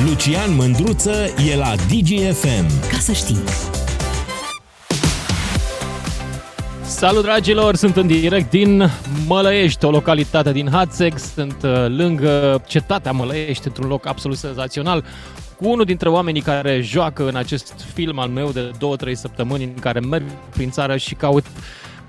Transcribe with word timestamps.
Lucian 0.00 0.54
Mândruță 0.54 1.34
e 1.52 1.56
la 1.56 1.74
DGFM. 1.74 2.88
Ca 2.90 2.98
să 2.98 3.12
știi. 3.12 3.42
Salut 6.84 7.22
dragilor, 7.22 7.74
sunt 7.74 7.96
în 7.96 8.06
direct 8.06 8.50
din 8.50 8.90
Mălăiești, 9.26 9.84
o 9.84 9.90
localitate 9.90 10.52
din 10.52 10.68
Hatzex. 10.70 11.32
Sunt 11.34 11.56
uh, 11.62 11.86
lângă 11.88 12.62
cetatea 12.66 13.12
Mălăiești, 13.12 13.66
într-un 13.66 13.88
loc 13.88 14.06
absolut 14.06 14.36
senzațional, 14.36 15.04
cu 15.56 15.68
unul 15.68 15.84
dintre 15.84 16.08
oamenii 16.08 16.40
care 16.40 16.80
joacă 16.80 17.28
în 17.28 17.36
acest 17.36 17.74
film 17.94 18.18
al 18.18 18.28
meu 18.28 18.50
de 18.50 18.70
2-3 19.10 19.12
săptămâni 19.12 19.64
în 19.64 19.74
care 19.74 20.00
merg 20.00 20.24
prin 20.52 20.70
țară 20.70 20.96
și 20.96 21.14
caut 21.14 21.44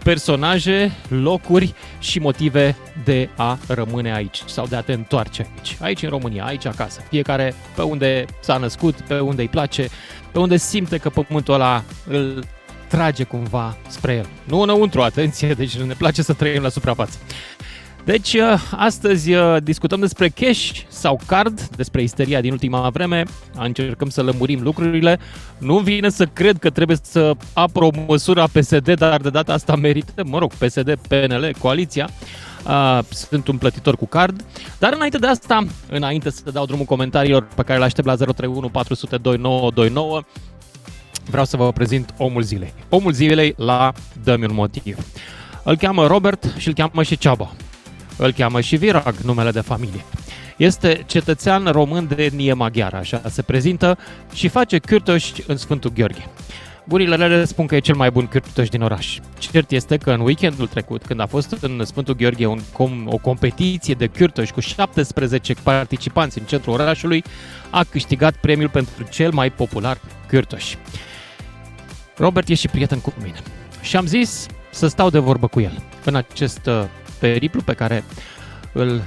personaje, 0.04 0.91
locuri 1.07 1.73
și 1.99 2.19
motive 2.19 2.75
de 3.04 3.29
a 3.36 3.57
rămâne 3.67 4.13
aici 4.13 4.43
sau 4.45 4.65
de 4.65 4.75
a 4.75 4.81
te 4.81 4.93
întoarce 4.93 5.47
aici. 5.55 5.77
Aici 5.81 6.04
în 6.04 6.09
România, 6.09 6.45
aici 6.45 6.65
acasă. 6.65 7.01
Fiecare 7.09 7.54
pe 7.75 7.81
unde 7.81 8.25
s-a 8.39 8.57
născut, 8.57 8.95
pe 8.95 9.19
unde 9.19 9.42
îi 9.42 9.47
place, 9.47 9.87
pe 10.31 10.39
unde 10.39 10.57
simte 10.57 10.97
că 10.97 11.09
pământul 11.09 11.54
ăla 11.54 11.83
îl 12.07 12.43
trage 12.87 13.23
cumva 13.23 13.78
spre 13.87 14.14
el. 14.14 14.28
Nu 14.43 14.59
înăuntru, 14.59 15.01
atenție, 15.01 15.54
deci 15.54 15.78
ne 15.78 15.93
place 15.93 16.21
să 16.21 16.33
trăim 16.33 16.61
la 16.61 16.70
suprafață. 16.70 17.17
Deci, 18.06 18.34
uh, 18.34 18.62
astăzi 18.71 19.34
uh, 19.34 19.57
discutăm 19.64 20.00
despre 20.00 20.30
cash 20.30 20.82
sau 20.88 21.20
card, 21.25 21.62
despre 21.62 22.02
isteria 22.02 22.42
din 22.42 22.52
ultima 22.52 22.89
vreme, 22.89 23.26
încercăm 23.54 24.10
să 24.10 24.21
lămurim 24.21 24.62
lucrurile. 24.62 25.20
Nu 25.57 25.78
vine 25.78 26.10
să 26.10 26.26
cred 26.26 26.57
că 26.57 26.70
trebuie 26.70 26.98
să 27.02 27.34
apro 27.54 27.89
măsura 28.07 28.48
PSD, 28.48 28.93
dar 28.93 29.21
de 29.21 29.29
data 29.29 29.54
asta 29.54 29.76
merită, 29.76 30.24
mă 30.26 30.38
rog, 30.38 30.54
PSD, 30.54 30.98
PNL, 31.07 31.56
coaliția. 31.60 32.09
Uh, 32.67 33.00
sunt 33.09 33.48
un 33.48 33.58
plătitor 33.58 33.95
cu 33.95 34.06
card. 34.06 34.45
Dar 34.80 34.94
înainte 34.94 35.17
de 35.17 35.28
asta, 35.28 35.66
înainte 35.90 36.30
să 36.30 36.52
dau 36.52 36.66
drumul 36.66 36.86
comentariilor 36.86 37.48
pe 37.56 37.64
care 37.64 37.80
le 37.80 37.86
aștept 37.86 38.08
la 38.08 38.16
031 38.16 38.70
400 38.70 39.17
2929, 39.17 40.22
vreau 41.30 41.45
să 41.45 41.58
vă 41.58 41.72
prezint 41.72 42.14
omul 42.17 42.42
zilei. 42.42 42.73
Omul 42.90 43.12
zilei 43.12 43.54
la 43.58 43.92
Dă-mi 44.23 44.45
un 44.45 44.54
motiv. 44.54 44.98
Îl 45.64 45.76
cheamă 45.76 46.08
Robert 46.08 46.54
și 46.58 46.67
îl 46.67 46.73
cheamă 46.73 47.04
și 47.04 47.17
Ceaba. 47.17 47.52
Îl 48.17 48.31
cheamă 48.31 48.61
și 48.61 48.75
Virag, 48.75 49.16
numele 49.23 49.52
de 49.52 49.61
familie. 49.61 50.06
Este 50.58 51.03
cetățean 51.06 51.66
român 51.66 52.08
de 52.08 52.23
etnie 52.23 52.53
maghiară, 52.53 52.95
așa 52.95 53.22
se 53.30 53.42
prezintă 53.42 53.97
și 54.33 54.47
face 54.47 54.78
cârtoși 54.78 55.33
în 55.47 55.58
Sfântul 55.58 55.92
Gheorghe. 55.95 56.30
Gurile 56.88 57.16
rele 57.16 57.45
spun 57.45 57.66
că 57.66 57.75
e 57.75 57.80
cel 57.80 57.95
mai 57.95 58.11
bun 58.11 58.28
cârtoș 58.28 58.70
din 58.70 58.81
oraș. 58.81 59.20
Cert 59.38 59.72
este 59.72 59.97
că 59.97 60.11
în 60.11 60.20
weekendul 60.20 60.67
trecut, 60.67 61.05
când 61.05 61.20
a 61.20 61.25
fost 61.25 61.58
în 61.61 61.86
Sfântul 61.86 62.16
Gheorghe 62.16 62.45
un 62.45 62.59
com- 62.59 63.05
o 63.05 63.17
competiție 63.17 63.94
de 63.94 64.08
cârtoși 64.08 64.53
cu 64.53 64.59
17 64.59 65.53
participanți 65.64 66.39
în 66.39 66.45
centrul 66.45 66.73
orașului, 66.73 67.23
a 67.70 67.83
câștigat 67.83 68.36
premiul 68.36 68.70
pentru 68.70 69.08
cel 69.09 69.31
mai 69.31 69.52
popular 69.52 69.98
cârtoș. 70.27 70.75
Robert 72.17 72.50
e 72.50 72.53
și 72.53 72.67
prieten 72.67 73.00
cu 73.00 73.14
mine. 73.22 73.39
Și 73.81 73.95
am 73.95 74.05
zis 74.05 74.45
să 74.72 74.88
stau 74.88 75.09
de 75.09 75.20
vorbă 75.20 75.48
cu 75.48 75.59
el 75.59 75.81
în 76.05 76.16
acest 76.16 76.66
uh, 76.66 76.83
periplu 77.28 77.62
pe 77.62 77.74
care 77.74 78.04
îl, 78.72 79.02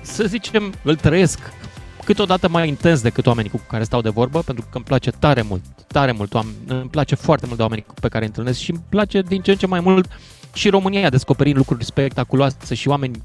să 0.00 0.24
zicem, 0.24 0.74
îl 0.82 0.96
trăiesc 0.96 1.38
câteodată 2.04 2.48
mai 2.48 2.68
intens 2.68 3.00
decât 3.00 3.26
oamenii 3.26 3.50
cu 3.50 3.60
care 3.68 3.84
stau 3.84 4.00
de 4.00 4.08
vorbă, 4.08 4.40
pentru 4.40 4.64
că 4.70 4.76
îmi 4.76 4.84
place 4.84 5.10
tare 5.10 5.42
mult, 5.42 5.62
tare 5.86 6.12
mult, 6.12 6.32
îmi 6.66 6.88
place 6.90 7.14
foarte 7.14 7.44
mult 7.46 7.56
de 7.56 7.62
oamenii 7.62 7.86
pe 8.00 8.08
care 8.08 8.22
îi 8.22 8.28
întâlnesc 8.28 8.58
și 8.58 8.70
îmi 8.70 8.82
place 8.88 9.22
din 9.22 9.40
ce 9.40 9.50
în 9.50 9.56
ce 9.56 9.66
mai 9.66 9.80
mult 9.80 10.08
și 10.52 10.68
România 10.68 11.10
descoperind 11.10 11.56
lucruri 11.56 11.84
spectaculoase 11.84 12.74
și 12.74 12.88
oameni 12.88 13.22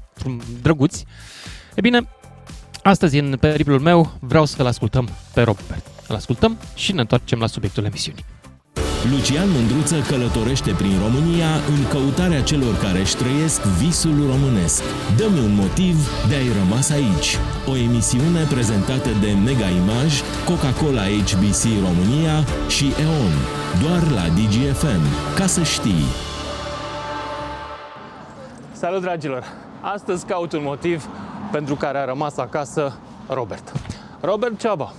drăguți. 0.62 1.04
E 1.74 1.80
bine, 1.80 2.08
astăzi 2.82 3.18
în 3.18 3.36
periplul 3.40 3.80
meu 3.80 4.12
vreau 4.20 4.44
să-l 4.44 4.66
ascultăm 4.66 5.08
pe 5.34 5.42
Robert. 5.42 5.86
Îl 6.08 6.14
ascultăm 6.14 6.58
și 6.74 6.92
ne 6.92 7.00
întoarcem 7.00 7.38
la 7.38 7.46
subiectul 7.46 7.84
emisiunii. 7.84 8.24
Lucian 9.10 9.48
Mândruță 9.50 9.96
călătorește 10.00 10.72
prin 10.72 10.98
România 11.04 11.50
în 11.54 11.88
căutarea 11.88 12.42
celor 12.42 12.74
care 12.76 12.98
își 12.98 13.16
trăiesc 13.16 13.62
visul 13.62 14.16
românesc. 14.30 14.82
Dă-mi 15.16 15.38
un 15.38 15.54
motiv 15.54 15.96
de 16.28 16.34
a-i 16.34 16.52
rămas 16.60 16.90
aici. 16.90 17.38
O 17.70 17.76
emisiune 17.76 18.42
prezentată 18.54 19.08
de 19.20 19.30
Mega 19.44 19.68
Image, 19.80 20.16
Coca-Cola 20.48 21.02
HBC 21.02 21.62
România 21.88 22.36
și 22.68 22.86
EON. 23.04 23.34
Doar 23.82 24.02
la 24.18 24.24
DGFM. 24.36 25.04
Ca 25.36 25.46
să 25.46 25.62
știi. 25.62 26.04
Salut 28.72 29.00
dragilor! 29.00 29.44
Astăzi 29.80 30.26
caut 30.26 30.52
un 30.52 30.62
motiv 30.62 31.08
pentru 31.52 31.74
care 31.74 31.98
a 31.98 32.04
rămas 32.04 32.36
acasă 32.36 32.98
Robert. 33.28 33.72
Robert 34.20 34.58
Ceaba, 34.58 34.92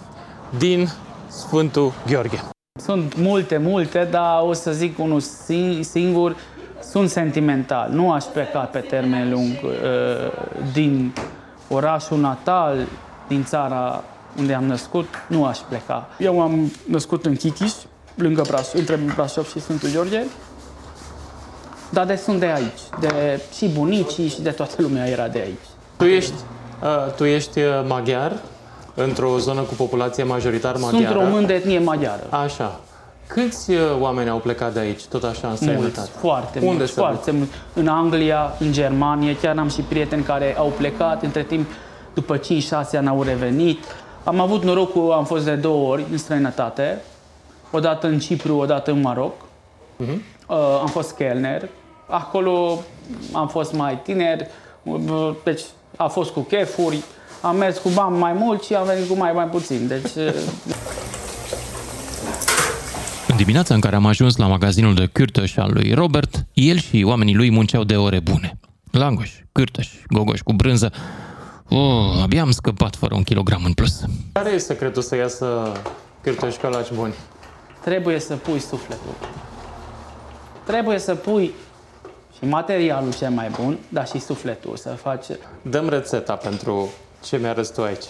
din 0.58 0.90
Sfântul 1.28 1.94
Gheorghe. 2.08 2.44
Sunt 2.82 3.16
multe, 3.18 3.58
multe, 3.58 4.08
dar 4.12 4.42
o 4.42 4.54
să 4.54 4.72
zic 4.72 5.00
unul 5.00 5.20
singur. 5.82 6.36
Sunt 6.90 7.10
sentimental. 7.10 7.90
Nu 7.90 8.12
aș 8.12 8.24
pleca 8.24 8.60
pe 8.60 8.80
termen 8.80 9.30
lung 9.32 9.52
uh, 9.64 9.72
din 10.72 11.14
orașul 11.70 12.20
natal, 12.20 12.88
din 13.28 13.44
țara 13.44 14.04
unde 14.38 14.54
am 14.54 14.64
născut, 14.64 15.08
nu 15.28 15.46
aș 15.46 15.58
pleca. 15.58 16.08
Eu 16.18 16.42
am 16.42 16.72
născut 16.86 17.26
în 17.26 17.36
Chichiș, 17.36 17.72
lângă 18.16 18.42
Brașov, 18.48 18.80
între 18.80 19.00
Brașov 19.16 19.50
și 19.50 19.60
Sfântul 19.60 19.90
Gheorghe, 19.94 20.26
dar 21.90 22.06
de 22.06 22.16
sunt 22.16 22.40
de 22.40 22.46
aici. 22.46 22.82
De, 23.00 23.42
și 23.56 23.68
bunicii 23.68 24.28
și 24.28 24.42
de 24.42 24.50
toată 24.50 24.82
lumea 24.82 25.08
era 25.08 25.28
de 25.28 25.40
aici. 25.40 25.68
Tu 25.98 26.04
ești, 26.04 26.34
uh, 26.82 27.14
tu 27.16 27.24
ești 27.24 27.60
uh, 27.60 27.86
maghiar? 27.88 28.42
Într-o 28.96 29.38
zonă 29.38 29.62
cu 29.62 29.74
populație 29.74 30.24
majoritar 30.24 30.78
maghiară. 30.78 31.06
Sunt 31.06 31.24
român 31.24 31.46
de 31.46 31.54
etnie 31.54 31.80
maghiară. 31.80 32.24
Așa. 32.30 32.80
Câți 33.28 33.72
uh, 33.72 33.80
oameni 34.00 34.30
au 34.30 34.38
plecat 34.38 34.74
de 34.74 34.80
aici, 34.80 35.04
tot 35.04 35.24
așa, 35.24 35.48
în 35.48 35.56
străinătate? 35.56 35.96
Mulți, 35.96 36.12
foarte 36.12 36.60
Unde 36.60 36.72
mulți, 36.74 36.92
foarte 36.92 37.32
mulți. 37.32 37.52
În 37.74 37.88
Anglia, 37.88 38.56
în 38.60 38.72
Germania, 38.72 39.36
chiar 39.42 39.58
am 39.58 39.70
și 39.70 39.82
prieteni 39.82 40.24
care 40.24 40.56
au 40.58 40.74
plecat, 40.78 41.24
între 41.24 41.44
timp, 41.44 41.68
după 42.14 42.38
5-6 42.38 42.42
ani 42.98 43.08
au 43.08 43.24
revenit. 43.24 43.84
Am 44.24 44.40
avut 44.40 44.64
norocul, 44.64 45.12
am 45.12 45.26
fost 45.26 45.46
de 45.46 45.56
două 45.56 45.92
ori 45.92 46.06
în 46.12 46.18
străinătate, 46.18 47.02
odată 47.72 48.08
în 48.08 48.20
Cipru, 48.20 48.58
odată 48.58 48.92
în 48.92 49.02
Maroc. 49.02 49.34
Uh-huh. 49.34 50.18
Uh, 50.48 50.58
am 50.82 50.88
fost 50.88 51.16
chelner. 51.16 51.70
Acolo 52.08 52.80
am 53.32 53.48
fost 53.48 53.74
mai 53.74 54.00
tineri, 54.04 54.48
uh, 54.84 55.36
deci 55.44 55.62
a 55.98 56.08
fost 56.08 56.32
cu 56.32 56.40
chefuri, 56.40 57.04
am 57.44 57.58
mers 57.58 57.78
cu 57.78 57.90
bani 57.90 58.18
mai 58.18 58.34
mult 58.34 58.64
și 58.64 58.74
am 58.74 58.86
venit 58.86 59.08
cu 59.08 59.16
mai, 59.16 59.32
mai 59.32 59.46
puțin. 59.46 59.88
Deci... 59.88 60.12
În 63.28 63.36
dimineața 63.36 63.74
în 63.74 63.80
care 63.80 63.96
am 63.96 64.06
ajuns 64.06 64.36
la 64.36 64.48
magazinul 64.48 64.94
de 64.94 65.10
cârtăș 65.12 65.56
al 65.58 65.72
lui 65.74 65.94
Robert, 65.94 66.46
el 66.54 66.78
și 66.78 67.04
oamenii 67.08 67.36
lui 67.36 67.52
munceau 67.52 67.84
de 67.84 67.96
ore 67.96 68.20
bune. 68.20 68.60
Langoș, 68.92 69.32
cârtăș, 69.52 69.90
gogoș 70.08 70.40
cu 70.40 70.54
brânză. 70.54 70.92
Oh, 71.70 72.22
abia 72.22 72.42
am 72.42 72.52
scăpat 72.52 72.96
fără 72.96 73.16
un 73.16 73.24
kilogram 73.24 73.64
în 73.66 73.74
plus. 73.74 74.02
Care 74.32 74.50
e 74.50 74.58
secretul 74.58 75.02
să 75.02 75.16
iasă 75.16 75.72
cârtăși 76.22 76.58
calaci 76.58 76.92
buni? 76.92 77.14
Trebuie 77.84 78.20
să 78.20 78.36
pui 78.36 78.60
sufletul. 78.60 79.14
Trebuie 80.66 81.00
să 81.00 81.16
pui 81.16 81.54
și 82.38 82.46
materialul 82.46 83.14
cel 83.14 83.30
mai 83.30 83.50
bun, 83.62 83.78
dar 83.90 84.08
și 84.08 84.20
sufletul 84.20 84.76
să 84.76 84.90
faci. 84.90 85.26
Dăm 85.62 85.90
rețeta 85.90 86.34
pentru 86.34 86.90
ce 87.24 87.38
mi 87.38 87.48
arăți 87.48 87.74
tu 87.74 87.82
aici? 87.84 88.06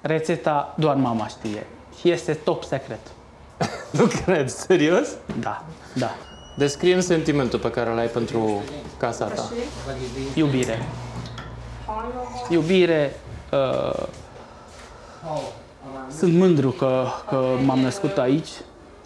Rețeta 0.00 0.74
doar 0.78 0.96
mama 0.96 1.26
știe 1.26 1.66
și 2.00 2.10
este 2.10 2.34
top 2.34 2.64
secret. 2.64 3.00
nu 3.98 4.06
cred, 4.24 4.48
serios? 4.48 5.08
Da, 5.40 5.64
da. 5.94 6.14
Descrie 6.56 7.00
sentimentul 7.00 7.58
pe 7.58 7.70
care 7.70 7.90
îl 7.90 7.98
ai 7.98 8.06
pentru 8.06 8.62
casa 8.98 9.24
ta. 9.24 9.50
Iubire. 10.34 10.82
Iubire. 12.48 13.20
Uh, 13.52 14.06
sunt 16.18 16.34
mândru 16.34 16.70
că, 16.70 17.04
că 17.28 17.44
m-am 17.64 17.78
născut 17.78 18.18
aici 18.18 18.48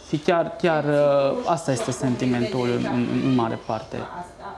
și 0.08 0.16
chiar, 0.16 0.56
chiar 0.62 0.84
uh, 0.84 1.38
asta 1.46 1.72
este 1.72 1.90
sentimentul 1.90 2.68
în, 2.76 2.88
în, 2.92 3.06
în 3.24 3.34
mare 3.34 3.58
parte. 3.66 3.96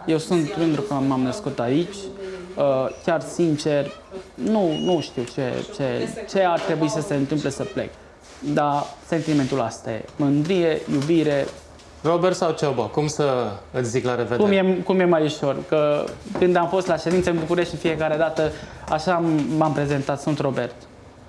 Eu 0.06 0.18
sunt 0.18 0.56
mândru 0.56 0.80
că 0.80 0.94
m-am 0.94 1.20
născut 1.20 1.58
aici, 1.58 1.94
uh, 1.94 2.19
chiar 3.04 3.20
sincer, 3.20 3.92
nu, 4.34 4.78
nu 4.84 5.00
știu 5.00 5.22
ce, 5.34 5.52
ce, 5.76 6.08
ce 6.30 6.44
ar 6.44 6.60
trebui 6.60 6.88
să 6.88 7.00
se 7.00 7.14
întâmple 7.14 7.50
să 7.50 7.62
plec. 7.62 7.90
Dar 8.38 8.84
sentimentul 9.06 9.60
asta 9.60 9.90
e 9.90 10.04
mândrie, 10.16 10.80
iubire. 10.92 11.46
Robert 12.02 12.36
sau 12.36 12.52
Ceoba, 12.52 12.82
cum 12.82 13.06
să 13.06 13.50
îți 13.72 13.90
zic 13.90 14.04
la 14.04 14.14
revedere? 14.14 14.42
Cum 14.42 14.52
e, 14.52 14.76
cum 14.84 15.00
e 15.00 15.04
mai 15.04 15.24
ușor? 15.24 15.56
Că 15.68 16.04
când 16.38 16.56
am 16.56 16.68
fost 16.68 16.86
la 16.86 16.96
ședință 16.96 17.30
în 17.30 17.38
București 17.38 17.76
fiecare 17.76 18.16
dată, 18.16 18.52
așa 18.88 19.22
m-am 19.56 19.72
prezentat, 19.72 20.20
sunt 20.20 20.38
Robert. 20.38 20.74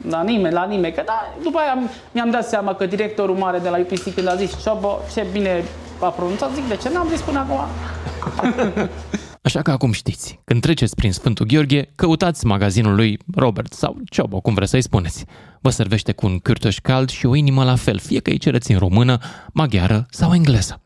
La 0.10 0.22
nimeni, 0.22 0.54
la 0.54 0.66
nimeni. 0.66 0.94
Că 0.94 1.02
da, 1.06 1.34
după 1.44 1.58
aia 1.58 1.78
mi-am 2.12 2.30
dat 2.30 2.48
seama 2.48 2.76
că 2.76 2.86
directorul 2.86 3.36
mare 3.36 3.60
de 3.60 3.70
la 3.70 3.78
UPC 3.78 4.14
când 4.14 4.28
a 4.28 4.36
zis 4.36 4.62
Ciobo, 4.64 5.00
ce 5.14 5.26
bine 5.32 5.64
a 6.00 6.08
pronunțat, 6.08 6.50
zic, 6.54 6.68
de 6.68 6.76
ce 6.76 6.90
n-am 6.90 7.08
zis 7.10 7.22
până 7.22 7.40
acum? 7.40 7.60
Așa 9.44 9.62
că 9.62 9.72
acum 9.72 9.92
știți, 9.92 10.40
când 10.44 10.62
treceți 10.62 10.96
prin 10.96 11.12
Sfântul 11.12 11.46
Gheorghe, 11.46 11.92
căutați 11.96 12.46
magazinul 12.46 12.96
lui 12.96 13.20
Robert 13.36 13.74
sau 13.74 13.98
Ciobo, 14.06 14.40
cum 14.40 14.54
vreți 14.54 14.72
să-i 14.72 14.82
spuneți. 14.82 15.26
Vă 15.62 15.70
servește 15.70 16.12
cu 16.12 16.26
un 16.26 16.40
cârtoș 16.40 16.80
cald 16.80 17.10
și 17.10 17.26
o 17.26 17.36
inimă 17.36 17.64
la 17.64 17.76
fel, 17.76 18.00
fie 18.00 18.20
că 18.20 18.30
îi 18.30 18.38
cereți 18.38 18.72
în 18.72 18.78
română, 18.78 19.18
maghiară 19.54 20.06
sau 20.10 20.34
engleză. 20.34 20.82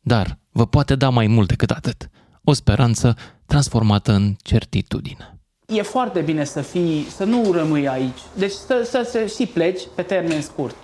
Dar 0.00 0.38
vă 0.52 0.66
poate 0.66 0.94
da 0.94 1.08
mai 1.08 1.26
mult 1.26 1.48
decât 1.48 1.70
atât. 1.70 2.10
O 2.44 2.52
speranță 2.52 3.14
transformată 3.46 4.12
în 4.12 4.34
certitudine. 4.42 5.38
E 5.66 5.82
foarte 5.82 6.20
bine 6.20 6.44
să 6.44 6.60
fii, 6.60 7.06
să 7.16 7.24
nu 7.24 7.52
rămâi 7.52 7.88
aici. 7.88 8.20
Deci 8.34 8.52
să, 8.52 8.82
să, 8.84 9.08
să 9.10 9.26
și 9.26 9.46
pleci 9.46 9.80
pe 9.94 10.02
termen 10.02 10.42
scurt. 10.42 10.76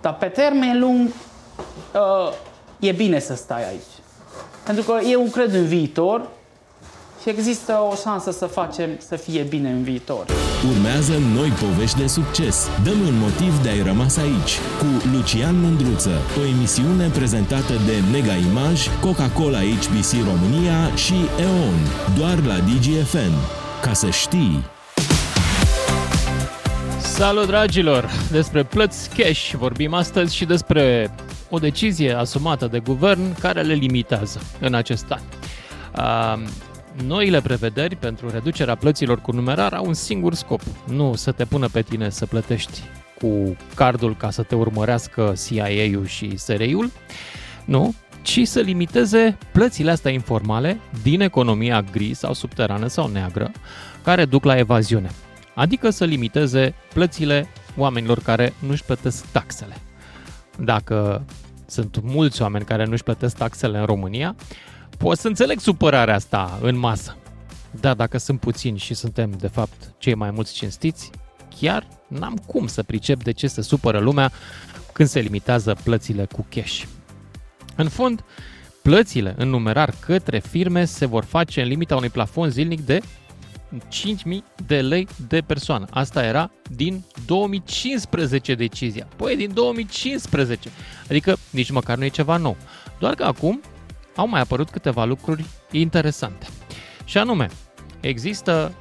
Dar 0.00 0.14
pe 0.14 0.26
termen 0.26 0.80
lung 0.80 1.08
uh, 1.08 2.32
e 2.78 2.92
bine 2.92 3.18
să 3.18 3.34
stai 3.34 3.68
aici. 3.68 3.80
Pentru 4.64 4.84
că 4.84 4.98
eu 5.10 5.22
cred 5.22 5.54
în 5.54 5.66
viitor 5.66 6.34
și 7.22 7.28
există 7.28 7.72
o 7.92 7.94
șansă 8.02 8.30
să 8.30 8.46
facem 8.46 8.90
să 9.08 9.16
fie 9.16 9.42
bine 9.42 9.70
în 9.70 9.82
viitor. 9.82 10.26
Urmează 10.70 11.12
noi 11.34 11.48
povești 11.48 11.98
de 11.98 12.06
succes. 12.06 12.68
Dăm 12.84 13.00
un 13.00 13.18
motiv 13.18 13.62
de 13.62 13.68
a-i 13.68 13.82
rămas 13.82 14.16
aici 14.16 14.58
cu 14.78 15.08
Lucian 15.12 15.60
Mândruță, 15.60 16.10
o 16.40 16.46
emisiune 16.46 17.08
prezentată 17.08 17.72
de 17.86 18.02
Mega 18.12 18.34
Image, 18.34 18.82
Coca-Cola 19.00 19.58
HBC 19.58 20.10
România 20.24 20.94
și 20.94 21.14
EON, 21.40 21.78
doar 22.18 22.44
la 22.44 22.58
DGFN. 22.58 23.32
Ca 23.82 23.92
să 23.92 24.10
știi! 24.10 24.64
Salut 27.00 27.46
dragilor! 27.46 28.10
Despre 28.30 28.62
plăți 28.62 29.10
cash 29.16 29.52
vorbim 29.58 29.94
astăzi 29.94 30.34
și 30.34 30.44
despre 30.44 31.14
o 31.50 31.58
decizie 31.58 32.12
asumată 32.12 32.66
de 32.66 32.78
guvern 32.78 33.38
care 33.40 33.62
le 33.62 33.74
limitează 33.74 34.40
în 34.60 34.74
acest 34.74 35.04
an. 35.08 35.20
Noile 37.04 37.40
prevederi 37.40 37.96
pentru 37.96 38.30
reducerea 38.30 38.74
plăților 38.74 39.20
cu 39.20 39.32
numerar 39.32 39.72
au 39.72 39.86
un 39.86 39.94
singur 39.94 40.34
scop, 40.34 40.60
nu 40.86 41.14
să 41.14 41.32
te 41.32 41.44
pună 41.44 41.68
pe 41.68 41.82
tine 41.82 42.10
să 42.10 42.26
plătești 42.26 42.82
cu 43.20 43.56
cardul 43.74 44.16
ca 44.16 44.30
să 44.30 44.42
te 44.42 44.54
urmărească 44.54 45.34
CIA-ul 45.46 46.06
și 46.06 46.36
SRI-ul, 46.36 46.90
nu, 47.64 47.94
ci 48.22 48.46
să 48.46 48.60
limiteze 48.60 49.38
plățile 49.52 49.90
astea 49.90 50.10
informale 50.10 50.80
din 51.02 51.20
economia 51.20 51.82
gri 51.82 52.14
sau 52.14 52.32
subterană 52.32 52.86
sau 52.86 53.08
neagră, 53.08 53.50
care 54.04 54.24
duc 54.24 54.44
la 54.44 54.58
evaziune. 54.58 55.10
Adică 55.54 55.90
să 55.90 56.04
limiteze 56.04 56.74
plățile 56.94 57.48
oamenilor 57.76 58.18
care 58.18 58.52
nu-și 58.58 58.84
plătesc 58.84 59.26
taxele. 59.26 59.76
Dacă 60.58 61.24
sunt 61.66 62.00
mulți 62.02 62.42
oameni 62.42 62.64
care 62.64 62.84
nu-și 62.84 63.02
plătesc 63.02 63.36
taxele 63.36 63.78
în 63.78 63.84
România, 63.84 64.34
pot 64.98 65.18
să 65.18 65.28
înțeleg 65.28 65.60
supărarea 65.60 66.14
asta 66.14 66.58
în 66.62 66.78
masă. 66.78 67.16
Dar 67.80 67.94
dacă 67.94 68.18
sunt 68.18 68.40
puțini 68.40 68.78
și 68.78 68.94
suntem, 68.94 69.30
de 69.30 69.48
fapt, 69.48 69.94
cei 69.98 70.14
mai 70.14 70.30
mulți 70.30 70.54
cinstiți, 70.54 71.10
chiar 71.60 71.86
n-am 72.08 72.36
cum 72.46 72.66
să 72.66 72.82
pricep 72.82 73.22
de 73.22 73.30
ce 73.30 73.46
se 73.46 73.62
supără 73.62 73.98
lumea 73.98 74.32
când 74.92 75.08
se 75.08 75.20
limitează 75.20 75.76
plățile 75.84 76.24
cu 76.32 76.46
cash. 76.48 76.82
În 77.76 77.88
fond, 77.88 78.24
plățile 78.82 79.34
în 79.36 79.48
numerar 79.48 79.94
către 80.00 80.38
firme 80.38 80.84
se 80.84 81.06
vor 81.06 81.24
face 81.24 81.62
în 81.62 81.68
limita 81.68 81.96
unui 81.96 82.08
plafon 82.08 82.50
zilnic 82.50 82.80
de 82.80 83.00
5.000 83.78 84.38
de 84.66 84.80
lei 84.80 85.08
de 85.28 85.40
persoană. 85.40 85.86
Asta 85.90 86.24
era 86.24 86.50
din 86.70 87.04
2015 87.26 88.54
decizia. 88.54 89.08
Păi, 89.16 89.36
din 89.36 89.54
2015. 89.54 90.70
Adică 91.08 91.36
nici 91.50 91.70
măcar 91.70 91.96
nu 91.96 92.04
e 92.04 92.08
ceva 92.08 92.36
nou. 92.36 92.56
Doar 92.98 93.14
că 93.14 93.24
acum 93.24 93.60
au 94.16 94.28
mai 94.28 94.40
apărut 94.40 94.70
câteva 94.70 95.04
lucruri 95.04 95.44
interesante. 95.70 96.46
Și 97.04 97.18
anume, 97.18 97.48
există, 98.00 98.72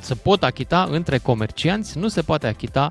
se 0.00 0.14
pot 0.14 0.42
achita 0.42 0.88
între 0.90 1.18
comercianți, 1.18 1.98
nu 1.98 2.08
se 2.08 2.22
poate 2.22 2.46
achita 2.46 2.90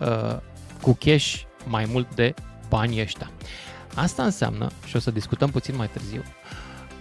uh, 0.00 0.36
cu 0.82 0.96
cash 1.00 1.40
mai 1.66 1.86
mult 1.90 2.14
de 2.14 2.34
banii 2.68 3.00
ăștia. 3.00 3.30
Asta 3.94 4.24
înseamnă, 4.24 4.68
și 4.86 4.96
o 4.96 4.98
să 4.98 5.10
discutăm 5.10 5.50
puțin 5.50 5.76
mai 5.76 5.88
târziu, 5.88 6.22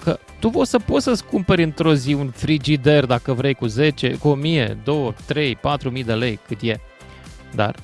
că 0.03 0.19
tu 0.39 0.51
o 0.53 0.63
să 0.63 0.79
poți 0.79 1.03
să-ți 1.03 1.25
cumperi 1.25 1.63
într-o 1.63 1.93
zi 1.93 2.13
un 2.13 2.29
frigider 2.29 3.05
dacă 3.05 3.33
vrei 3.33 3.53
cu 3.53 3.65
10, 3.65 4.17
cu 4.17 4.27
1000, 4.27 4.77
2, 4.83 5.15
3, 5.25 5.55
4000 5.55 6.03
de 6.03 6.13
lei 6.13 6.39
cât 6.47 6.61
e. 6.61 6.79
Dar 7.53 7.75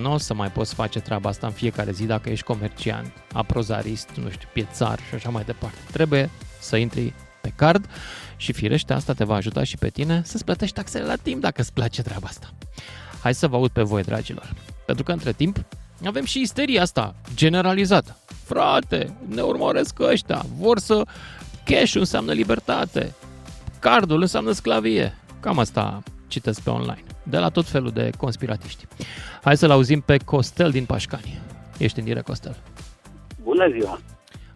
nu 0.00 0.12
o 0.12 0.18
să 0.18 0.34
mai 0.34 0.50
poți 0.50 0.74
face 0.74 1.00
treaba 1.00 1.28
asta 1.28 1.46
în 1.46 1.52
fiecare 1.52 1.90
zi 1.92 2.04
dacă 2.04 2.30
ești 2.30 2.44
comerciant, 2.44 3.12
aprozarist, 3.32 4.08
nu 4.22 4.30
știu, 4.30 4.48
piețar 4.52 4.98
și 5.08 5.14
așa 5.14 5.28
mai 5.28 5.44
departe. 5.44 5.78
Trebuie 5.92 6.30
să 6.60 6.76
intri 6.76 7.12
pe 7.40 7.52
card 7.56 7.88
și 8.36 8.52
firește 8.52 8.92
asta 8.92 9.12
te 9.12 9.24
va 9.24 9.34
ajuta 9.34 9.64
și 9.64 9.76
pe 9.76 9.88
tine 9.88 10.22
să-ți 10.24 10.44
plătești 10.44 10.74
taxele 10.74 11.04
la 11.04 11.16
timp 11.16 11.40
dacă 11.40 11.60
îți 11.60 11.72
place 11.72 12.02
treaba 12.02 12.26
asta. 12.26 12.50
Hai 13.22 13.34
să 13.34 13.46
vă 13.46 13.56
aud 13.56 13.70
pe 13.70 13.82
voi, 13.82 14.02
dragilor. 14.02 14.54
Pentru 14.86 15.04
că 15.04 15.12
între 15.12 15.32
timp 15.32 15.64
avem 16.06 16.24
și 16.24 16.40
isteria 16.40 16.82
asta 16.82 17.14
generalizată. 17.34 18.16
Frate, 18.44 19.16
ne 19.26 19.42
urmăresc 19.42 20.00
ăștia, 20.00 20.44
vor 20.56 20.78
să... 20.78 21.02
Cash 21.64 21.94
înseamnă 21.94 22.32
libertate, 22.32 23.14
cardul 23.78 24.20
înseamnă 24.20 24.52
sclavie. 24.52 25.18
Cam 25.40 25.58
asta 25.58 26.02
citesc 26.26 26.60
pe 26.60 26.70
online, 26.70 27.04
de 27.24 27.38
la 27.38 27.48
tot 27.48 27.66
felul 27.66 27.90
de 27.90 28.10
conspiratiști. 28.18 28.84
Hai 29.44 29.56
să-l 29.56 29.70
auzim 29.70 30.00
pe 30.00 30.16
Costel 30.24 30.70
din 30.70 30.84
Pașcani. 30.84 31.38
Ești 31.78 31.98
în 31.98 32.04
direct, 32.04 32.24
Costel. 32.24 32.56
Bună 33.42 33.68
ziua! 33.68 33.98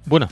Bună! 0.06 0.26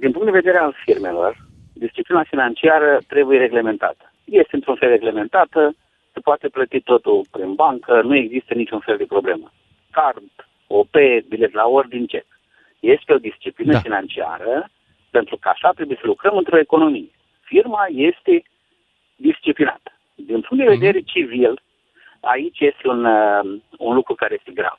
Din 0.00 0.10
punct 0.10 0.26
de 0.26 0.38
vedere 0.40 0.58
al 0.58 0.74
firmelor, 0.84 1.46
disciplina 1.72 2.22
financiară 2.22 3.00
trebuie 3.06 3.38
reglementată. 3.38 4.12
Este 4.24 4.54
într-un 4.54 4.76
fel 4.76 4.88
reglementată, 4.88 5.74
se 6.12 6.20
poate 6.20 6.48
plăti 6.48 6.80
totul 6.80 7.26
prin 7.30 7.54
bancă, 7.54 8.02
nu 8.02 8.16
există 8.16 8.54
niciun 8.54 8.80
fel 8.80 8.96
de 8.96 9.04
problemă. 9.04 9.52
Card, 9.90 10.30
OP, 10.66 10.94
bilet 11.28 11.52
la 11.52 11.66
ordin, 11.66 12.06
ce. 12.06 12.24
Este 12.80 13.12
o 13.12 13.18
disciplină 13.18 13.72
da. 13.72 13.78
financiară, 13.78 14.68
pentru 15.10 15.36
că 15.36 15.48
așa 15.48 15.70
trebuie 15.70 15.98
să 16.00 16.06
lucrăm 16.06 16.36
într-o 16.36 16.58
economie. 16.58 17.10
Firma 17.40 17.84
este 17.90 18.42
disciplinată. 19.16 19.90
Din 20.16 20.40
punct 20.40 20.64
de 20.64 20.70
mhm. 20.70 20.78
vedere 20.78 21.00
mm-hmm. 21.00 21.12
civil, 21.12 21.60
aici 22.20 22.60
este 22.60 22.88
un, 22.88 23.04
uh, 23.04 23.60
un 23.78 23.94
lucru 23.94 24.14
care 24.14 24.34
este 24.38 24.52
grav. 24.60 24.78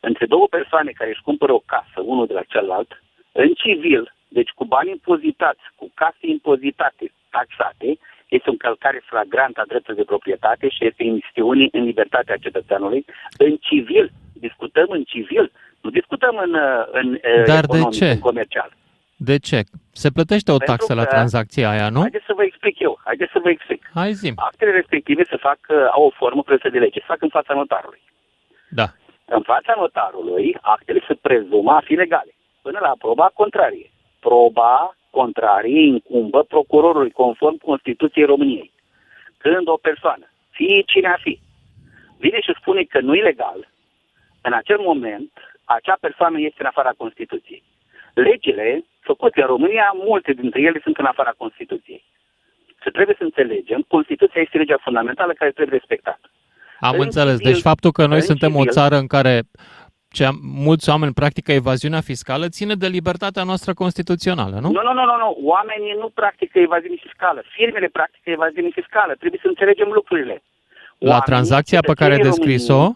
Între 0.00 0.26
două 0.26 0.46
persoane 0.46 0.90
care 0.90 1.10
își 1.10 1.22
cumpără 1.22 1.52
o 1.52 1.62
casă, 1.66 2.00
unul 2.04 2.26
de 2.26 2.32
la 2.32 2.42
celălalt, 2.42 3.02
în 3.32 3.52
civil, 3.52 4.14
deci 4.28 4.50
cu 4.50 4.64
bani 4.64 4.90
impozitați, 4.90 5.60
cu 5.74 5.90
case 5.94 6.26
impozitate, 6.26 7.12
taxate, 7.30 7.98
este 8.28 8.48
o 8.48 8.50
încălcare 8.52 9.02
flagrantă 9.04 9.60
a 9.60 9.68
dreptului 9.68 10.00
de 10.00 10.10
proprietate 10.12 10.68
și 10.68 10.86
este 10.86 11.02
imisiune 11.04 11.68
în 11.72 11.82
libertatea 11.84 12.36
cetățeanului. 12.36 13.04
În 13.38 13.56
civil, 13.56 14.12
discutăm 14.32 14.86
în 14.88 15.02
civil, 15.02 15.52
nu 15.80 15.90
discutăm 15.90 16.36
în, 16.36 16.54
uh, 16.54 16.84
în 16.90 17.12
uh, 17.12 17.44
Dar 17.46 17.64
economic, 17.64 17.90
de 17.90 17.96
ce? 17.96 18.10
în 18.10 18.18
comercial. 18.18 18.70
De 19.28 19.36
ce? 19.38 19.60
Se 19.92 20.08
plătește 20.10 20.50
o 20.50 20.56
Pentru 20.56 20.74
taxă 20.74 20.94
la 20.94 21.04
tranzacția 21.04 21.70
aia, 21.70 21.88
nu? 21.88 22.00
Haideți 22.00 22.24
să 22.24 22.32
vă 22.36 22.44
explic 22.44 22.78
eu. 22.78 23.00
Haideți 23.04 23.32
să 23.32 23.38
vă 23.42 23.50
explic. 23.50 23.90
Hai 23.94 24.12
zi. 24.12 24.32
Actele 24.36 24.70
respective 24.70 25.24
se 25.24 25.36
fac, 25.36 25.58
uh, 25.68 25.76
au 25.92 26.04
o 26.04 26.10
formă 26.10 26.42
presă 26.42 26.68
de 26.68 26.78
lege. 26.78 26.98
Se 26.98 27.04
fac 27.12 27.22
în 27.22 27.28
fața 27.28 27.54
notarului. 27.54 28.02
Da. 28.68 28.86
În 29.24 29.42
fața 29.42 29.74
notarului, 29.76 30.56
actele 30.60 31.00
se 31.06 31.14
prezumă 31.14 31.72
a 31.72 31.80
fi 31.84 31.94
legale. 31.94 32.32
Până 32.62 32.78
la 32.82 32.92
proba 32.98 33.30
contrarie. 33.34 33.90
Proba 34.20 34.96
contrarie 35.10 35.86
incumbă 35.86 36.42
procurorului 36.42 37.10
conform 37.10 37.56
Constituției 37.56 38.24
României. 38.24 38.72
Când 39.38 39.68
o 39.68 39.76
persoană, 39.76 40.26
fie 40.50 40.82
cine 40.86 41.08
a 41.08 41.16
fi, 41.20 41.40
vine 42.18 42.40
și 42.40 42.58
spune 42.60 42.82
că 42.82 43.00
nu 43.00 43.14
e 43.14 43.22
legal, 43.22 43.68
în 44.42 44.52
acel 44.52 44.78
moment, 44.78 45.32
acea 45.64 45.96
persoană 46.00 46.40
este 46.40 46.56
în 46.60 46.66
afara 46.66 46.92
Constituției. 46.96 47.62
Legile 48.14 48.84
făcute 49.00 49.40
în 49.40 49.46
România, 49.46 49.92
multe 49.94 50.32
dintre 50.32 50.60
ele 50.60 50.80
sunt 50.82 50.96
în 50.96 51.04
afara 51.04 51.34
Constituției. 51.36 52.04
Și 52.82 52.90
trebuie 52.90 53.16
să 53.18 53.24
înțelegem, 53.24 53.84
Constituția 53.88 54.40
este 54.40 54.58
legea 54.58 54.78
fundamentală 54.80 55.32
care 55.32 55.50
trebuie 55.50 55.78
respectată. 55.78 56.30
Am 56.80 56.94
în 56.94 57.00
înțeles. 57.00 57.36
Civil, 57.36 57.52
deci 57.52 57.62
faptul 57.62 57.92
că 57.92 58.06
noi 58.06 58.20
suntem 58.20 58.52
civil, 58.52 58.68
o 58.68 58.70
țară 58.70 58.96
în 58.96 59.06
care 59.06 59.42
ce 60.12 60.28
mulți 60.66 60.88
oameni 60.88 61.12
practică 61.12 61.52
evaziunea 61.52 62.00
fiscală 62.00 62.48
ține 62.48 62.74
de 62.74 62.86
libertatea 62.86 63.42
noastră 63.42 63.74
constituțională, 63.74 64.58
nu? 64.60 64.70
Nu, 64.70 64.82
nu, 64.82 64.92
nu, 64.92 65.04
nu, 65.04 65.16
nu. 65.24 65.38
Oamenii 65.42 65.94
nu 65.98 66.08
practică 66.08 66.58
evaziune 66.58 66.96
fiscală. 67.00 67.42
Firmele 67.56 67.86
practică 67.86 68.30
evaziune 68.30 68.68
fiscală. 68.72 69.14
Trebuie 69.14 69.40
să 69.42 69.48
înțelegem 69.48 69.88
lucrurile. 69.92 70.42
La 70.98 71.08
oamenii, 71.08 71.24
tranzacția 71.24 71.80
pe 71.80 71.92
care 71.92 72.12
ai 72.12 72.18
descris-o, 72.18 72.92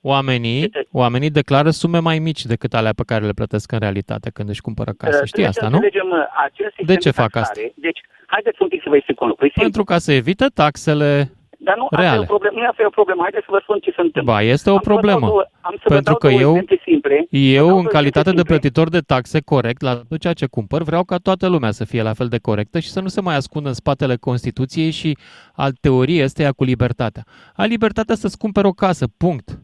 oamenii, 0.00 0.70
oamenii 0.92 1.30
declară 1.30 1.70
sume 1.70 1.98
mai 1.98 2.18
mici 2.18 2.44
decât 2.46 2.74
alea 2.74 2.92
pe 2.92 3.02
care 3.06 3.24
le 3.24 3.32
plătesc 3.32 3.72
în 3.72 3.78
realitate 3.78 4.30
când 4.30 4.48
își 4.48 4.60
cumpără 4.60 4.92
casă. 4.98 5.24
Știi 5.24 5.46
asta, 5.46 5.68
nu? 5.68 5.76
Uh, 5.78 6.86
de 6.86 6.96
ce 6.96 7.10
fac 7.10 7.36
asta? 7.36 7.60
Deci, 7.74 8.00
haideți 8.26 8.62
un 8.62 8.68
pic 8.68 8.82
să 8.82 8.88
vă 8.88 8.96
explic 8.96 9.20
un 9.20 9.28
lucru. 9.28 9.48
Pentru 9.54 9.84
ca 9.84 9.98
să 9.98 10.12
evite 10.12 10.46
taxele 10.54 11.32
Dar 11.58 11.76
nu, 11.76 11.84
asta 11.90 12.00
e 12.00 12.08
reale. 12.08 12.20
o 12.20 12.24
problemă, 12.24 12.60
nu 12.60 12.66
asta 12.68 12.82
e 12.82 12.86
o 12.86 12.90
problemă. 12.90 13.20
Haideți 13.22 13.44
să 13.44 13.50
vă 13.50 13.58
spun 13.62 13.78
ce 13.78 13.90
se 13.90 14.00
întâmplă. 14.00 14.32
Ba, 14.32 14.42
este 14.42 14.70
o 14.70 14.74
Am 14.74 14.80
să 14.82 14.88
vă 14.88 14.94
dau 14.94 14.98
problemă. 15.00 15.26
două- 15.26 15.50
am 15.60 15.74
să 15.74 15.84
vă 15.88 15.94
Pentru 15.94 16.10
dau 16.12 16.18
că 16.22 16.28
două 16.28 16.40
eu- 16.40 16.48
exemple 16.56 16.80
simple. 16.84 17.14
Vă 17.30 17.38
dau 17.38 17.40
Eu, 17.40 17.66
două 17.66 17.78
în 17.80 17.84
calitate 17.84 18.30
de 18.30 18.40
exemple 18.40 18.54
simple. 18.54 18.58
plătitor 18.58 18.88
de 18.88 19.00
taxe 19.12 19.40
corect 19.40 19.80
la 19.82 19.94
tot 20.08 20.20
ceea 20.20 20.32
ce 20.32 20.46
cumpăr, 20.46 20.82
vreau 20.82 21.04
ca 21.04 21.16
toată 21.16 21.46
lumea 21.48 21.70
să 21.70 21.84
fie 21.84 22.02
la 22.02 22.12
fel 22.12 22.28
de 22.28 22.38
corectă 22.38 22.78
și 22.78 22.90
să 22.90 23.00
nu 23.00 23.08
se 23.08 23.20
mai 23.20 23.34
ascundă 23.36 23.68
în 23.68 23.74
spatele 23.74 24.16
Constituției 24.16 24.90
și 24.90 25.16
al 25.54 25.72
teoriei 25.80 26.22
ăsteia 26.24 26.52
cu 26.52 26.64
libertatea. 26.64 27.22
Ai 27.54 27.68
libertatea 27.68 28.14
să-ți 28.14 28.38
cumperi 28.38 28.66
o 28.66 28.72
casă, 28.72 29.06
punct. 29.16 29.58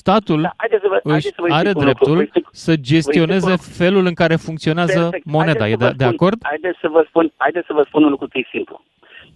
Statul 0.00 0.40
Da, 0.42 0.52
haideți 0.56 0.82
să 0.82 0.88
vă, 0.88 0.94
își 1.02 1.10
haideți 1.12 1.34
să 1.34 1.42
vă 1.42 1.48
are 1.60 1.68
explic 1.68 1.82
un 1.82 1.88
lucru. 1.90 2.04
Vă 2.10 2.16
dreptul 2.16 2.40
explic- 2.42 2.48
să 2.66 2.72
gestioneze 2.76 3.46
vă 3.46 3.52
explic 3.52 3.76
felul 3.82 4.04
în 4.10 4.14
care 4.22 4.36
funcționează 4.46 5.00
Perfect. 5.00 5.24
moneda. 5.36 5.64
E 5.68 5.76
Haideți 5.76 5.82
să 5.82 5.86
de, 5.86 5.90
vă 5.90 5.96
de 6.02 6.04
spun- 6.04 6.14
acord? 6.14 6.38
Haideți 6.52 6.78
să 6.84 6.88
vă 6.96 7.02
spun, 7.08 7.24
haideți 7.44 7.66
să 7.66 7.72
vă 7.78 7.82
spun 7.88 8.02
un 8.06 8.10
lucru 8.14 8.26
că 8.28 8.38
e 8.38 8.46
simplu. 8.56 8.76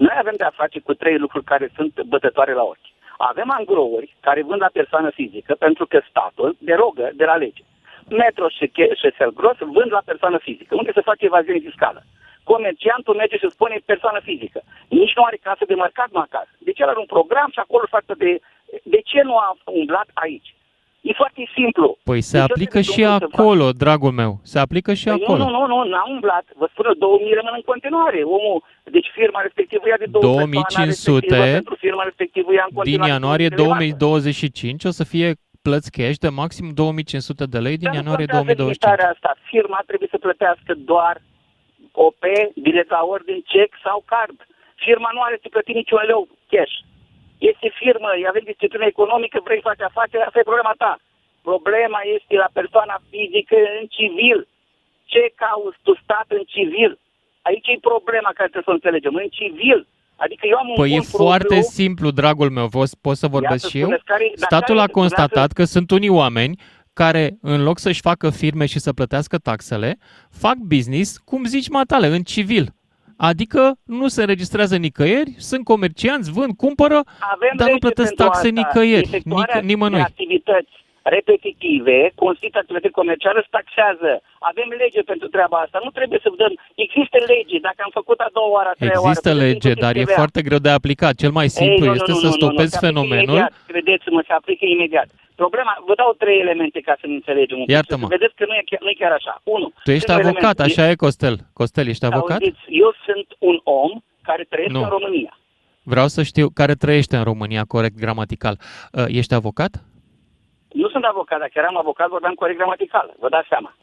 Noi 0.07 0.17
avem 0.23 0.35
de-a 0.37 0.53
face 0.63 0.79
cu 0.87 0.93
trei 0.95 1.19
lucruri 1.25 1.45
care 1.53 1.67
sunt 1.77 1.93
bătătoare 2.13 2.53
la 2.61 2.63
ochi. 2.63 2.89
Avem 3.31 3.49
angrouri 3.59 4.15
care 4.21 4.43
vând 4.43 4.61
la 4.67 4.71
persoană 4.79 5.11
fizică 5.11 5.53
pentru 5.67 5.85
că 5.87 5.99
statul 6.11 6.57
derogă 6.59 7.11
de 7.21 7.25
la 7.25 7.37
lege. 7.37 7.63
Metro 8.23 8.47
și 8.57 8.67
Che- 8.77 8.95
și 9.01 9.09
Selgros 9.19 9.59
vând 9.77 9.91
la 9.99 10.03
persoană 10.11 10.39
fizică, 10.47 10.75
unde 10.75 10.91
se 10.95 11.01
face 11.11 11.25
evaziune 11.25 11.59
fiscală. 11.69 12.01
Comerciantul 12.53 13.15
merge 13.15 13.37
și 13.39 13.51
spune 13.57 13.77
persoană 13.85 14.21
fizică. 14.29 14.61
Nici 14.89 15.15
nu 15.17 15.23
are 15.23 15.39
casă 15.49 15.65
de 15.67 15.75
marcat 15.75 16.09
acasă. 16.13 16.53
Deci 16.59 16.79
el 16.79 16.89
are 16.89 16.99
un 17.05 17.13
program 17.17 17.49
și 17.53 17.59
acolo 17.59 17.85
față 17.97 18.15
de... 18.23 18.31
De 18.83 19.01
ce 19.05 19.21
nu 19.23 19.37
a 19.37 19.57
umblat 19.65 20.09
aici? 20.15 20.55
E 21.01 21.13
foarte 21.23 21.43
simplu. 21.55 21.99
Păi 22.05 22.21
se 22.21 22.31
Deci 22.33 22.41
eu 22.41 22.47
aplică 22.51 22.79
trebuie 22.81 22.93
și 22.95 23.01
domnul 23.03 23.19
să 23.19 23.27
fac- 23.31 23.39
acolo, 23.41 23.67
dragul 23.85 24.13
meu. 24.23 24.33
Se 24.53 24.59
aplică 24.59 24.93
și 25.01 25.05
Păi 25.05 25.19
acolo. 25.23 25.39
Nu, 25.45 25.51
nu, 25.51 25.61
nu, 25.67 25.77
nu, 25.85 25.89
n-a 25.93 26.05
umblat. 26.15 26.45
Vă 26.61 26.67
spun 26.73 26.85
eu, 26.91 26.93
2000 26.93 27.33
rămân 27.41 27.53
în 27.61 27.67
continuare. 27.73 28.21
Omul, 28.39 28.59
deci 28.97 29.09
firma 29.19 29.41
respectivă 29.49 29.83
ia 29.89 29.99
de 30.05 30.09
două 30.15 30.23
2500 30.25 30.57
persoane 30.57 30.87
respectivă, 30.91 31.59
pentru 31.61 31.75
firma 31.85 32.03
respectivă 32.11 32.49
ia 32.53 32.65
în 32.69 32.73
Din 32.73 32.79
continuare. 32.79 33.11
ianuarie 33.13 33.49
2500 33.49 33.63
de 33.63 33.63
marcă. 33.69 33.97
2025 34.05 34.85
o 34.91 34.93
să 35.01 35.05
fie 35.13 35.29
plăți 35.67 35.91
cash 35.97 36.19
de 36.27 36.31
maxim 36.43 36.67
2500 36.75 37.45
de 37.55 37.59
lei 37.67 37.77
din 37.83 37.89
Dar 37.89 37.93
nu 37.95 37.99
ianuarie 38.01 38.27
contează 38.27 38.47
2025. 38.47 38.75
limitarea 38.75 39.09
asta. 39.15 39.31
Firma 39.53 39.79
trebuie 39.89 40.09
să 40.15 40.19
plătească 40.27 40.71
doar 40.93 41.15
OP, 42.07 42.23
bilet 42.67 42.89
la 42.97 43.03
ordine, 43.15 43.39
cec 43.53 43.71
sau 43.87 43.99
card. 44.13 44.39
Firma 44.87 45.09
nu 45.17 45.21
are 45.27 45.37
să 45.43 45.49
plăti 45.55 45.73
niciun 45.81 46.03
leu 46.13 46.21
cash. 46.53 46.77
Este 47.39 47.69
firmă, 47.81 48.09
avem 48.31 48.45
disciplină 48.53 48.85
economică, 48.95 49.37
vrei 49.45 49.61
să 49.63 49.69
faci 49.71 49.81
afaceri, 49.91 50.23
asta 50.27 50.39
e 50.39 50.51
problema 50.51 50.75
ta. 50.83 50.93
Problema 51.51 52.01
este 52.17 52.35
la 52.45 52.49
persoana 52.59 52.97
fizică 53.11 53.57
în 53.81 53.87
civil. 53.97 54.39
Ce 55.13 55.23
cauți 55.43 55.79
tu 55.83 55.93
stat 56.03 56.27
în 56.39 56.45
civil? 56.55 56.91
Aici 57.49 57.67
e 57.69 57.89
problema 57.91 58.31
care 58.37 58.49
trebuie 58.53 58.69
să 58.69 58.75
o 58.75 58.79
înțelegem. 58.79 59.15
În 59.25 59.29
civil. 59.41 59.79
Adică 60.25 60.45
eu 60.47 60.57
am 60.59 60.69
un 60.69 60.75
Păi 60.75 60.91
e 60.91 60.99
bun 60.99 61.07
propriu, 61.11 61.27
foarte 61.27 61.61
simplu, 61.61 62.11
dragul 62.11 62.51
meu. 62.51 62.69
Pot, 62.69 62.89
pot 63.07 63.17
să 63.17 63.27
vorbesc 63.37 63.63
Ia 63.63 63.69
să 63.69 63.69
și 63.69 63.79
eu? 63.79 63.83
spuneți 63.87 64.05
care- 64.05 64.33
dar 64.37 64.49
Statul 64.51 64.77
care- 64.77 64.89
a 64.89 64.93
constatat 65.01 65.53
că 65.53 65.65
sunt 65.65 65.91
unii 65.91 66.09
oameni 66.09 66.55
care, 66.93 67.37
în 67.43 67.63
loc 67.63 67.79
să-și 67.79 68.01
facă 68.01 68.31
firme 68.31 68.67
și 68.67 68.79
să 68.79 68.93
plătească 68.93 69.37
taxele, 69.39 69.99
fac 70.31 70.57
business, 70.57 71.19
cum 71.19 71.45
zici 71.45 71.69
matale, 71.69 72.07
în 72.07 72.23
civil. 72.23 72.67
Adică 73.17 73.79
nu 73.85 74.09
se 74.09 74.21
înregistrează 74.21 74.77
nicăieri, 74.77 75.35
sunt 75.39 75.65
comercianți, 75.65 76.31
vând, 76.33 76.57
cumpără, 76.57 76.99
Avem 77.35 77.53
dar 77.57 77.67
nu 77.67 77.73
lege 77.73 77.79
plătesc 77.87 78.09
pentru 78.15 78.25
taxe 78.25 78.47
asta. 78.49 78.61
nicăieri, 78.61 79.07
Efectuarea 79.07 79.61
nic- 79.61 79.65
nimănui. 79.71 79.99
de 79.99 80.05
activități 80.13 80.75
repetitive, 81.17 81.99
constituie 82.25 82.61
activitate 82.63 82.91
comercială, 83.01 83.39
se 83.43 83.55
taxează. 83.59 84.11
Avem 84.51 84.69
lege 84.83 85.01
pentru 85.13 85.29
treaba 85.35 85.57
asta. 85.65 85.79
Nu 85.87 85.91
trebuie 85.99 86.21
să 86.23 86.29
dăm. 86.43 86.53
Există 86.87 87.17
lege. 87.33 87.57
Dacă 87.69 87.81
am 87.87 87.93
făcut 88.01 88.19
a 88.27 88.31
doua 88.37 88.51
oară, 88.57 88.69
a 88.73 88.77
treia 88.83 88.93
oară... 89.01 89.09
Există 89.09 89.31
plătim 89.31 89.47
lege, 89.47 89.71
tot 89.73 89.83
dar 89.85 89.93
e 89.97 90.03
TVA. 90.07 90.15
foarte 90.21 90.41
greu 90.47 90.61
de 90.67 90.73
aplicat. 90.79 91.15
Cel 91.23 91.33
mai 91.39 91.49
simplu 91.61 91.83
Ei, 91.85 91.91
nu, 91.93 91.97
este 91.99 92.13
nu, 92.15 92.21
să 92.25 92.27
nu, 92.29 92.33
nu, 92.35 92.39
stopezi 92.41 92.73
nu, 92.73 92.75
se 92.75 92.77
aplică 92.77 92.87
fenomenul. 92.89 93.35
Imediat. 93.37 93.53
Credeți-mă, 93.73 94.21
se 94.29 94.33
aplică 94.41 94.65
imediat. 94.77 95.09
Problema, 95.43 95.73
vă 95.87 95.95
dau 95.95 96.13
trei 96.23 96.39
elemente 96.41 96.81
ca 96.81 96.95
să 97.01 97.07
ne 97.07 97.15
înțelegem. 97.15 97.59
un 97.59 97.65
pic. 97.65 97.75
Iartă-mă. 97.75 98.07
Să 98.07 98.15
vedeți 98.19 98.35
că 98.35 98.45
nu 98.49 98.55
e, 98.55 98.63
chiar, 98.71 98.81
nu 98.81 98.89
e 98.89 98.97
chiar 99.03 99.13
așa. 99.13 99.41
Unu. 99.45 99.73
Tu 99.85 99.91
ești 99.91 100.05
primul 100.05 100.21
avocat, 100.23 100.59
element, 100.59 100.79
așa 100.79 100.91
e, 100.91 100.95
Costel. 100.95 101.37
Costel, 101.53 101.87
ești 101.89 102.05
avocat? 102.05 102.39
Auziți, 102.41 102.61
eu 102.69 102.91
sunt 103.07 103.27
un 103.39 103.57
om 103.65 103.91
care 104.23 104.45
trăiesc 104.53 104.73
Nu. 104.75 104.83
în 104.83 104.89
România. 104.89 105.39
Vreau 105.83 106.07
să 106.07 106.23
știu 106.23 106.47
care 106.55 106.75
trăiește 106.75 107.17
în 107.17 107.25
România, 107.25 107.65
corect, 107.65 107.97
gramatical. 107.99 108.59
Uh, 108.93 109.05
Ești 109.09 109.35
avocat? 109.35 109.73
Nu 110.73 110.89
sunt 110.89 111.05
avocat, 111.05 111.39
dacă 111.39 111.53
eram 111.55 111.77
avocat, 111.77 112.09
vorbeam 112.09 112.35
corect 112.35 112.59
gramatical. 112.59 113.15
Vă 113.19 113.29
dați 113.29 113.49
seama. 113.49 113.77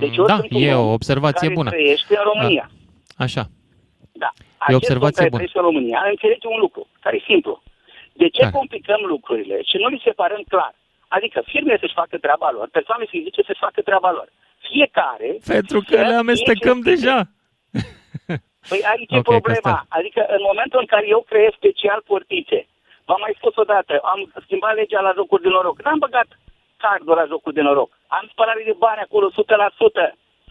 Deci 0.00 0.16
eu 0.16 0.24
da, 0.24 0.36
sunt 0.36 0.50
un 0.50 0.62
e 0.62 0.74
om 0.74 0.86
o 0.86 0.92
observație 0.92 1.40
care 1.46 1.54
bună. 1.54 1.70
trăiește 1.70 2.14
în 2.16 2.24
România. 2.32 2.70
Așa. 3.16 3.44
Da. 4.12 4.30
E 4.36 4.40
o 4.40 4.76
Acest 4.76 4.76
observație 4.82 5.22
om 5.24 5.28
care 5.28 5.28
bună. 5.28 5.40
trăiește 5.42 5.58
în 5.58 5.64
România 5.64 5.98
înțelege 6.10 6.46
un 6.46 6.58
lucru, 6.60 6.86
care 7.00 7.16
e 7.16 7.22
simplu. 7.26 7.62
De 8.22 8.28
ce 8.28 8.40
Care? 8.40 8.52
complicăm 8.58 9.00
lucrurile 9.14 9.56
și 9.68 9.76
nu 9.82 9.86
li 9.88 10.00
separăm 10.08 10.42
clar? 10.52 10.74
Adică 11.16 11.38
firmele 11.52 11.78
să-și 11.80 11.98
facă 12.02 12.16
treaba 12.18 12.50
lor, 12.56 12.68
persoane 12.78 13.04
fizice 13.14 13.40
să-și 13.46 13.64
facă 13.66 13.80
treaba 13.88 14.10
lor. 14.18 14.28
Fiecare... 14.68 15.30
Pentru 15.54 15.78
că 15.88 15.96
să 15.96 16.06
le 16.10 16.14
amestecăm 16.24 16.78
fie 16.80 16.90
deja. 16.92 17.16
Păi 18.70 18.80
aici 18.92 19.12
Ok, 19.18 19.18
e 19.26 19.30
problema. 19.34 19.74
Costel. 19.76 19.96
Adică 19.98 20.20
în 20.36 20.42
momentul 20.50 20.78
în 20.84 20.88
care 20.92 21.06
eu 21.14 21.20
creez 21.30 21.52
special 21.60 22.00
portițe, 22.10 22.58
v-am 23.08 23.20
mai 23.24 23.34
spus 23.40 23.54
odată, 23.64 23.94
am 24.12 24.20
schimbat 24.44 24.74
legea 24.80 25.00
la 25.08 25.12
jocuri 25.18 25.42
de 25.46 25.48
noroc. 25.48 25.76
N-am 25.84 25.98
băgat 26.06 26.28
cardul 26.84 27.14
la 27.20 27.24
jocuri 27.32 27.54
de 27.58 27.62
noroc. 27.68 27.90
Am 28.18 28.24
spălare 28.32 28.62
de 28.70 28.74
bani 28.84 29.00
acolo, 29.06 29.26
100%. 29.30 29.34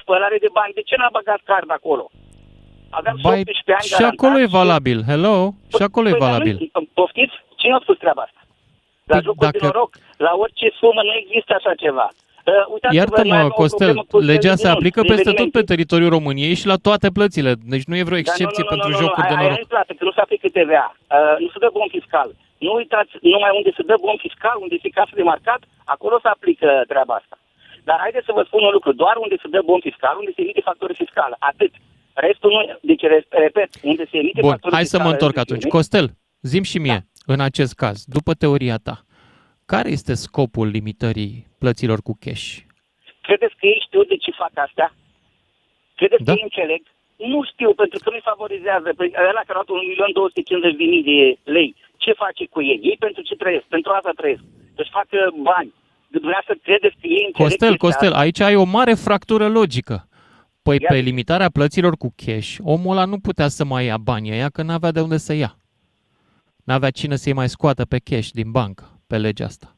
Spălare 0.01 0.37
de 0.45 0.49
bani. 0.59 0.73
De 0.73 0.81
ce 0.89 0.95
n-am 0.97 1.13
băgat 1.19 1.41
card 1.49 1.69
acolo? 1.71 2.05
Aveam 2.99 3.17
Bai, 3.21 3.39
18 3.39 3.71
ani 3.73 3.83
și 3.83 4.03
acolo 4.13 4.35
e 4.37 4.45
garantat 4.45 4.57
valabil. 4.59 4.97
Hello? 5.11 5.35
Și 5.77 5.83
acolo 5.87 6.07
e 6.07 6.11
Păi, 6.11 6.19
dar 6.19 6.29
valabil. 6.29 6.55
nu- 6.73 6.87
Poftiți? 6.93 7.35
Cine 7.63 7.73
a 7.77 7.81
spus 7.85 7.97
treaba 8.03 8.21
asta? 8.27 8.41
La 9.11 9.15
Păi, 9.15 9.25
jocuri 9.27 9.51
de 9.51 9.57
dacă- 9.57 9.65
noroc, 9.65 9.91
la 10.27 10.31
orice 10.43 10.67
sumă 10.79 11.01
nu 11.09 11.13
există 11.21 11.51
așa 11.59 11.73
ceva. 11.83 12.07
Uh, 12.11 12.53
uitați-vă, 12.73 12.87
noi 12.93 12.97
Iartă-mă, 13.01 13.35
avem 13.39 13.51
o 13.53 13.57
Costel, 13.61 13.93
problemă 13.93 14.05
cu 14.13 14.17
legea 14.31 14.53
se 14.55 14.67
eveniment, 14.67 14.75
aplică 14.77 14.99
peste 15.11 15.29
tot 15.29 15.37
evenimente. 15.37 15.57
pe 15.59 15.69
teritoriul 15.71 16.11
României 16.17 16.55
și 16.61 16.67
la 16.73 16.77
toate 16.87 17.07
plățile. 17.17 17.51
Deci 17.73 17.85
nu 17.89 17.95
e 17.99 18.07
vreo 18.07 18.19
Dar 18.19 18.25
excepție 18.25 18.63
nu, 18.63 18.67
nu, 18.69 18.71
pentru 18.73 18.89
nu, 18.91 18.95
nu, 18.97 19.01
jocuri 19.03 19.27
de 19.31 19.33
aia- 19.35 19.41
noroc. 19.43 19.55
Aia 19.57 19.63
nu 19.65 19.73
plată, 19.75 19.91
că 19.97 20.03
nu 20.07 20.13
se 20.17 20.21
aplică 20.25 20.47
TVA. 20.57 20.85
Uh, 20.95 21.35
nu 21.43 21.47
se 21.53 21.59
dă 21.63 21.69
bon 21.77 21.89
fiscal. 21.97 22.29
Nu 22.65 22.71
uitați, 22.81 23.11
numai 23.33 23.51
unde 23.59 23.71
se 23.77 23.83
dă 23.89 23.95
bon 24.05 24.17
fiscal, 24.25 24.55
unde 24.65 24.75
se 24.83 24.89
casă 24.97 25.13
de 25.19 25.25
marcat, 25.31 25.61
acolo 25.95 26.15
se 26.23 26.29
aplică 26.35 26.69
treaba 26.91 27.13
asta. 27.21 27.35
Dar 27.87 27.97
haideți 28.03 28.27
să 28.29 28.33
vă 28.37 28.43
spun 28.49 28.61
un 28.67 28.73
lucru, 28.77 28.91
doar 29.03 29.15
unde 29.25 29.35
se 29.43 29.47
dă 29.55 29.61
bon 29.69 29.81
fiscal, 29.87 30.13
unde 30.21 30.31
se 30.35 30.41
emite 30.45 30.61
factură 30.69 30.93
fiscală, 31.01 31.35
atât. 31.51 31.73
Restul 32.27 32.49
nu, 32.55 32.59
deci 32.91 33.03
re- 33.13 33.27
repet, 33.45 33.69
unde 33.91 34.03
se 34.11 34.17
emite 34.23 34.41
Bun, 34.45 34.49
factură 34.55 34.73
hai 34.75 34.83
să 34.83 34.89
fiscală, 34.89 35.05
mă 35.07 35.13
întorc 35.15 35.33
respectiv, 35.35 35.55
atunci. 35.57 35.75
Costel, 35.77 36.05
zim 36.53 36.63
și 36.71 36.77
mie, 36.85 36.99
în 37.25 37.39
acest 37.39 37.73
caz, 37.73 38.03
după 38.05 38.33
teoria 38.33 38.77
ta, 38.77 39.05
care 39.65 39.89
este 39.89 40.13
scopul 40.13 40.67
limitării 40.67 41.47
plăților 41.59 41.99
cu 42.01 42.17
cash? 42.19 42.57
Credeți 43.21 43.55
că 43.59 43.65
ei 43.65 43.83
știu 43.85 44.03
de 44.03 44.15
ce 44.15 44.31
fac 44.31 44.51
astea? 44.65 44.93
Credeți 45.95 46.23
Da. 46.23 46.31
că 46.31 46.37
ei 46.37 46.43
înțeleg? 46.49 46.81
Nu 47.33 47.39
știu, 47.51 47.73
pentru 47.81 47.99
că 48.03 48.09
nu-i 48.09 48.29
favorizează. 48.31 48.87
Păi 48.99 49.09
ăla 49.29 49.41
care 49.47 49.57
a 49.59 49.63
luat 49.65 49.69
1.250.000 49.71 51.03
de 51.09 51.17
lei, 51.55 51.75
ce 52.03 52.11
face 52.23 52.43
cu 52.53 52.61
ei? 52.61 52.79
Ei 52.89 52.97
pentru 52.99 53.21
ce 53.21 53.35
trăiesc? 53.35 53.65
Pentru 53.75 53.91
asta 53.91 54.11
trăiesc. 54.15 54.43
Să-și 54.75 54.89
facă 54.99 55.17
bani. 55.41 55.73
Dumneavoastră 56.07 56.53
credeți 56.63 56.95
că 57.01 57.05
ei 57.07 57.23
înțeleg 57.27 57.49
Costel, 57.49 57.69
chestia 57.69 57.87
Costel, 57.87 58.07
asta? 58.11 58.19
aici 58.23 58.39
ai 58.39 58.55
o 58.55 58.63
mare 58.63 58.93
fractură 58.93 59.47
logică. 59.47 60.07
Păi 60.63 60.77
Ia 60.81 60.87
pe 60.91 60.97
zi. 60.99 61.03
limitarea 61.03 61.49
plăților 61.49 61.93
cu 61.97 62.13
cash, 62.25 62.55
omul 62.63 62.91
ăla 62.91 63.05
nu 63.05 63.17
putea 63.19 63.47
să 63.47 63.63
mai 63.65 63.85
ia 63.85 63.97
banii 63.97 64.31
ăia, 64.31 64.49
că 64.49 64.61
n-avea 64.61 64.91
de 64.91 65.01
unde 65.01 65.17
să 65.17 65.33
ia. 65.33 65.57
N-avea 66.63 66.89
cine 66.89 67.15
să-i 67.15 67.33
mai 67.33 67.49
scoată 67.49 67.85
pe 67.85 67.99
cash 67.99 68.29
din 68.29 68.51
bancă, 68.51 68.99
pe 69.07 69.17
legea 69.17 69.45
asta. 69.45 69.75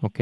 Ok? 0.00 0.16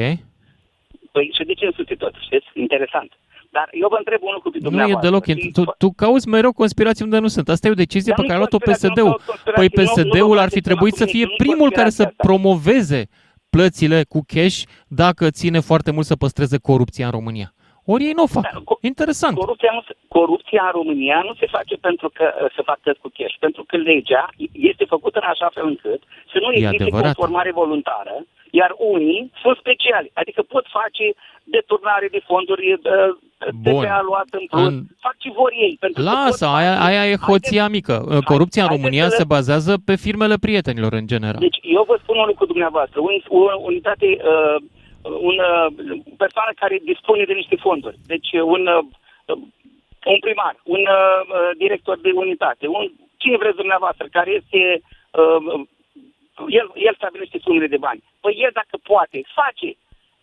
Păi 1.11 1.31
și 1.37 1.43
de 1.45 1.53
ce 1.53 1.65
însuți 1.65 1.93
tot? 1.95 2.13
Știți? 2.25 2.45
Interesant. 2.53 3.11
Dar 3.51 3.67
eu 3.71 3.87
vă 3.89 3.95
întreb 3.97 4.19
un 4.21 4.31
lucru 4.33 4.49
pe 4.49 4.57
Nu 4.61 4.65
e 4.65 4.69
dumneavoastră. 4.69 5.09
deloc. 5.09 5.25
Și- 5.25 5.51
Tu, 5.51 5.63
tu 5.77 5.91
cauți 5.91 6.27
mereu 6.27 6.51
conspirații 6.51 7.03
unde 7.03 7.17
nu 7.19 7.27
sunt. 7.27 7.49
Asta 7.49 7.67
e 7.67 7.71
o 7.71 7.73
decizie 7.85 8.13
Dar 8.15 8.15
pe 8.15 8.21
nu-i 8.21 8.29
care 8.31 8.39
a 8.43 8.47
luat-o 8.49 8.57
conspirație, 8.65 8.87
nu 8.87 8.93
PSD-ul. 8.93 9.09
caut 9.11 9.25
conspirații, 9.25 9.69
Păi 9.69 9.85
nu- 9.85 9.91
nu 10.03 10.09
PSD-ul 10.11 10.35
vă 10.35 10.41
ar 10.41 10.47
fi 10.47 10.49
faceți 10.49 10.67
trebuit 10.67 10.93
să 10.93 11.03
acum 11.03 11.13
fie 11.13 11.23
nimic, 11.23 11.39
nu 11.39 11.45
primul 11.45 11.71
care 11.71 11.89
să 11.89 12.03
conspirația 12.03 12.15
asta. 12.17 12.27
promoveze 12.27 13.01
plățile 13.49 14.03
cu 14.03 14.19
cash 14.27 14.63
dacă 14.87 15.29
ține 15.29 15.59
foarte 15.59 15.91
mult 15.91 16.05
să 16.05 16.15
păstreze 16.15 16.57
corupția 16.57 17.05
în 17.05 17.11
România. 17.11 17.53
Ori 17.93 18.03
ei 18.09 18.17
nu 18.19 18.23
o 18.23 18.33
fac. 18.35 18.43
Da, 18.43 18.59
co- 18.69 18.79
Interesant. 18.91 19.35
Corupția, 19.37 19.71
nu 19.73 19.81
se, 19.87 19.93
corupția 20.07 20.63
în 20.65 20.71
România 20.79 21.17
nu 21.27 21.33
se 21.39 21.47
face 21.55 21.75
pentru 21.75 22.07
că 22.17 22.25
uh, 22.33 22.51
se 22.55 22.61
fac 22.69 22.79
plăți 22.79 22.99
cu 23.03 23.09
cash, 23.17 23.35
pentru 23.39 23.63
că 23.67 23.75
legea 23.77 24.23
este 24.51 24.85
făcută 24.93 25.19
în 25.23 25.29
așa 25.33 25.49
fel 25.53 25.65
încât 25.73 26.01
să 26.31 26.37
nu 26.43 26.49
E 26.51 26.55
existe 26.57 26.81
adevărat. 26.83 27.03
conformare 27.13 27.51
voluntară, 27.61 28.15
iar 28.59 28.71
unii 28.93 29.31
sunt 29.41 29.57
speciali, 29.57 30.11
adică 30.13 30.41
pot 30.41 30.65
face 30.79 31.05
deturnare 31.43 32.07
de 32.15 32.21
fonduri, 32.29 32.73
uh, 32.73 32.79
Bun. 33.63 33.73
TVA 33.73 34.01
luat 34.09 34.27
în 34.39 34.45
plus, 34.51 34.67
În- 34.67 34.83
fac 35.05 35.15
ce 35.17 35.29
vor 35.39 35.51
ei. 35.65 35.77
Pentru 35.79 36.03
că 36.03 36.09
Lasă, 36.09 36.45
pot 36.45 36.55
aia, 36.57 36.73
face- 36.75 36.87
aia 36.89 37.05
e 37.11 37.15
hoția 37.29 37.67
mică. 37.77 37.95
Corupția 38.31 38.61
în 38.63 38.67
haideți 38.67 38.85
România 38.87 39.09
să- 39.09 39.15
se 39.19 39.23
bazează 39.35 39.73
pe 39.85 39.95
firmele 39.95 40.35
prietenilor 40.45 40.93
în 41.01 41.07
general. 41.13 41.39
Deci 41.47 41.59
eu 41.61 41.83
vă 41.87 41.95
spun 42.01 42.17
un 42.17 42.27
lucru 42.31 42.45
dumneavoastră, 42.45 42.99
un, 42.99 43.13
o 43.27 43.39
unitate, 43.71 44.05
uh, 44.05 44.55
un 45.29 45.37
uh, 45.51 45.67
persoană 46.17 46.51
care 46.55 46.79
dispune 46.83 47.23
de 47.23 47.33
niște 47.33 47.55
fonduri, 47.55 47.97
deci 48.05 48.29
un, 48.55 48.67
uh, 48.67 48.83
un 50.05 50.19
primar, 50.19 50.55
un 50.63 50.79
uh, 50.79 51.21
uh, 51.27 51.49
director 51.57 51.99
de 51.99 52.11
unitate, 52.13 52.67
un 52.67 52.91
Cine 53.25 53.37
vreți 53.37 53.61
dumneavoastră, 53.63 54.05
care 54.11 54.31
este... 54.39 54.59
Uh, 55.19 55.67
el, 56.59 56.67
el 56.87 56.95
stabilește 56.95 57.37
sumele 57.45 57.67
de 57.67 57.83
bani. 57.87 58.03
Păi 58.23 58.33
el 58.45 58.51
dacă 58.53 58.75
poate, 58.91 59.17
face. 59.39 59.69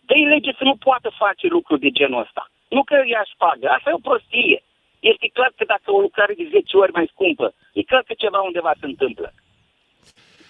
dă 0.07 0.15
lege 0.33 0.51
să 0.57 0.63
nu 0.63 0.75
poată 0.75 1.09
face 1.23 1.47
lucruri 1.47 1.79
de 1.85 1.89
genul 1.89 2.21
ăsta. 2.25 2.43
Nu 2.69 2.83
că 2.83 2.95
ea 3.05 3.23
pagă. 3.37 3.67
Asta 3.67 3.89
e 3.89 3.99
o 3.99 4.07
prostie. 4.09 4.63
Este 4.99 5.27
clar 5.33 5.51
că 5.57 5.63
dacă 5.73 5.87
o 5.91 5.99
lucrare 5.99 6.33
de 6.33 6.47
10 6.51 6.77
ori 6.77 6.91
mai 6.91 7.11
scumpă, 7.13 7.53
e 7.73 7.81
clar 7.81 8.03
că 8.07 8.13
ceva 8.17 8.39
undeva 8.41 8.71
se 8.79 8.85
întâmplă. 8.85 9.33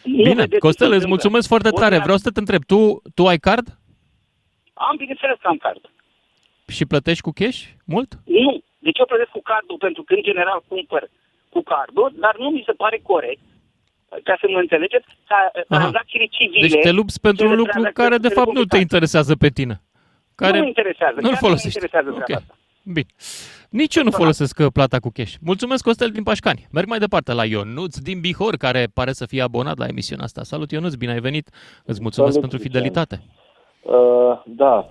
Bine, 0.06 0.48
Costel, 0.60 0.92
îți 0.92 1.08
mulțumesc 1.08 1.48
foarte 1.48 1.70
tare. 1.70 1.98
Vreau 2.00 2.18
să 2.18 2.32
te 2.32 2.40
întreb, 2.40 2.64
tu, 2.64 3.02
tu 3.16 3.28
ai 3.28 3.38
card? 3.38 3.68
Am, 4.88 4.96
bineînțeles 4.98 5.38
că 5.42 5.48
am 5.48 5.58
card. 5.58 5.84
Și 6.68 6.86
plătești 6.86 7.26
cu 7.28 7.32
cash 7.40 7.60
mult? 7.86 8.10
Nu. 8.26 8.52
Deci 8.86 9.00
eu 9.00 9.06
plătesc 9.06 9.30
cu 9.30 9.42
cardul 9.42 9.78
pentru 9.78 10.04
că 10.04 10.14
în 10.14 10.24
general 10.30 10.64
cumpăr 10.68 11.10
cu 11.50 11.62
cardul, 11.62 12.14
dar 12.16 12.36
nu 12.38 12.50
mi 12.50 12.64
se 12.66 12.72
pare 12.72 13.00
corect 13.12 13.46
ca 14.24 14.38
să 14.40 14.46
mă 14.50 14.60
înțelegeți, 14.60 15.06
ca 15.28 15.52
tranzacțiile 15.68 16.26
civile... 16.26 16.68
Deci 16.68 16.82
te 16.82 16.92
lupți 16.92 17.20
pentru 17.20 17.48
un 17.48 17.56
lucru 17.56 17.90
care 17.94 18.18
de 18.18 18.30
fapt 18.30 18.54
nu 18.54 18.64
te 18.64 18.78
interesează 18.78 19.36
pe 19.36 19.50
tine. 19.50 19.82
Care 20.36 20.58
nu 20.58 20.62
mă 20.62 20.68
interesează. 20.68 21.18
Nu-l 21.22 21.36
folosești. 21.36 21.80
Nu 21.80 21.84
interesează 21.86 22.22
okay. 22.22 22.36
asta. 22.36 22.58
Bine. 22.84 23.06
Nici 23.70 23.96
eu 23.96 24.04
nu 24.04 24.12
folosesc 24.12 24.60
uh, 24.60 24.68
plata 24.74 25.00
cu 25.00 25.10
cash. 25.14 25.34
Mulțumesc, 25.42 25.84
Costel 25.84 26.10
din 26.10 26.24
Pașcani. 26.24 26.68
Merg 26.72 26.88
mai 26.88 27.00
departe 27.00 27.34
la 27.34 27.46
Ionuț 27.46 27.98
din 27.98 28.20
Bihor, 28.20 28.58
care 28.58 28.88
pare 28.94 29.12
să 29.12 29.26
fie 29.26 29.42
abonat 29.42 29.78
la 29.78 29.86
emisiunea 29.86 30.26
asta. 30.26 30.44
Salut, 30.44 30.72
Ionuț, 30.72 30.94
bine 30.94 31.12
ai 31.12 31.20
venit. 31.20 31.50
Îți 31.84 32.02
mulțumesc 32.02 32.34
Salut, 32.34 32.50
pentru 32.50 32.68
fidelitate. 32.68 33.22
Uh, 33.84 34.42
da, 34.46 34.90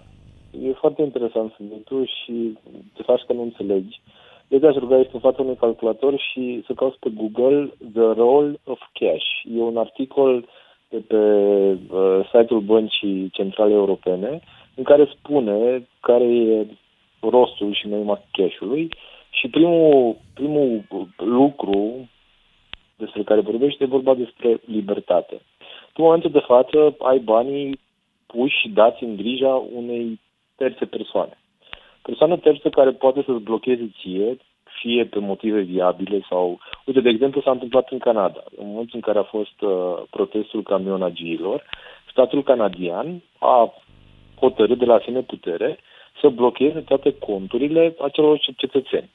e 0.60 0.72
foarte 0.72 1.02
interesant 1.02 1.52
subiectul 1.56 2.06
și 2.06 2.58
te 2.94 3.02
faci 3.02 3.22
că 3.26 3.32
nu 3.32 3.42
înțelegi. 3.42 4.00
Eu 4.48 4.58
te-aș 4.58 4.74
ruga 4.74 5.02
să 5.10 5.18
față 5.18 5.42
unui 5.42 5.56
calculator 5.56 6.18
și 6.18 6.62
să 6.66 6.72
cauți 6.72 6.98
pe 6.98 7.10
Google 7.14 7.72
The 7.92 8.12
Role 8.20 8.60
of 8.64 8.80
Cash. 8.92 9.26
E 9.56 9.60
un 9.60 9.76
articol 9.76 10.48
de 10.88 10.98
pe 10.98 11.16
uh, 11.16 12.30
site-ul 12.32 12.60
Băncii 12.60 13.30
Centrale 13.30 13.72
Europene 13.72 14.40
în 14.74 14.82
care 14.82 15.04
spune 15.18 15.88
care 16.00 16.24
e 16.24 16.66
rostul 17.20 17.74
și 17.74 17.88
noima 17.88 18.20
cash-ului 18.32 18.88
și 19.30 19.48
primul, 19.48 20.16
primul 20.34 20.84
lucru 21.16 22.08
despre 22.96 23.22
care 23.22 23.40
vorbește 23.40 23.84
e 23.84 23.96
vorba 23.96 24.14
despre 24.14 24.60
libertate. 24.64 25.34
Tu, 25.92 25.98
în 26.00 26.04
momentul 26.04 26.30
de 26.30 26.38
față, 26.38 26.96
ai 26.98 27.18
banii 27.18 27.80
puși 28.32 28.60
și 28.60 28.68
dați 28.68 29.02
în 29.02 29.16
grija 29.16 29.62
unei 29.74 30.20
terțe 30.56 30.84
persoane. 30.84 31.38
Persoană 32.02 32.36
terță 32.36 32.68
care 32.68 32.90
poate 32.90 33.22
să-ți 33.26 33.42
blocheze 33.42 33.90
ție, 34.00 34.36
fie 34.80 35.04
pe 35.04 35.18
motive 35.18 35.60
viabile 35.60 36.20
sau... 36.28 36.58
Uite, 36.84 37.00
de 37.00 37.08
exemplu, 37.08 37.40
s-a 37.40 37.50
întâmplat 37.50 37.90
în 37.90 37.98
Canada. 37.98 38.42
În 38.56 38.66
momentul 38.66 38.94
în 38.94 39.00
care 39.00 39.18
a 39.18 39.22
fost 39.22 39.60
uh, 39.60 39.70
protestul 40.10 40.62
camionagiilor, 40.62 41.62
statul 42.10 42.42
canadian 42.42 43.22
a 43.38 43.74
hotărât 44.40 44.78
de 44.78 44.84
la 44.84 45.00
sine 45.04 45.20
putere 45.20 45.78
să 46.20 46.28
blocheze 46.28 46.80
toate 46.80 47.14
conturile 47.18 47.94
acelor 48.00 48.38
cetățeni. 48.56 49.10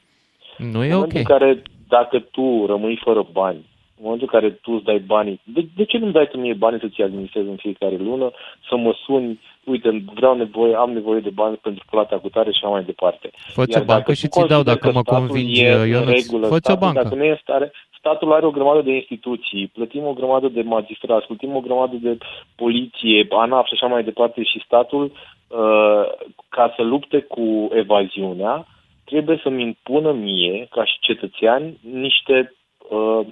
Nu 0.58 0.84
e 0.84 0.92
în 0.92 1.02
ok. 1.02 1.14
În 1.14 1.24
care 1.24 1.62
dacă 1.88 2.20
tu 2.20 2.66
rămâi 2.66 3.00
fără 3.04 3.28
bani, 3.32 3.66
în 4.00 4.04
momentul 4.04 4.30
în 4.32 4.40
care 4.40 4.52
tu 4.52 4.72
îți 4.72 4.84
dai 4.84 5.00
banii, 5.00 5.40
de, 5.44 5.68
de 5.76 5.86
ce 5.86 5.98
nu-mi 5.98 6.12
dai 6.12 6.28
tu 6.28 6.38
mie 6.38 6.54
banii 6.54 6.80
să-ți 6.80 7.02
administrezi 7.02 7.48
în 7.48 7.56
fiecare 7.56 7.98
lună, 7.98 8.32
să 8.70 8.76
mă 8.76 8.96
suni, 9.06 9.40
uite, 9.64 10.04
vreau 10.14 10.36
nevoie, 10.36 10.76
am 10.76 10.92
nevoie 10.92 11.20
de 11.20 11.30
bani 11.30 11.56
pentru 11.56 11.84
plata 11.90 12.18
cu 12.18 12.30
tare 12.30 12.52
și 12.52 12.60
așa 12.62 12.72
mai 12.74 12.84
departe. 12.84 13.30
Fă-ți 13.54 13.78
o 13.78 13.84
bancă 13.84 14.14
și 14.14 14.28
ți 14.28 14.48
dau 14.48 14.64
dacă 14.64 14.92
mă 14.92 15.02
convingi, 15.02 15.62
Ionuț. 15.62 16.26
Fă-ți 16.48 16.72
o 16.72 16.76
bancă. 16.76 17.02
Dacă 17.02 17.16
nu 17.16 17.24
e 17.24 17.40
stare, 17.42 17.72
statul 17.98 18.34
are 18.34 18.46
o 18.46 18.52
grămadă 18.52 18.82
de 18.82 18.92
instituții, 18.92 19.68
plătim 19.68 20.04
o 20.04 20.14
grămadă 20.14 20.48
de 20.48 20.62
magistrați, 20.62 21.26
plătim 21.26 21.56
o 21.56 21.60
grămadă 21.60 21.96
de 21.96 22.18
poliție, 22.56 23.28
ANAF 23.30 23.66
și 23.66 23.74
așa 23.74 23.88
mai 23.88 24.04
departe 24.04 24.44
și 24.44 24.62
statul, 24.66 25.04
uh, 25.04 26.04
ca 26.50 26.74
să 26.76 26.82
lupte 26.82 27.20
cu 27.20 27.70
evaziunea, 27.72 28.68
trebuie 29.04 29.40
să-mi 29.44 29.62
impună 29.62 30.12
mie, 30.12 30.68
ca 30.72 30.86
și 30.86 30.98
cetățean, 31.00 31.74
niște, 31.92 32.54
uh, 32.90 33.26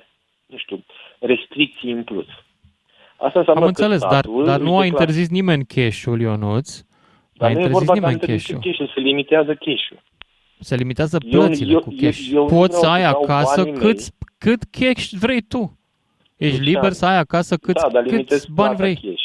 nu 0.45 0.57
știu, 0.57 0.85
restricții 1.19 1.91
în 1.91 2.03
plus. 2.03 2.25
Asta 3.17 3.39
înseamnă 3.39 3.61
Am 3.61 3.67
înțeles, 3.67 4.01
dar, 4.01 4.25
dar 4.45 4.59
nu 4.59 4.77
a 4.77 4.85
interzis 4.85 5.29
nimeni 5.29 5.65
cash-ul, 5.65 6.21
Ionuț. 6.21 6.81
Dar 7.33 7.51
nu 7.51 7.59
e 7.59 7.67
vorba 7.67 7.93
nimeni 7.93 8.19
cash-ul. 8.19 8.59
cash-ul. 8.59 8.91
Se 8.93 8.99
limitează 8.99 9.53
cash-ul. 9.53 10.01
Se 10.59 10.75
limitează 10.75 11.17
plățile 11.29 11.71
eu, 11.71 11.79
cu 11.79 11.93
cash. 12.01 12.29
Eu, 12.31 12.37
eu 12.37 12.45
Poți 12.45 12.79
să 12.79 12.85
ai 12.87 13.03
acasă 13.03 13.65
cât, 13.65 13.99
cât 14.37 14.63
cash 14.63 15.09
vrei 15.19 15.41
tu. 15.41 15.79
Ești 16.37 16.59
liber 16.61 16.83
ani. 16.83 16.93
să 16.93 17.05
ai 17.05 17.17
acasă 17.17 17.57
cât, 17.57 17.81
da, 17.91 18.01
cât 18.01 18.47
bani 18.47 18.75
vrei. 18.75 18.95
Cash. 18.95 19.23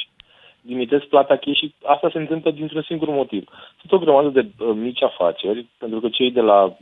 Limitezi 0.63 1.07
plata 1.07 1.37
cash 1.37 1.57
și 1.57 1.75
asta 1.85 2.11
se 2.13 2.19
întâmplă 2.19 2.51
dintr-un 2.51 2.83
singur 2.83 3.09
motiv. 3.09 3.49
Sunt 3.79 3.93
o 3.93 3.99
grămadă 3.99 4.29
de 4.29 4.47
uh, 4.59 4.75
mici 4.75 5.03
afaceri, 5.03 5.67
pentru 5.79 6.01
că 6.01 6.09
cei 6.09 6.31
de 6.31 6.41
la 6.41 6.77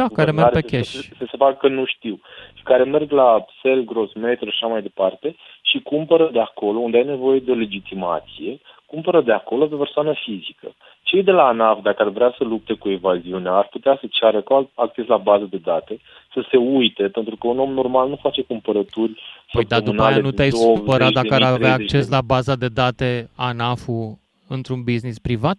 da, 0.00 0.08
care 0.18 0.30
merg 0.30 0.50
pe 0.52 0.60
cash. 0.60 0.90
Se, 0.90 1.00
se, 1.18 1.24
se 1.30 1.36
fac 1.36 1.58
că 1.58 1.68
nu 1.68 1.84
știu. 1.84 2.20
Și 2.54 2.62
care 2.62 2.84
merg 2.84 3.10
la 3.10 3.44
sel, 3.62 3.84
gros, 3.84 4.10
metru 4.14 4.44
și 4.44 4.58
așa 4.60 4.66
mai 4.72 4.82
departe 4.82 5.36
și 5.62 5.78
cumpără 5.78 6.30
de 6.32 6.40
acolo, 6.40 6.78
unde 6.78 6.96
ai 6.96 7.04
nevoie 7.04 7.40
de 7.40 7.50
o 7.50 7.54
legitimație, 7.54 8.60
cumpără 8.86 9.20
de 9.20 9.32
acolo 9.32 9.66
pe 9.66 9.76
persoană 9.76 10.12
fizică. 10.24 10.68
Cei 11.02 11.22
de 11.22 11.30
la 11.30 11.46
ANAF, 11.46 11.78
dacă 11.82 12.02
ar 12.02 12.08
vrea 12.08 12.34
să 12.38 12.44
lupte 12.44 12.74
cu 12.74 12.88
evaziunea, 12.88 13.52
ar 13.52 13.68
putea 13.70 13.98
să 14.00 14.06
ceară 14.10 14.40
cu 14.40 14.70
acces 14.74 15.06
la 15.06 15.16
bază 15.16 15.46
de 15.50 15.56
date, 15.56 16.00
să 16.32 16.46
se 16.50 16.56
uite, 16.56 17.02
pentru 17.08 17.36
că 17.36 17.46
un 17.46 17.58
om 17.58 17.72
normal 17.72 18.08
nu 18.08 18.18
face 18.22 18.42
cumpărături. 18.42 19.20
Păi, 19.52 19.64
dar 19.64 19.80
după 19.80 20.02
aia 20.02 20.18
nu 20.18 20.30
te-ai 20.30 20.50
supărat 20.50 21.12
dacă 21.12 21.34
ar 21.34 21.42
avea 21.42 21.72
acces 21.72 22.08
la 22.08 22.20
baza 22.20 22.56
de 22.56 22.68
date 22.68 23.30
ANAF-ul 23.36 24.18
într-un 24.48 24.82
business 24.82 25.18
privat? 25.18 25.58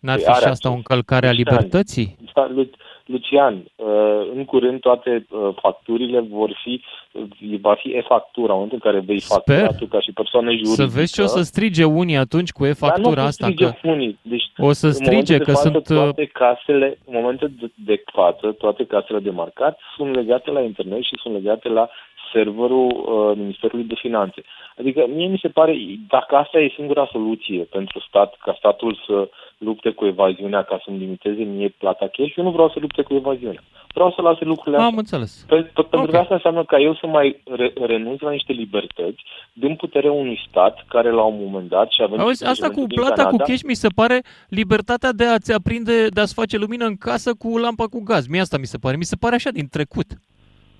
N-ar 0.00 0.16
păi 0.16 0.24
fi 0.34 0.40
și 0.40 0.48
asta 0.48 0.70
o 0.70 0.72
încălcare 0.72 1.28
a 1.28 1.32
libertății? 1.32 2.16
Lucian, 3.08 3.64
uh, 3.76 4.30
în 4.34 4.44
curând 4.44 4.80
toate 4.80 5.26
uh, 5.30 5.48
facturile 5.60 6.20
vor 6.20 6.60
fi, 6.62 6.82
uh, 7.12 7.58
va 7.60 7.74
fi 7.74 7.88
e-factura, 7.88 8.52
în 8.52 8.58
momentul 8.58 8.80
în 8.82 8.90
care 8.90 9.04
vei 9.06 9.20
factura 9.20 9.66
tu 9.66 9.86
ca 9.86 10.00
și 10.00 10.12
persoană 10.12 10.50
juridică. 10.50 10.82
Să 10.82 10.98
vezi 10.98 11.12
ce 11.12 11.22
o 11.22 11.26
să 11.26 11.42
strige 11.42 11.84
unii 11.84 12.16
atunci 12.16 12.50
cu 12.50 12.66
e-factura 12.66 13.22
asta. 13.22 13.48
Că 13.56 13.72
unii. 13.82 14.18
Deci, 14.22 14.42
o 14.56 14.72
să 14.72 14.90
strige 14.90 15.38
că 15.38 15.52
față, 15.52 15.68
sunt... 15.68 15.84
Toate 15.84 16.24
casele, 16.24 16.98
în 17.04 17.14
momentul 17.16 17.50
de, 17.60 17.70
de 17.84 18.02
față, 18.12 18.52
toate 18.52 18.84
casele 18.84 19.18
de 19.18 19.30
marcat 19.30 19.78
sunt 19.96 20.14
legate 20.14 20.50
la 20.50 20.60
internet 20.60 21.02
și 21.02 21.18
sunt 21.22 21.34
legate 21.34 21.68
la 21.68 21.88
serverul 22.32 22.86
uh, 22.86 23.36
Ministerului 23.36 23.84
de 23.84 23.94
Finanțe. 23.98 24.42
Adică 24.78 25.06
mie 25.14 25.26
mi 25.26 25.38
se 25.42 25.48
pare, 25.48 25.76
dacă 26.08 26.36
asta 26.36 26.58
e 26.58 26.72
singura 26.76 27.08
soluție 27.12 27.62
pentru 27.62 28.00
stat, 28.08 28.36
ca 28.44 28.54
statul 28.58 28.98
să 29.06 29.28
lupte 29.58 29.90
cu 29.90 30.04
evaziunea, 30.06 30.62
ca 30.62 30.80
să-mi 30.84 30.98
limiteze 30.98 31.42
mie 31.42 31.74
plata 31.78 32.06
cash, 32.12 32.34
eu 32.36 32.44
nu 32.44 32.50
vreau 32.50 32.68
să 32.68 32.78
lupte 32.80 33.02
cu 33.02 33.14
evaziunea. 33.14 33.62
Vreau 33.94 34.12
să 34.12 34.22
lase 34.22 34.44
lucrurile 34.44 34.76
Am 34.76 34.86
așa. 34.86 34.96
înțeles. 34.96 35.44
Pentru 35.48 35.72
okay. 35.86 36.06
că 36.06 36.16
asta 36.16 36.34
înseamnă 36.34 36.64
ca 36.64 36.78
eu 36.78 36.94
să 36.94 37.06
mai 37.06 37.42
re- 37.44 37.72
renunț 37.86 38.20
la 38.20 38.30
niște 38.30 38.52
libertăți 38.52 39.22
din 39.52 39.76
puterea 39.76 40.12
unui 40.12 40.40
stat 40.48 40.84
care 40.88 41.10
la 41.10 41.22
un 41.22 41.36
moment 41.44 41.68
dat 41.68 41.90
și 41.90 42.02
avem... 42.02 42.20
Auzi, 42.20 42.44
asta 42.44 42.70
cu 42.70 42.86
plata 42.86 43.14
Canada, 43.14 43.30
cu 43.30 43.36
cash 43.36 43.62
mi 43.62 43.74
se 43.74 43.88
pare 43.94 44.22
libertatea 44.48 45.12
de 45.12 45.24
a-ți 45.24 45.52
aprinde, 45.52 46.06
de 46.06 46.20
a-ți 46.20 46.34
face 46.34 46.56
lumină 46.56 46.84
în 46.84 46.96
casă 46.96 47.34
cu 47.34 47.58
lampa 47.58 47.84
cu 47.84 48.02
gaz. 48.02 48.26
Mie 48.26 48.40
asta 48.40 48.58
mi 48.58 48.66
se 48.66 48.78
pare. 48.78 48.96
Mi 48.96 49.04
se 49.04 49.16
pare 49.16 49.34
așa 49.34 49.50
din 49.50 49.68
trecut. 49.70 50.06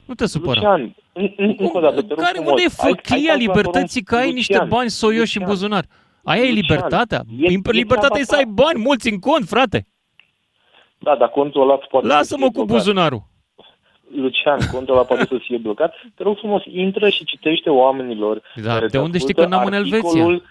Nu 0.09 0.15
te 0.15 0.27
supăra. 0.27 0.61
Lucian, 0.61 0.95
încă 1.37 1.77
o 1.77 1.81
dată, 1.81 2.03
te 2.03 2.15
Care, 2.15 2.39
unde 2.39 2.63
e 2.65 2.69
făclia 2.69 3.35
libertății 3.35 4.03
că 4.03 4.17
ai 4.17 4.33
niște 4.33 4.65
bani 4.69 4.91
soioși 4.91 5.39
în 5.39 5.45
buzunar? 5.47 5.85
Aia 6.25 6.43
e 6.43 6.51
libertatea? 6.51 7.23
E, 7.39 7.49
libertatea 7.71 8.21
e 8.21 8.25
să 8.25 8.37
ai 8.37 8.45
bani 8.45 8.79
mulți 8.79 9.11
în 9.11 9.19
cont, 9.19 9.49
frate. 9.49 9.87
Da, 10.99 11.17
dar 11.17 11.29
contul 11.29 11.63
ăla 11.63 11.77
poate 11.77 12.07
Lasă-mă 12.07 12.51
cu 12.51 12.65
buzunarul. 12.65 13.23
Lucian, 14.15 14.59
contul 14.73 14.95
ăla 14.95 15.05
poate 15.05 15.25
să 15.25 15.39
fie 15.39 15.57
blocat. 15.57 15.95
Te 16.15 16.23
rog 16.23 16.37
frumos, 16.39 16.63
intră 16.65 17.09
și 17.09 17.25
citește 17.25 17.71
oamenilor. 17.71 18.43
Da, 18.63 18.87
de 18.87 18.99
unde 18.99 19.19
știi 19.19 19.35
că 19.35 19.47
n-am 19.47 19.67
în 19.67 19.73
Elveția? 19.73 20.43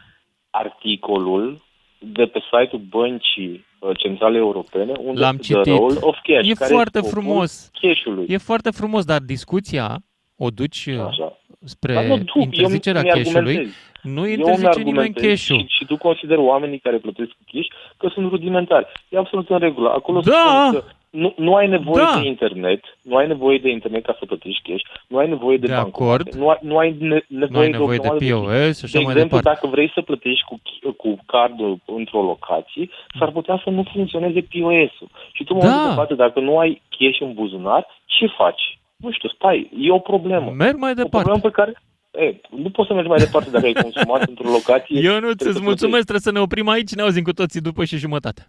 Articolul 0.50 1.62
de 2.00 2.26
pe 2.26 2.40
site-ul 2.40 2.82
băncii 2.90 3.66
uh, 3.80 3.98
centrale 3.98 4.38
europene, 4.38 4.92
unde 5.00 5.20
L-am 5.20 5.38
citit. 5.38 5.62
The 5.62 5.72
role 5.72 5.98
of 6.02 6.18
cash, 6.24 6.50
e 6.50 6.54
care 6.54 6.74
foarte 6.74 7.00
frumos. 7.02 7.70
Cash-ului. 7.82 8.26
E 8.30 8.38
foarte 8.38 8.72
frumos, 8.72 9.06
dar 9.06 9.20
discuția 9.20 9.98
o 10.38 10.50
duci 10.50 10.86
uh, 10.86 11.06
Așa. 11.08 11.38
spre 11.64 11.94
dar 11.94 12.06
nu, 12.06 12.18
tu, 12.18 12.40
interzicerea 12.40 13.02
cash-ului. 13.02 13.68
Nu 14.02 14.28
interzice 14.28 14.82
nimeni 14.82 15.14
cash-ul. 15.14 15.58
Și, 15.58 15.66
și 15.68 15.86
tu 15.86 15.98
consider 15.98 16.38
oamenii 16.38 16.80
care 16.80 16.98
plătesc 16.98 17.30
cu 17.30 17.44
cash 17.52 17.68
că 17.98 18.10
sunt 18.14 18.30
rudimentari. 18.30 18.88
E 19.10 19.18
absolut 19.18 19.50
în 19.50 19.60
regulă. 19.60 19.90
Acolo 19.90 20.20
da! 20.20 20.70
că 20.72 20.84
nu, 21.10 21.34
nu 21.38 21.56
ai 21.56 21.68
nevoie 21.68 22.04
da. 22.04 22.20
de 22.20 22.28
internet, 22.28 22.82
nu 23.02 23.16
ai 23.16 23.28
nevoie 23.28 23.58
de 23.58 23.70
internet 23.70 24.06
ca 24.06 24.16
să 24.20 24.26
plătești 24.26 24.72
cash, 24.72 24.84
nu 25.08 25.18
ai 25.18 25.28
nevoie 25.28 25.58
de, 25.58 25.68
de 25.68 25.74
acord. 25.74 26.34
nu 26.36 26.50
ai, 26.50 26.58
nu 26.62 26.78
ai 26.78 26.96
ne, 27.00 27.20
nevoie, 27.28 27.50
nu 27.50 27.60
ai 27.60 27.70
nevoie 27.70 27.98
de, 27.98 28.08
de 28.18 28.32
POS, 28.32 28.80
de, 28.80 28.86
așa 28.86 28.98
de 28.98 29.04
mai 29.04 29.14
exemplu, 29.14 29.38
departe. 29.38 29.50
dacă 29.50 29.68
vrei 29.68 29.92
să 29.94 30.02
plătești 30.02 30.46
cu, 30.46 30.62
cu 30.98 31.18
cardul 31.26 31.80
într-o 31.86 32.22
locație, 32.22 32.90
s-ar 33.20 33.32
putea 33.32 33.62
să 33.64 33.70
nu 33.70 33.84
funcționeze 33.94 34.42
POS-ul. 34.42 35.10
Și 35.32 35.44
tu, 35.44 35.54
în 35.54 35.60
da. 35.60 35.66
momentul 35.66 35.90
de 35.90 36.00
față, 36.02 36.14
dacă 36.14 36.40
nu 36.40 36.58
ai 36.58 36.82
cash 36.98 37.20
în 37.22 37.34
buzunar, 37.34 37.88
ce 38.06 38.28
faci? 38.38 38.78
nu 38.98 39.12
știu, 39.12 39.30
stai, 39.30 39.70
e 39.80 39.92
o 39.92 40.00
problemă. 40.00 40.52
Merg 40.52 40.78
mai 40.78 40.92
O 40.92 40.94
departe. 40.94 41.18
problemă 41.18 41.40
pe 41.42 41.50
care... 41.50 41.72
E, 42.18 42.40
nu 42.50 42.70
poți 42.70 42.88
să 42.88 42.94
mergi 42.94 43.10
mai 43.10 43.18
departe 43.18 43.50
dacă 43.50 43.66
ai 43.66 43.74
consumat 43.74 44.28
într-o 44.30 44.50
locație. 44.50 45.00
Eu 45.00 45.14
nu 45.14 45.20
trebuie 45.20 45.52
ți 45.52 45.58
să 45.58 45.64
mulțumesc, 45.64 46.04
trebuie 46.04 46.28
să 46.30 46.32
ne 46.32 46.40
oprim 46.40 46.68
aici, 46.68 46.94
ne 46.94 47.02
auzim 47.02 47.24
cu 47.24 47.34
toții 47.34 47.62
după 47.62 47.86
și 47.86 47.98
jumătate. 47.98 48.48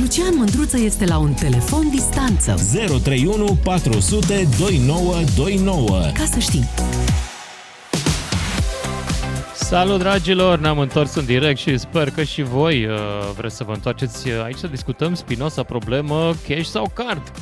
Lucian 0.00 0.34
Mândruță 0.36 0.78
este 0.78 1.04
la 1.06 1.18
un 1.18 1.32
telefon 1.32 1.90
distanță. 1.90 2.54
031 3.04 3.58
400 3.64 4.48
2929. 4.58 5.88
Ca 5.90 6.24
să 6.24 6.38
știi. 6.38 6.64
Salut, 9.54 9.98
dragilor! 9.98 10.58
Ne-am 10.58 10.78
întors 10.78 11.14
în 11.14 11.24
direct 11.24 11.58
și 11.58 11.78
sper 11.78 12.10
că 12.10 12.22
și 12.22 12.42
voi 12.42 12.86
uh, 12.86 12.96
vreți 13.36 13.56
să 13.56 13.64
vă 13.64 13.72
întoarceți 13.72 14.30
aici 14.44 14.56
să 14.56 14.66
discutăm 14.66 15.14
spinoasa 15.14 15.62
problemă 15.62 16.32
cash 16.48 16.66
sau 16.66 16.90
card. 16.94 17.32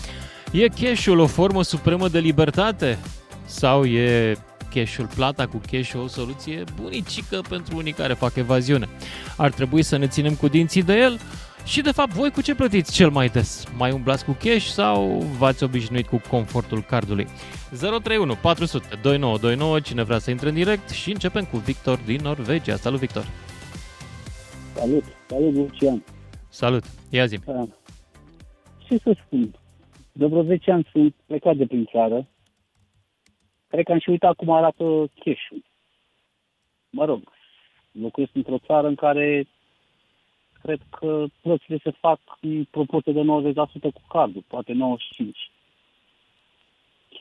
E 0.52 0.66
cash-ul 0.68 1.18
o 1.18 1.26
formă 1.26 1.62
supremă 1.62 2.08
de 2.08 2.18
libertate? 2.18 2.98
Sau 3.44 3.84
e 3.84 4.36
cash-ul, 4.74 5.08
plata 5.14 5.46
cu 5.46 5.60
cash 5.70 5.92
o 5.94 6.06
soluție 6.06 6.64
bunicică 6.80 7.40
pentru 7.48 7.76
unii 7.76 7.92
care 7.92 8.12
fac 8.12 8.36
evaziune? 8.36 8.88
Ar 9.36 9.50
trebui 9.50 9.82
să 9.82 9.96
ne 9.96 10.06
ținem 10.06 10.34
cu 10.34 10.48
dinții 10.48 10.82
de 10.82 10.98
el? 10.98 11.18
Și 11.64 11.80
de 11.80 11.90
fapt, 11.90 12.10
voi 12.10 12.30
cu 12.30 12.42
ce 12.42 12.54
plătiți 12.54 12.92
cel 12.92 13.10
mai 13.10 13.28
des? 13.28 13.64
Mai 13.76 13.92
umblați 13.92 14.24
cu 14.24 14.36
cash 14.42 14.66
sau 14.66 15.24
v-ați 15.38 15.62
obișnuit 15.64 16.06
cu 16.06 16.20
confortul 16.30 16.82
cardului? 16.82 17.26
031 17.78 18.34
400 18.42 18.86
2929, 19.02 19.80
cine 19.80 20.02
vrea 20.02 20.18
să 20.18 20.30
intre 20.30 20.48
în 20.48 20.54
direct 20.54 20.88
și 20.88 21.10
începem 21.10 21.44
cu 21.44 21.56
Victor 21.56 21.98
din 22.06 22.20
Norvegia. 22.22 22.76
Salut, 22.76 22.98
Victor! 22.98 23.24
Salut, 24.74 25.04
salut 25.26 25.54
Lucian. 25.54 26.02
Salut! 26.48 26.84
Ia 27.08 27.26
zi 27.26 27.38
Uh, 27.44 27.62
Ce 28.78 28.98
să 28.98 29.16
spun? 29.26 29.54
De 30.12 30.26
vreo 30.26 30.42
10 30.42 30.70
ani 30.70 30.88
sunt 30.92 31.14
plecat 31.26 31.56
de 31.56 31.66
prin 31.66 31.88
țară. 31.92 32.26
Cred 33.70 33.84
că 33.84 33.92
am 33.92 33.98
și 33.98 34.10
uitat 34.10 34.34
cum 34.34 34.50
arată 34.50 34.84
cash-ul. 35.24 35.62
Mă 36.90 37.04
rog, 37.04 37.22
locuiesc 37.92 38.30
într-o 38.34 38.58
țară 38.66 38.86
în 38.86 38.94
care 38.94 39.48
cred 40.62 40.80
că 40.98 41.24
plățile 41.42 41.78
se 41.82 41.90
fac 41.90 42.20
în 42.40 42.64
proporție 42.64 43.12
de 43.12 43.20
90% 43.20 43.22
cu 43.80 44.02
cardul, 44.08 44.44
poate 44.46 44.72
95%. 44.72 44.76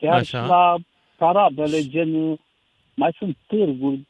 Chiar 0.00 0.16
Așa. 0.16 0.42
și 0.42 0.48
la 0.48 0.76
paradele, 1.16 1.88
gen, 1.88 2.40
mai 2.94 3.14
sunt 3.18 3.36
târguri 3.46 4.06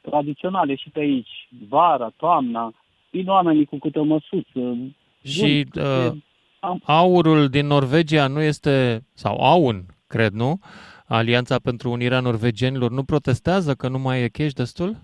tradiționale 0.00 0.74
și 0.74 0.90
pe 0.90 1.00
aici, 1.00 1.48
vara, 1.68 2.12
toamna, 2.16 2.72
vin 3.10 3.28
oamenii 3.28 3.64
cu 3.64 3.78
câte 3.78 3.98
o 3.98 4.04
măsuță. 4.04 4.76
Și 5.24 5.40
vând 5.40 5.70
câte- 5.70 6.22
uh, 6.62 6.76
aurul 6.84 7.48
din 7.48 7.66
Norvegia 7.66 8.26
nu 8.26 8.40
este, 8.40 9.04
sau 9.14 9.40
AUN, 9.40 9.84
cred, 10.06 10.32
nu? 10.32 10.60
Alianța 11.08 11.58
pentru 11.58 11.90
Unirea 11.90 12.20
Norvegienilor 12.20 12.90
nu 12.90 13.04
protestează 13.04 13.74
că 13.74 13.88
nu 13.88 13.98
mai 13.98 14.22
e 14.22 14.28
cash 14.28 14.52
destul? 14.52 14.96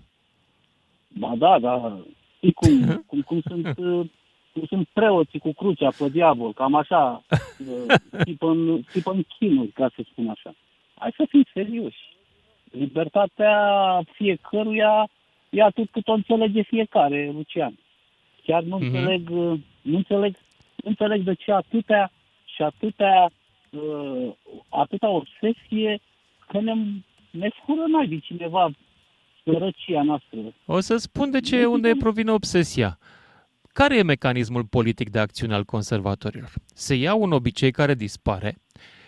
Ba 1.07 1.33
da, 1.37 1.59
da. 1.59 1.99
Știi 2.37 2.51
cum, 2.53 2.87
cum, 3.07 3.21
cum, 3.21 3.41
sunt, 3.47 3.65
uh, 3.77 4.05
cum 4.53 4.63
sunt 4.67 4.87
preoții 4.93 5.39
cu 5.39 5.53
crucea 5.53 5.89
pe 5.97 6.09
diavol, 6.09 6.53
cam 6.53 6.75
așa, 6.75 7.23
uh, 7.87 7.93
tipă 8.23 8.47
în, 8.49 8.81
tipă 8.91 9.11
în 9.11 9.23
chinuri, 9.37 9.67
ca 9.71 9.91
să 9.95 10.01
spun 10.11 10.27
așa. 10.29 10.55
Hai 10.95 11.13
să 11.17 11.25
fim 11.29 11.43
serioși. 11.53 12.11
Libertatea 12.71 13.55
fiecăruia 14.11 15.09
e 15.49 15.61
atât 15.63 15.89
cât 15.91 16.07
o 16.07 16.13
înțelege 16.13 16.61
fiecare, 16.61 17.31
Lucian. 17.33 17.77
Chiar 18.43 18.63
nu 18.63 18.77
Mhm. 18.77 18.85
înțeleg, 18.85 19.29
uh, 19.29 19.59
nu 19.81 19.97
înțeleg, 19.97 20.35
nu 20.75 20.89
înțeleg 20.89 21.21
de 21.23 21.33
ce 21.33 21.51
atâtea 21.51 22.11
și 22.55 22.61
atâtea, 22.61 23.29
uh, 23.73 24.33
atâta 24.69 25.09
obsesie 25.09 26.01
că 26.47 26.61
ne, 26.61 26.73
ne 27.31 27.49
fură 27.65 27.83
naibii 27.87 28.19
cineva 28.19 28.71
sărăcia 29.43 30.01
noastră. 30.01 30.37
O 30.65 30.79
să 30.79 30.97
spun 30.97 31.31
de 31.31 31.39
ce, 31.39 31.65
unde 31.65 31.91
provine 31.99 32.31
obsesia. 32.31 32.99
Care 33.73 33.97
e 33.97 34.03
mecanismul 34.03 34.65
politic 34.65 35.09
de 35.09 35.19
acțiune 35.19 35.53
al 35.53 35.63
conservatorilor? 35.63 36.51
Se 36.73 36.95
ia 36.95 37.13
un 37.13 37.31
obicei 37.31 37.71
care 37.71 37.93
dispare, 37.93 38.57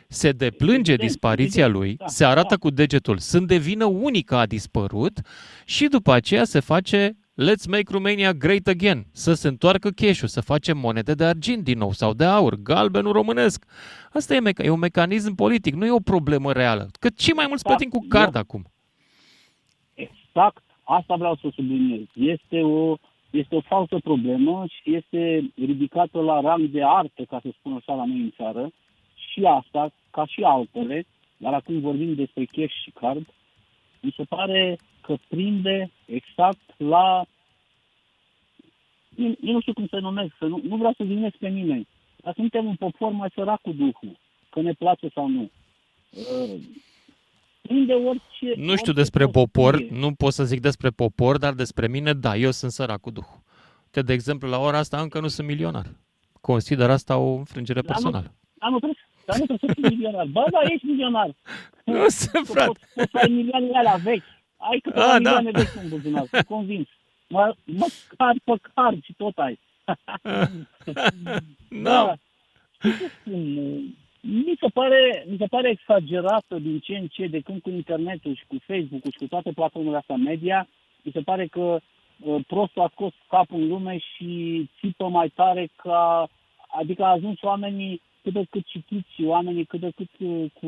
se 0.07 0.31
deplânge 0.31 0.91
Evident, 0.91 1.09
dispariția 1.09 1.63
evident, 1.65 1.85
lui, 1.85 1.95
da, 1.95 2.07
se 2.07 2.25
arată 2.25 2.47
da. 2.49 2.55
cu 2.55 2.69
degetul, 2.69 3.17
sunt 3.17 3.47
de 3.47 3.57
vină 3.57 3.85
unică 3.85 4.35
a 4.35 4.45
dispărut 4.45 5.19
și 5.65 5.87
după 5.87 6.11
aceea 6.11 6.43
se 6.43 6.59
face 6.59 7.17
Let's 7.37 7.67
make 7.67 7.91
Romania 7.91 8.33
great 8.33 8.67
again, 8.67 9.05
să 9.11 9.33
se 9.33 9.47
întoarcă 9.47 9.89
cash 9.89 10.21
să 10.25 10.41
facem 10.41 10.77
monede 10.77 11.13
de 11.13 11.23
argint 11.23 11.63
din 11.63 11.77
nou 11.77 11.91
sau 11.91 12.13
de 12.13 12.23
aur, 12.25 12.55
galbenul 12.55 13.11
românesc. 13.11 13.65
Asta 14.13 14.35
e, 14.35 14.39
meca- 14.39 14.63
e 14.63 14.69
un 14.69 14.79
mecanism 14.79 15.35
politic, 15.35 15.73
nu 15.73 15.85
e 15.85 15.91
o 15.91 15.99
problemă 15.99 16.51
reală. 16.51 16.89
Că 16.99 17.09
cei 17.09 17.33
mai 17.33 17.45
mulți 17.47 17.63
Da, 17.63 17.69
plătim 17.69 17.89
cu 17.89 18.05
card 18.07 18.35
eu- 18.35 18.41
acum. 18.41 18.63
Exact, 19.93 20.63
asta 20.83 21.15
vreau 21.15 21.35
să 21.35 21.47
subliniez. 21.55 22.05
Este 22.13 22.61
o, 22.61 22.95
este 23.29 23.55
o 23.55 23.61
falsă 23.61 23.97
problemă 24.03 24.65
și 24.67 24.95
este 24.95 25.51
ridicată 25.55 26.19
la 26.21 26.39
rang 26.41 26.65
de 26.69 26.83
artă, 26.83 27.23
ca 27.29 27.39
să 27.41 27.49
spun 27.59 27.73
așa, 27.73 27.93
la 27.93 28.05
noi 28.05 28.19
în 28.19 28.31
țară. 28.35 28.71
Și 29.15 29.43
asta, 29.45 29.93
ca 30.11 30.25
și 30.25 30.41
altele, 30.43 31.05
dar 31.37 31.53
acum 31.53 31.79
vorbim 31.79 32.13
despre 32.15 32.45
cash 32.45 32.73
și 32.83 32.91
card, 32.99 33.25
mi 33.99 34.13
se 34.17 34.23
pare 34.23 34.77
că 35.05 35.15
prinde 35.27 35.91
exact 36.05 36.73
la... 36.77 37.25
Eu, 39.15 39.35
eu 39.41 39.53
nu 39.53 39.59
știu 39.61 39.73
cum 39.73 39.87
să 39.87 39.99
numesc, 39.99 40.33
să 40.39 40.45
nu, 40.45 40.61
nu 40.63 40.75
vreau 40.75 40.93
să 40.97 41.03
vinesc 41.03 41.35
pe 41.35 41.47
nimeni, 41.47 41.87
dar 42.23 42.33
suntem 42.33 42.65
un 42.65 42.75
popor 42.75 43.11
mai 43.11 43.29
sărac 43.35 43.61
cu 43.61 43.71
Duhul, 43.71 44.19
că 44.49 44.61
ne 44.61 44.73
place 44.73 45.07
sau 45.13 45.27
nu. 45.27 45.49
Uh, 46.11 46.59
prinde 47.61 47.93
orice... 47.93 48.45
Nu 48.45 48.53
știu 48.53 48.71
orice 48.71 48.91
despre 48.91 49.25
popor, 49.25 49.75
prostie. 49.75 49.97
nu 49.99 50.13
pot 50.13 50.33
să 50.33 50.43
zic 50.43 50.59
despre 50.61 50.89
popor, 50.89 51.37
dar 51.37 51.53
despre 51.53 51.87
mine, 51.87 52.13
da, 52.13 52.35
eu 52.35 52.51
sunt 52.51 52.71
sărac 52.71 52.99
cu 53.01 53.11
Duhul. 53.11 53.43
Te, 53.91 54.01
de 54.01 54.13
exemplu, 54.13 54.49
la 54.49 54.59
ora 54.59 54.77
asta 54.77 55.01
încă 55.01 55.19
nu 55.19 55.27
sunt 55.27 55.47
milionar. 55.47 55.85
Consider 56.41 56.89
asta 56.89 57.17
o 57.17 57.33
înfrângere 57.35 57.81
Dar 57.81 57.95
nu- 57.97 58.01
personală. 58.01 58.33
Dar 58.59 58.69
nu 58.69 58.77
trebuie, 58.77 58.99
dar 59.25 59.37
nu 59.39 59.45
trebuie 59.45 59.73
să 59.73 59.81
fii 59.81 59.95
milionar. 59.95 60.25
Bă, 60.25 60.43
da, 60.51 60.59
ești 60.69 60.85
milionar. 60.85 61.35
Nu 61.85 62.07
sunt, 62.07 62.45
Că 62.45 62.51
frate. 62.51 62.67
Poți, 62.67 62.93
poți 62.95 63.11
să 63.11 63.17
ai 63.17 63.29
milioanele 63.29 63.77
alea 63.77 63.95
vechi. 63.95 64.23
Ai 64.57 64.79
câteva 64.79 65.13
Ah, 65.13 65.21
da. 65.21 65.39
milioane 65.39 65.51
vechi 65.51 65.83
în 65.83 65.89
buzunar, 65.89 66.25
sunt 66.29 66.45
convins. 66.45 66.87
Mă, 67.27 67.55
măcar 67.65 68.35
pe 68.43 68.53
card 68.73 69.03
și 69.03 69.13
tot 69.13 69.37
ai. 69.37 69.59
Da. 71.83 72.13
Ce 72.81 72.91
să 72.91 73.05
spun? 73.19 73.43
Mi 74.21 74.55
se, 74.59 74.67
pare, 74.73 75.25
mi 75.29 75.37
se 75.37 75.45
pare 75.45 75.69
exagerată 75.69 76.59
din 76.59 76.79
ce 76.79 76.95
în 76.97 77.07
ce, 77.07 77.27
de 77.27 77.39
când 77.39 77.61
cu 77.61 77.69
internetul 77.69 78.35
și 78.35 78.43
cu 78.47 78.55
Facebook-ul 78.67 79.11
și 79.11 79.17
cu 79.17 79.27
toate 79.27 79.51
platformele 79.51 79.97
astea 79.97 80.15
media, 80.15 80.67
mi 81.01 81.11
se 81.11 81.21
pare 81.21 81.47
că 81.47 81.79
uh, 82.19 82.41
prostul 82.47 82.81
a 82.81 82.89
scos 82.91 83.13
capul 83.29 83.61
în 83.61 83.67
lume 83.67 83.97
și 83.97 84.29
țipă 84.79 85.07
mai 85.07 85.29
tare 85.29 85.69
ca, 85.75 86.27
adică 86.79 87.03
a 87.03 87.09
ajuns 87.11 87.41
oamenii 87.41 88.01
cât 88.23 88.33
de 88.33 88.45
cât 88.49 88.65
citiți, 88.65 89.23
oamenii 89.23 89.65
cât 89.65 89.79
de 89.79 89.89
cât 89.95 90.09
uh, 90.19 90.45
cu 90.53 90.67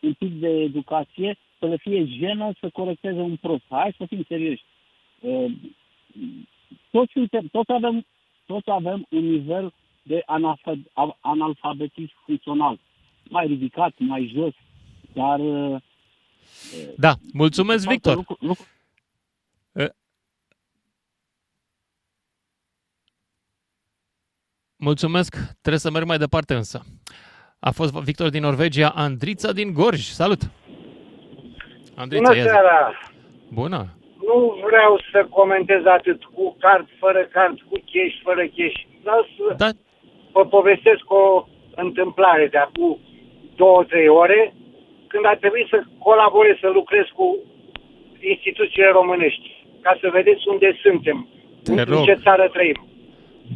un 0.00 0.12
pic 0.18 0.32
de 0.40 0.48
educație, 0.48 1.36
să 1.58 1.66
le 1.66 1.76
fie 1.76 2.04
jenă 2.04 2.52
să 2.60 2.68
corecteze 2.72 3.18
un 3.20 3.36
prost. 3.36 3.64
Hai 3.68 3.94
să 3.96 4.04
fim 4.06 4.24
serioși. 4.28 4.64
Uh, 5.20 5.52
toți, 6.90 7.12
suntem, 7.12 7.46
toți, 7.46 7.72
avem, 7.72 8.06
toți 8.46 8.70
avem 8.70 9.06
un 9.10 9.24
nivel 9.24 9.74
de 10.02 10.22
analfa- 10.26 10.90
a- 10.92 11.18
analfabetism 11.20 12.12
funcțional. 12.24 12.78
Mai 13.28 13.46
ridicat, 13.46 13.92
mai 13.98 14.30
jos, 14.34 14.54
dar... 15.12 15.40
uh, 15.40 15.80
Da, 16.96 17.14
mulțumesc, 17.32 17.82
facă 17.84 17.94
Victor. 17.94 18.14
Lucru, 18.14 18.36
lucru, 18.40 18.64
Mulțumesc, 24.80 25.36
trebuie 25.60 25.78
să 25.78 25.90
merg 25.90 26.06
mai 26.06 26.18
departe 26.18 26.54
însă. 26.54 26.84
A 27.58 27.70
fost 27.70 27.92
Victor 27.92 28.28
din 28.30 28.42
Norvegia, 28.42 28.88
Andrița 28.88 29.52
din 29.52 29.72
Gorj. 29.72 30.00
Salut! 30.00 30.50
Andrița, 32.02 32.22
Bună 32.22 32.36
ia 32.36 32.42
zi. 32.42 32.48
seara! 32.48 32.78
Bună! 33.60 33.80
Nu 34.28 34.36
vreau 34.68 34.92
să 35.12 35.18
comentez 35.38 35.82
atât 35.84 36.20
cu 36.34 36.56
card, 36.60 36.86
fără 37.02 37.20
card, 37.36 37.56
cu 37.68 37.76
cash, 37.92 38.16
fără 38.22 38.42
cash. 38.56 38.78
Vreau 39.02 39.22
să 39.36 39.54
Da, 39.62 39.68
vă 40.32 40.44
povestesc 40.56 41.04
o 41.22 41.46
întâmplare 41.84 42.46
de 42.54 42.58
acum 42.58 42.98
două, 43.56 43.84
trei 43.84 44.08
ore, 44.08 44.54
când 45.06 45.24
a 45.26 45.34
trebuit 45.40 45.66
să 45.68 45.78
colaborez, 45.98 46.56
să 46.60 46.68
lucrez 46.68 47.06
cu 47.14 47.26
instituțiile 48.34 48.88
românești, 48.98 49.46
ca 49.80 49.98
să 50.00 50.08
vedeți 50.12 50.42
unde 50.48 50.78
suntem, 50.82 51.28
Te 51.64 51.72
în 51.72 51.84
rog. 51.84 52.04
ce 52.04 52.18
țară 52.22 52.48
trăim. 52.52 52.78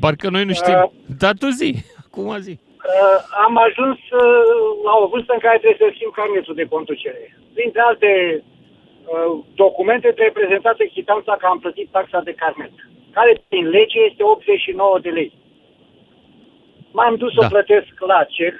parcă 0.01 0.29
noi 0.31 0.45
nu 0.45 0.53
știm. 0.53 0.73
Uh, 0.85 0.91
Dar 1.19 1.35
tu 1.39 1.49
zi, 1.49 1.75
acum 2.07 2.37
zi. 2.39 2.59
Uh, 2.83 3.19
am 3.45 3.57
ajuns 3.57 3.99
uh, 3.99 4.53
la 4.85 4.95
o 5.03 5.07
vârstă 5.07 5.33
în 5.33 5.39
care 5.39 5.59
trebuie 5.59 5.89
să 5.89 5.95
schimb 5.95 6.13
carnetul 6.13 6.55
de 6.55 6.71
conducere. 6.75 7.37
Printre 7.55 7.81
alte 7.81 8.11
uh, 8.43 9.45
documente 9.55 10.09
trebuie 10.09 10.41
prezentată 10.41 10.85
chitanța 10.85 11.37
că 11.37 11.47
am 11.47 11.59
plătit 11.59 11.89
taxa 11.91 12.21
de 12.21 12.35
carnet, 12.35 12.73
care 13.11 13.33
prin 13.49 13.69
lege 13.69 14.01
este 14.01 14.23
89 14.23 14.99
de 14.99 15.11
lei. 15.11 15.33
M-am 16.93 17.15
dus 17.17 17.33
să 17.33 17.41
Da. 17.41 17.47
o 17.47 17.49
plătesc 17.49 17.93
la 17.99 18.25
cec, 18.25 18.55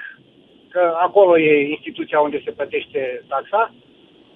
că 0.69 0.93
acolo 1.07 1.39
e 1.39 1.69
instituția 1.69 2.19
unde 2.19 2.41
se 2.45 2.51
plătește 2.51 3.23
taxa. 3.27 3.73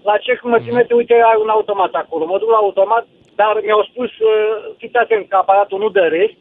La 0.04 0.17
ce 0.17 0.39
mă 0.41 0.60
ține, 0.60 0.86
uite, 0.95 1.13
ai 1.13 1.39
un 1.41 1.50
automat 1.50 1.93
acolo. 1.93 2.26
Mă 2.26 2.38
duc 2.38 2.50
la 2.50 2.56
automat, 2.56 3.08
dar 3.36 3.62
mi-au 3.63 3.84
spus, 3.84 4.10
uh, 4.19 4.76
fiți 4.78 4.97
atent 4.97 5.30
că 5.30 5.36
aparatul 5.36 5.80
nu 5.80 5.89
dă 5.89 6.06
rest, 6.08 6.38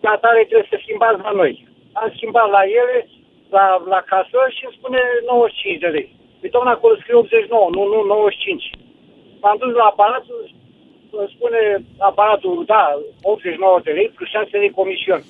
ca 0.00 0.10
atare 0.10 0.44
trebuie 0.44 0.68
să 0.70 0.78
schimbați 0.80 1.22
la 1.22 1.30
noi. 1.30 1.70
Am 1.92 2.12
schimbat 2.16 2.48
la 2.50 2.62
ele, 2.80 3.08
la, 3.56 3.82
la 3.94 4.00
casă 4.12 4.38
și 4.56 4.64
îmi 4.64 4.76
spune 4.78 5.00
95 5.26 5.78
de 5.78 5.86
lei. 5.86 6.08
Păi 6.40 6.50
doamna 6.50 6.70
acolo 6.70 6.94
scrie 6.96 7.14
89, 7.14 7.70
nu, 7.76 7.82
nu 7.92 7.98
95. 8.04 8.70
M-am 9.40 9.56
dus 9.62 9.72
la 9.80 9.84
aparat, 9.84 10.24
îmi 11.10 11.32
spune 11.34 11.60
aparatul, 11.98 12.64
da, 12.66 12.82
89 13.22 13.80
de 13.84 13.90
lei 13.90 14.08
plus 14.14 14.28
6 14.28 14.56
lei 14.56 14.70
comision. 14.70 15.20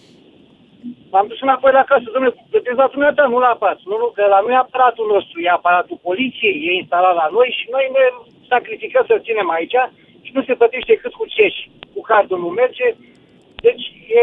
M-am 1.11 1.27
dus 1.27 1.41
înapoi 1.41 1.73
la 1.73 1.85
casă, 1.85 2.07
domnule, 2.13 2.35
plătesc 2.51 2.77
la 2.77 2.93
dumneata, 2.93 3.25
nu 3.27 3.39
la 3.39 3.51
aparatul. 3.55 3.87
Nu, 3.93 3.97
nu, 3.99 4.07
că 4.15 4.23
la 4.35 4.41
noi 4.41 4.53
e 4.53 4.65
aparatul 4.67 5.07
nostru, 5.15 5.37
e 5.41 5.49
aparatul 5.49 5.99
poliției, 6.09 6.57
e 6.67 6.81
instalat 6.83 7.15
la 7.15 7.29
noi 7.37 7.49
și 7.59 7.67
noi 7.71 7.87
ne 7.97 8.05
sacrificăm 8.49 9.05
să-l 9.07 9.25
ținem 9.27 9.51
aici 9.51 9.79
și 10.25 10.31
nu 10.35 10.43
se 10.43 10.55
plătește 10.55 10.95
cât 10.97 11.13
cu 11.15 11.27
ceș. 11.27 11.55
Cu 11.95 12.01
cardul 12.01 12.39
nu 12.39 12.49
merge. 12.49 12.87
Deci 13.67 13.85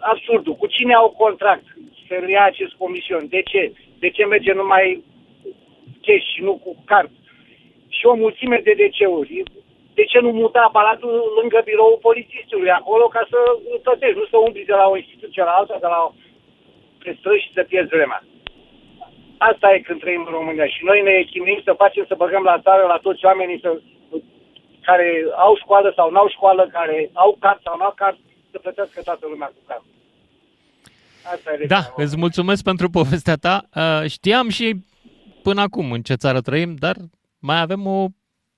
absurdul. 0.00 0.54
Cu 0.54 0.66
cine 0.66 0.94
au 0.94 1.10
contract 1.10 1.64
să 2.08 2.14
ia 2.28 2.44
acest 2.44 2.72
comision? 2.78 3.28
De 3.28 3.42
ce? 3.42 3.72
De 3.98 4.10
ce 4.10 4.24
merge 4.24 4.52
numai 4.52 5.04
cash 6.02 6.26
și 6.34 6.42
nu 6.42 6.54
cu 6.64 6.76
card? 6.84 7.10
Și 7.88 8.06
o 8.06 8.14
mulțime 8.14 8.60
de 8.64 8.74
DC-uri. 8.80 9.42
De 9.94 10.04
ce 10.04 10.18
nu 10.20 10.30
muta 10.30 10.60
aparatul 10.60 11.32
lângă 11.40 11.60
biroul 11.64 11.98
polițistului 12.02 12.70
acolo 12.70 13.06
ca 13.06 13.26
să 13.30 13.38
plătești, 13.82 14.18
nu 14.18 14.24
să 14.24 14.36
umbli 14.36 14.64
de 14.64 14.72
la 14.72 14.88
o 14.88 14.96
instituție 14.96 15.42
la 15.42 15.50
alta, 15.50 15.76
de 15.80 15.86
la 15.86 16.00
o 16.06 16.12
pe 17.02 17.16
străzi 17.18 17.42
și 17.44 17.52
să 17.52 17.62
pierzi 17.62 17.94
vremea. 17.96 18.22
Asta 19.38 19.74
e 19.74 19.78
când 19.78 20.00
trăim 20.00 20.22
în 20.26 20.32
România 20.32 20.66
și 20.66 20.84
noi 20.84 21.00
ne 21.02 21.22
chinuim 21.30 21.60
să 21.64 21.72
facem 21.82 22.04
să 22.08 22.14
băgăm 22.22 22.42
la 22.42 22.60
țară 22.60 22.82
la 22.86 22.98
toți 23.02 23.24
oamenii 23.24 23.60
să, 23.60 23.80
care 24.82 25.24
au 25.36 25.56
școală 25.56 25.92
sau 25.96 26.10
n-au 26.10 26.28
școală, 26.28 26.68
care 26.72 27.10
au 27.12 27.36
card 27.40 27.60
sau 27.62 27.76
n-au 27.76 27.92
card, 27.96 28.18
să 28.50 28.58
plătească 28.58 29.00
toată 29.02 29.26
lumea 29.30 29.46
cu 29.46 29.60
card. 29.66 29.82
Asta 31.34 31.52
e 31.62 31.66
Da, 31.66 31.92
îți 31.96 32.16
mulțumesc 32.16 32.62
pentru 32.62 32.90
povestea 32.90 33.36
ta. 33.36 33.68
Uh, 33.74 34.10
Știam 34.10 34.48
și 34.48 34.84
până 35.42 35.60
acum 35.60 35.92
în 35.92 36.02
ce 36.02 36.14
țară 36.14 36.40
trăim, 36.40 36.74
dar 36.74 36.96
mai 37.38 37.60
avem 37.60 37.86
o, 37.86 38.06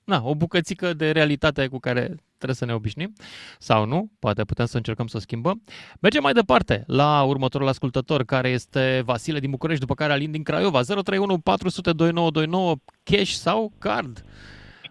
na, 0.05 0.20
o 0.24 0.35
bucățică 0.35 0.92
de 0.92 1.11
realitate 1.11 1.66
cu 1.66 1.78
care 1.78 2.02
trebuie 2.37 2.55
să 2.55 2.64
ne 2.64 2.74
obișnim 2.74 3.12
sau 3.59 3.85
nu, 3.85 4.11
poate 4.18 4.44
putem 4.44 4.66
să 4.66 4.76
încercăm 4.76 5.07
să 5.07 5.16
o 5.16 5.20
schimbăm. 5.20 5.62
Mergem 6.00 6.22
mai 6.22 6.33
departe 6.33 6.85
la 6.87 7.22
următorul 7.22 7.68
ascultător 7.68 8.24
care 8.24 8.48
este 8.48 9.02
Vasile 9.05 9.38
din 9.38 9.50
București, 9.50 9.81
după 9.81 9.94
care 9.94 10.12
Alin 10.12 10.31
din 10.31 10.42
Craiova, 10.42 10.81
031 10.81 11.38
400 11.38 11.92
2929, 11.92 12.74
cash 13.02 13.31
sau 13.31 13.72
card. 13.78 14.24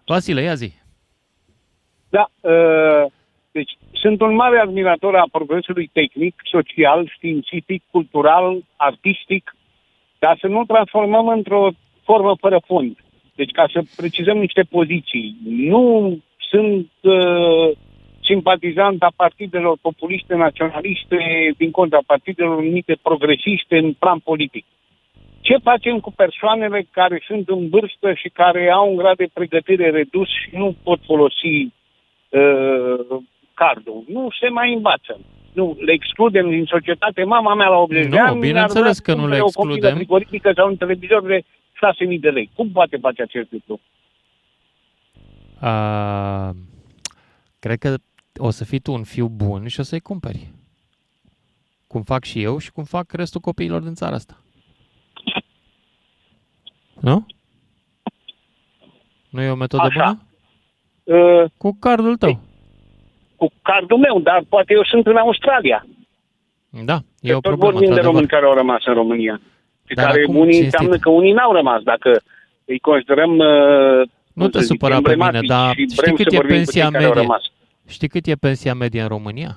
Vasile, 0.06 0.42
ia 0.42 0.54
zi. 0.54 0.72
Da, 2.08 2.30
uh, 2.40 3.12
deci 3.50 3.78
sunt 4.02 4.20
un 4.20 4.34
mare 4.34 4.58
admirator 4.58 5.14
a 5.16 5.28
progresului 5.32 5.90
tehnic, 5.92 6.34
social, 6.44 7.10
științific, 7.16 7.82
cultural, 7.90 8.60
artistic, 8.76 9.56
dar 10.18 10.36
să 10.40 10.46
nu 10.46 10.64
transformăm 10.64 11.28
într-o 11.28 11.68
formă 12.04 12.32
fără 12.40 12.58
fond. 12.66 12.96
Deci 13.34 13.50
ca 13.50 13.64
să 13.72 13.80
precizăm 13.96 14.38
niște 14.38 14.62
poziții. 14.62 15.36
Nu 15.44 16.18
sunt 16.50 16.90
uh, 17.00 17.70
simpatizant 18.22 19.02
a 19.02 19.12
partidelor 19.16 19.76
populiste 19.80 20.34
naționaliste 20.34 21.18
din 21.56 21.70
contra 21.70 22.00
partidelor 22.06 22.62
numite 22.62 22.96
progresiste 23.02 23.76
în 23.76 23.92
plan 23.92 24.18
politic. 24.18 24.64
Ce 25.40 25.56
facem 25.62 26.00
cu 26.00 26.12
persoanele 26.12 26.86
care 26.90 27.22
sunt 27.26 27.48
în 27.48 27.68
vârstă 27.68 28.12
și 28.14 28.28
care 28.28 28.70
au 28.70 28.90
un 28.90 28.96
grad 28.96 29.16
de 29.16 29.28
pregătire 29.32 29.90
redus 29.90 30.28
și 30.28 30.48
nu 30.52 30.76
pot 30.82 31.00
folosi 31.04 31.56
uh, 32.28 33.22
cardul? 33.62 34.04
Nu 34.08 34.28
se 34.40 34.48
mai 34.48 34.74
învață. 34.74 35.20
Nu, 35.52 35.76
le 35.86 35.92
excludem 35.92 36.48
din 36.50 36.64
societate. 36.64 37.24
Mama 37.24 37.54
mea 37.54 37.68
la 37.68 37.76
80 37.76 38.02
de 38.08 38.16
Nu, 38.16 38.24
ani... 38.26 38.40
bineînțeles 38.40 38.98
că 38.98 39.14
nu 39.14 39.26
le 39.28 39.40
o 39.40 39.44
copilă 39.44 39.72
excludem. 39.72 39.96
frigorifică 39.96 40.52
sau 40.56 40.68
un 40.68 40.76
televizor 40.76 41.26
de 41.26 41.38
6.000 42.14 42.20
de 42.20 42.30
lei. 42.30 42.50
Cum 42.56 42.70
poate 42.70 42.96
face 42.96 43.22
acest 43.22 43.48
lucru? 43.52 43.80
Uh, 45.62 46.50
cred 47.58 47.78
că 47.78 47.94
o 48.36 48.50
să 48.50 48.64
fii 48.64 48.78
tu 48.78 48.92
un 48.92 49.02
fiu 49.04 49.26
bun 49.28 49.66
și 49.66 49.80
o 49.80 49.82
să-i 49.82 50.00
cumperi. 50.00 50.50
Cum 51.86 52.02
fac 52.02 52.24
și 52.24 52.42
eu 52.42 52.58
și 52.58 52.72
cum 52.72 52.84
fac 52.84 53.12
restul 53.12 53.40
copiilor 53.40 53.80
din 53.80 53.94
țara 53.94 54.14
asta. 54.14 54.36
Nu? 57.00 57.26
Nu 59.30 59.42
e 59.42 59.50
o 59.50 59.54
metodă 59.54 59.82
Așa. 59.82 60.18
bună? 61.04 61.18
Uh, 61.18 61.50
Cu 61.58 61.76
cardul 61.80 62.16
tău. 62.16 62.40
Cu 63.42 63.48
cardul 63.62 63.98
meu, 63.98 64.20
dar 64.20 64.38
poate 64.48 64.70
eu 64.74 64.84
sunt 64.84 65.06
în 65.06 65.16
Australia. 65.16 65.86
Da, 66.90 66.98
e 67.20 67.28
Că 67.30 67.36
o 67.36 67.40
tot 67.40 67.50
problemă, 67.50 67.72
vorbim 67.72 67.94
de 67.94 68.00
români 68.00 68.22
într-adevăr. 68.22 68.26
care 68.34 68.46
au 68.46 68.54
rămas 68.62 68.82
în 68.90 68.94
România. 69.02 69.40
Și 69.88 69.94
Dar 69.94 70.04
care 70.06 70.22
acum, 70.22 70.36
unii 70.36 70.52
cinstit. 70.52 70.64
înseamnă 70.72 70.96
că 71.04 71.08
unii 71.10 71.32
n-au 71.32 71.52
rămas, 71.52 71.80
dacă 71.82 72.10
îi 72.64 72.78
considerăm 72.78 73.32
uh, 73.38 74.00
Nu 74.38 74.42
cum 74.42 74.50
te 74.50 74.58
să 74.58 74.64
zic, 74.64 74.72
supăra 74.72 74.94
pe 74.94 75.00
mine, 75.00 75.10
emblematici 75.12 75.48
dar 75.48 75.74
și 75.74 75.82
știi 75.82 75.96
vrem 76.02 76.14
cât 76.14 76.26
să 76.28 76.34
e 76.34 76.36
vorbim 76.38 76.56
cu 76.56 76.56
pensia 76.56 76.82
cei 76.82 76.92
care 76.92 77.04
au 77.04 77.10
medie? 77.10 77.22
rămas. 77.26 77.42
Știi 77.96 78.08
cât 78.08 78.24
e 78.26 78.34
pensia 78.46 78.74
medie 78.74 79.02
în 79.02 79.08
România? 79.16 79.52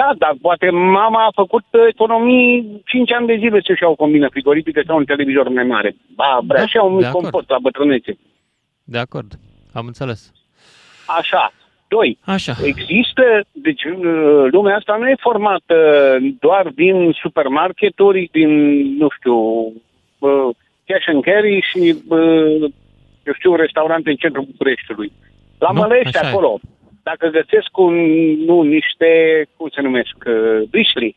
Da, 0.00 0.08
dar 0.18 0.34
poate 0.40 0.70
mama 0.70 1.20
a 1.26 1.30
făcut 1.42 1.64
uh, 1.72 1.80
economii 1.94 2.82
5 2.84 3.12
ani 3.12 3.26
de 3.26 3.36
zile 3.42 3.60
să-și 3.66 3.82
iau 3.82 3.92
o 3.92 4.00
combină 4.04 4.28
frigorifică 4.28 4.80
sau 4.86 4.96
un 4.96 5.04
televizor 5.04 5.48
mai 5.48 5.64
mare. 5.64 5.96
Ba, 6.14 6.40
vrea 6.46 6.60
Da, 6.60 6.66
și 6.66 6.76
un 6.82 6.88
de 6.90 6.96
mic 6.96 7.04
acord. 7.06 7.22
confort 7.22 7.48
la 7.50 7.58
bătrânețe. 7.66 8.12
De 8.84 8.98
acord, 8.98 9.30
am 9.72 9.86
înțeles. 9.86 10.32
Așa. 11.18 11.52
Doi, 11.88 12.18
Așa. 12.24 12.54
există, 12.62 13.44
deci 13.52 13.84
uh, 13.84 14.46
lumea 14.50 14.76
asta 14.76 14.96
nu 14.96 15.08
e 15.08 15.14
formată 15.20 15.76
doar 16.40 16.68
din 16.74 17.12
supermarketuri, 17.22 18.28
din, 18.32 18.50
nu 18.96 19.08
știu, 19.18 19.34
uh, 20.18 20.48
cash 20.86 21.08
and 21.08 21.22
carry 21.22 21.60
și, 21.70 22.02
uh, 22.08 22.70
eu 23.24 23.32
știu, 23.34 23.54
restaurante 23.54 24.10
în 24.10 24.16
centrul 24.16 24.44
Bucureștiului. 24.50 25.12
La 25.58 25.68
Nu, 25.72 25.80
Mălești, 25.80 26.16
așa 26.16 26.26
e. 26.26 26.30
acolo, 26.30 26.58
dacă 27.02 27.26
găsesc 27.28 27.78
un, 27.78 27.94
nu, 28.44 28.62
niște, 28.62 29.10
cum 29.56 29.68
se 29.68 29.80
numesc, 29.80 30.16
uh, 30.26 30.62
bisri, 30.70 31.16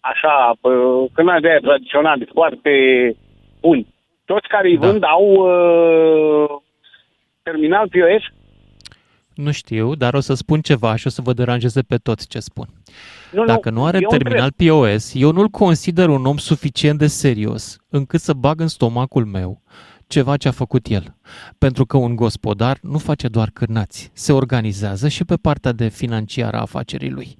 așa, 0.00 0.52
uh, 0.60 1.04
când 1.12 1.40
de 1.40 1.48
aia 1.48 1.58
tradiționali, 1.58 2.28
foarte 2.32 2.72
buni. 3.60 3.86
Toți 4.24 4.48
care 4.48 4.68
îi 4.68 4.78
Da. 4.78 4.86
vând 4.86 5.02
au 5.04 5.24
uh, 5.32 6.48
terminal 7.42 7.88
POS? 7.88 8.39
Nu 9.42 9.50
știu, 9.50 9.94
dar 9.94 10.14
o 10.14 10.20
să 10.20 10.34
spun 10.34 10.60
ceva 10.60 10.96
și 10.96 11.06
o 11.06 11.10
să 11.10 11.22
vă 11.22 11.32
deranjeze 11.32 11.82
pe 11.82 11.96
toți 11.96 12.28
ce 12.28 12.38
spun. 12.38 12.68
Nu, 13.32 13.44
Dacă 13.44 13.70
nu 13.70 13.84
are 13.84 13.98
eu 14.00 14.08
terminal 14.08 14.52
POS, 14.56 15.14
eu 15.14 15.32
nu-l 15.32 15.48
consider 15.48 16.08
un 16.08 16.26
om 16.26 16.36
suficient 16.36 16.98
de 16.98 17.06
serios 17.06 17.78
încât 17.88 18.20
să 18.20 18.32
bag 18.32 18.60
în 18.60 18.68
stomacul 18.68 19.24
meu 19.24 19.62
ceva 20.10 20.36
ce 20.36 20.48
a 20.48 20.50
făcut 20.50 20.86
el. 20.86 21.16
Pentru 21.58 21.86
că 21.86 21.96
un 21.96 22.16
gospodar 22.16 22.78
nu 22.82 22.98
face 22.98 23.28
doar 23.28 23.50
cârnați, 23.52 24.10
se 24.12 24.32
organizează 24.32 25.08
și 25.08 25.24
pe 25.24 25.36
partea 25.36 25.72
de 25.72 25.88
financiară 25.88 26.56
a 26.56 26.60
afacerii 26.60 27.10
lui. 27.10 27.38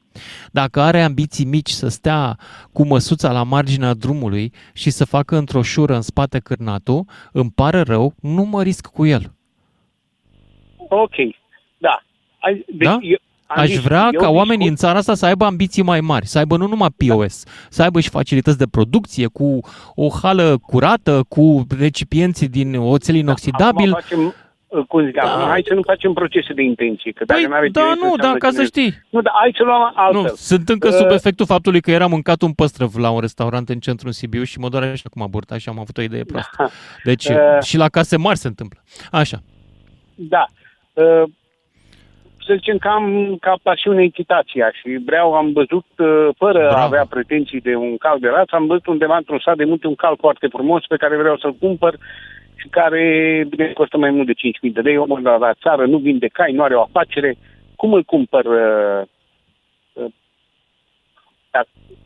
Dacă 0.52 0.80
are 0.80 1.02
ambiții 1.02 1.44
mici 1.44 1.70
să 1.70 1.88
stea 1.88 2.38
cu 2.72 2.86
măsuța 2.86 3.32
la 3.32 3.42
marginea 3.42 3.94
drumului 3.94 4.52
și 4.72 4.90
să 4.90 5.04
facă 5.04 5.36
într-o 5.36 5.62
șură 5.62 5.94
în 5.94 6.02
spate 6.02 6.38
cârnatul, 6.38 7.04
îmi 7.32 7.50
pare 7.50 7.80
rău, 7.80 8.14
nu 8.20 8.42
mă 8.42 8.62
risc 8.62 8.86
cu 8.86 9.06
el. 9.06 9.32
Ok, 10.88 11.14
da. 11.80 12.02
Ai- 12.38 12.64
Deci 12.68 12.88
Da? 12.88 12.98
eu, 13.00 13.16
am 13.46 13.60
Aș 13.62 13.68
zis, 13.68 13.80
vrea 13.80 14.08
eu 14.12 14.20
ca 14.20 14.28
oamenii 14.28 14.66
în 14.66 14.72
discut- 14.72 14.78
țara 14.78 14.98
asta 14.98 15.14
să 15.14 15.26
aibă 15.26 15.44
ambiții 15.44 15.82
mai 15.82 16.00
mari, 16.00 16.26
să 16.26 16.38
aibă 16.38 16.56
nu 16.56 16.66
numai 16.66 16.88
POS, 16.96 17.44
să 17.68 17.82
aibă 17.82 18.00
și 18.00 18.08
facilități 18.08 18.58
de 18.58 18.66
producție, 18.70 19.26
cu 19.26 19.60
o 19.94 20.08
hală 20.22 20.58
curată, 20.62 21.24
cu 21.28 21.66
recipienții 21.78 22.48
din 22.48 22.74
oțel 22.78 23.14
inoxidabil. 23.14 23.90
Acum 23.92 24.00
facem, 24.02 24.34
uh, 24.66 24.84
cum 24.88 25.04
zic, 25.04 25.14
Da. 25.14 25.22
acum 25.22 25.48
hai 25.48 25.62
să 25.66 25.74
nu 25.74 25.82
facem 25.82 26.12
procese 26.12 26.52
de 26.52 26.62
intenție, 26.62 27.12
că 27.12 27.24
dacă 27.24 27.40
Păi, 27.40 27.50
n-are 27.50 27.68
da, 27.68 27.80
cine, 27.80 27.94
nu, 28.06 28.12
înseamnă 28.12 28.38
da, 28.38 28.46
ca 28.46 28.48
să 28.48 28.64
cine- 28.64 28.64
știi. 28.66 29.02
Nu, 29.10 29.20
dar 29.20 29.32
hai 29.40 29.52
să 29.56 29.62
luăm 29.62 29.92
altfel. 29.94 30.22
Nu, 30.22 30.28
sunt 30.36 30.68
încă 30.68 30.90
sub 30.90 31.06
Uh, 31.06 31.14
efectul 31.14 31.46
faptului 31.46 31.80
că 31.80 31.90
eram 31.90 32.10
mâncat 32.10 32.42
un 32.42 32.52
păstrăv 32.52 32.96
la 32.96 33.10
un 33.10 33.20
restaurant 33.20 33.68
în 33.68 33.78
centru 33.78 34.06
în 34.06 34.12
Sibiu 34.12 34.42
și 34.42 34.58
mă 34.58 34.68
doare 34.68 34.94
și 34.96 35.02
acum 35.06 35.26
burta 35.30 35.58
și 35.58 35.68
am 35.68 35.78
avut 35.78 35.96
o 35.98 36.02
idee 36.02 36.24
proastă. 36.24 36.70
Deci 37.04 37.24
Uh. 37.28 37.34
și 37.62 37.76
la 37.76 37.88
case 37.88 38.16
mari 38.16 38.38
se 38.38 38.46
întâmplă. 38.48 38.82
Așa. 39.10 39.42
Da. 40.14 40.46
Uh, 40.92 41.22
să 42.46 42.54
zicem 42.54 42.78
că 42.78 42.88
am 42.88 43.36
ca 43.40 43.54
pasiune 43.62 44.02
echitația 44.02 44.70
și 44.72 44.98
vreau, 45.04 45.34
am 45.34 45.52
văzut, 45.52 45.86
uh, 45.98 46.28
fără 46.36 46.58
Bravo. 46.58 46.76
a 46.76 46.82
avea 46.82 47.06
pretenții 47.08 47.60
de 47.60 47.74
un 47.74 47.96
cal 47.96 48.18
de 48.18 48.28
rață, 48.28 48.56
am 48.56 48.66
văzut 48.66 48.86
undeva 48.86 49.16
într-un 49.16 49.38
sat 49.38 49.56
de 49.56 49.64
munte 49.64 49.86
un 49.86 49.94
cal 49.94 50.16
foarte 50.18 50.46
frumos 50.46 50.86
pe 50.86 50.96
care 50.96 51.16
vreau 51.16 51.36
să-l 51.36 51.54
cumpăr 51.54 51.94
și 52.56 52.68
care, 52.68 53.02
bine, 53.48 53.72
costă 53.72 53.96
mai 53.96 54.10
mult 54.10 54.26
de 54.26 54.32
5.000 54.68 54.72
de 54.72 54.80
lei, 54.80 54.96
omul 54.96 55.22
la, 55.22 55.36
la 55.36 55.52
țară 55.54 55.86
nu 55.86 55.98
vinde 55.98 56.26
cai, 56.26 56.52
nu 56.52 56.62
are 56.62 56.74
o 56.74 56.80
afacere. 56.80 57.36
Cum 57.76 57.92
îl 57.92 58.02
cumpăr? 58.02 58.44
Uh, 58.44 59.02
uh, 59.92 60.12
da, 61.50 61.60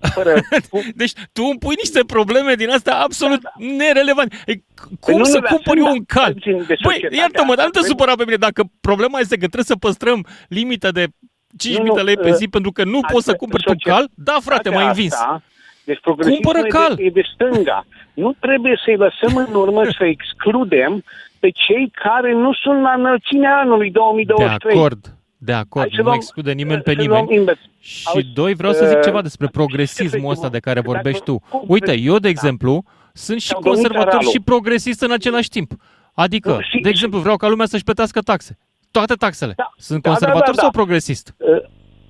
fără... 0.08 0.34
Deci 1.02 1.12
tu 1.32 1.42
îmi 1.50 1.58
pui 1.58 1.74
niște 1.82 2.00
probleme 2.06 2.54
din 2.54 2.70
astea 2.70 2.96
absolut 2.96 3.40
da, 3.40 3.52
da. 3.58 3.66
nerelevante. 3.84 4.36
E, 4.46 4.54
cum 4.54 4.96
Păi 5.00 5.16
nu, 5.16 5.24
să 5.24 5.34
nu, 5.34 5.40
dar 5.40 5.50
cumpăr 5.50 5.76
sunt 5.76 5.86
eu 5.86 5.92
un 5.92 6.04
cal? 6.04 6.32
puțin 6.32 6.56
de 6.56 6.76
Băi, 6.82 6.92
societatea 6.92 7.18
iartă-mă, 7.18 7.54
dar 7.54 7.64
nu 7.64 7.70
te 7.70 7.78
asta, 7.78 7.90
supăra 7.90 8.14
pe 8.14 8.24
mine 8.24 8.36
dacă 8.36 8.62
problema 8.80 9.18
este 9.18 9.34
că 9.34 9.46
trebuie 9.46 9.72
să 9.72 9.76
păstrăm 9.76 10.26
limita 10.48 10.90
de 10.90 11.04
5.000 11.06 11.76
Nu, 11.76 11.84
nu, 11.84 11.94
de 11.94 12.00
lei 12.00 12.16
pe 12.16 12.30
uh, 12.30 12.34
zi 12.34 12.48
pentru 12.48 12.72
că 12.72 12.84
nu 12.84 12.96
adică 12.96 13.12
poți 13.12 13.24
să 13.24 13.34
cumperi 13.34 13.62
tu 13.62 13.68
societatea 13.68 14.06
cal? 14.06 14.24
Da, 14.28 14.36
frate, 14.40 14.68
m-ai 14.68 14.86
învins. 14.86 15.12
asta, 15.12 15.42
Deci 15.84 16.00
progresismul 16.00 16.42
Cumpără 16.42 16.66
e 16.66 16.68
cal. 16.68 16.94
De, 16.94 17.02
e 17.02 17.10
de 17.10 17.24
stânga. 17.34 17.86
Nu 18.14 18.36
trebuie 18.40 18.80
să-i 18.84 18.96
lăsăm 18.96 19.36
în 19.36 19.54
urmă 19.54 19.82
să 19.98 20.04
excludem 20.04 21.04
pe 21.38 21.50
cei 21.50 21.90
care 22.02 22.32
nu 22.32 22.52
sunt 22.52 22.80
la 22.80 22.92
înălțimea 22.92 23.58
anului 23.58 23.90
De 23.90 23.98
2023. 23.98 24.76
acord, 24.76 25.13
de 25.44 25.52
acord, 25.52 25.84
Hai 25.84 25.94
să 25.96 26.00
nu 26.02 26.06
luăm- 26.08 26.14
exclude 26.16 26.52
nimeni 26.52 26.82
pe 26.82 26.94
să 26.98 27.02
luăm 27.06 27.20
nimeni. 27.20 27.38
invers. 27.38 27.58
Și 27.78 28.02
Auzi, 28.14 28.26
doi, 28.34 28.54
vreau 28.54 28.72
să 28.72 28.86
zic 28.86 28.96
uh, 28.96 29.02
ceva 29.04 29.22
despre 29.22 29.44
efectiv, 29.50 29.66
progresismul 29.66 30.30
ăsta 30.30 30.48
de 30.48 30.58
care 30.58 30.80
dacă- 30.80 30.92
vorbești 30.92 31.22
tu. 31.22 31.38
cum 31.50 31.64
Uite, 31.66 31.86
vrei- 31.90 32.04
eu, 32.06 32.12
de 32.12 32.18
da. 32.18 32.28
exemplu, 32.28 32.84
sunt 33.12 33.40
și 33.40 33.46
Sau 33.46 33.60
domnul 33.60 33.74
conservator 33.80 34.10
Caralu. 34.12 34.30
și 34.30 34.40
progresist 34.40 35.00
în 35.02 35.12
același 35.12 35.48
timp. 35.48 35.72
Adică, 36.14 36.50
Nu, 36.50 36.60
și- 36.60 36.80
de 36.82 36.88
exemplu, 36.88 37.18
vreau 37.18 37.36
ca 37.36 37.48
lumea 37.48 37.66
să-și 37.66 37.84
plătească 37.84 38.20
taxe. 38.20 38.58
Toate 38.90 39.14
taxele. 39.14 39.52
Da. 39.56 39.72
Sunt 39.76 40.02
Da, 40.02 40.08
da, 40.10 40.14
conservator 40.16 40.54
da, 40.54 40.56
da. 40.56 40.62
sau 40.62 40.70
progresist? 40.70 41.34
Uh, 41.38 41.46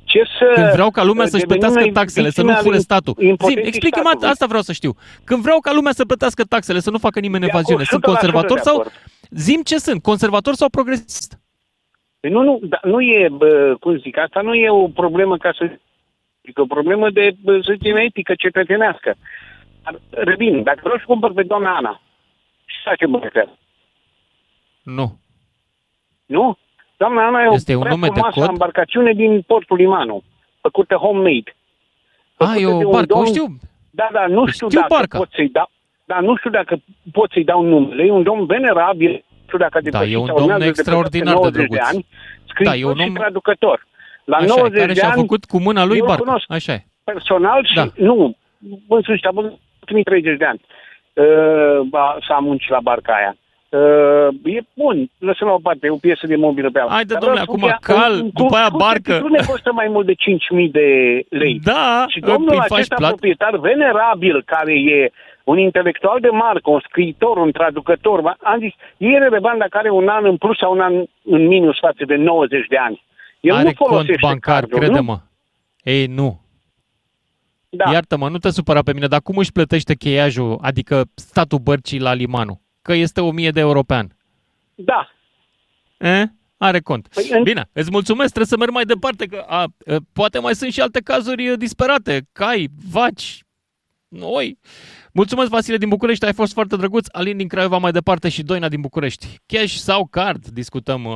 Ce 0.04 0.22
să 0.38 0.52
Când 0.54 0.72
vreau 0.72 0.90
ca 0.90 1.02
lumea 1.04 1.24
uh, 1.24 1.30
să-și 1.30 1.42
devenim 1.42 1.60
plătească 1.60 1.80
noi 1.84 1.92
taxele, 1.92 2.30
să 2.30 2.40
nu 2.40 2.46
victime 2.46 2.62
fure 2.62 2.74
ale 2.74 2.82
statul. 2.84 3.14
Zim, 3.18 3.28
impotenței 3.28 3.64
explică-mi, 3.66 4.04
statului. 4.06 4.28
asta 4.28 4.46
vreau 4.46 4.62
să 4.62 4.72
știu. 4.72 4.96
Când 5.24 5.42
vreau 5.42 5.58
ca 5.60 5.72
lumea 5.72 5.92
să 5.92 6.04
plătească 6.04 6.42
taxele, 6.44 6.80
să 6.80 6.90
nu 6.90 6.98
facă 6.98 7.20
nimeni 7.20 7.44
De 7.44 7.50
acord, 7.50 7.58
evaziune, 7.64 7.84
sunt 7.90 8.02
100% 8.02 8.06
conservator 8.06 8.56
de 8.56 8.62
sau... 8.64 8.74
acord. 8.74 8.92
Zim 9.30 9.60
ce 9.62 9.78
sunt, 9.78 10.02
conservator 10.02 10.54
sau 10.54 10.68
progresist? 10.68 11.38
Păi 12.24 12.32
Nu, 12.32 12.42
nu, 12.42 12.58
da, 12.62 12.78
nu 12.82 13.00
e, 13.00 13.28
bă, 13.28 13.76
cum 13.80 13.98
zic, 13.98 14.18
asta 14.18 14.40
nu 14.40 14.54
e 14.54 14.70
o 14.70 14.88
problemă 14.88 15.36
ca 15.36 15.52
să... 15.58 15.64
Adică 16.42 16.60
o 16.60 16.66
problemă 16.66 17.10
de, 17.10 17.30
bă, 17.42 17.60
să 17.62 17.72
zicem, 17.78 17.96
etică 17.96 18.34
cetățenească. 18.34 19.14
Dar, 19.82 20.00
revin, 20.10 20.62
dacă 20.62 20.78
vreau 20.82 20.98
să 20.98 21.04
cumpăr 21.06 21.32
pe 21.32 21.42
doamna 21.42 21.76
Ana, 21.76 22.00
ce 22.66 22.74
face 22.84 23.06
bă, 23.06 23.46
Nu. 24.82 25.18
Nu? 26.26 26.56
Doamna 26.96 27.26
Ana 27.26 27.42
e 27.42 27.48
Este 27.52 27.72
o 27.74 27.76
un 27.76 27.82
prea 27.82 27.94
nume 27.94 28.06
de 28.06 28.12
frumoasă 28.12 28.40
cod? 28.40 28.48
embarcațiune 28.48 29.12
din 29.12 29.42
portul 29.42 29.76
Limanu, 29.76 30.22
făcută 30.60 30.94
homemade. 30.94 31.56
A, 32.36 32.44
Făcută 32.44 32.58
e 32.60 32.64
de 32.64 32.84
o 32.84 32.86
un 32.86 32.90
barcă, 32.90 33.16
o 33.18 33.22
domn- 33.22 33.26
știu. 33.26 33.46
Da, 33.90 34.08
da, 34.12 34.26
nu 34.26 34.46
știu, 34.46 34.68
Știu 34.68 34.80
dacă 34.80 34.94
barca. 34.94 35.18
pot 35.18 35.28
să-i 35.32 35.48
dau. 35.48 35.70
Da, 36.04 36.20
nu 36.20 36.36
știu 36.36 36.50
dacă 36.50 36.76
pot 37.12 37.30
să-i 37.32 37.44
dau 37.44 37.62
numele. 37.62 38.02
E 38.04 38.10
un 38.10 38.22
domn 38.22 38.46
venerabil, 38.46 39.10
nu 39.10 39.33
știu 39.54 39.66
dacă 39.66 39.78
Da, 39.80 39.90
depășit 39.90 40.14
e 40.14 40.16
un 40.18 40.26
sau 40.26 40.36
domn 40.36 40.50
urmează 40.50 40.72
extraordinar 40.72 41.34
de 41.34 41.40
90 41.40 41.54
drăguț. 41.68 41.88
ani, 41.90 42.06
scriitor 42.50 42.74
Da, 42.74 42.80
e 42.80 42.84
un 42.84 42.94
și 43.00 43.08
om- 43.08 43.14
traducător. 43.22 43.86
La 44.24 44.36
Așa, 44.36 44.46
90 44.46 44.78
care 44.80 44.92
de 44.92 44.98
și-a 44.98 45.08
ani, 45.08 45.20
făcut 45.20 45.44
cu 45.44 45.58
mâna 45.60 45.84
lui 45.84 45.96
eu 45.96 46.02
îl 46.02 46.08
barcă. 46.08 46.24
cunosc 46.24 46.44
Așa 46.48 46.72
e. 46.72 46.84
personal 47.04 47.60
și 47.70 47.74
Da. 47.74 47.84
nu, 48.08 48.36
în 48.88 49.02
sfârșit, 49.02 49.24
am 49.26 49.34
văzut 49.34 49.58
ultimii 49.80 50.02
30 50.02 50.36
de 50.38 50.44
ani. 50.44 50.60
Uh, 51.12 51.80
ba, 51.94 52.16
s-a 52.28 52.38
muncit 52.38 52.70
la 52.70 52.80
barca 52.82 53.12
aia. 53.20 53.32
Uh, 53.80 54.28
e 54.56 54.60
bun, 54.74 55.10
lăsăm 55.18 55.46
la 55.48 55.54
o 55.54 55.58
parte, 55.62 55.86
e 55.86 55.90
o 55.90 55.96
piesă 56.06 56.26
de 56.26 56.36
mobilă 56.36 56.70
pe 56.70 56.80
alta. 56.80 56.92
Haide, 56.94 57.12
Dar 57.12 57.22
domnule, 57.22 57.40
vreau 57.44 57.56
să 57.58 57.66
acum 57.66 57.78
spun 57.78 57.94
că 57.96 58.00
cal, 58.00 58.12
un- 58.12 58.20
un 58.20 58.30
după 58.34 58.56
aia 58.56 58.68
tur- 58.68 58.78
barcă. 58.78 59.12
tur- 59.12 59.20
Nu 59.20 59.28
ne 59.36 59.44
costă 59.46 59.72
mai 59.72 59.88
mult 59.94 60.06
de 60.06 60.14
5.000 60.14 60.68
de 60.68 60.88
lei. 61.28 61.60
Da, 61.62 62.04
Și 62.08 62.20
domnul 62.20 62.50
îi 62.52 62.56
faci 62.66 62.72
acesta 62.78 62.94
plat. 62.94 63.08
proprietar 63.08 63.56
venerabil, 63.58 64.42
care 64.46 64.72
e 64.96 65.10
un 65.44 65.58
intelectual 65.58 66.20
de 66.20 66.28
marcă, 66.28 66.70
un 66.70 66.80
scriitor, 66.88 67.36
un 67.36 67.52
traducător, 67.52 68.20
ba- 68.20 68.36
am 68.42 68.58
zis, 68.58 68.72
e 68.96 69.18
relevant 69.18 69.58
dacă 69.58 69.78
are 69.78 69.90
un 69.90 70.08
an 70.08 70.24
în 70.24 70.36
plus 70.36 70.58
sau 70.58 70.72
un 70.72 70.80
an 70.80 70.94
în 71.24 71.46
minus 71.46 71.78
față 71.78 72.04
de 72.06 72.14
90 72.16 72.66
de 72.66 72.76
ani. 72.76 73.04
El 73.40 73.54
Are 73.54 73.62
nu 73.68 73.72
cont 73.74 73.90
folosește 73.90 74.18
bancar, 74.26 74.60
cardul, 74.60 74.78
crede-mă. 74.78 75.18
Ei, 75.82 76.06
nu. 76.06 76.14
Nu? 76.14 76.40
Da. 77.68 77.92
Iartă-mă, 77.92 78.28
nu 78.28 78.38
te 78.38 78.50
supăra 78.50 78.82
pe 78.82 78.92
mine, 78.92 79.06
dar 79.06 79.20
cum 79.20 79.36
își 79.36 79.52
plătește 79.52 79.94
cheiajul, 79.94 80.58
adică 80.62 81.04
statul 81.14 81.58
bărcii 81.58 81.98
la 82.00 82.14
Limanu? 82.14 82.60
Că 82.82 82.92
este 82.92 83.20
1000 83.20 83.50
de 83.50 83.60
euro 83.60 83.82
pe 83.82 83.94
an. 83.94 84.06
da. 84.74 85.08
E? 85.98 86.24
Are 86.56 86.80
cont. 86.80 87.08
Păi 87.14 87.28
în- 87.30 87.42
Bine, 87.42 87.68
îți 87.72 87.90
mulțumesc, 87.90 88.28
trebuie 88.32 88.46
să 88.46 88.56
merg 88.56 88.70
mai 88.70 88.84
departe, 88.84 89.26
că 89.26 89.44
a, 89.46 89.60
a, 89.62 89.66
poate 90.12 90.38
mai 90.38 90.54
sunt 90.54 90.72
și 90.72 90.80
alte 90.80 91.00
cazuri 91.00 91.48
a, 91.50 91.56
disperate. 91.56 92.26
Cai, 92.32 92.68
vaci, 92.90 93.42
oi. 94.20 94.58
Mulțumesc, 95.16 95.50
Vasile 95.50 95.76
din 95.76 95.88
București, 95.88 96.24
ai 96.24 96.32
fost 96.32 96.52
foarte 96.52 96.76
drăguț. 96.76 97.06
Alin 97.12 97.36
din 97.36 97.48
Craiova 97.48 97.78
mai 97.78 97.90
departe 97.90 98.28
și 98.28 98.42
Doina 98.42 98.68
din 98.68 98.80
București. 98.80 99.26
Cash 99.46 99.72
sau 99.72 100.06
card, 100.10 100.46
discutăm 100.46 101.04
uh, 101.04 101.14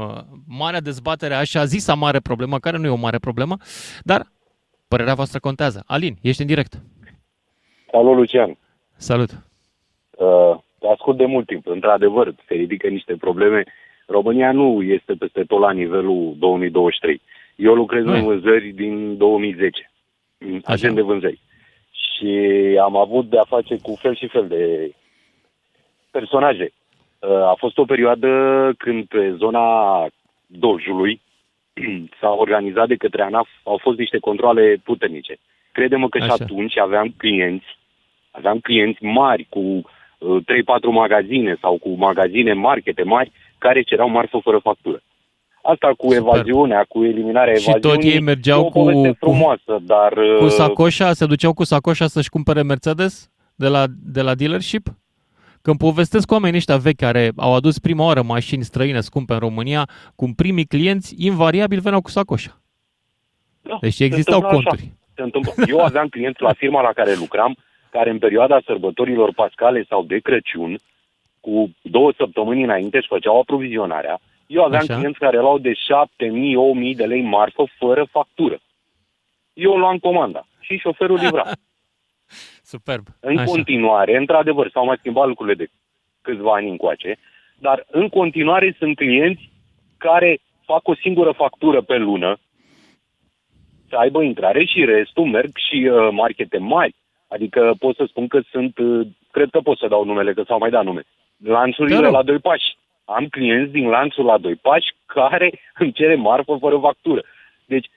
marea 0.48 0.80
dezbatere, 0.80 1.34
așa 1.34 1.64
zisa 1.64 1.94
mare 1.94 2.18
problemă, 2.20 2.58
care 2.58 2.76
nu 2.78 2.86
e 2.86 2.98
o 2.98 3.04
mare 3.06 3.18
problemă, 3.18 3.56
dar 4.02 4.22
părerea 4.88 5.14
voastră 5.14 5.38
contează. 5.38 5.84
Alin, 5.86 6.16
ești 6.22 6.40
în 6.40 6.46
direct. 6.46 6.72
Salut, 7.90 8.16
Lucian. 8.16 8.56
Salut. 8.96 9.30
Uh, 10.10 10.56
te 10.78 10.86
ascult 10.86 11.16
de 11.16 11.24
mult 11.26 11.46
timp. 11.46 11.66
Într-adevăr, 11.66 12.34
se 12.46 12.54
ridică 12.54 12.88
niște 12.88 13.16
probleme. 13.16 13.64
România 14.06 14.52
nu 14.52 14.82
este 14.82 15.14
peste 15.14 15.44
tot 15.44 15.60
la 15.60 15.72
nivelul 15.72 16.34
2023. 16.38 17.20
Eu 17.56 17.74
lucrez 17.74 18.04
Nu 18.04 18.14
e. 18.14 18.18
în 18.18 18.24
vânzări 18.24 18.68
din 18.68 19.16
2010, 19.16 19.90
în 20.38 20.60
agent 20.64 20.94
de 20.94 21.00
vânzări. 21.00 21.40
Și 21.98 22.30
am 22.82 22.96
avut 22.96 23.28
de-a 23.28 23.44
face 23.48 23.78
cu 23.82 23.94
fel 24.00 24.16
și 24.16 24.26
fel 24.26 24.48
de 24.48 24.92
personaje. 26.10 26.72
Uh, 27.18 27.30
A 27.30 27.54
fost 27.58 27.78
o 27.78 27.84
perioadă 27.84 28.28
când 28.78 29.04
pe 29.04 29.34
zona 29.38 30.06
Dojului 30.46 31.20
s-a 32.20 32.30
organizat 32.30 32.88
de 32.88 32.96
către 32.96 33.22
ANAF, 33.22 33.48
au 33.62 33.78
fost 33.82 33.98
niște 33.98 34.18
controle 34.18 34.80
puternice. 34.84 35.36
Crede-mă 35.72 36.08
că 36.08 36.18
și 36.18 36.24
Așa. 36.24 36.44
atunci 36.44 36.78
aveam 36.78 37.14
clienți, 37.16 37.66
aveam 38.30 38.58
clienți 38.58 39.04
mari 39.04 39.46
cu 39.48 39.58
uh, 39.58 40.42
3-4 40.42 40.90
magazine 40.90 41.56
sau 41.60 41.78
cu 41.78 41.88
magazine 41.88 42.52
markete 42.52 43.02
mari 43.02 43.32
care 43.58 43.82
cereau 43.82 44.08
marfă 44.08 44.38
fără 44.42 44.58
factură. 44.58 45.02
Asta 45.72 45.92
cu 45.96 46.12
Super. 46.12 46.18
evaziunea, 46.18 46.84
cu 46.88 47.04
eliminarea 47.04 47.54
Și 47.54 47.64
tot 47.70 47.84
evaziunii, 47.84 48.12
ei 48.12 48.20
mergeau 48.20 48.58
e 48.58 48.62
o 48.62 48.64
cu- 48.64 48.70
poveste 48.78 49.08
cu- 49.08 49.16
frumoasă, 49.18 49.78
dar... 49.82 50.12
Cu 50.38 50.44
uh, 50.44 50.50
sacoșa, 50.50 51.12
se 51.12 51.26
duceau 51.26 51.52
cu 51.52 51.64
sacoșa 51.64 52.06
să-și 52.06 52.28
cumpere 52.28 52.62
Mercedes 52.62 53.30
de 53.54 53.68
la, 53.68 53.84
de 54.12 54.22
la 54.22 54.34
dealership? 54.34 54.86
Când 55.62 55.78
povestesc 55.78 56.26
cu 56.26 56.32
oamenii 56.34 56.56
ăștia 56.56 56.76
vechi 56.76 56.96
care 56.96 57.30
au 57.36 57.54
adus 57.54 57.78
prima 57.78 58.04
oară 58.04 58.22
mașini 58.22 58.62
străine 58.62 59.00
scumpe 59.00 59.32
în 59.32 59.38
România, 59.38 59.88
cum 60.16 60.32
primii 60.32 60.64
clienți 60.64 61.14
invariabil 61.18 61.80
veneau 61.80 62.00
cu 62.00 62.10
sacoșa. 62.10 62.60
Da, 63.62 63.78
Deci 63.80 63.92
se 63.94 64.04
existau 64.04 64.34
întâmplă 64.40 64.58
așa. 64.58 64.68
conturi. 64.68 64.96
Se 65.14 65.22
întâmplă. 65.22 65.52
Eu 65.68 65.80
aveam 65.84 66.08
clienți 66.08 66.42
la 66.42 66.52
firma 66.52 66.80
la 66.80 66.92
care 66.92 67.14
lucram, 67.18 67.56
care 67.90 68.10
în 68.10 68.18
perioada 68.18 68.60
sărbătorilor 68.64 69.32
pascale 69.34 69.84
sau 69.88 70.02
de 70.04 70.18
Crăciun, 70.18 70.78
cu 71.40 71.70
două 71.82 72.12
săptămâni 72.16 72.62
înainte 72.62 72.96
își 72.96 73.08
făceau 73.08 73.40
aprovizionarea. 73.40 74.20
Eu 74.48 74.64
aveam 74.64 74.82
Așa. 74.82 74.94
clienți 74.94 75.18
care 75.18 75.40
luau 75.40 75.58
de 75.58 75.72
7.000-8.000 75.72 76.96
de 76.96 77.04
lei 77.04 77.22
marfă 77.22 77.64
fără 77.78 78.04
factură. 78.10 78.58
Eu 79.52 79.76
luam 79.76 79.98
comanda 79.98 80.46
și 80.60 80.76
șoferul 80.76 81.18
livra. 81.18 81.44
Superb. 82.72 83.06
În 83.20 83.38
Așa. 83.38 83.50
continuare, 83.50 84.16
într-adevăr, 84.16 84.70
s-au 84.70 84.84
mai 84.84 84.96
schimbat 84.98 85.26
lucrurile 85.26 85.54
de 85.54 85.70
câțiva 86.22 86.54
ani 86.54 86.70
încoace, 86.70 87.18
dar 87.58 87.86
în 87.90 88.08
continuare 88.08 88.74
sunt 88.78 88.96
clienți 88.96 89.50
care 89.96 90.38
fac 90.64 90.88
o 90.88 90.94
singură 90.94 91.32
factură 91.32 91.80
pe 91.80 91.96
lună, 91.96 92.38
să 93.88 93.96
aibă 93.96 94.22
intrare 94.22 94.64
și 94.64 94.84
restul 94.84 95.24
merg 95.24 95.50
și 95.56 95.76
uh, 95.92 96.08
markete 96.10 96.58
mari. 96.58 96.94
Adică 97.28 97.74
pot 97.78 97.96
să 97.96 98.04
spun 98.08 98.26
că 98.28 98.40
sunt, 98.50 98.78
uh, 98.78 99.06
cred 99.30 99.48
că 99.50 99.60
pot 99.60 99.78
să 99.78 99.88
dau 99.88 100.04
numele, 100.04 100.32
că 100.32 100.42
s-au 100.46 100.58
mai 100.58 100.70
dat 100.70 100.84
nume. 100.84 101.02
Te 101.42 101.50
Lanțurile 101.50 101.98
rog. 101.98 102.12
la 102.12 102.22
doi 102.22 102.38
pași. 102.38 102.76
Am 103.16 103.26
clienți 103.26 103.72
din 103.72 103.88
lanțul 103.88 104.24
la 104.24 104.38
doi 104.38 104.54
pași 104.54 104.94
care 105.06 105.52
îmi 105.80 105.92
cere 105.92 106.14
marfă 106.14 106.56
fără 106.60 106.78
factură. 106.78 107.22
Deci, 107.66 107.88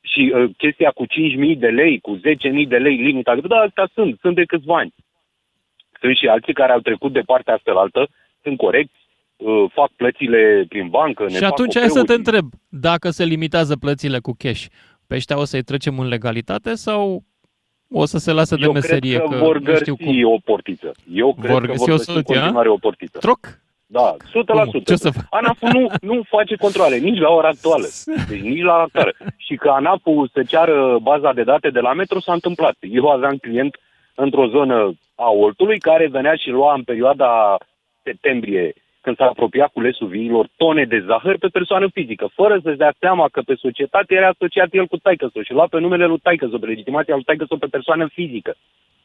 și 0.00 0.32
uh, 0.34 0.50
chestia 0.56 0.90
cu 0.90 1.04
5.000 1.06 1.58
de 1.58 1.66
lei, 1.68 2.00
cu 2.00 2.16
10.000 2.16 2.22
de 2.68 2.76
lei 2.76 2.96
limita, 2.96 3.36
da, 3.36 3.56
astea 3.56 3.88
sunt, 3.94 4.18
sunt 4.20 4.34
de 4.34 4.44
câțiva 4.44 4.76
ani. 4.76 4.94
Sunt 6.00 6.16
și 6.16 6.26
alții 6.26 6.52
care 6.52 6.72
au 6.72 6.78
trecut 6.80 7.12
de 7.12 7.20
partea 7.20 7.54
asta 7.54 7.72
la 7.72 7.80
altă, 7.80 8.08
sunt 8.42 8.56
corecți, 8.56 8.96
uh, 9.36 9.64
fac 9.72 9.90
plățile 9.96 10.64
prin 10.68 10.88
bancă, 10.88 11.22
ne 11.22 11.28
Și 11.28 11.38
fac 11.38 11.50
atunci 11.50 11.78
hai 11.78 11.88
să 11.88 11.98
OP-uri. 12.00 12.06
te 12.06 12.14
întreb, 12.14 12.48
dacă 12.68 13.10
se 13.10 13.24
limitează 13.24 13.76
plățile 13.76 14.18
cu 14.18 14.34
cash, 14.38 14.64
pe 15.06 15.14
ăștia 15.14 15.38
o 15.38 15.44
să-i 15.44 15.62
trecem 15.62 15.98
în 15.98 16.08
legalitate 16.08 16.74
sau 16.74 17.22
o 17.90 18.04
să 18.04 18.18
se 18.18 18.32
lasă 18.32 18.56
de 18.56 18.64
Eu 18.64 18.72
meserie? 18.72 19.16
cred 19.16 19.28
că, 19.28 19.34
că 19.36 19.44
vor 19.44 19.60
nu 19.60 19.74
știu 19.74 19.94
găsi 19.96 20.20
cum. 20.22 20.32
o 20.32 20.38
portiță. 20.44 20.92
Eu 21.12 21.34
cred 21.34 21.50
Vor 21.50 21.60
că 21.60 21.66
găsi 21.66 21.78
vor 21.78 21.88
o 21.88 21.92
găsi 21.92 22.08
în 22.08 22.14
soluție, 22.14 22.34
a? 22.36 22.40
continuare 22.40 22.68
o 22.68 22.76
portiță. 22.76 23.18
Troc? 23.18 23.60
Da, 23.98 24.16
100%. 24.16 24.70
Cum? 24.70 24.80
Ce 24.80 24.92
o 24.92 24.96
să 24.96 25.10
fac? 25.10 25.26
ANAF 25.30 25.60
nu, 25.60 25.90
nu 26.00 26.22
face 26.28 26.56
controle, 26.56 26.96
nici 26.96 27.18
la 27.18 27.30
ora 27.30 27.48
actuală, 27.48 27.86
deci 28.28 28.40
nici 28.40 28.62
la 28.62 28.74
actuală. 28.74 29.12
Și 29.36 29.54
că 29.56 29.68
ANAF-ul 29.68 30.30
să 30.32 30.42
ceară 30.42 30.98
baza 31.02 31.32
de 31.32 31.42
date 31.42 31.70
de 31.70 31.80
la 31.80 31.92
metro 31.92 32.20
s-a 32.20 32.32
întâmplat. 32.32 32.76
Eu 32.80 33.08
aveam 33.08 33.36
client 33.36 33.76
într-o 34.14 34.46
zonă 34.46 34.92
a 35.14 35.30
Oltului 35.30 35.78
care 35.78 36.08
venea 36.08 36.34
și 36.34 36.48
lua 36.48 36.74
în 36.74 36.82
perioada 36.82 37.56
septembrie 38.02 38.74
când 39.00 39.16
s-a 39.16 39.24
apropiat 39.24 39.72
culesul 39.72 40.06
viilor 40.06 40.48
tone 40.56 40.84
de 40.84 41.04
zahăr 41.06 41.38
pe 41.38 41.48
persoană 41.48 41.88
fizică, 41.92 42.30
fără 42.34 42.60
să-și 42.62 42.76
dea 42.76 42.94
seama 42.98 43.28
că 43.32 43.40
pe 43.40 43.54
societate 43.54 44.14
era 44.14 44.28
asociat 44.28 44.68
el 44.72 44.86
cu 44.86 44.96
taică 44.96 45.30
și 45.44 45.52
lua 45.52 45.66
pe 45.70 45.78
numele 45.80 46.06
lui 46.06 46.18
taică 46.18 46.46
pe 46.46 46.66
legitimația 46.66 47.14
lui 47.14 47.24
taică 47.24 47.44
pe 47.44 47.66
persoană 47.66 48.08
fizică. 48.12 48.54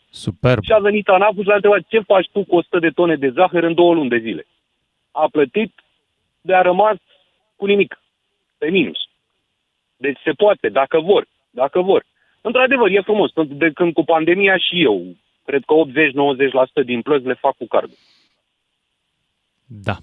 Superb. 0.09 0.63
Și 0.63 0.71
a 0.71 0.79
venit 0.79 1.07
ANAF 1.07 1.35
și 1.41 1.47
l-a 1.47 1.55
întrebat 1.55 1.81
ce 1.87 1.99
faci 1.99 2.29
tu 2.31 2.43
cu 2.43 2.55
100 2.55 2.79
de 2.79 2.89
tone 2.89 3.15
de 3.15 3.29
zahăr 3.29 3.63
în 3.63 3.73
două 3.73 3.93
luni 3.93 4.09
de 4.09 4.17
zile. 4.17 4.45
A 5.23 5.27
plătit 5.31 5.73
de 6.41 6.53
a 6.55 6.61
rămas 6.61 6.97
cu 7.55 7.65
nimic, 7.65 7.99
pe 8.57 8.69
minus. 8.69 8.97
Deci 9.95 10.19
se 10.23 10.31
poate, 10.31 10.69
dacă 10.69 10.99
vor, 10.99 11.27
dacă 11.49 11.81
vor. 11.81 12.05
Într-adevăr, 12.41 12.89
e 12.89 13.01
frumos. 13.01 13.31
De 13.47 13.71
când 13.71 13.93
cu 13.93 14.03
pandemia 14.03 14.57
și 14.57 14.83
eu, 14.83 15.15
cred 15.45 15.63
că 15.65 15.73
80-90% 16.81 16.85
din 16.85 17.01
plăți 17.01 17.25
le 17.25 17.33
fac 17.33 17.55
cu 17.57 17.65
cardul. 17.65 17.97
Da. 19.65 19.95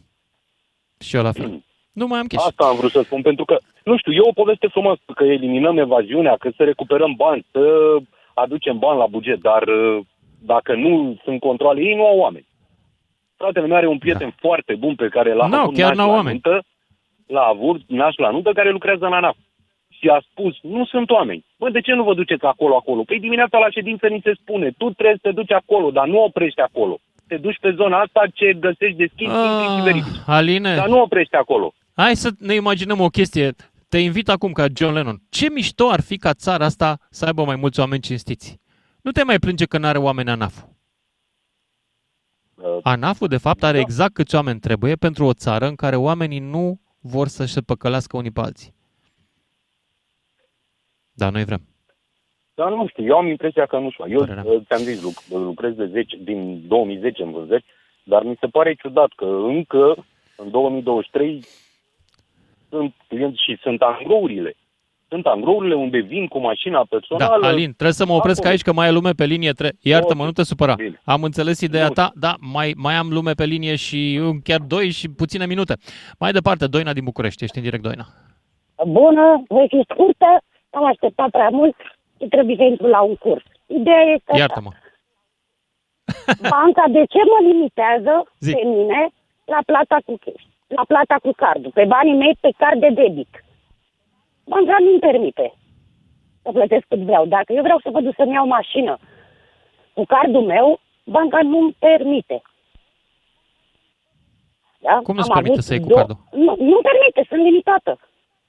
Și 1.00 1.16
eu 1.16 1.22
la 1.22 1.32
fel. 1.32 1.48
Mm. 1.48 1.64
Nu 2.00 2.06
mai 2.06 2.18
am 2.18 2.26
chestii. 2.26 2.48
Asta 2.50 2.64
am 2.64 2.76
vrut 2.76 2.90
să 2.90 3.02
spun, 3.02 3.22
pentru 3.22 3.44
că, 3.44 3.58
nu 3.84 3.96
știu, 3.98 4.12
e 4.12 4.20
o 4.20 4.32
poveste 4.32 4.66
frumoasă, 4.66 5.00
că 5.14 5.24
eliminăm 5.24 5.78
evaziunea, 5.78 6.36
că 6.36 6.50
să 6.56 6.64
recuperăm 6.64 7.12
bani, 7.16 7.46
să 7.50 7.60
aducem 8.34 8.78
bani 8.78 8.98
la 8.98 9.06
buget, 9.06 9.40
dar 9.40 9.62
uh, 9.62 10.04
dacă 10.38 10.74
nu 10.74 11.20
sunt 11.24 11.40
controle, 11.40 11.80
ei 11.80 11.94
nu 11.94 12.06
au 12.06 12.18
oameni. 12.18 12.46
Fratele 13.37 13.66
meu 13.66 13.76
are 13.76 13.87
un 13.87 13.99
prieten 13.99 14.28
da. 14.28 14.49
foarte 14.49 14.74
bun 14.74 14.95
pe 14.95 15.09
care 15.09 15.35
l-a 15.35 15.47
no, 15.47 15.57
avut 15.57 15.74
chiar 15.74 15.95
n-au 15.95 16.11
oameni. 16.11 16.41
Nuntă, 16.43 16.64
l-a 17.26 17.47
avut 17.55 17.80
naș 17.87 18.16
la 18.16 18.30
nuntă 18.30 18.53
care 18.53 18.70
lucrează 18.70 19.07
la 19.09 19.20
NAF. 19.20 19.37
Și 19.89 20.09
a 20.09 20.24
spus, 20.30 20.55
nu 20.62 20.85
sunt 20.85 21.11
oameni. 21.11 21.45
Bă, 21.59 21.70
de 21.70 21.80
ce 21.80 21.93
nu 21.93 22.05
vă 22.05 22.14
duceți 22.14 22.45
acolo, 22.45 22.76
acolo? 22.76 23.03
Păi 23.03 23.20
dimineața 23.20 23.59
la 23.59 23.70
ședință 23.70 24.07
ni 24.07 24.20
se 24.24 24.32
spune, 24.41 24.70
tu 24.70 24.91
trebuie 24.91 25.18
să 25.22 25.28
te 25.28 25.35
duci 25.35 25.53
acolo, 25.53 25.91
dar 25.91 26.07
nu 26.07 26.22
oprești 26.22 26.61
acolo. 26.61 26.99
Te 27.28 27.37
duci 27.37 27.59
pe 27.61 27.74
zona 27.76 28.01
asta 28.01 28.26
ce 28.35 28.57
găsești 28.61 28.97
deschis, 28.97 29.28
ah, 29.28 29.76
și 29.76 29.82
verifici. 29.82 30.20
Aline. 30.26 30.74
Dar 30.74 30.89
nu 30.89 31.01
oprești 31.01 31.35
acolo. 31.35 31.74
Hai 31.95 32.14
să 32.14 32.30
ne 32.39 32.55
imaginăm 32.55 33.01
o 33.01 33.09
chestie. 33.09 33.55
Te 33.89 33.99
invit 33.99 34.28
acum 34.28 34.53
ca 34.53 34.66
John 34.74 34.95
Lennon. 34.95 35.16
Ce 35.30 35.51
mișto 35.51 35.89
ar 35.89 36.01
fi 36.01 36.16
ca 36.16 36.32
țara 36.32 36.64
asta 36.64 36.99
să 37.11 37.24
aibă 37.24 37.45
mai 37.45 37.57
mulți 37.57 37.80
oameni 37.80 38.03
cinstiți? 38.03 38.61
Nu 39.03 39.11
te 39.11 39.24
mai 39.24 39.39
plânge 39.39 39.64
că 39.64 39.78
nu 39.78 39.87
are 39.87 39.99
oameni 39.99 40.30
anaf. 40.30 40.55
Uh, 42.64 42.78
ANAF-ul, 42.82 43.28
de 43.28 43.36
fapt, 43.36 43.62
are 43.62 43.76
da. 43.76 43.80
exact 43.80 44.14
câți 44.14 44.34
oameni 44.34 44.60
trebuie 44.60 44.94
pentru 44.94 45.24
o 45.24 45.32
țară 45.32 45.66
în 45.66 45.74
care 45.74 45.96
oamenii 45.96 46.38
nu 46.38 46.80
vor 47.00 47.28
să 47.28 47.44
se 47.44 47.60
păcălească 47.60 48.16
unii 48.16 48.30
pe 48.30 48.40
alții. 48.40 48.74
Dar 51.12 51.32
noi 51.32 51.44
vrem. 51.44 51.60
Dar 52.54 52.70
nu 52.70 52.86
știu, 52.88 53.04
eu 53.04 53.16
am 53.16 53.26
impresia 53.26 53.66
că 53.66 53.78
nu 53.78 53.90
știu. 53.90 54.04
Eu 54.08 54.18
Părerea. 54.18 54.44
Uh, 54.46 54.62
ți-am 54.66 54.80
zis, 54.80 55.02
lucrez 55.30 55.74
de 55.74 55.86
10, 55.86 56.16
din 56.16 56.68
2010 56.68 57.22
în 57.22 57.32
vânzări, 57.32 57.64
dar 58.04 58.22
mi 58.22 58.36
se 58.40 58.46
pare 58.46 58.74
ciudat 58.74 59.12
că 59.16 59.24
încă 59.24 60.06
în 60.36 60.50
2023 60.50 61.44
sunt 62.68 62.94
și 63.36 63.58
sunt 63.62 63.82
angrourile 63.82 64.56
sunt 65.09 65.26
angrourile 65.26 65.74
unde 65.74 65.98
vin 65.98 66.26
cu 66.26 66.38
mașina 66.38 66.84
personală. 66.88 67.38
Da, 67.42 67.48
Alin, 67.48 67.70
trebuie 67.72 67.92
să 67.92 68.07
mă 68.07 68.12
opresc 68.12 68.38
acolo. 68.38 68.50
aici 68.52 68.62
că 68.62 68.72
mai 68.72 68.86
ai 68.86 68.92
lume 68.92 69.11
pe 69.11 69.24
linie. 69.24 69.52
Tre- 69.52 69.72
Iartă-mă, 69.80 70.24
nu 70.24 70.30
te 70.32 70.42
supăra. 70.42 70.74
Bine. 70.74 71.00
Am 71.05 71.22
înțeles 71.22 71.61
ideea 71.61 71.88
ta, 71.88 72.11
da, 72.14 72.34
mai, 72.40 72.72
mai 72.76 72.94
am 72.94 73.09
lume 73.11 73.32
pe 73.32 73.44
linie 73.44 73.76
și 73.76 74.20
chiar 74.44 74.61
doi 74.61 74.90
și 74.90 75.09
puține 75.09 75.46
minute. 75.46 75.74
Mai 76.18 76.32
departe, 76.32 76.66
Doina 76.66 76.92
din 76.92 77.05
București, 77.05 77.44
ești 77.44 77.57
în 77.57 77.62
direct, 77.62 77.82
Doina. 77.82 78.05
Bună, 78.86 79.42
voi 79.48 79.66
fi 79.68 79.80
scurtă, 79.92 80.26
am 80.70 80.84
așteptat 80.84 81.30
prea 81.30 81.48
mult 81.48 81.76
și 82.20 82.26
trebuie 82.28 82.57
să 82.57 82.62
intru 82.62 82.86
la 82.86 83.00
un 83.00 83.14
curs. 83.16 83.44
Ideea 83.66 84.02
este 84.14 84.32
Iartă-mă. 84.38 84.70
Banca 86.55 86.84
de 86.96 87.02
ce 87.12 87.20
mă 87.30 87.38
limitează 87.50 88.12
Zic. 88.40 88.55
pe 88.57 88.62
mine 88.66 89.09
la 89.44 89.59
plata 89.66 89.96
cu 90.07 90.14
cash, 90.24 90.44
la 90.66 90.84
plata 90.88 91.16
cu 91.22 91.30
cardul, 91.36 91.70
pe 91.74 91.84
banii 91.84 92.14
mei 92.22 92.36
pe 92.40 92.50
card 92.57 92.80
de 92.80 92.88
debit? 92.88 93.43
Banca 94.45 94.76
nu-mi 94.80 94.99
permite 94.99 95.55
să 96.42 96.51
plătesc 96.53 96.84
cât 96.88 96.99
vreau. 96.99 97.26
Dacă 97.26 97.53
eu 97.53 97.62
vreau 97.62 97.78
să 97.84 97.88
vă 97.92 98.01
duc 98.01 98.14
să-mi 98.16 98.32
iau 98.32 98.47
mașină 98.47 98.99
cu 99.95 100.05
cardul 100.05 100.45
meu, 100.55 100.80
banca 101.05 101.38
nu-mi 101.42 101.76
permite. 101.78 102.42
Da? 104.86 105.01
Cum 105.03 105.14
nu-ți 105.14 105.32
permite 105.32 105.61
să 105.61 105.72
iei 105.72 105.82
cu 105.82 105.88
cardul? 105.88 106.18
Nu, 106.32 106.53
nu 106.70 106.78
permite, 106.88 107.20
sunt 107.28 107.42
limitată. 107.49 107.92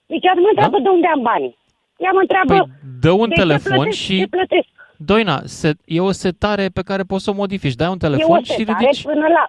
Deci 0.05 0.23
ea 0.23 0.33
mă 0.33 0.47
întreabă 0.49 0.77
da? 0.77 0.83
de 0.83 0.89
unde 0.89 1.07
am 1.07 1.21
banii. 1.21 1.57
Ea 1.97 2.11
mă 2.11 2.19
întreabă 2.19 2.53
păi, 2.53 2.69
dă 3.01 3.11
un 3.11 3.29
telefon 3.29 3.75
plătesc, 3.75 3.97
și... 3.97 4.27
plătesc. 4.29 4.67
Doina, 4.97 5.37
se, 5.43 5.69
e 5.85 5.99
o 5.99 6.11
setare 6.11 6.65
pe 6.77 6.81
care 6.89 7.03
poți 7.03 7.23
să 7.23 7.29
o 7.29 7.39
modifici. 7.43 7.79
Dai 7.81 7.89
un 7.95 7.97
telefon 7.97 8.41
și 8.43 8.63
ridici, 8.71 9.01
până 9.03 9.27
la, 9.35 9.43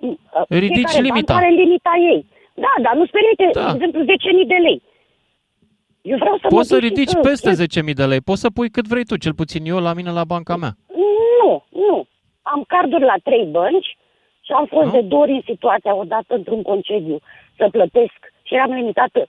ridici 0.48 0.98
limita. 1.06 1.34
are 1.34 1.50
limita 1.62 1.92
ei. 2.12 2.26
Da, 2.54 2.72
dar 2.82 2.94
nu-ți 2.94 3.14
permite, 3.16 3.44
da. 3.58 3.66
de 3.66 3.72
exemplu, 3.74 4.00
10.000 4.02 4.46
de 4.46 4.58
lei. 4.66 4.82
Eu 6.10 6.16
vreau 6.22 6.36
să 6.40 6.46
Poți 6.48 6.68
să 6.68 6.78
ridici 6.78 7.08
să, 7.08 7.18
peste 7.28 7.50
10.000 7.88 7.94
de 7.94 8.04
lei. 8.04 8.20
Poți 8.20 8.40
să 8.40 8.50
pui 8.50 8.70
cât 8.70 8.86
vrei 8.86 9.04
tu, 9.04 9.16
cel 9.16 9.34
puțin 9.34 9.62
eu 9.64 9.78
la 9.78 9.92
mine 9.92 10.10
la 10.10 10.24
banca 10.24 10.56
mea. 10.56 10.72
Nu, 11.40 11.64
nu. 11.68 12.06
Am 12.42 12.64
carduri 12.66 13.04
la 13.12 13.18
trei 13.22 13.44
bănci 13.44 13.90
și 14.46 14.52
am 14.52 14.66
fost 14.66 14.86
nu? 14.86 14.92
de 14.92 15.00
două 15.00 15.22
ori 15.22 15.32
în 15.32 15.44
situația 15.44 15.94
odată 15.94 16.34
într-un 16.34 16.62
concediu 16.62 17.18
să 17.56 17.68
plătesc 17.70 18.18
și 18.42 18.54
eram 18.54 18.72
limitată 18.72 19.26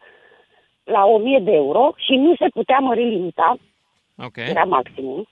la 0.84 1.06
1000 1.06 1.40
de 1.40 1.52
euro 1.52 1.94
și 1.96 2.16
nu 2.16 2.36
se 2.40 2.48
putea 2.54 2.78
mări 2.80 3.10
limita. 3.10 3.58
Okay. 4.26 4.50
Era 4.50 4.64
maximum. 4.64 5.28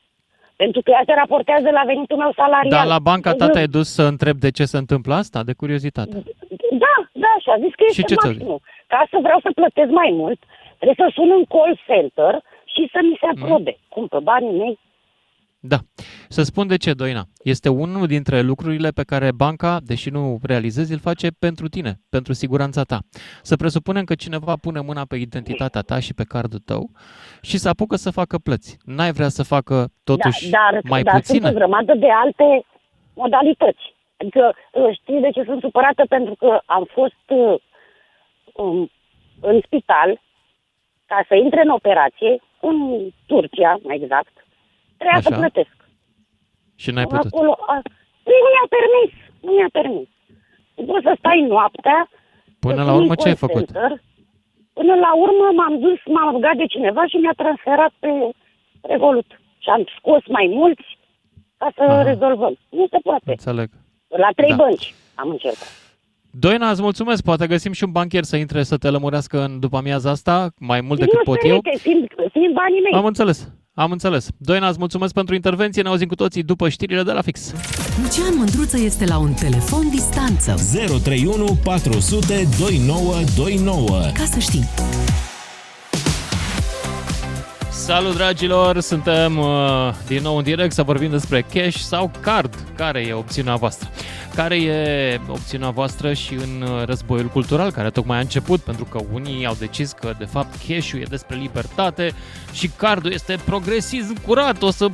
Pentru 0.56 0.82
că 0.82 0.92
ea 0.92 1.04
se 1.06 1.14
raportează 1.14 1.70
la 1.70 1.84
venitul 1.86 2.18
meu 2.18 2.32
salarial. 2.36 2.78
Dar 2.78 2.86
la 2.86 3.00
banca 3.00 3.34
ta 3.34 3.48
te-ai 3.50 3.68
dus 3.68 3.88
să 3.94 4.04
întreb 4.04 4.38
de 4.38 4.52
ce 4.52 4.66
se 4.66 4.78
întâmplă 4.78 5.14
asta? 5.14 5.44
De 5.44 5.54
curiozitate. 5.54 6.24
Da, 6.84 6.96
da, 7.26 7.34
și 7.44 7.50
a 7.50 7.58
zis 7.64 7.74
că 7.76 7.84
este 7.88 8.02
și 8.02 8.08
ce 8.08 8.16
maximum. 8.16 8.60
Ca 8.88 9.08
să 9.12 9.18
vreau 9.22 9.40
să 9.40 9.50
plătesc 9.56 9.90
mai 9.90 10.10
mult, 10.14 10.40
Trebuie 10.80 11.08
să 11.08 11.12
sun 11.14 11.32
în 11.32 11.46
call 11.46 11.80
center 11.88 12.44
și 12.74 12.90
să 12.92 13.00
mi 13.04 13.18
se 13.20 13.28
aprobe. 13.34 13.74
Mm. 13.78 13.86
Cum, 13.90 14.08
pe 14.08 14.20
banii 14.24 14.58
mei? 14.58 14.80
Da. 15.68 15.78
Să 16.30 16.42
spun 16.42 16.68
de 16.68 16.78
ce, 16.78 16.94
Doina. 16.94 17.24
Este 17.44 17.70
unul 17.70 18.08
dintre 18.08 18.42
lucrurile 18.42 18.90
pe 18.90 19.04
care 19.04 19.32
banca, 19.32 19.78
deși 19.86 20.10
nu 20.10 20.40
realizezi, 20.44 20.92
îl 20.94 21.00
face 21.00 21.28
pentru 21.40 21.68
tine, 21.68 21.94
pentru 22.10 22.34
siguranța 22.34 22.82
ta. 22.84 23.00
Să 23.42 23.56
presupunem 23.56 24.04
că 24.04 24.16
cineva 24.16 24.54
pune 24.62 24.82
mâna 24.82 25.04
pe 25.06 25.16
identitatea 25.16 25.82
ta 25.82 26.00
și 26.00 26.14
pe 26.14 26.24
cardul 26.24 26.60
tău 26.60 26.90
și 27.42 27.58
să 27.58 27.70
apucă 27.70 27.96
să 27.96 28.12
facă 28.12 28.38
plăți. 28.38 28.78
N-ai 28.86 29.12
vrea 29.12 29.28
să 29.28 29.44
facă 29.44 29.88
totuși 30.04 30.50
da, 30.50 30.68
dar, 30.72 30.82
mai 30.84 31.04
dar 31.04 31.16
puține? 31.16 31.40
sunt 31.40 31.56
o 31.56 31.58
grămadă 31.58 31.94
de 31.96 32.12
alte 32.24 32.66
modalități. 33.14 33.94
Adică 34.18 34.56
știi 34.94 35.22
de 35.22 35.30
ce 35.30 35.44
sunt 35.44 35.62
supărată? 35.62 36.06
Pentru 36.10 36.36
că 36.36 36.60
am 36.66 36.88
fost 36.94 37.26
uh, 37.28 37.56
um, 38.54 38.92
în 39.42 39.62
spital 39.66 40.22
ca 41.06 41.26
să 41.28 41.36
intre 41.36 41.62
în 41.62 41.70
operație, 41.70 42.42
în 42.62 42.78
Turcia, 43.26 43.80
mai 43.84 43.96
exact, 44.02 44.34
trebuia 44.98 45.18
Așa. 45.18 45.30
să 45.30 45.40
plătesc. 45.40 45.76
Și 46.76 46.92
n-ai 46.92 47.08
putut? 47.08 47.34
Acolo, 47.34 47.58
a, 47.68 47.76
nu 48.32 48.38
mi-a 48.54 48.68
permis, 48.78 49.14
nu 49.46 49.52
mi-a 49.52 49.70
permis. 49.72 50.08
Poți 50.88 51.06
să 51.08 51.16
stai 51.18 51.40
noaptea. 51.48 52.10
Până 52.60 52.84
la 52.84 52.94
urmă 52.94 53.16
ce 53.16 53.28
ai 53.28 53.36
făcut? 53.36 53.66
Center. 53.72 53.92
Până 54.74 54.94
la 54.96 55.12
urmă 55.16 55.46
m-am 55.56 55.80
dus, 55.80 56.00
m-am 56.06 56.30
rugat 56.32 56.56
de 56.56 56.66
cineva 56.66 57.06
și 57.08 57.16
mi-a 57.16 57.34
transferat 57.36 57.92
pe 58.00 58.10
Revolut. 58.82 59.40
Și 59.58 59.70
am 59.70 59.84
scos 59.98 60.22
mai 60.28 60.48
mulți 60.54 60.98
ca 61.58 61.72
să 61.76 61.82
Aha. 61.84 62.02
rezolvăm. 62.02 62.58
Nu 62.70 62.88
se 62.90 62.98
poate. 63.04 63.30
Înțeleg. 63.32 63.70
La 64.08 64.30
trei 64.36 64.50
da. 64.50 64.56
bănci 64.56 64.94
am 65.16 65.30
încercat. 65.30 65.85
Doina, 66.38 66.70
îți 66.70 66.82
mulțumesc. 66.82 67.24
Poate 67.24 67.48
găsim 67.48 67.72
și 67.72 67.84
un 67.84 67.92
bancher 67.92 68.24
să 68.24 68.36
intre 68.36 68.64
să 68.64 68.78
te 68.78 68.90
lămurească 68.90 69.44
în 69.44 69.60
după 69.60 69.78
amiaza 69.78 70.10
asta, 70.10 70.54
mai 70.60 70.82
mult 70.82 71.00
decât 71.00 71.24
pot 71.24 71.38
eu. 71.44 71.62
Fiind, 71.78 72.08
fiind 72.32 72.54
banii 72.54 72.82
mei. 72.84 73.00
Am 73.00 73.06
înțeles. 73.06 73.52
Am 73.74 73.92
înțeles. 73.92 74.30
Doina, 74.38 74.68
îți 74.70 74.80
mulțumesc 74.80 75.14
pentru 75.14 75.36
intervenție. 75.36 75.82
Ne 75.82 75.90
auzim 75.90 76.08
cu 76.08 76.16
toții 76.16 76.44
după 76.44 76.70
știrile 76.70 77.04
de 77.04 77.12
la 77.12 77.22
fix. 77.22 77.54
Lucian 78.02 78.38
Mândruță 78.38 78.80
este 78.80 79.06
la 79.06 79.18
un 79.18 79.34
telefon 79.34 79.90
distanță. 79.90 80.56
031 81.04 81.46
400 81.64 82.48
2929. 82.60 83.88
Ca 84.14 84.24
să 84.24 84.40
știi. 84.40 84.64
Salut 87.86 88.16
dragilor, 88.16 88.80
suntem 88.80 89.38
uh, 89.38 89.94
din 90.08 90.22
nou 90.22 90.38
în 90.38 90.44
direct 90.44 90.74
să 90.74 90.84
vorbim 90.84 91.10
despre 91.10 91.42
cash 91.54 91.78
sau 91.78 92.12
card. 92.20 92.56
Care 92.76 93.00
e 93.00 93.14
opțiunea 93.14 93.56
voastră? 93.56 93.90
Care 94.36 94.56
e 94.62 95.20
opțiunea 95.28 95.70
voastră 95.70 96.14
și 96.14 96.34
în 96.34 96.62
uh, 96.62 96.86
războiul 96.86 97.28
cultural 97.28 97.72
care 97.72 97.90
tocmai 97.90 98.18
a 98.18 98.20
început? 98.20 98.60
Pentru 98.60 98.86
că 98.86 99.00
unii 99.12 99.46
au 99.46 99.56
decis 99.60 99.92
că 99.92 100.14
de 100.18 100.26
fapt 100.26 100.56
cash-ul 100.68 101.00
e 101.00 101.06
despre 101.10 101.36
libertate 101.36 102.14
și 102.54 102.68
cardul 102.68 103.12
este 103.12 103.38
progresism 103.46 104.22
curat. 104.22 104.62
O 104.62 104.72
să 104.72 104.88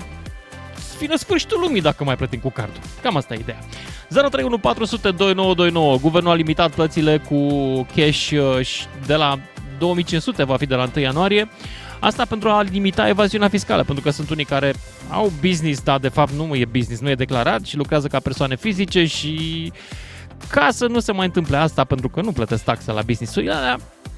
fină 0.97 1.15
sfârșitul 1.15 1.59
lumii 1.59 1.81
dacă 1.81 2.03
mai 2.03 2.15
plătim 2.15 2.39
cu 2.39 2.49
cardul. 2.49 2.81
Cam 3.01 3.15
asta 3.15 3.33
e 3.33 3.39
ideea. 3.39 3.59
031 4.29 5.97
Guvernul 6.01 6.31
a 6.31 6.35
limitat 6.35 6.71
plățile 6.71 7.17
cu 7.17 7.47
cash 7.95 8.31
uh, 8.31 8.85
de 9.05 9.15
la 9.15 9.39
2500 9.81 10.43
va 10.43 10.57
fi 10.57 10.65
de 10.65 10.75
la 10.75 10.89
1 10.95 11.03
ianuarie. 11.03 11.49
Asta 12.03 12.25
pentru 12.25 12.49
a 12.49 12.61
limita 12.61 13.07
evaziunea 13.07 13.47
fiscală, 13.47 13.83
pentru 13.83 14.03
că 14.03 14.09
sunt 14.09 14.29
unii 14.29 14.45
care 14.45 14.73
au 15.09 15.31
business, 15.41 15.81
dar 15.81 15.99
de 15.99 16.07
fapt 16.07 16.31
nu 16.31 16.55
e 16.55 16.65
business, 16.65 17.01
nu 17.01 17.09
e 17.09 17.15
declarat 17.15 17.65
și 17.65 17.77
lucrează 17.77 18.07
ca 18.07 18.19
persoane 18.19 18.55
fizice 18.55 19.05
și 19.05 19.71
ca 20.49 20.67
să 20.71 20.87
nu 20.87 20.99
se 20.99 21.11
mai 21.11 21.25
întâmple 21.25 21.57
asta, 21.57 21.83
pentru 21.83 22.09
că 22.09 22.21
nu 22.21 22.31
plătesc 22.31 22.63
taxa 22.63 22.91
la 22.91 23.01
business-ul, 23.01 23.51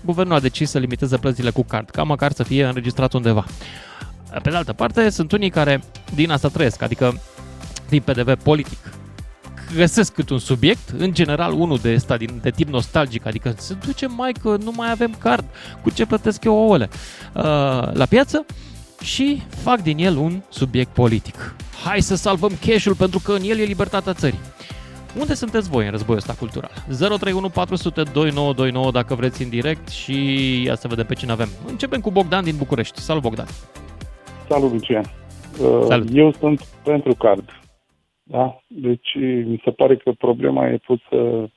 guvernul 0.02 0.36
a 0.36 0.40
decis 0.40 0.70
să 0.70 0.80
limiteze 0.80 1.18
plățile 1.18 1.50
cu 1.50 1.64
card, 1.64 1.90
ca 1.90 2.04
măcar 2.04 2.32
să 2.32 2.44
fie 2.44 2.66
înregistrat 2.66 3.14
undeva. 3.14 3.46
Pe 4.44 4.50
de 4.50 4.56
altă 4.56 4.74
parte, 4.74 5.10
sunt 5.10 5.32
unii 5.32 5.50
care 5.50 5.84
din 6.16 6.32
asta 6.32 6.48
trăiesc, 6.48 6.82
adică 6.82 7.22
din 7.90 8.02
PDV 8.02 8.44
politic. 8.44 8.78
Găsesc 9.76 10.14
cât 10.14 10.30
un 10.30 10.38
subiect, 10.38 10.90
în 10.98 11.14
general 11.14 11.54
unul 11.54 11.78
de 11.78 11.94
ăsta 11.94 12.18
din, 12.18 12.40
de 12.42 12.50
tip 12.50 12.68
nostalgic, 12.68 13.26
adică 13.26 13.54
se 13.58 13.76
duce 13.86 14.08
mai 14.08 14.32
că 14.42 14.58
nu 14.64 14.74
mai 14.76 14.92
avem 14.92 15.16
card, 15.20 15.46
cu 15.82 15.90
ce 15.90 16.06
plătesc 16.06 16.44
eu 16.44 16.56
ouăle 16.56 16.90
uh, 16.92 17.44
la 17.94 18.06
piață 18.10 18.46
și 19.02 19.42
fac 19.50 19.82
din 19.82 19.98
el 19.98 20.18
un 20.18 20.42
subiect 20.50 20.94
politic. 20.94 21.56
Hai 21.86 22.02
să 22.02 22.16
salvăm 22.16 22.52
cash-ul 22.66 22.96
pentru 22.96 23.20
că 23.24 23.32
în 23.32 23.42
el 23.44 23.60
e 23.60 23.64
libertatea 23.64 24.14
țării. 24.14 24.40
Unde 25.20 25.34
sunteți 25.34 25.70
voi 25.70 25.86
în 25.86 25.92
războiul 25.92 26.20
ăsta 26.20 26.34
cultural? 26.40 26.72
031 26.98 27.50
400 27.50 28.04
2929 28.04 28.92
dacă 28.92 29.16
vreți 29.16 29.44
în 29.44 29.50
direct 29.50 29.88
și 29.88 30.16
ia 30.66 30.76
să 30.76 30.88
vedem 30.88 31.06
pe 31.06 31.14
cine 31.14 31.32
avem. 31.32 31.50
Începem 31.68 32.02
cu 32.02 32.12
Bogdan 32.12 32.44
din 32.44 32.56
București. 32.58 33.00
Salut 33.00 33.22
Bogdan! 33.22 33.48
Salut 34.50 34.72
Lucian! 34.72 35.04
Uh, 35.62 35.86
Salut. 35.88 36.08
Eu 36.12 36.34
sunt 36.40 36.66
pentru 36.84 37.16
card. 37.16 37.63
Da? 38.24 38.62
Deci 38.68 39.16
mi 39.46 39.62
se 39.64 39.72
pare 39.72 39.98
că 39.98 40.12
problema 40.12 40.68
e 40.68 40.78
pusă 40.78 41.52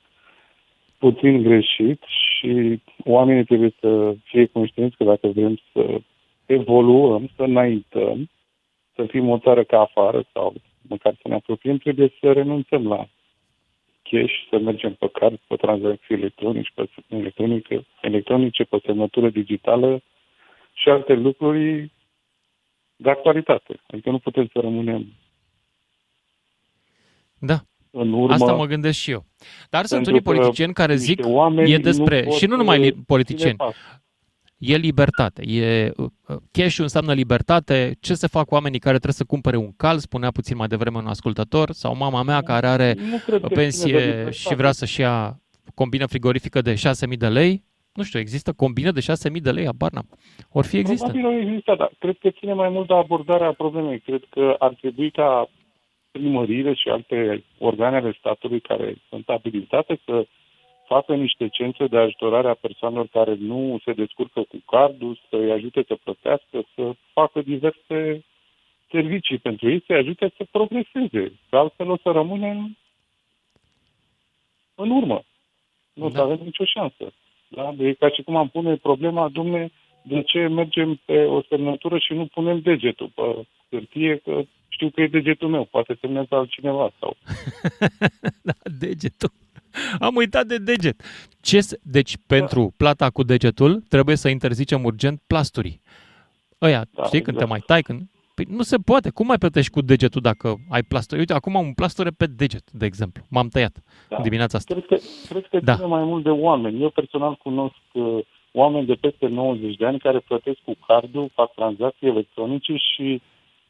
puțin 0.97 1.41
greșit 1.41 2.03
și 2.03 2.81
oamenii 3.03 3.45
trebuie 3.45 3.73
să 3.79 4.15
fie 4.23 4.45
conștienți 4.45 4.97
că 4.97 5.03
dacă 5.03 5.27
vrem 5.27 5.59
să 5.73 5.99
evoluăm, 6.45 7.29
să 7.35 7.43
înaintăm, 7.43 8.29
să 8.95 9.05
fim 9.05 9.29
o 9.29 9.37
țară 9.37 9.63
ca 9.63 9.79
afară 9.79 10.23
sau 10.33 10.53
măcar 10.81 11.13
să 11.21 11.27
ne 11.27 11.33
apropiem, 11.33 11.77
trebuie 11.77 12.13
să 12.19 12.31
renunțăm 12.31 12.87
la 12.87 13.07
cash, 14.09 14.33
să 14.49 14.57
mergem 14.57 14.93
pe 14.93 15.09
card, 15.09 15.39
pe 15.47 15.55
tranzacții 15.55 16.15
electronice, 16.15 16.71
pe 16.75 16.89
electronice, 17.07 17.85
electronice, 18.01 18.63
pe 18.63 18.77
semnătură 18.85 19.29
digitală 19.29 20.01
și 20.73 20.89
alte 20.89 21.13
lucruri 21.13 21.91
de 22.95 23.09
actualitate. 23.09 23.79
Adică 23.87 24.09
nu 24.09 24.19
putem 24.19 24.49
să 24.53 24.59
rămânem 24.59 25.05
da. 27.39 27.61
În 27.91 28.13
urmă, 28.13 28.33
Asta 28.33 28.53
mă 28.53 28.65
gândesc 28.65 28.97
și 28.97 29.11
eu. 29.11 29.25
Dar 29.69 29.85
sunt 29.85 30.07
unii 30.07 30.21
politicieni 30.21 30.73
care 30.73 30.95
zic, 30.95 31.25
e 31.65 31.77
despre, 31.77 32.23
nu 32.25 32.31
și 32.31 32.45
nu 32.45 32.55
numai 32.55 33.03
politicieni, 33.05 33.57
e 34.57 34.75
libertate. 34.75 35.41
E, 35.45 35.91
uh, 35.97 36.07
cash 36.51 36.77
înseamnă 36.77 37.13
libertate. 37.13 37.97
Ce 37.99 38.13
se 38.13 38.27
fac 38.27 38.51
oamenii 38.51 38.79
care 38.79 38.93
trebuie 38.93 39.13
să 39.13 39.23
cumpere 39.23 39.57
un 39.57 39.71
cal, 39.77 39.97
spunea 39.97 40.31
puțin 40.31 40.57
mai 40.57 40.67
devreme 40.67 40.97
un 40.97 41.07
ascultător, 41.07 41.71
sau 41.71 41.95
mama 41.95 42.23
mea 42.23 42.41
care 42.41 42.67
are 42.67 42.95
o 43.41 43.47
pensie 43.47 44.29
și 44.31 44.55
vrea 44.55 44.71
să-și 44.71 44.99
ia 44.99 45.39
combină 45.73 46.05
frigorifică 46.05 46.61
de 46.61 46.73
6.000 46.73 47.17
de 47.17 47.27
lei, 47.27 47.63
nu 47.93 48.03
știu, 48.03 48.19
există 48.19 48.53
combină 48.53 48.91
de 48.91 49.05
6.000 49.31 49.41
de 49.41 49.51
lei, 49.51 49.67
abar 49.67 49.91
n-am. 49.91 50.09
Or 50.51 50.65
fi 50.65 50.77
există. 50.77 51.09
Probabil 51.09 51.29
nu 51.29 51.47
există, 51.47 51.75
dar 51.77 51.91
cred 51.99 52.17
că 52.19 52.29
ține 52.29 52.53
mai 52.53 52.69
mult 52.69 52.87
de 52.87 52.93
abordarea 52.93 53.51
problemei. 53.51 53.99
Cred 53.99 54.21
că 54.29 54.55
ar 54.59 54.73
trebui 54.73 55.11
ca 55.11 55.49
primările 56.17 56.73
și 56.73 56.89
alte 56.89 57.43
organe 57.57 57.95
ale 57.95 58.15
statului 58.19 58.59
care 58.59 58.95
sunt 59.09 59.29
abilitate 59.29 59.99
să 60.05 60.25
facă 60.87 61.15
niște 61.15 61.47
centre 61.47 61.87
de 61.87 61.97
ajutorare 61.97 62.47
a 62.49 62.53
persoanelor 62.53 63.07
care 63.07 63.35
nu 63.39 63.79
se 63.83 63.93
descurcă 63.93 64.41
cu 64.41 64.57
cardul, 64.71 65.19
să-i 65.29 65.51
ajute 65.51 65.83
să 65.87 65.95
plătească, 66.03 66.65
să 66.75 66.95
facă 67.13 67.41
diverse 67.41 68.23
servicii 68.89 69.37
pentru 69.37 69.69
ei, 69.69 69.83
să-i 69.85 69.95
ajute 69.95 70.31
să 70.37 70.45
progreseze. 70.51 71.39
Că 71.49 71.57
altfel 71.57 71.89
o 71.89 71.97
să 71.97 72.09
rămânem 72.11 72.77
în 74.75 74.89
urmă. 74.89 75.23
Nu 75.93 76.09
da. 76.09 76.21
avem 76.21 76.39
nicio 76.43 76.65
șansă. 76.65 77.13
Da? 77.47 77.73
E 77.77 77.93
ca 77.93 78.09
și 78.09 78.21
cum 78.21 78.35
am 78.35 78.47
pune 78.47 78.75
problema, 78.75 79.29
dumne, 79.29 79.71
de 80.01 80.21
ce 80.21 80.47
mergem 80.47 80.99
pe 81.05 81.23
o 81.23 81.41
semnătură 81.41 81.97
și 81.97 82.13
nu 82.13 82.25
punem 82.25 82.59
degetul 82.59 83.11
pe 83.15 83.45
hârtie, 83.69 84.17
că 84.17 84.43
știu 84.77 84.89
că 84.89 85.01
e 85.01 85.07
degetul 85.07 85.49
meu, 85.49 85.65
poate 85.71 85.97
semnează 86.01 86.35
altcineva 86.35 86.91
sau... 86.99 87.17
da, 88.49 88.53
degetul. 88.79 89.31
Am 89.99 90.15
uitat 90.15 90.45
de 90.45 90.57
deget. 90.57 91.01
Ce, 91.41 91.59
deci, 91.81 92.13
da. 92.13 92.21
pentru 92.27 92.73
plata 92.77 93.09
cu 93.09 93.23
degetul, 93.23 93.83
trebuie 93.89 94.15
să 94.15 94.29
interzicem 94.29 94.83
urgent 94.83 95.21
plasturii. 95.27 95.81
Ăia, 96.61 96.85
da, 96.91 97.03
știi, 97.03 97.17
exact. 97.17 97.23
când 97.23 97.37
te 97.37 97.43
exact. 97.43 97.49
mai 97.49 97.59
tai, 97.65 97.81
când... 97.81 98.01
Păi 98.35 98.45
nu 98.49 98.61
se 98.61 98.77
poate. 98.77 99.09
Cum 99.09 99.25
mai 99.25 99.37
plătești 99.37 99.71
cu 99.71 99.81
degetul 99.81 100.21
dacă 100.21 100.55
ai 100.69 100.83
plasturi? 100.83 101.19
Uite, 101.19 101.33
acum 101.33 101.55
am 101.55 101.65
un 101.65 101.73
plasture 101.73 102.09
pe 102.09 102.25
deget, 102.25 102.71
de 102.71 102.85
exemplu. 102.85 103.23
M-am 103.29 103.47
tăiat 103.47 103.83
da. 104.09 104.17
dimineața 104.21 104.57
asta. 104.57 104.73
Cred 104.73 104.85
că, 104.85 104.97
cred 105.29 105.47
că 105.47 105.59
da. 105.59 105.75
ține 105.75 105.87
mai 105.87 106.03
mult 106.03 106.23
de 106.23 106.29
oameni. 106.29 106.81
Eu 106.81 106.89
personal 106.89 107.35
cunosc 107.35 107.75
uh, 107.93 108.19
oameni 108.51 108.85
de 108.85 108.93
peste 108.93 109.27
90 109.27 109.75
de 109.75 109.85
ani 109.85 109.99
care 109.99 110.19
plătesc 110.19 110.57
cu 110.65 110.75
cardul, 110.87 111.29
fac 111.33 111.53
tranzacții 111.53 112.07
electronice 112.07 112.73
și 112.75 113.21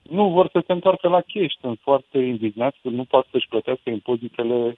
nu 0.10 0.30
vor 0.30 0.49
să 0.51 0.64
se 0.66 0.72
întoarcă 0.72 1.08
la 1.08 1.22
cash. 1.22 1.55
Sunt 1.60 1.80
foarte 1.82 2.18
indignați 2.18 2.78
că 2.82 2.89
nu 2.89 3.03
pot 3.03 3.28
să-și 3.32 3.47
plătească 3.47 3.89
impozitele 3.89 4.78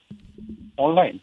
online. 0.74 1.20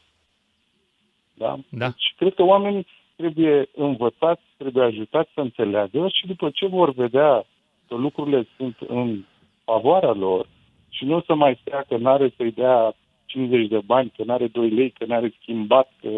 Da? 1.33 1.59
da? 1.69 1.85
Deci 1.85 2.13
cred 2.17 2.33
că 2.33 2.43
oamenii 2.43 2.87
trebuie 3.15 3.69
învățați, 3.75 4.41
trebuie 4.57 4.83
ajutați 4.83 5.29
să 5.33 5.39
înțeleagă 5.39 6.07
și 6.07 6.27
după 6.27 6.49
ce 6.49 6.65
vor 6.65 6.93
vedea 6.93 7.45
că 7.87 7.95
lucrurile 7.95 8.47
sunt 8.57 8.75
în 8.87 9.23
favoarea 9.63 10.11
lor 10.11 10.47
și 10.89 11.05
nu 11.05 11.15
o 11.15 11.21
să 11.21 11.35
mai 11.35 11.59
stea 11.61 11.85
că 11.87 11.97
n-are 11.97 12.33
să-i 12.37 12.51
dea 12.51 12.95
50 13.25 13.67
de 13.67 13.79
bani, 13.85 14.13
că 14.15 14.23
n-are 14.23 14.47
2 14.47 14.69
lei, 14.69 14.89
că 14.89 15.05
n-are 15.05 15.33
schimbat, 15.41 15.91
că 16.01 16.09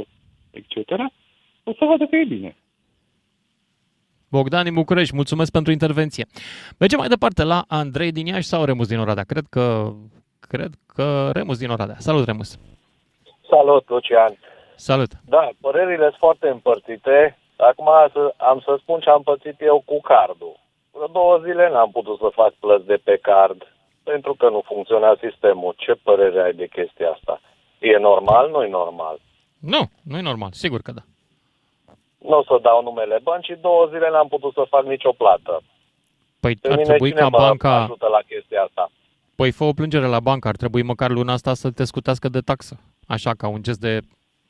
etc., 0.51 0.91
o 1.63 1.73
să 1.73 1.85
vadă 1.85 2.05
că 2.05 2.15
e 2.15 2.25
bine. 2.25 2.55
Bogdan 4.31 4.63
din 4.63 4.73
București, 4.73 5.15
mulțumesc 5.15 5.51
pentru 5.51 5.71
intervenție. 5.71 6.25
Mergem 6.77 6.99
mai 6.99 7.07
departe 7.07 7.43
la 7.43 7.63
Andrei 7.67 8.11
din 8.11 8.25
Iași 8.25 8.47
sau 8.47 8.63
Remus 8.63 8.87
din 8.87 8.99
Oradea? 8.99 9.23
Cred 9.23 9.45
că, 9.49 9.91
cred 10.39 10.71
că 10.95 11.29
Remus 11.33 11.57
din 11.57 11.69
Oradea. 11.69 11.95
Salut, 11.97 12.25
Remus! 12.25 12.57
Salut, 13.49 13.89
Lucian! 13.89 14.33
Salut! 14.75 15.11
Da, 15.25 15.49
părerile 15.61 16.03
sunt 16.03 16.15
foarte 16.17 16.47
împărțite. 16.47 17.37
Acum 17.55 17.87
am 18.37 18.59
să 18.65 18.77
spun 18.81 18.99
ce 18.99 19.09
am 19.09 19.21
pățit 19.21 19.55
eu 19.59 19.83
cu 19.85 20.01
cardul. 20.01 20.59
Vreo 20.91 21.07
două 21.07 21.39
zile 21.45 21.69
n-am 21.69 21.91
putut 21.91 22.17
să 22.17 22.29
fac 22.33 22.53
plăți 22.53 22.85
de 22.85 22.99
pe 23.03 23.17
card 23.21 23.59
pentru 24.03 24.33
că 24.33 24.49
nu 24.49 24.61
funcționa 24.65 25.17
sistemul. 25.25 25.73
Ce 25.77 25.93
părere 26.03 26.41
ai 26.41 26.53
de 26.53 26.67
chestia 26.67 27.09
asta? 27.09 27.41
E 27.79 27.97
normal? 27.97 28.49
Nu 28.49 28.63
e 28.63 28.69
normal. 28.69 29.19
Nu, 29.59 29.81
nu 30.03 30.17
e 30.17 30.21
normal, 30.21 30.51
sigur 30.51 30.81
că 30.81 30.91
da 30.91 31.01
nu 32.19 32.37
o 32.37 32.43
să 32.43 32.59
dau 32.61 32.83
numele 32.83 33.19
băncii, 33.23 33.55
două 33.55 33.87
zile 33.91 34.09
n-am 34.09 34.27
putut 34.27 34.53
să 34.53 34.65
fac 34.69 34.83
nicio 34.85 35.11
plată. 35.11 35.61
Păi 36.39 36.55
Pe 36.55 36.71
ar 36.71 36.79
trebui 36.79 37.11
ca 37.11 37.29
banca... 37.29 37.81
ajută 37.81 38.07
la 38.07 38.19
chestia 38.27 38.61
asta? 38.63 38.91
Păi 39.35 39.51
fă 39.51 39.63
o 39.63 39.73
plângere 39.73 40.05
la 40.05 40.19
bancă, 40.19 40.47
ar 40.47 40.55
trebui 40.55 40.81
măcar 40.81 41.09
luna 41.09 41.33
asta 41.33 41.53
să 41.53 41.71
te 41.71 41.83
scutească 41.83 42.29
de 42.29 42.39
taxă. 42.39 42.79
Așa, 43.07 43.33
ca 43.33 43.47
un 43.47 43.63
gest 43.63 43.79
de 43.79 43.99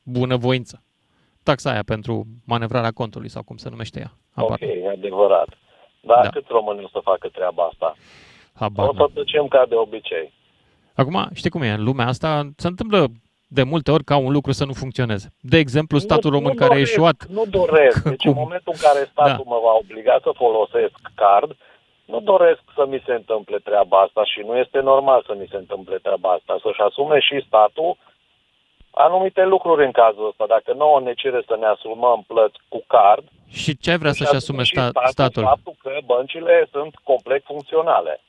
bunăvoință. 0.03 0.83
Taxa 1.43 1.71
aia 1.71 1.83
pentru 1.83 2.25
manevrarea 2.45 2.91
contului 2.91 3.29
sau 3.29 3.43
cum 3.43 3.57
se 3.57 3.69
numește 3.69 3.99
ea. 3.99 4.11
Apar. 4.33 4.59
Ok, 4.61 4.69
e 4.69 4.89
adevărat. 4.89 5.47
Dar 6.01 6.23
da. 6.23 6.29
cât 6.29 6.47
românii 6.47 6.83
o 6.83 6.87
să 6.87 6.99
facă 7.03 7.27
treaba 7.27 7.63
asta? 7.63 7.95
Habar, 8.53 8.87
o 8.87 8.93
să 8.93 9.07
tăcem 9.13 9.47
ca 9.47 9.65
de 9.69 9.75
obicei. 9.75 10.33
Acum, 10.95 11.29
știi 11.33 11.49
cum 11.49 11.61
e, 11.61 11.69
în 11.69 11.83
lumea 11.83 12.07
asta 12.07 12.49
se 12.55 12.67
întâmplă 12.67 13.07
de 13.57 13.63
multe 13.63 13.91
ori 13.91 14.03
ca 14.03 14.17
un 14.17 14.31
lucru 14.31 14.51
să 14.51 14.65
nu 14.65 14.73
funcționeze. 14.73 15.27
De 15.53 15.57
exemplu, 15.57 15.97
statul 15.97 16.29
nu, 16.31 16.37
român 16.37 16.53
nu 16.53 16.59
care 16.61 16.73
doresc, 16.73 16.89
a 16.89 16.91
ieșuat. 16.91 17.17
Nu 17.37 17.43
doresc. 17.59 18.03
Deci 18.13 18.25
în 18.25 18.37
momentul 18.43 18.73
în 18.75 18.81
care 18.87 19.01
statul 19.11 19.45
da. 19.47 19.51
mă 19.53 19.59
va 19.67 19.73
obliga 19.83 20.15
să 20.25 20.31
folosesc 20.43 20.95
card, 21.15 21.51
nu 22.05 22.19
doresc 22.19 22.61
să 22.75 22.83
mi 22.85 23.03
se 23.05 23.13
întâmple 23.13 23.57
treaba 23.57 23.97
asta 24.05 24.23
și 24.31 24.39
nu 24.47 24.53
este 24.63 24.79
normal 24.79 25.23
să 25.25 25.33
mi 25.39 25.47
se 25.51 25.57
întâmple 25.57 25.97
treaba 26.05 26.29
asta. 26.37 26.59
Să-și 26.63 26.81
asume 26.87 27.19
și 27.19 27.45
statul 27.47 27.97
anumite 28.91 29.43
lucruri 29.45 29.85
în 29.85 29.91
cazul 29.91 30.27
ăsta. 30.27 30.45
Dacă 30.47 30.73
nouă 30.73 30.99
ne 30.99 31.13
cere 31.13 31.41
să 31.47 31.55
ne 31.59 31.65
asumăm 31.65 32.23
plăți 32.27 32.57
cu 32.67 32.83
card... 32.87 33.25
Și 33.49 33.77
ce 33.77 33.95
vrea 33.95 34.11
să-și 34.11 34.35
asume 34.35 34.63
sta- 34.63 34.89
statul? 34.91 35.11
statul? 35.11 35.43
Faptul 35.43 35.75
că 35.83 35.91
băncile 36.05 36.67
sunt 36.71 36.93
complet 37.03 37.43
funcționale. 37.43 38.21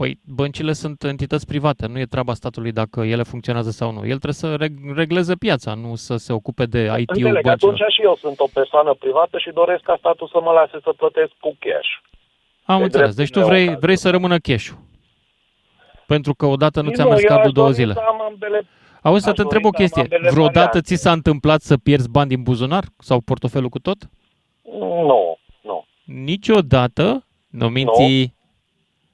Păi 0.00 0.18
băncile 0.24 0.72
sunt 0.72 1.02
entități 1.02 1.46
private, 1.46 1.86
nu 1.86 1.98
e 1.98 2.04
treaba 2.04 2.34
statului 2.34 2.72
dacă 2.72 3.00
ele 3.00 3.22
funcționează 3.22 3.70
sau 3.70 3.92
nu. 3.92 4.00
El 4.00 4.18
trebuie 4.18 4.32
să 4.32 4.56
regleze 4.94 5.34
piața, 5.34 5.74
nu 5.74 5.94
să 5.94 6.16
se 6.16 6.32
ocupe 6.32 6.64
de 6.64 6.78
IT-ul 6.78 7.16
Înțeleg, 7.16 7.32
băncilor. 7.32 7.72
atunci 7.72 7.92
și 7.92 8.02
eu 8.02 8.16
sunt 8.16 8.40
o 8.40 8.46
persoană 8.52 8.94
privată 8.94 9.38
și 9.38 9.50
doresc 9.50 9.82
ca 9.82 9.96
statul 9.98 10.28
să 10.32 10.40
mă 10.42 10.52
lase 10.52 10.78
să 10.82 10.92
plătesc 10.96 11.32
cu 11.40 11.56
cash. 11.58 11.88
Am 12.64 12.78
de 12.78 12.84
înțeles, 12.84 13.14
deci 13.14 13.30
tu 13.30 13.40
vrei, 13.40 13.76
vrei 13.76 13.96
să 13.96 14.10
rămână 14.10 14.38
cash-ul. 14.38 14.78
Pentru 16.06 16.34
că 16.34 16.46
odată 16.46 16.80
nu 16.80 16.90
ți-a 16.90 17.04
mers 17.04 17.22
cardul 17.22 17.52
două 17.52 17.70
zile. 17.70 17.94
Ambele, 18.28 18.66
Auzi, 19.02 19.24
să 19.24 19.32
te 19.32 19.42
întreb 19.42 19.64
o 19.64 19.70
chestie. 19.70 20.06
Vreodată 20.30 20.80
ți 20.80 20.94
s-a 20.94 21.12
întâmplat 21.12 21.60
să 21.60 21.76
pierzi 21.76 22.10
bani 22.10 22.28
din 22.28 22.42
buzunar 22.42 22.84
sau 22.98 23.20
portofelul 23.20 23.68
cu 23.68 23.78
tot? 23.78 23.96
Nu, 25.08 25.38
nu. 25.62 25.86
Niciodată? 26.04 27.26
Nu 27.48 27.68
minți? 27.68 28.36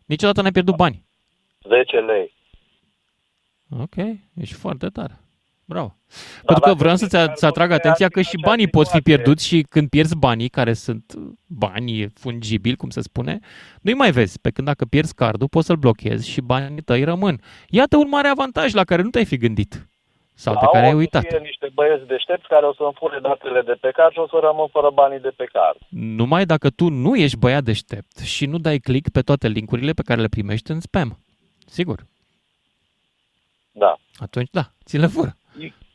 Nu. 0.05 0.15
Niciodată 0.15 0.43
n-ai 0.43 0.53
pierdut 0.53 0.77
bani. 0.77 1.05
10 1.69 1.97
lei. 1.97 2.35
Ok, 3.81 3.95
ești 4.35 4.55
foarte 4.55 4.89
tare. 4.89 5.21
bravo. 5.65 5.97
Pentru 6.47 6.65
că 6.65 6.75
vreau 6.75 6.97
să-ți, 6.97 7.17
să 7.35 7.47
atrag 7.47 7.71
atenția 7.71 8.09
că 8.09 8.23
și 8.23 8.37
banii 8.45 8.69
pot 8.69 8.89
fi 8.89 9.01
pierduți 9.01 9.47
și 9.47 9.63
când 9.69 9.89
pierzi 9.89 10.17
banii, 10.17 10.49
care 10.49 10.73
sunt 10.73 11.15
bani 11.47 12.09
fungibili, 12.15 12.77
cum 12.77 12.91
se 12.91 13.01
spune, 13.01 13.39
nu-i 13.81 13.95
mai 13.95 14.11
vezi. 14.13 14.41
Pe 14.41 14.51
când 14.51 14.67
dacă 14.67 14.85
pierzi 14.85 15.15
cardul, 15.15 15.49
poți 15.49 15.67
să-l 15.67 15.77
blochezi 15.77 16.29
și 16.31 16.41
banii 16.41 16.81
tăi 16.83 17.05
rămân. 17.05 17.41
Iată 17.69 17.97
un 17.97 18.09
mare 18.09 18.29
avantaj 18.29 18.73
la 18.73 18.85
care 18.85 19.03
nu 19.03 19.11
te-ai 19.11 19.25
fi 19.25 19.37
gândit. 19.37 19.89
Sau 20.35 20.59
pe 20.59 20.67
care 20.73 20.87
ai 20.87 20.95
uitat. 20.95 21.25
Fie 21.25 21.39
niște 21.39 21.69
băieți 21.75 22.07
deștepți 22.07 22.49
care 22.49 22.67
o 22.67 22.75
să-mi 22.75 22.95
fure 22.95 23.19
datele 23.19 23.61
de 23.61 23.77
pe 23.81 23.91
card 23.91 24.13
și 24.13 24.19
o 24.19 24.27
să 24.27 24.39
rămân 24.43 24.67
fără 24.67 24.91
banii 24.91 25.21
de 25.21 25.33
pe 25.37 25.45
card. 25.45 25.79
Numai 25.89 26.45
dacă 26.45 26.71
tu 26.71 26.89
nu 26.89 27.17
ești 27.17 27.39
băiat 27.39 27.63
deștept 27.63 28.19
și 28.19 28.47
nu 28.47 28.59
dai 28.59 28.79
click 28.79 29.09
pe 29.13 29.21
toate 29.21 29.49
linkurile 29.49 29.93
pe 29.93 30.03
care 30.03 30.21
le 30.21 30.29
primești 30.29 30.71
în 30.71 30.81
spam. 30.81 31.19
Sigur. 31.67 31.99
Da. 33.73 33.97
Atunci 34.19 34.49
da, 34.51 34.65
ți 34.85 34.99
le 34.99 35.07
fură. 35.07 35.37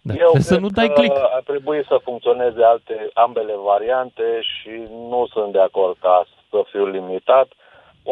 Da. 0.01 0.13
Eu 0.13 0.33
să 0.39 0.57
nu 0.57 0.69
dai 0.69 0.89
click. 0.89 1.15
ar 1.15 1.43
trebui 1.45 1.85
să 1.87 1.99
funcționeze 2.03 2.63
alte, 2.63 3.09
ambele 3.13 3.53
variante 3.55 4.39
și 4.41 4.69
nu 4.89 5.27
sunt 5.33 5.51
de 5.51 5.61
acord 5.61 5.97
ca 5.99 6.27
să 6.49 6.63
fiu 6.71 6.85
limitat. 6.85 7.47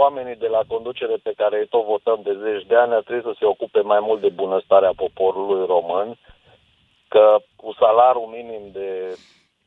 Oamenii 0.04 0.36
de 0.36 0.48
la 0.48 0.62
conducere 0.68 1.18
pe 1.28 1.34
care 1.42 1.56
îi 1.60 1.68
tot 1.68 1.86
votăm 1.86 2.20
de 2.24 2.34
zeci 2.44 2.66
de 2.72 2.76
ani 2.76 2.94
ar 2.94 3.04
trebui 3.04 3.28
să 3.30 3.34
se 3.40 3.46
ocupe 3.46 3.82
mai 3.82 4.00
mult 4.08 4.22
de 4.22 4.30
bunăstarea 4.30 4.94
poporului 5.04 5.66
român, 5.66 6.18
că 7.08 7.26
cu 7.56 7.70
salariul 7.80 8.34
minim 8.38 8.64
de 8.72 8.90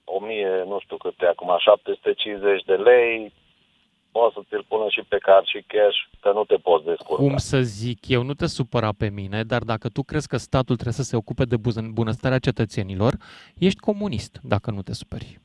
1000, 0.05 0.65
nu 0.67 0.79
știu 0.81 0.97
câte 0.97 1.27
acum, 1.27 1.51
750 1.59 2.63
de 2.63 2.75
lei, 2.75 3.33
poți 4.13 4.35
să 4.35 4.41
ți-l 4.49 4.65
pună 4.69 4.87
și 4.89 5.03
pe 5.09 5.19
card 5.19 5.47
și 5.47 5.65
cash, 5.67 5.99
că 6.21 6.33
nu 6.33 6.45
te 6.45 6.57
poți 6.57 6.85
descurca. 6.85 7.23
Cum 7.23 7.37
să 7.37 7.61
zic 7.61 8.09
eu, 8.09 8.23
nu 8.23 8.35
te 8.35 8.47
supăra 8.47 8.93
pe 8.99 9.09
mine, 9.09 9.43
dar 9.43 9.63
dacă 9.63 9.89
tu 9.89 10.03
crezi 10.03 10.29
că 10.29 10.37
statul 10.37 10.75
trebuie 10.75 11.01
să 11.03 11.03
se 11.11 11.17
ocupe 11.17 11.45
de 11.45 11.57
bunăstarea 11.93 12.39
cetățenilor, 12.39 13.13
ești 13.59 13.81
comunist, 13.81 14.41
dacă 14.43 14.71
nu 14.71 14.83
te 14.83 14.93
superi. 14.93 15.39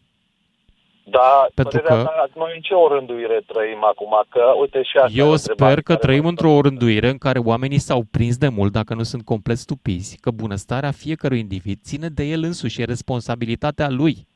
Da, 1.08 1.48
Pentru 1.54 1.80
că 1.80 1.94
ta, 1.94 2.30
noi 2.36 2.52
în 2.56 2.62
ce 2.62 2.74
orânduire 2.74 3.42
trăim 3.46 3.84
acum? 3.84 4.24
Că, 4.30 4.42
uite, 4.60 4.84
și 4.84 4.98
asta 4.98 5.18
Eu 5.18 5.36
sper 5.36 5.82
că 5.82 5.96
trăim 5.96 6.26
într-o 6.26 6.52
orânduire 6.52 7.10
în 7.10 7.18
care 7.18 7.40
oamenii 7.40 7.78
s-au 7.78 8.04
prins 8.12 8.38
de 8.38 8.48
mult, 8.48 8.72
dacă 8.72 8.94
nu 8.94 9.04
sunt 9.04 9.26
complet 9.26 9.58
stupizi, 9.58 10.18
că 10.20 10.32
bunăstarea 10.32 10.92
fiecărui 10.92 11.40
individ 11.40 11.80
ține 11.84 12.08
de 12.08 12.24
el 12.24 12.44
însuși, 12.44 12.82
e 12.82 12.86
responsabilitatea 12.86 13.90
lui. 13.90 14.28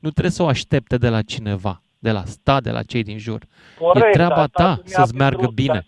Nu 0.00 0.10
trebuie 0.10 0.32
să 0.32 0.42
o 0.42 0.46
aștepte 0.46 0.96
de 0.96 1.08
la 1.08 1.22
cineva 1.22 1.82
de 2.02 2.10
la 2.10 2.22
stat, 2.24 2.62
de 2.62 2.70
la 2.70 2.82
cei 2.82 3.02
din 3.02 3.18
jur. 3.18 3.40
Corect, 3.78 4.06
e 4.06 4.10
treaba 4.10 4.46
ta 4.46 4.80
să-ți 4.84 5.14
meargă 5.14 5.46
bine. 5.54 5.86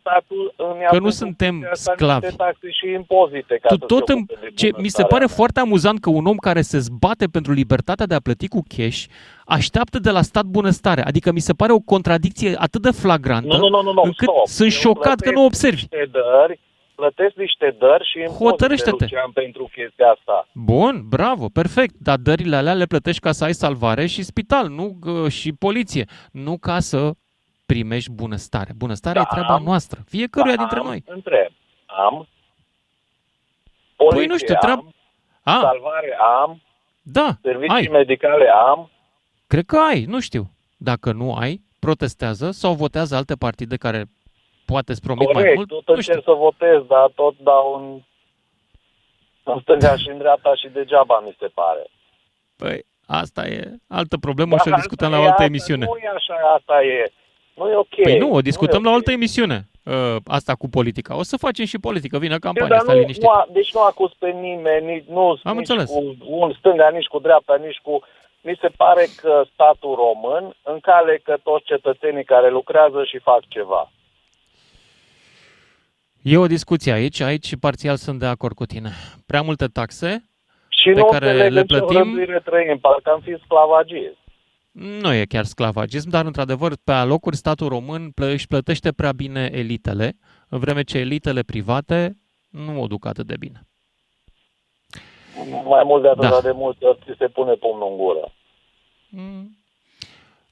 Că 0.91 0.99
nu 0.99 1.11
suntem 1.11 1.69
sclavi. 1.73 2.37
Taxe 2.37 2.71
și 2.71 2.93
impozite 2.93 3.59
ca 3.63 3.69
tu 3.69 3.87
tot 3.87 4.09
îmi, 4.09 4.27
ce, 4.55 4.71
mi 4.77 4.89
se 4.89 5.03
pare 5.03 5.27
foarte 5.27 5.61
amuzant 5.61 6.01
că 6.01 6.11
un 6.11 6.27
om 6.27 6.37
care 6.37 6.61
se 6.61 6.79
zbate 6.79 7.27
pentru 7.27 7.53
libertatea 7.53 8.07
de 8.07 8.15
a 8.15 8.21
plăti 8.21 8.49
cu 8.49 8.63
cash 8.77 9.05
așteaptă 9.47 9.99
de 9.99 10.11
la 10.11 10.23
stat 10.23 10.45
bunăstare. 10.45 11.03
Adică 11.03 11.33
mi 11.33 11.41
se 11.41 11.53
pare 11.53 11.73
o 11.73 11.79
contradicție 11.79 12.55
atât 12.59 12.83
de 12.83 12.91
flagrantă 12.91 13.57
nu, 13.57 13.69
nu, 13.69 13.83
nu, 13.83 13.93
nu, 13.93 14.03
încât 14.05 14.29
stop. 14.29 14.47
sunt 14.47 14.73
șocat 14.73 15.21
că 15.21 15.31
nu 15.31 15.45
observi. 15.45 15.87
Dări, 15.89 16.61
plătesc 16.95 17.35
niște 17.35 17.77
dări 17.79 18.11
și 18.11 18.35
Hotărăște-te. 18.39 19.07
pentru 19.35 19.71
chestia 19.73 20.07
asta. 20.07 20.49
Bun, 20.53 21.03
bravo, 21.09 21.49
perfect. 21.49 21.95
Dar 21.99 22.17
dările 22.17 22.57
alea 22.57 22.75
le 22.75 22.87
plătești 22.87 23.21
ca 23.21 23.33
să 23.33 23.45
ai 23.45 23.53
salvare 23.53 24.07
și 24.07 24.23
spital, 24.23 24.69
nu 24.69 24.99
și 25.29 25.53
poliție. 25.53 26.05
Nu 26.33 26.59
ca 26.59 26.81
să 26.81 27.11
primești 27.67 28.11
bunăstare. 28.11 28.73
Bunăstarea 28.77 29.23
da, 29.23 29.29
e 29.31 29.35
treaba 29.35 29.63
noastră, 29.65 30.01
fiecăruia 30.09 30.55
da, 30.55 30.61
dintre 30.61 30.81
noi. 30.83 31.03
Întreb, 31.07 31.51
am 31.87 32.27
poliție 34.05 34.27
păi 34.27 34.27
nu 34.27 34.37
știu, 34.37 34.55
treaba... 34.55 34.83
am, 35.43 35.61
salvare 35.61 36.19
am, 36.21 36.63
da, 37.03 37.37
servicii 37.43 37.75
ai. 37.75 37.89
medicale 37.91 38.49
am. 38.49 38.91
Cred 39.47 39.65
că 39.65 39.77
ai, 39.77 40.05
nu 40.05 40.21
știu. 40.21 40.51
Dacă 40.77 41.13
nu 41.13 41.35
ai, 41.35 41.61
protestează 41.79 42.51
sau 42.51 42.75
votează 42.75 43.17
alte 43.17 43.35
partide 43.35 43.77
care 43.77 44.05
poate 44.65 44.91
îți 44.93 45.01
promit 45.01 45.27
Corect, 45.27 45.45
mai 45.45 45.55
mult. 45.55 45.69
tot 45.69 45.97
încerc 45.97 46.23
să 46.25 46.33
votez, 46.33 46.83
dar 46.87 47.11
tot 47.15 47.35
dau 47.39 47.75
în, 47.75 48.01
în 49.53 49.61
stânga 49.61 49.97
și 49.97 50.09
în 50.09 50.19
dreapta 50.19 50.55
și 50.55 50.69
degeaba 50.69 51.21
mi 51.21 51.37
se 51.39 51.47
pare. 51.47 51.87
Păi, 52.57 52.85
asta 53.07 53.47
e 53.47 53.73
altă 53.89 54.17
problemă 54.17 54.57
și 54.57 54.69
o 54.69 54.75
discutăm 54.75 55.11
la 55.11 55.19
o 55.19 55.23
altă 55.23 55.43
emisiune. 55.43 55.85
Nu 55.85 55.97
e 55.97 56.13
așa, 56.15 56.35
asta 56.57 56.83
e. 56.83 57.13
Nu 57.55 57.71
e 57.71 57.77
ok. 57.77 57.95
Păi 58.03 58.19
nu, 58.19 58.33
o 58.33 58.41
discutăm 58.41 58.79
nu 58.83 58.85
la 58.85 58.91
o 58.91 58.95
altă 58.95 59.11
emisiune. 59.11 59.69
Uh, 59.85 60.17
asta 60.27 60.55
cu 60.55 60.69
politica. 60.69 61.17
O 61.17 61.23
să 61.23 61.37
facem 61.37 61.65
și 61.65 61.79
politică. 61.79 62.19
Vină 62.19 62.39
campania, 62.39 62.77
asta 62.77 62.95
liniștit. 62.95 63.23
Nu, 63.23 63.29
a, 63.29 63.47
deci 63.53 63.75
nu 63.75 63.81
acuz 63.81 64.11
pe 64.19 64.31
nimeni, 64.31 64.93
nici, 64.93 65.05
nu, 65.09 65.29
Am 65.43 65.57
nici 65.57 65.69
înțeles. 65.69 65.91
cu 65.91 66.17
un 66.25 66.53
stânga, 66.59 66.89
nici 66.89 67.07
cu 67.07 67.19
dreapta, 67.19 67.57
nici 67.65 67.81
cu... 67.83 68.03
Mi 68.41 68.59
se 68.61 68.69
pare 68.77 69.07
că 69.17 69.43
statul 69.53 69.95
român 69.95 70.57
încalecă 70.63 71.39
toți 71.43 71.65
cetățenii 71.65 72.25
care 72.25 72.51
lucrează 72.51 73.05
și 73.05 73.19
fac 73.19 73.41
ceva. 73.49 73.91
E 76.23 76.37
o 76.37 76.47
discuție 76.47 76.93
aici, 76.93 77.21
aici 77.21 77.57
parțial 77.57 77.97
sunt 77.97 78.19
de 78.19 78.27
acord 78.27 78.55
cu 78.55 78.65
tine. 78.65 78.91
Prea 79.27 79.43
multe 79.43 79.67
taxe 79.67 80.25
și 80.69 80.91
pe 80.91 80.99
nu 80.99 81.05
care 81.05 81.49
le 81.49 81.65
plătim. 81.65 82.19
Și 82.19 82.41
trăim, 82.45 82.79
parcă 82.79 83.11
am 83.11 83.21
fi 83.21 83.37
sclavagism. 83.45 84.17
Nu 84.73 85.13
e 85.13 85.25
chiar 85.25 85.45
sclavagism, 85.45 86.11
dar 86.11 86.25
într-adevăr 86.25 86.73
pe 86.85 86.93
alocuri 86.93 87.37
statul 87.37 87.69
român 87.69 88.13
își 88.15 88.47
plătește 88.47 88.93
prea 88.93 89.13
bine 89.13 89.51
elitele, 89.53 90.17
în 90.49 90.59
vreme 90.59 90.83
ce 90.83 90.99
elitele 90.99 91.43
private 91.43 92.17
nu 92.51 92.83
o 92.83 92.87
duc 92.87 93.07
atât 93.07 93.27
de 93.27 93.37
bine. 93.39 93.67
Mai 95.65 95.83
mult 95.85 96.03
de 96.03 96.09
atât 96.09 96.31
da. 96.31 96.41
de 96.41 96.51
mult 96.51 96.77
ți 96.79 97.15
se 97.19 97.29
pune 97.29 97.53
pumnul 97.53 97.89
în 97.91 97.97
gură. 97.97 98.33
Mm. 99.09 99.57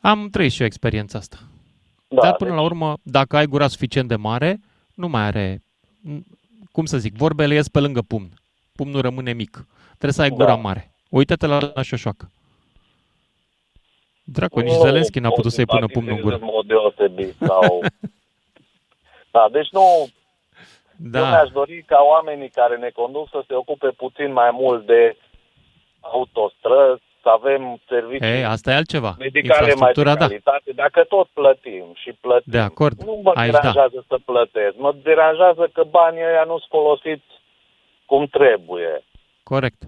Am 0.00 0.28
trăit 0.30 0.52
și 0.52 0.60
eu 0.60 0.66
experiența 0.66 1.18
asta. 1.18 1.36
Da, 2.08 2.20
Dar 2.20 2.34
până 2.34 2.50
deci... 2.50 2.58
la 2.58 2.64
urmă, 2.64 2.96
dacă 3.02 3.36
ai 3.36 3.46
gura 3.46 3.68
suficient 3.68 4.08
de 4.08 4.16
mare, 4.16 4.60
nu 5.00 5.08
mai 5.08 5.22
are, 5.22 5.62
cum 6.72 6.84
să 6.84 6.98
zic, 6.98 7.14
vorbele 7.14 7.54
ies 7.54 7.68
pe 7.68 7.80
lângă 7.80 8.02
pumn. 8.02 8.28
Pumnul 8.76 9.00
rămâne 9.00 9.32
mic. 9.32 9.66
Trebuie 9.88 10.12
să 10.12 10.22
ai 10.22 10.30
gura 10.30 10.46
da. 10.46 10.54
mare. 10.54 10.92
Uită-te 11.10 11.46
la, 11.46 11.58
la 11.74 11.82
șoșoacă. 11.82 12.30
Dracu, 14.24 14.60
nici 14.60 14.72
Zelenski 14.72 15.18
n-a 15.18 15.30
putut 15.30 15.52
să-i 15.52 15.66
pună 15.66 15.86
pumnul 15.86 16.14
în 16.14 16.20
gură. 16.20 16.34
În 16.34 16.44
mod 16.44 16.66
deosebit 16.66 17.34
sau... 17.40 17.80
da, 19.34 19.48
deci 19.52 19.68
nu... 19.70 20.08
Da. 20.96 21.18
Eu 21.18 21.24
mi-aș 21.24 21.50
dori 21.50 21.82
ca 21.82 22.00
oamenii 22.02 22.48
care 22.48 22.76
ne 22.76 22.90
conduc 22.90 23.28
să 23.28 23.44
se 23.46 23.54
ocupe 23.54 23.88
puțin 23.88 24.32
mai 24.32 24.50
mult 24.50 24.86
de 24.86 25.16
autostrăzi, 26.00 27.02
să 27.02 27.09
avem 27.38 27.80
servicii 27.88 28.26
Ei, 28.26 28.44
asta 28.44 28.70
e 28.70 28.74
altceva. 28.74 29.14
medicale 29.18 29.74
mai 29.74 29.92
de 29.92 30.02
calitate, 30.02 30.72
da. 30.74 30.82
dacă 30.82 31.04
tot 31.08 31.28
plătim 31.32 31.86
și 31.94 32.10
plătim. 32.20 32.52
De 32.52 32.58
acord. 32.58 33.02
Nu 33.02 33.20
mă 33.24 33.32
Aici 33.34 33.50
deranjează 33.50 34.04
da. 34.08 34.16
să 34.16 34.18
plătesc, 34.24 34.74
mă 34.76 34.94
deranjează 35.02 35.70
că 35.72 35.82
banii 35.90 36.22
ăia 36.22 36.44
nu 36.46 36.58
sunt 36.58 36.68
folosiți 36.70 37.30
cum 38.06 38.26
trebuie. 38.26 39.04
Corect. 39.42 39.82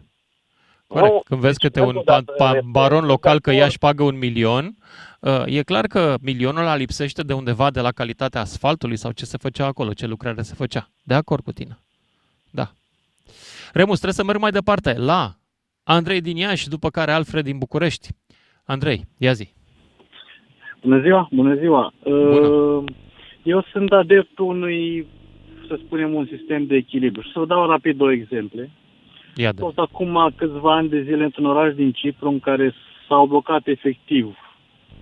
Corect. 0.86 1.12
Nu, 1.12 1.22
Când 1.24 1.40
vezi 1.40 1.58
deci 1.58 1.70
câte 1.70 1.86
un 1.86 2.02
pa- 2.02 2.24
pa- 2.42 2.60
baron 2.70 3.04
local 3.04 3.40
că 3.40 3.50
ea 3.50 3.66
își 3.66 3.78
pagă 3.78 4.02
un 4.02 4.18
milion, 4.18 4.74
uh, 5.20 5.42
e 5.46 5.62
clar 5.62 5.86
că 5.86 6.14
milionul 6.20 6.60
ăla 6.60 6.74
lipsește 6.74 7.22
de 7.22 7.32
undeva 7.32 7.70
de 7.70 7.80
la 7.80 7.90
calitatea 7.92 8.40
asfaltului 8.40 8.96
sau 8.96 9.10
ce 9.10 9.24
se 9.24 9.36
făcea 9.36 9.66
acolo, 9.66 9.92
ce 9.92 10.06
lucrare 10.06 10.42
se 10.42 10.54
făcea. 10.54 10.88
De 11.02 11.14
acord 11.14 11.42
cu 11.44 11.52
tine. 11.52 11.78
Da. 12.50 12.70
Remus, 13.72 13.94
trebuie 13.94 14.12
să 14.12 14.24
merg 14.24 14.38
mai 14.40 14.50
departe 14.50 14.94
la 14.98 15.32
Andrei 15.84 16.20
din 16.20 16.36
Iași, 16.36 16.68
după 16.68 16.88
care 16.88 17.10
Alfred 17.10 17.44
din 17.44 17.58
București. 17.58 18.08
Andrei, 18.64 19.04
ia 19.18 19.32
zi. 19.32 19.52
Bună 20.82 21.00
ziua, 21.00 21.28
bună 21.30 21.54
ziua. 21.54 21.92
Bună. 22.02 22.46
Uh, 22.46 22.84
eu 23.42 23.64
sunt 23.72 23.92
adeptul 23.92 24.44
unui, 24.44 25.06
să 25.68 25.78
spunem, 25.84 26.14
un 26.14 26.26
sistem 26.36 26.66
de 26.66 26.76
echilibru. 26.76 27.20
Și 27.20 27.32
să 27.32 27.38
vă 27.38 27.46
dau 27.46 27.66
rapid 27.66 27.96
două 27.96 28.12
exemple. 28.12 28.70
Ia 29.36 29.52
de. 29.52 29.60
Tot 29.60 29.78
acum 29.78 30.32
câțiva 30.36 30.74
ani 30.74 30.88
de 30.88 31.02
zile 31.02 31.24
într-un 31.24 31.46
oraș 31.46 31.74
din 31.74 31.92
Cipru 31.92 32.28
în 32.28 32.40
care 32.40 32.74
s-au 33.08 33.26
blocat 33.26 33.66
efectiv 33.66 34.36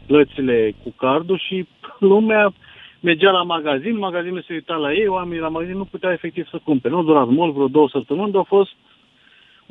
plățile 0.07 0.74
cu 0.83 0.91
cardul 0.97 1.39
și 1.39 1.66
lumea 1.99 2.53
mergea 3.01 3.31
la 3.31 3.43
magazin, 3.43 3.99
magazinul 3.99 4.45
se 4.47 4.53
uita 4.53 4.74
la 4.74 4.93
ei, 4.93 5.07
oamenii 5.07 5.41
la 5.41 5.49
magazin 5.49 5.76
nu 5.76 5.85
puteau 5.85 6.12
efectiv 6.12 6.49
să 6.49 6.61
cumpere. 6.64 6.95
Nu 6.95 7.01
a 7.01 7.03
durat 7.03 7.28
mult, 7.28 7.55
vreo 7.55 7.68
două 7.68 7.89
săptămâni, 7.89 8.33
dar 8.33 8.41
a 8.41 8.55
fost 8.57 8.70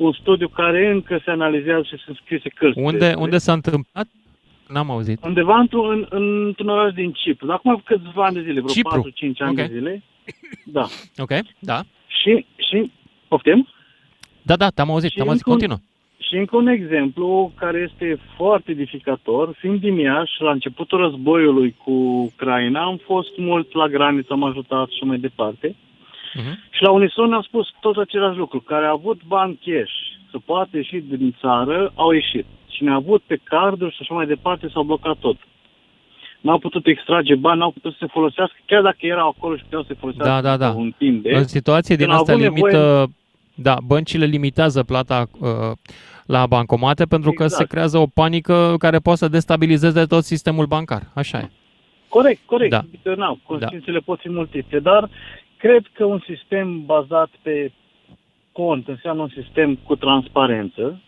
un 0.02 0.12
studiu 0.12 0.48
care 0.48 0.90
încă 0.90 1.20
se 1.24 1.30
analizează 1.30 1.82
și 1.82 2.02
sunt 2.04 2.16
scrise 2.16 2.48
cărți. 2.48 2.78
Unde, 2.78 2.98
despre. 2.98 3.20
unde 3.22 3.38
s-a 3.38 3.52
întâmplat? 3.52 4.06
N-am 4.68 4.90
auzit. 4.90 5.24
Undeva 5.24 5.58
într-un, 5.58 6.06
în, 6.10 6.46
într-un 6.46 6.68
oraș 6.68 6.92
din 6.92 7.12
Cipru. 7.12 7.52
Acum 7.52 7.82
câțiva 7.84 8.24
ani 8.24 8.34
de 8.34 8.40
zile, 8.40 8.60
vreo 8.60 8.72
Cipru. 8.72 9.10
4-5 9.12 9.38
ani 9.38 9.50
Ok. 9.50 9.56
de 9.56 9.68
zile. 9.72 10.02
Da. 10.64 10.86
Ok, 11.18 11.30
da. 11.58 11.80
Și, 12.06 12.46
și, 12.68 12.90
poftim? 13.28 13.68
Da, 14.42 14.56
da, 14.56 14.68
te-am 14.68 14.90
auzit, 14.90 15.10
Și 15.10 15.16
te-am 15.16 15.28
auzit, 15.28 15.46
încă 15.46 15.50
un- 15.64 15.68
continuă. 15.68 15.78
Și 16.28 16.36
încă 16.36 16.56
un 16.56 16.66
exemplu 16.66 17.52
care 17.56 17.88
este 17.90 18.18
foarte 18.36 18.70
edificator. 18.70 19.54
Fiind 19.58 19.80
din 19.80 19.94
Iași, 19.98 20.42
la 20.42 20.50
începutul 20.50 20.98
războiului 20.98 21.76
cu 21.84 21.90
Ucraina, 22.32 22.82
am 22.82 22.96
fost 23.04 23.36
mult 23.38 23.74
la 23.74 23.88
graniță, 23.88 24.32
am 24.32 24.42
ajutat 24.44 24.88
și 24.90 25.04
mai 25.04 25.18
departe. 25.18 25.74
Uh-huh. 26.38 26.54
Și 26.70 26.82
la 26.82 26.90
unison 26.90 27.32
am 27.32 27.42
spus 27.42 27.66
tot 27.80 27.96
același 27.96 28.38
lucru, 28.38 28.60
care 28.60 28.86
a 28.86 28.90
avut 28.90 29.20
bani 29.26 29.58
cash 29.64 29.92
să 30.30 30.38
poată 30.44 30.76
ieși 30.76 30.96
din 30.98 31.36
țară, 31.40 31.92
au 31.94 32.10
ieșit. 32.10 32.46
Cine 32.66 32.90
a 32.90 32.94
avut 32.94 33.22
pe 33.26 33.40
carduri 33.42 33.92
și 33.94 33.98
așa 34.00 34.14
mai 34.14 34.26
departe, 34.26 34.68
s-au 34.72 34.82
blocat 34.82 35.16
tot. 35.16 35.36
N-au 36.40 36.58
putut 36.58 36.86
extrage 36.86 37.34
bani, 37.34 37.58
n-au 37.58 37.70
putut 37.70 37.92
să 37.92 37.96
se 38.00 38.06
folosească, 38.06 38.56
chiar 38.66 38.82
dacă 38.82 38.96
erau 39.00 39.28
acolo 39.28 39.56
și 39.56 39.62
puteau 39.62 39.82
să 39.82 39.88
se 39.92 39.98
folosească 40.00 40.32
Da, 40.32 40.40
da, 40.40 40.56
da. 40.56 40.70
un 40.76 40.92
timp 40.98 41.22
de... 41.22 41.30
În 41.34 41.44
situație 41.44 41.96
din 41.96 42.04
când 42.04 42.16
au 42.16 42.22
asta 42.22 42.32
avut 42.32 42.44
limită, 42.44 42.76
nevoie- 42.76 43.06
da, 43.54 43.76
băncile 43.86 44.24
limitează 44.24 44.82
plata 44.82 45.26
uh, 45.40 45.48
la 46.26 46.46
bancomate 46.46 47.04
pentru 47.04 47.30
că 47.30 47.42
Exact. 47.42 47.62
se 47.62 47.68
creează 47.68 47.98
o 47.98 48.06
panică 48.06 48.74
care 48.78 48.98
poate 48.98 49.18
să 49.18 49.28
destabilizeze 49.28 50.04
tot 50.04 50.24
sistemul 50.24 50.66
bancar. 50.66 51.02
Așa 51.14 51.38
e. 51.38 51.50
Corect, 52.08 52.40
corect. 52.46 52.70
Da. 52.70 52.78
Adică, 52.78 53.14
na, 53.14 53.38
consecințele 53.46 53.98
pot 53.98 54.20
fi 54.20 54.28
multiple, 54.30 54.78
dar 54.78 55.08
cred 55.60 55.84
că 55.92 56.04
un 56.04 56.20
sistem 56.26 56.84
bazat 56.84 57.30
pe 57.42 57.72
cont 58.52 58.88
înseamnă 58.88 59.22
un 59.22 59.32
sistem 59.42 59.74
cu 59.74 59.96
transparență 59.96 61.00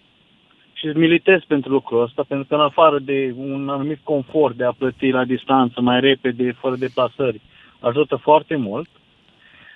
și 0.72 0.86
militez 0.86 1.40
pentru 1.46 1.70
lucrul 1.72 2.02
ăsta, 2.02 2.24
pentru 2.28 2.46
că 2.48 2.54
în 2.54 2.60
afară 2.60 2.98
de 2.98 3.34
un 3.36 3.68
anumit 3.68 3.98
confort 4.02 4.56
de 4.56 4.64
a 4.64 4.72
plăti 4.72 5.08
la 5.10 5.24
distanță 5.24 5.80
mai 5.80 6.00
repede, 6.00 6.52
fără 6.52 6.76
deplasări, 6.76 7.40
ajută 7.80 8.16
foarte 8.16 8.56
mult. 8.56 8.88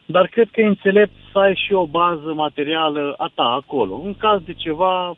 Dar 0.07 0.27
cred 0.27 0.49
că 0.53 0.61
e 0.61 0.67
înțelept 0.67 1.13
să 1.33 1.39
ai 1.39 1.55
și 1.67 1.73
o 1.73 1.87
bază 1.87 2.33
materială 2.35 3.15
a 3.17 3.31
ta 3.35 3.43
acolo. 3.43 4.01
În 4.05 4.15
caz 4.15 4.41
de 4.45 4.53
ceva, 4.53 5.17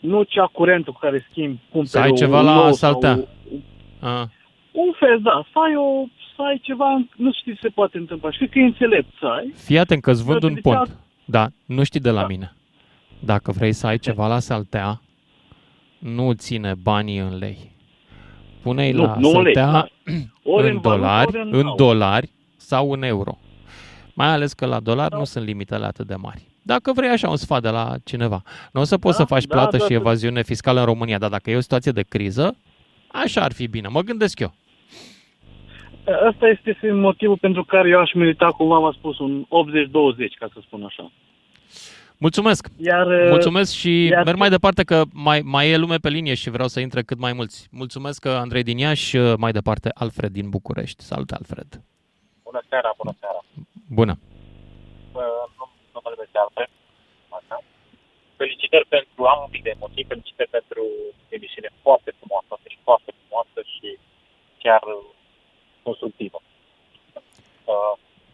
nu 0.00 0.22
cea 0.22 0.46
curentă 0.46 0.90
cu 0.90 0.98
care 1.00 1.26
schimbi, 1.30 1.58
cumperi 1.70 1.88
Să 1.88 1.98
ai 1.98 2.10
o- 2.10 2.14
ceva 2.14 2.38
un 2.38 2.44
la 2.44 2.54
nou 2.54 2.72
saltea. 2.72 3.14
sau 3.14 3.28
A, 4.00 4.28
un 4.82 4.92
fel, 5.00 5.18
da, 5.22 5.36
să 5.52 5.58
ai, 5.66 5.74
o, 5.76 6.06
să 6.36 6.42
ai 6.42 6.58
ceva, 6.62 6.90
nu 7.16 7.32
știu 7.32 7.52
ce 7.52 7.58
se 7.62 7.68
poate 7.68 7.98
întâmpla. 7.98 8.30
Și 8.30 8.36
cred 8.38 8.50
că 8.50 8.58
e 8.58 8.62
înțelept 8.62 9.08
să 9.20 9.26
ai. 9.26 9.52
fii 9.56 9.78
atent 9.78 10.02
că 10.02 10.10
îți 10.10 10.24
vând 10.24 10.40
Dar 10.40 10.48
un 10.48 10.54
de 10.54 10.60
pont. 10.60 10.74
cealaltă- 10.76 11.00
Da, 11.24 11.48
nu 11.64 11.82
știi 11.84 12.00
de 12.00 12.10
la 12.10 12.26
mine. 12.26 12.52
Dacă 13.20 13.52
vrei 13.52 13.72
să 13.72 13.86
ai 13.86 13.98
ceva 13.98 14.26
la 14.26 14.38
saltea, 14.38 15.00
nu 15.98 16.32
ține 16.32 16.74
banii 16.82 17.18
în 17.18 17.36
lei. 17.38 17.72
Pune-i 18.62 18.92
Nu, 18.92 19.02
la 19.04 19.16
nu 19.18 19.28
în 19.28 19.42
lei, 19.42 19.54
saltea 19.54 19.70
da. 19.72 19.86
Ori 20.54 20.68
în 20.68 20.74
în 20.74 20.80
valută, 20.80 20.88
dolari, 20.88 21.26
ori 21.28 21.40
în 21.50 21.54
în 21.58 21.66
aur. 21.66 21.76
dolari 21.76 22.30
sau 22.56 22.90
în 22.92 23.02
euro. 23.02 23.38
Mai 24.14 24.28
ales 24.28 24.52
că 24.52 24.66
la 24.66 24.80
dolari 24.80 25.14
nu 25.16 25.24
sunt 25.24 25.44
limitele 25.44 25.84
atât 25.84 26.06
de 26.06 26.14
mari. 26.14 26.42
Dacă 26.62 26.92
vrei 26.92 27.08
așa 27.08 27.28
un 27.28 27.36
sfat 27.36 27.62
de 27.62 27.68
la 27.68 27.94
cineva, 28.04 28.42
nu 28.72 28.80
o 28.80 28.84
să 28.84 28.98
poți 28.98 29.16
să 29.16 29.24
faci 29.24 29.44
da, 29.44 29.54
plată 29.54 29.76
da, 29.76 29.82
și 29.84 29.88
da. 29.90 29.94
evaziune 29.94 30.42
fiscală 30.42 30.78
în 30.80 30.86
România, 30.86 31.18
dar 31.18 31.30
dacă 31.30 31.50
e 31.50 31.56
o 31.56 31.60
situație 31.60 31.92
de 31.92 32.02
criză, 32.02 32.56
așa 33.12 33.40
ar 33.42 33.52
fi 33.52 33.66
bine. 33.66 33.88
Mă 33.88 34.00
gândesc 34.00 34.38
eu. 34.40 34.54
Asta 36.04 36.48
este 36.48 36.92
motivul 36.92 37.38
pentru 37.38 37.64
care 37.64 37.88
eu 37.88 38.00
aș 38.00 38.12
milita, 38.12 38.48
cum 38.50 38.68
v-am 38.68 38.92
spus, 38.92 39.18
un 39.18 39.44
80-20, 39.44 39.46
ca 40.38 40.48
să 40.52 40.58
spun 40.62 40.84
așa. 40.84 41.10
Mulțumesc! 42.18 42.68
Iar, 42.76 43.06
uh, 43.06 43.28
Mulțumesc 43.28 43.74
și 43.74 44.04
iar- 44.04 44.24
merg 44.24 44.38
mai 44.38 44.48
departe 44.48 44.82
că 44.84 45.02
mai, 45.12 45.40
mai 45.44 45.70
e 45.70 45.76
lume 45.76 45.96
pe 45.96 46.08
linie 46.08 46.34
și 46.34 46.50
vreau 46.50 46.68
să 46.68 46.80
intre 46.80 47.02
cât 47.02 47.18
mai 47.18 47.32
mulți. 47.32 47.68
Mulțumesc 47.70 48.20
că 48.20 48.28
Andrei 48.44 48.62
din 48.62 48.78
Iași, 48.78 49.16
mai 49.44 49.52
departe 49.52 49.88
Alfred 49.94 50.30
din 50.38 50.48
București. 50.50 51.02
Salut, 51.02 51.30
Alfred! 51.30 51.68
Bună 52.48 52.62
seara, 52.68 52.90
bună 53.00 53.14
seara. 53.20 53.40
Bună! 53.98 54.14
Bă, 55.14 55.24
nu, 55.58 55.64
numele 55.94 56.14
meu 56.18 56.26
este 56.28 56.38
Alfred. 56.44 56.70
Așa. 57.38 57.56
Felicitări 58.40 58.86
pentru, 58.94 59.20
am 59.32 59.38
un 59.46 59.50
pic 59.54 59.62
de 59.66 59.72
emoții, 59.76 60.10
felicitări 60.12 60.50
pentru 60.58 60.82
emisiune 61.36 61.70
foarte 61.84 62.10
frumoasă 62.18 62.52
și 62.72 62.78
foarte 62.88 63.10
frumoasă 63.18 63.58
și 63.74 63.88
chiar 64.64 64.82
uh, 64.96 65.03
constructivă. 66.04 66.38
Uh, 67.72 67.92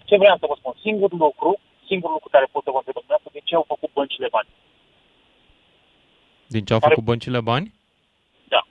ce 0.08 0.16
vreau 0.16 0.36
să 0.40 0.46
vă 0.50 0.54
spun? 0.58 0.74
Singurul 0.86 1.18
lucru, 1.18 1.50
singurul 1.90 2.14
lucru 2.16 2.28
care 2.36 2.46
pot 2.54 2.62
să 2.66 2.70
vă 2.74 2.76
întreb 2.80 2.94
dumneavoastră, 3.00 3.30
de 3.36 3.40
ce 3.48 3.54
au 3.54 3.64
făcut 3.72 3.90
băncile 3.98 4.28
bani? 4.36 4.48
Din 6.54 6.64
ce 6.66 6.72
au 6.72 6.78
Care- 6.80 6.92
făcut 6.94 7.06
băncile 7.10 7.40
bani? 7.50 7.66
Da. 8.54 8.62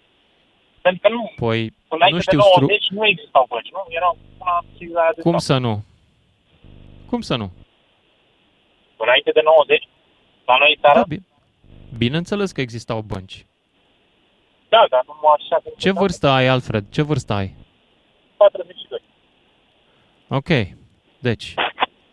Pentru 0.85 1.01
că 1.03 1.09
nu, 1.15 1.23
Păi, 1.43 1.61
până 1.89 1.89
nu 1.89 1.97
înainte 1.97 2.21
știu, 2.27 2.37
de 2.39 2.45
stru... 2.51 2.65
90 2.65 2.87
nu 2.97 3.03
existau 3.13 3.45
bănci, 3.51 3.71
nu? 3.77 3.81
Erau 3.99 4.13
până 4.37 4.49
la 4.55 4.59
criza 4.75 4.99
aia 5.01 5.13
de 5.15 5.21
cum 5.21 5.37
stat. 5.37 5.47
să 5.49 5.55
nu? 5.65 5.73
Cum 7.09 7.21
să 7.29 7.35
nu? 7.41 7.47
Înainte 9.05 9.31
de 9.31 9.41
90, 9.43 9.87
la 10.45 10.55
noi 10.57 10.71
în 10.75 10.81
țară, 10.81 10.99
Da, 10.99 11.05
bi- 11.13 11.25
bineînțeles 11.97 12.51
că 12.51 12.61
existau 12.61 13.01
bănci. 13.01 13.45
da, 14.69 14.85
dar 14.89 15.03
nu 15.05 15.27
așa 15.37 15.55
cum 15.63 15.73
Ce 15.77 15.91
vârstă 15.91 16.27
ai, 16.27 16.47
Alfred? 16.47 16.83
Ce 16.91 17.01
vârstă 17.01 17.33
ai? 17.33 17.55
42. 18.39 19.01
Ok. 20.27 20.77
Deci, 21.19 21.53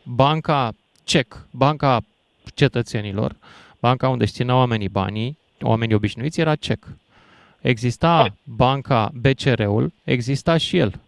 banca 0.04 0.72
CEC, 1.04 1.46
banca 1.50 2.00
cetățenilor, 2.54 3.36
banca 3.80 4.08
unde 4.08 4.24
își 4.24 4.32
țineau 4.32 4.58
oamenii 4.58 4.88
banii, 4.88 5.38
oamenii 5.60 5.94
obișnuiți, 5.94 6.40
era 6.40 6.54
CEC. 6.54 6.86
Exista 7.60 8.34
banca 8.44 9.10
BCR-ul, 9.14 9.92
exista 10.04 10.56
și 10.56 10.76
el. 10.78 11.00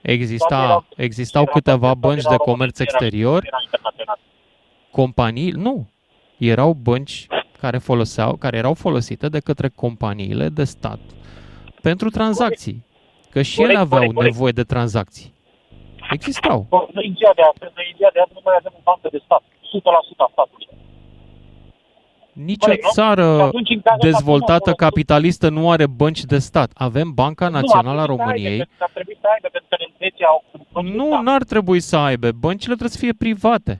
Exista, 0.00 0.86
existau 0.96 1.44
câteva 1.44 1.94
bănci 1.94 2.22
de 2.22 2.36
comerț 2.36 2.78
exterior, 2.78 3.44
Era 3.46 3.56
internațional. 3.64 4.18
companii, 4.90 5.50
nu, 5.50 5.88
erau 6.38 6.72
bănci 6.72 7.26
care 7.60 7.78
foloseau, 7.78 8.36
care 8.36 8.56
erau 8.56 8.74
folosite 8.74 9.28
de 9.28 9.40
către 9.40 9.68
companiile 9.68 10.48
de 10.48 10.64
stat 10.64 11.00
pentru 11.82 12.08
tranzacții. 12.08 12.84
Că 13.38 13.42
și 13.50 13.58
ele 13.64 13.72
Corect, 13.72 13.84
aveau 13.86 14.00
corect, 14.00 14.14
corect. 14.18 14.32
nevoie 14.34 14.52
de 14.60 14.64
tranzacții. 14.74 15.28
Existau. 16.16 16.58
Bă, 16.72 16.78
Noi 16.96 17.06
în 17.10 17.14
ziua 17.20 17.32
de 17.40 17.44
astăzi, 17.50 17.72
noi 17.78 17.86
în 17.90 17.96
ziua 18.00 18.10
de 18.16 18.20
astăzi 18.24 18.38
nu 18.40 18.46
mai 18.48 18.56
avem 18.60 18.72
o 18.78 18.82
bancă 18.88 19.08
de 19.14 19.20
stat. 19.26 19.42
100% 19.72 20.22
a 20.26 20.28
statului. 20.36 20.66
Nicio 22.50 22.66
Corect, 22.66 22.82
nu? 22.82 22.88
Și 22.88 22.94
țară 23.00 23.26
atunci, 23.50 23.70
în 23.76 23.80
cazul 23.80 23.98
ăsta, 24.00 24.08
dezvoltată 24.10 24.70
cum 24.70 24.76
au 24.78 24.84
capitalistă 24.86 25.46
nu 25.56 25.64
are 25.74 25.86
bănci 26.00 26.22
de 26.32 26.38
stat. 26.48 26.70
Avem 26.86 27.08
Banca 27.20 27.48
Națională 27.58 28.00
a 28.00 28.04
Nu, 28.10 28.12
ar 28.12 28.16
trebui 28.16 28.20
să 28.22 28.28
aibă, 28.28 28.32
României. 28.32 28.56
pentru 28.58 28.76
că 28.78 28.84
Ar 28.88 28.92
trebui 28.96 29.16
să 29.22 29.26
aibă, 29.34 29.48
pentru 29.54 29.68
că 29.70 29.76
în 29.78 29.84
Elveția 29.88 30.26
au 30.34 30.38
bănci 30.72 30.90
de 30.90 30.96
Nu, 31.00 31.06
stat. 31.12 31.22
n-ar 31.26 31.42
trebui 31.52 31.80
să 31.90 31.96
aibă. 32.08 32.26
Băncile 32.46 32.74
trebuie 32.78 32.96
să 32.98 33.02
fie 33.04 33.14
private. 33.24 33.74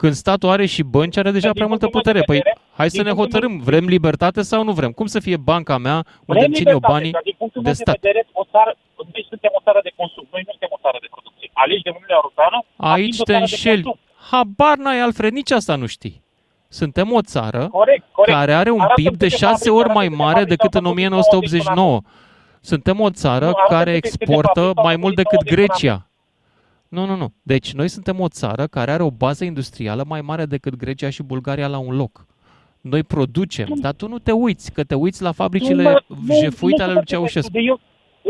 Când 0.00 0.12
statul 0.24 0.48
are 0.56 0.66
și 0.74 0.82
bănci, 0.94 1.16
are 1.22 1.30
deja 1.38 1.50
Din 1.50 1.58
prea 1.58 1.66
multă 1.72 1.86
punctul 1.86 2.12
meu 2.12 2.22
de 2.22 2.24
putere. 2.24 2.40
Păi 2.42 2.52
vedere- 2.52 2.58
hai 2.78 2.90
să 2.90 2.96
din 2.96 3.06
ne 3.06 3.12
punctul 3.14 3.40
meu- 3.40 3.48
hotărâm. 3.48 3.52
Vrem 3.68 3.84
libertate 3.94 4.42
sau 4.42 4.60
nu 4.64 4.72
vrem? 4.72 4.92
Cum 4.92 5.06
să 5.06 5.20
fie 5.20 5.36
banca 5.36 5.76
mea 5.78 5.98
unde 6.04 6.06
Vrem 6.26 6.44
îmi 6.44 6.54
țin 6.54 6.66
eu 6.66 6.72
libertate, 6.72 6.92
banii 6.94 7.12
dar 7.16 7.22
din 7.24 7.34
punctul 7.38 7.62
de 7.62 7.68
meu 7.68 7.76
de 7.76 7.82
stat? 7.82 7.96
vedere, 8.00 8.20
o 8.32 8.44
țară, 8.54 8.70
noi 9.12 9.26
suntem 9.28 9.50
o 9.58 9.60
țară 9.66 9.80
de 9.86 9.92
consum, 10.00 10.24
noi 10.34 10.42
nu 10.46 10.50
suntem 10.54 10.70
o 10.76 10.78
țară 10.84 10.98
de 11.04 11.08
producție. 11.14 11.48
Alegi 11.62 11.82
de 11.88 11.92
Uniunea 11.98 12.18
Europeană, 12.20 12.58
Aici 12.94 13.14
fiind 13.16 13.20
o 13.24 13.26
te 13.28 13.32
țară 13.36 13.44
de 13.44 13.50
înșeli. 13.56 13.82
consum. 13.82 14.00
Habar 14.30 14.76
n-ai, 14.84 15.00
Alfred, 15.06 15.32
nici 15.40 15.50
asta 15.60 15.74
nu 15.82 15.86
știi. 15.96 16.16
Suntem 16.80 17.08
o 17.18 17.22
țară 17.34 17.62
Corect, 17.80 18.04
corect. 18.18 18.36
care 18.38 18.52
are 18.62 18.70
un 18.70 18.80
Arată 18.86 18.94
PIB 19.00 19.14
de 19.16 19.26
câte 19.28 19.28
șase 19.42 19.44
fabrici, 19.68 19.68
ori 19.78 19.88
arată 19.88 19.98
mai 19.98 20.06
câte 20.08 20.18
mare 20.22 20.38
fabrici 20.40 20.52
decât 20.54 20.72
au 20.74 20.80
în 20.80 20.86
făcut 20.86 20.96
din 20.96 21.06
1989. 21.06 22.00
Suntem 22.70 22.96
o 23.00 23.10
țară 23.22 23.44
Nu, 23.44 23.50
arată 23.56 23.74
care 23.74 23.92
câte- 23.94 24.08
câte 24.08 24.22
exportă 24.22 24.60
fabrici 24.60 24.76
au 24.78 24.82
mai 24.88 24.94
făcut 24.94 25.02
mult 25.04 25.14
din 25.14 25.22
decât 25.22 25.40
1989. 25.40 25.56
Grecia. 25.56 25.96
Nu, 26.88 27.02
nu, 27.06 27.14
nu. 27.22 27.28
Deci 27.42 27.72
noi 27.72 27.88
suntem 27.88 28.20
o 28.20 28.28
țară 28.28 28.66
care 28.66 28.90
are 28.90 29.02
o 29.02 29.10
bază 29.10 29.44
industrială 29.44 30.04
mai 30.06 30.20
mare 30.20 30.44
decât 30.44 30.74
Grecia 30.76 31.10
și 31.10 31.22
Bulgaria 31.22 31.68
la 31.68 31.78
un 31.78 31.96
loc. 31.96 32.26
Noi 32.80 33.02
producem, 33.14 33.68
dar 33.84 33.94
tu 34.00 34.06
nu 34.08 34.18
te 34.26 34.32
uiți, 34.32 34.66
că 34.76 34.82
te 34.90 34.94
uiți 35.04 35.20
la 35.22 35.32
fabricile 35.40 35.82
Nu, 35.82 35.98
nu, 36.28 36.34
jefuite 36.44 36.82
nu 36.82 36.88
ale 36.88 36.92
știu 36.92 37.02
lui 37.02 37.10
Ceaușescu. 37.12 37.50
de 37.56 37.60
Eu 37.70 37.76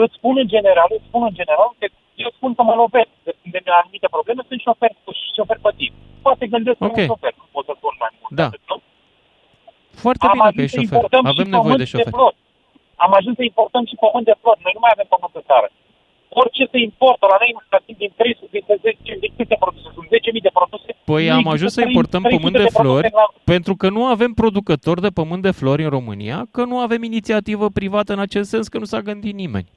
îți 0.05 0.14
spun 0.18 0.34
în 0.42 0.48
general, 0.55 0.88
îți 0.96 1.07
spun 1.09 1.22
în 1.30 1.34
general, 1.40 1.68
că 1.78 1.86
eu 2.24 2.30
spun 2.36 2.51
că 2.57 2.62
mă 2.68 2.74
lovesc 2.82 3.11
de, 3.24 3.32
de 3.66 3.70
anumite 3.80 4.09
probleme, 4.16 4.40
sunt 4.48 4.61
șofer, 4.66 4.90
șofer 5.36 5.59
pătit. 5.66 5.92
Poate 6.26 6.44
gândesc 6.55 6.78
că 6.78 6.84
Ok. 6.84 6.96
un 6.96 7.05
șofer, 7.12 7.32
nu 7.42 7.46
pot 7.55 7.64
să 7.68 7.72
spun 7.80 7.94
mai 8.05 8.12
mult. 8.20 8.32
Da. 8.40 8.46
atât, 8.51 8.62
nu? 8.72 8.76
Foarte 10.05 10.24
Am 10.26 10.32
bine 10.32 10.42
că 10.44 10.48
ajuns 10.51 10.64
ești 10.66 10.74
să 10.76 10.80
șofer. 10.80 10.94
importăm 10.94 11.22
Avem 11.32 11.46
și 11.46 11.51
nevoie 11.57 11.62
pământ 11.66 11.82
de 11.84 11.88
șofer. 11.92 12.12
flori. 12.16 12.38
Am 13.05 13.12
ajuns 13.18 13.34
să 13.40 13.44
importăm 13.51 13.84
și 13.90 13.96
pământ 14.05 14.24
de 14.30 14.34
flori. 14.42 14.61
Noi 14.66 14.72
nu 14.76 14.82
mai 14.84 14.92
avem 14.94 15.09
pământ 15.14 15.34
în 15.40 15.44
țară. 15.51 15.68
Orice 16.32 16.68
se 16.72 16.78
importă 16.88 17.24
la 17.32 17.36
noi, 17.42 17.50
din, 17.86 17.96
din 17.98 18.12
300, 18.16 18.46
din 18.50 18.64
10, 18.80 19.16
din 19.20 19.32
câte 19.36 19.56
produse 19.64 19.88
sunt? 19.94 20.06
10.000 20.06 20.42
de 20.48 20.50
produse. 20.58 20.90
Păi 21.04 21.24
Nu 21.26 21.30
am 21.32 21.36
există 21.38 21.54
ajuns 21.56 21.72
să 21.72 21.80
300 21.80 21.96
importăm 21.96 22.22
pământ 22.34 22.52
de 22.56 22.58
produse 22.58 22.80
flori 22.82 23.10
la- 23.20 23.32
pentru 23.52 23.74
că 23.80 23.86
nu 23.96 24.02
avem 24.14 24.32
producători 24.42 25.00
de 25.06 25.08
pământ 25.20 25.42
de 25.42 25.50
flori 25.50 25.82
în 25.86 25.92
România, 25.98 26.38
că 26.50 26.64
nu 26.64 26.76
avem 26.78 27.02
inițiativă 27.02 27.66
privată 27.78 28.12
în 28.12 28.18
acest 28.18 28.48
sens, 28.50 28.68
că 28.68 28.78
nu 28.78 28.84
s-a 28.84 29.00
gândit 29.00 29.34
nimeni. 29.34 29.68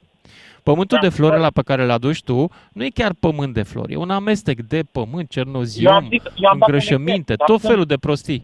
Pământul 0.62 0.98
Da, 1.00 1.06
de 1.06 1.14
flori 1.16 1.38
la 1.40 1.50
pe 1.58 1.62
care 1.62 1.82
îl 1.82 1.90
aduci 1.90 2.22
tu 2.22 2.48
nu 2.72 2.84
e 2.84 2.88
chiar 3.00 3.12
pământ 3.20 3.54
de 3.54 3.62
flori, 3.62 3.92
e 3.92 3.96
un 3.96 4.10
amestec 4.10 4.58
de 4.60 4.80
pământ, 4.92 5.26
Eu 5.36 5.44
cernozium, 5.44 5.92
am 5.92 6.06
zis- 6.10 6.22
eu 6.24 6.30
am 6.30 6.32
dat 6.42 6.44
un 6.54 6.58
îngrășăminte, 6.60 7.32
exemplu, 7.32 7.46
tot 7.54 7.60
dar 7.62 7.70
felul 7.70 7.84
de 7.84 7.96
prostii. 7.96 8.42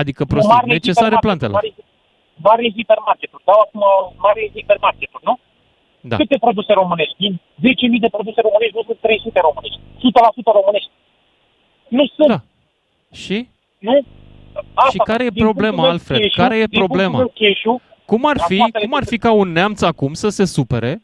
Adică 0.00 0.22
Nu, 0.22 0.30
prostii 0.32 0.52
marile 0.54 0.72
necesare 0.72 1.14
hipermarketuri, 1.14 1.26
plantelor. 1.26 1.54
Mari, 1.62 1.74
mari 2.48 2.72
hipermarketuri. 2.76 3.42
Dau 3.50 3.58
acum 3.66 3.82
mari 4.24 4.50
hipermarketuri, 4.54 5.22
nu? 5.28 5.34
Da. 6.10 6.16
Câte 6.16 6.36
produse 6.46 6.72
românești? 6.72 7.14
Din 7.24 7.32
10.000 7.34 8.00
de 8.00 8.08
produse 8.16 8.40
românești, 8.46 8.74
nu 8.78 8.82
sunt 8.88 8.98
300 9.00 9.40
românești. 9.48 9.78
100% 10.06 10.52
românești. 10.60 10.90
Nu 11.88 12.04
sunt. 12.16 12.28
Da. 12.28 12.40
Și? 13.22 13.48
Nu? 13.78 13.96
Asta, 14.74 14.90
Și 14.90 14.98
care 14.98 15.24
e 15.24 15.28
din 15.28 15.42
punctul 15.44 15.52
problema, 15.54 15.82
meu 15.82 15.90
Alfred? 15.90 16.20
cheșu- 16.20 16.40
Care 16.42 16.54
e 16.56 16.58
din 16.58 16.78
punctul 16.78 16.86
problema? 16.86 17.16
meu 17.18 17.30
cheșu, 17.34 17.80
Cum 18.04 18.22
ar 18.26 18.36
la 18.36 18.42
fi, 18.44 18.56
faptele 18.56 18.84
cum 18.84 18.94
ar 18.94 19.02
de- 19.02 19.08
fi 19.12 19.18
ca 19.18 19.30
un 19.32 19.48
neamț 19.52 19.80
acum 19.82 20.12
să 20.14 20.28
se 20.28 20.44
supere 20.44 21.02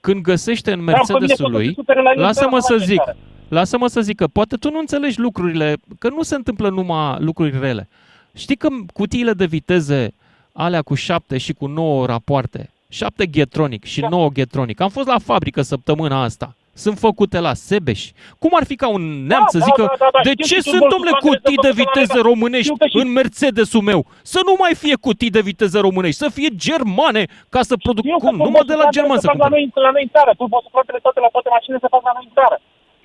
când 0.00 0.20
găsește 0.22 0.72
în 0.72 0.84
Da, 0.84 0.84
pe 0.84 0.90
mine 0.90 0.96
Mercedesul 0.98 1.44
pot 1.44 1.52
să 1.52 1.58
se 1.58 1.64
lui, 1.64 1.74
supere 1.74 2.02
la 2.02 2.10
el 2.10 2.16
în 2.16 2.22
lasă-mă 2.22 2.58
țară, 2.58 2.60
să 2.60 2.72
la 2.72 2.84
zic, 2.84 2.96
țară. 3.04 3.16
lasă-mă 3.48 3.86
să 3.86 4.00
zic 4.00 4.16
că 4.16 4.26
poate 4.26 4.56
tu 4.56 4.70
nu 4.70 4.78
înțelegi 4.78 5.20
lucrurile, 5.20 5.76
că 5.98 6.08
nu 6.08 6.22
se 6.22 6.34
întâmplă 6.34 6.68
numai 6.68 7.16
lucruri 7.18 7.58
rele. 7.58 7.88
Știi 8.34 8.56
că 8.56 8.68
cutiile 8.92 9.32
de 9.32 9.44
viteze 9.46 10.14
alea 10.52 10.82
cu 10.82 10.94
7 10.94 11.38
și 11.38 11.52
cu 11.52 11.66
9 11.66 12.06
rapoarte, 12.06 12.70
7 12.88 13.26
Getronic 13.30 13.84
și 13.84 14.00
9 14.00 14.28
Getronic, 14.34 14.80
am 14.80 14.88
fost 14.88 15.06
la 15.08 15.18
fabrică 15.18 15.62
săptămâna 15.62 16.22
asta 16.22 16.54
sunt 16.76 16.98
făcute 16.98 17.38
la 17.40 17.54
Sebeș. 17.68 18.10
Cum 18.42 18.50
ar 18.58 18.64
fi 18.70 18.74
ca 18.82 18.88
un 18.88 19.02
neamț 19.30 19.50
Da, 19.52 19.54
să 19.56 19.58
da, 19.58 19.64
zică, 19.68 19.82
da, 19.90 19.96
da, 20.04 20.08
da, 20.16 20.20
de 20.26 20.32
știu 20.34 20.44
ce 20.50 20.54
și 20.54 20.60
sunt, 20.66 20.74
sunt 20.74 20.84
domnule, 20.92 21.12
bolsovane 21.14 21.34
cutii 21.36 21.60
de 21.66 21.68
de 21.70 21.78
viteză 21.82 22.04
săptămâna 22.06 22.28
românești 22.30 22.68
Știu 22.70 22.80
că 22.82 22.86
și- 22.92 23.00
în 23.02 23.08
Mercedesul 23.20 23.82
meu? 23.90 24.00
Să 24.32 24.40
nu 24.48 24.54
mai 24.62 24.72
fie 24.82 24.96
cutii 25.06 25.34
de 25.36 25.42
viteză 25.50 25.78
românești, 25.86 26.22
să 26.24 26.28
fie 26.36 26.50
germane, 26.66 27.22
ca 27.54 27.60
să 27.70 27.74
produc... 27.86 28.04
Eu 28.14 28.18
Cum? 28.26 28.36
Numai 28.46 28.64
de 28.72 28.76
la 28.82 28.86
german 28.96 29.18
să 29.24 29.26
fac 29.30 29.36
la 29.36 29.40
cumpăr. 29.48 29.52
noi, 29.54 29.84
la 29.86 29.90
noi 29.96 30.04
în 30.08 30.12
țară. 30.16 30.30
Tu 30.38 30.44
poți 30.54 30.64
să 30.66 30.70
plătele 30.76 31.00
toate 31.06 31.18
la 31.26 31.30
toate 31.34 31.48
mașinile 31.56 31.80
să 31.84 31.88
fac 31.94 32.02
la 32.08 32.12
noi 32.16 32.24
în 32.30 32.34
țară. 32.40 32.56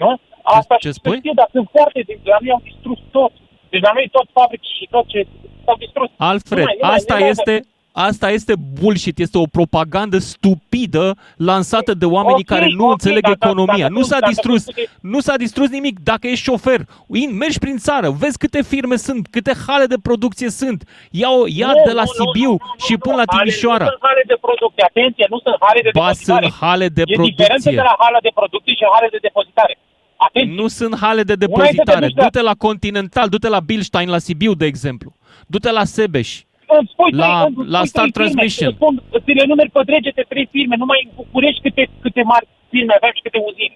Nu? 0.03 0.11
Asta 0.57 0.73
ce 0.83 0.87
și 0.89 0.97
spui? 0.99 1.17
Știu, 1.23 1.35
dar 1.41 1.47
sunt 1.55 1.67
foarte 1.75 1.99
din 2.09 2.17
la 2.33 2.37
noi 2.43 2.51
au 2.57 2.61
distrus 2.69 2.99
tot. 3.17 3.33
Deci 3.71 3.83
la 3.87 3.91
noi 3.97 4.07
tot 4.17 4.27
fabrici 4.39 4.69
și 4.77 4.85
tot 4.95 5.05
ce 5.13 5.19
s-au 5.65 5.77
distrus. 5.83 6.09
Alfred, 6.31 6.65
Nu 6.65 6.69
mai- 6.71 6.79
nu 6.81 6.87
mai- 6.87 6.95
asta 6.99 7.13
nu 7.17 7.23
mai- 7.25 7.33
este, 7.35 7.53
asta 7.91 8.29
este 8.31 8.53
bullshit, 8.81 9.19
este 9.19 9.37
o 9.37 9.45
propagandă 9.51 10.17
stupidă 10.17 11.15
lansată 11.37 11.93
de 11.93 12.05
oamenii 12.05 12.45
Ok, 12.47 12.53
care 12.55 12.67
nu 12.75 12.85
ok, 12.85 12.91
înțeleg 12.91 13.21
dar- 13.21 13.35
dar- 13.39 13.49
economia. 13.49 13.77
dacă 13.87 13.93
nu 13.93 13.99
tu- 13.99 14.05
s-a 14.05 14.19
dacă 14.19 14.31
distrus, 14.31 14.63
tu 14.63 14.71
te- 14.71 14.87
nu 15.01 15.19
s-a 15.19 15.35
distrus 15.37 15.69
nimic. 15.69 15.99
Dacă 15.99 16.27
ești 16.27 16.43
șofer, 16.43 16.79
in, 17.13 17.35
mergi 17.35 17.59
prin 17.59 17.77
țară, 17.77 18.09
vezi 18.09 18.37
câte 18.37 18.61
firme 18.63 18.95
sunt, 18.95 19.27
câte 19.35 19.53
hale 19.67 19.85
de 19.85 19.95
producție 20.01 20.49
sunt. 20.49 20.83
Ia, 21.11 21.29
o, 21.31 21.43
ia 21.47 21.67
Nu, 21.67 21.81
de 21.85 21.91
la 21.91 22.03
nu, 22.03 22.11
nu, 22.17 22.31
Sibiu 22.31 22.57
și 22.85 22.97
până 22.97 23.15
la 23.15 23.23
Hale- 23.27 23.39
Timișoara. 23.43 23.83
Nu 23.83 23.89
sunt 23.89 24.03
hale 24.09 24.23
de 24.27 24.37
producție. 24.41 24.83
Atenție, 24.89 25.25
nu 25.29 25.39
sunt 25.45 25.55
hale 25.59 25.81
de 25.81 25.89
Ba, 25.93 25.99
depozitare. 25.99 26.45
sunt 26.47 26.57
hale 26.65 26.87
de 26.97 27.01
e 27.01 27.03
diferență 27.05 27.45
producție. 27.45 27.71
de 27.81 27.85
la 27.89 27.95
hală 28.03 28.19
de 28.27 28.31
producție 28.39 28.73
și 28.79 28.85
hală 28.93 29.07
de 29.15 29.19
depozitare. 29.27 29.73
Atenție. 30.27 30.53
Nu 30.61 30.67
sunt 30.79 30.93
hale 31.03 31.23
de 31.23 31.33
Una 31.33 31.41
este 31.41 31.45
de 31.45 31.45
depozitare. 31.45 32.05
duci 32.07 32.15
la- 32.17 32.23
Du-te 32.23 32.41
la 32.49 32.55
Continental, 32.67 33.27
du-te 33.33 33.49
la 33.55 33.59
Bilstein, 33.69 34.09
la 34.15 34.17
Sibiu, 34.27 34.53
de 34.61 34.65
exemplu. 34.73 35.09
Du-te 35.47 35.71
la 35.71 35.83
Sebeș. 35.95 36.31
Îmi 36.77 36.89
spui 36.93 37.11
La- 37.11 37.25
trei, 37.25 37.53
îmi 37.55 37.67
la 37.75 37.79
spui 37.81 37.91
Star 37.93 38.07
trei 38.07 38.13
firme, 38.13 38.25
Transmission. 38.29 38.67
îți 38.71 38.77
Spun, 38.79 38.93
ți 39.25 39.31
le 39.39 39.45
numeri 39.51 39.71
pe 39.75 39.81
dregete 39.89 40.23
trei 40.31 40.47
firme, 40.53 40.75
numai 40.83 40.99
în 41.05 41.11
București 41.21 41.61
câte, 41.65 41.83
câte 42.03 42.21
mari 42.31 42.45
firme 42.71 42.93
avem 42.99 43.11
și 43.17 43.23
câte 43.25 43.39
uzine. 43.49 43.75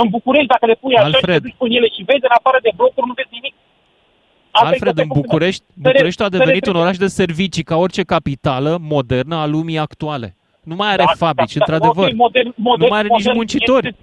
În 0.00 0.06
București, 0.16 0.50
dacă 0.54 0.64
le 0.70 0.76
pui 0.82 0.94
așa 0.96 1.04
Alfred. 1.10 1.34
și 1.34 1.40
te 1.40 1.46
duci 1.46 1.58
cu 1.62 1.66
ele 1.78 1.88
și 1.96 2.02
vezi, 2.10 2.24
în 2.30 2.34
afară 2.38 2.58
de 2.66 2.70
blocuri, 2.78 3.06
nu 3.10 3.14
vezi 3.20 3.32
nimic. 3.38 3.54
Asta 4.50 4.66
e 4.66 4.70
Alfred, 4.70 4.96
în 4.96 4.96
conceptul 4.96 5.20
București, 5.22 5.62
meu. 5.66 5.74
Să 5.82 5.88
re- 5.88 5.92
Bucureștiul 5.96 6.26
a 6.26 6.30
să 6.32 6.36
devenit 6.38 6.64
un 6.66 6.72
repet. 6.72 6.82
oraș 6.84 6.96
de 7.04 7.10
servicii, 7.20 7.68
ca 7.70 7.76
orice 7.84 8.02
capitală 8.14 8.70
modernă 8.94 9.34
a 9.42 9.46
lumii 9.54 9.78
actuale. 9.88 10.28
Nu 10.70 10.74
mai 10.80 10.90
are 10.94 11.04
Da, 11.10 11.12
fabrici, 11.24 11.54
da, 11.56 11.58
da, 11.58 11.64
într-adevăr. 11.64 12.06
ok, 12.10 12.14
modern- 12.24 12.54
modern- 12.68 12.82
nu 12.84 12.86
mai 12.94 12.98
are 13.02 13.08
nici 13.08 13.18
modern 13.24 13.36
muncitori. 13.40 13.86
este- 13.92 14.00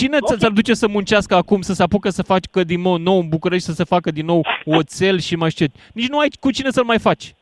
Cine 0.00 0.18
ți 0.26 0.36
ți-ar 0.38 0.50
duce 0.50 0.74
să 0.74 0.88
muncească 0.88 1.34
acum, 1.34 1.60
să 1.60 1.72
se 1.74 1.82
apucă 1.82 2.08
să 2.10 2.22
facă 2.22 2.64
din 2.64 2.80
nou, 2.80 2.96
nou 2.96 3.18
în 3.18 3.28
București, 3.28 3.66
să 3.66 3.72
se 3.72 3.84
facă 3.84 4.10
din 4.10 4.24
nou 4.24 4.40
oțel 4.64 5.18
și 5.18 5.34
mai 5.36 5.50
știu 5.50 5.66
ce? 5.66 5.72
Nici 5.94 6.08
nu 6.08 6.18
ai 6.18 6.28
cu 6.40 6.50
cine 6.50 6.70
să-l 6.70 6.84
mai 6.84 6.98
faci. 6.98 7.34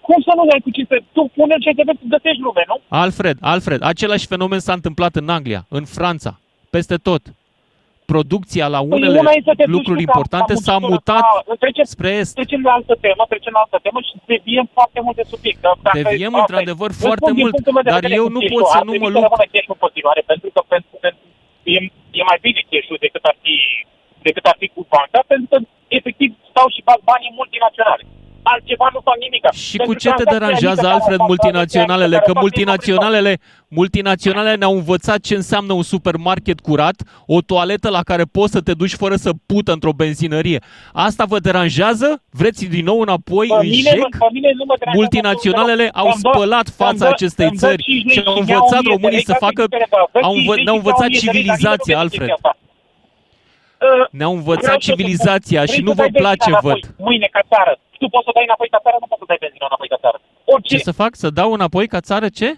Cum 0.00 0.22
să 0.26 0.32
nu 0.36 0.42
ai 0.52 0.60
cu 0.64 0.70
cine 0.70 0.86
să... 0.88 0.96
Tu 1.12 1.30
pune 1.34 1.54
ce 1.60 1.70
te 1.76 1.82
vezi, 1.86 1.98
găsești 2.08 2.40
lume, 2.40 2.64
nu? 2.66 2.80
Alfred, 2.88 3.36
Alfred, 3.40 3.80
același 3.82 4.26
fenomen 4.26 4.58
s-a 4.60 4.72
întâmplat 4.72 5.16
în 5.16 5.28
Anglia, 5.28 5.66
în 5.68 5.84
Franța, 5.84 6.40
peste 6.70 6.96
tot. 6.96 7.22
Producția 8.14 8.66
la 8.74 8.80
unele 8.92 9.06
Păi 9.10 9.20
una 9.22 9.32
e 9.38 9.42
să 9.50 9.54
te 9.60 9.64
duci 9.64 9.74
lucruri 9.76 10.00
tu 10.02 10.06
ca- 10.06 10.10
importante 10.12 10.52
ca 10.54 10.60
s-a 10.66 10.76
muncitor, 10.78 10.90
mutat 10.96 11.22
ca- 11.28 11.54
trecem, 11.64 11.86
spre 11.94 12.10
est. 12.20 12.32
Trecem 12.40 12.62
la 12.68 12.72
altă 12.78 12.94
temă, 13.04 13.22
trecem 13.32 13.52
la 13.58 13.62
altă 13.64 13.78
temă 13.86 13.98
și 14.08 14.12
deviem 14.32 14.66
foarte 14.78 14.98
mult 15.04 15.16
de 15.20 15.24
subiect. 15.32 15.60
Dar 15.66 15.74
Dacă 15.86 15.96
Deviem, 16.02 16.32
asta 16.34 16.38
e- 16.40 16.44
într-adevăr, 16.46 16.88
Îți 16.92 17.02
foarte 17.06 17.22
spun 17.24 17.32
din 17.36 17.42
mult, 17.44 17.52
punctul 17.54 17.74
meu 17.76 17.84
de 17.86 17.90
dar 17.94 18.00
vedere 18.00 18.14
eu 18.20 18.26
cu 18.28 18.32
nu 18.36 18.40
cash-ul, 18.40 18.56
pot 18.56 18.66
să 18.72 18.76
ar 18.78 18.84
nu 18.88 18.90
trebui 18.92 19.04
mă 19.06 19.10
să 19.12 19.16
lupt. 19.16 19.26
rămână 19.28 19.46
cash-ul 19.54 19.74
în 19.76 19.82
continuare, 19.86 20.20
pentru 20.30 20.48
că 20.54 20.60
pentru, 20.74 20.89
pentru, 20.89 20.89
e, 21.74 21.78
e 22.18 22.22
mai 22.30 22.38
bine 22.44 22.62
cash 22.70 22.90
decât 23.04 23.24
ar 23.30 23.36
fi 23.42 23.56
decât 24.22 24.44
ar 24.46 24.56
fi 24.58 24.68
cu 24.74 24.86
banca, 24.92 25.20
pentru 25.26 25.46
că 25.50 25.56
efectiv 25.56 25.69
stau 26.60 26.68
și 26.74 26.80
fac 26.90 26.98
banii 27.10 27.32
multinaționale. 27.40 28.04
Altceva 28.42 28.88
nu 28.92 29.00
fac 29.08 29.16
nimic. 29.26 29.44
Și 29.52 29.76
cu 29.76 29.94
ce 29.94 30.10
te 30.10 30.22
deranjează, 30.34 30.86
Alfred, 30.88 31.18
multinaționalele? 31.18 32.16
Că 32.26 32.32
multinaționalele, 32.40 33.32
multinaționalele 33.68 34.54
ne-au 34.56 34.74
învățat 34.74 35.20
ce 35.20 35.34
înseamnă 35.34 35.72
un 35.72 35.82
supermarket 35.82 36.60
curat, 36.60 37.02
o 37.26 37.40
toaletă 37.40 37.88
la 37.90 38.02
care 38.02 38.22
poți 38.36 38.52
să 38.52 38.60
te 38.60 38.72
duci 38.72 38.94
fără 38.94 39.14
să 39.16 39.30
pută 39.46 39.72
într-o 39.72 39.92
benzinărie. 39.92 40.58
Asta 40.92 41.24
vă 41.24 41.38
deranjează? 41.38 42.22
Vreți 42.30 42.64
din 42.64 42.84
nou 42.84 43.00
înapoi 43.00 43.46
Pe 43.48 43.54
în 43.60 43.68
mine, 43.68 43.90
jec? 43.90 44.08
pe 44.18 44.26
mine 44.32 44.50
nu 44.58 44.64
mă 44.66 44.74
deranjează 44.78 44.96
Multinaționalele 45.00 45.88
absolut 45.92 45.94
au 45.96 46.04
deloc. 46.04 46.14
Îmi 46.14 46.22
dă- 46.24 46.36
spălat 46.36 46.66
îmi 46.66 46.76
fața 46.82 47.04
dă- 47.08 47.12
acestei 47.14 47.46
îmi 47.46 47.56
dă 47.56 47.66
țări 47.66 47.82
5 47.82 48.04
lei 48.04 48.14
și 48.14 48.22
au 48.26 48.34
și 48.34 48.40
învățat 48.40 48.80
1000 48.80 48.82
de 48.88 48.88
românii 48.94 49.16
lei 49.20 49.24
să 49.30 49.32
ca 49.32 49.38
facă... 49.46 49.60
să-i 49.62 49.72
cere, 49.76 49.86
bă, 50.12 50.18
Au 50.28 50.32
5 50.34 50.42
învă- 50.44 50.54
lei 50.54 50.64
ne-au 50.64 50.78
și 50.78 50.82
învățat 50.82 51.08
1000 51.08 51.18
de 51.18 51.18
lei, 51.18 51.24
dar 51.24 51.34
nimeni 51.34 51.46
nu 51.46 51.56
civilizația, 51.56 51.96
vede 51.96 52.02
Alfred. 52.04 52.28
Chestia 53.80 54.02
asta. 54.04 54.16
Ne-au 54.20 54.34
învățat 54.38 54.62
Vreau 54.70 54.80
să- 54.80 54.88
civilizația 54.88 55.60
și 55.72 55.78
vrei 55.80 55.86
nu 55.88 55.92
să 55.92 55.98
vă 56.00 56.02
dai 56.02 56.10
benzina 56.10 56.24
place, 56.26 56.48
înapoi, 56.50 56.70
văd. 56.72 56.80
Mâine 57.08 57.28
ca 57.36 57.42
țară. 57.52 57.72
Tu 58.00 58.06
poți 58.14 58.26
să 58.28 58.32
dai 58.38 58.46
înapoi 58.50 58.68
ca 58.74 58.80
țară, 58.84 58.96
nu 59.02 59.08
poți 59.10 59.20
să 59.22 59.28
dai 59.32 59.40
benzina 59.44 59.66
înapoi 59.70 59.88
ca 59.94 59.98
țară. 60.04 60.18
Orice, 60.52 60.70
Ce 60.76 60.78
să 60.88 60.92
fac? 61.02 61.12
Să 61.22 61.28
dau 61.40 61.48
înapoi 61.58 61.86
ca 61.94 62.00
țară 62.10 62.28
ce? 62.40 62.48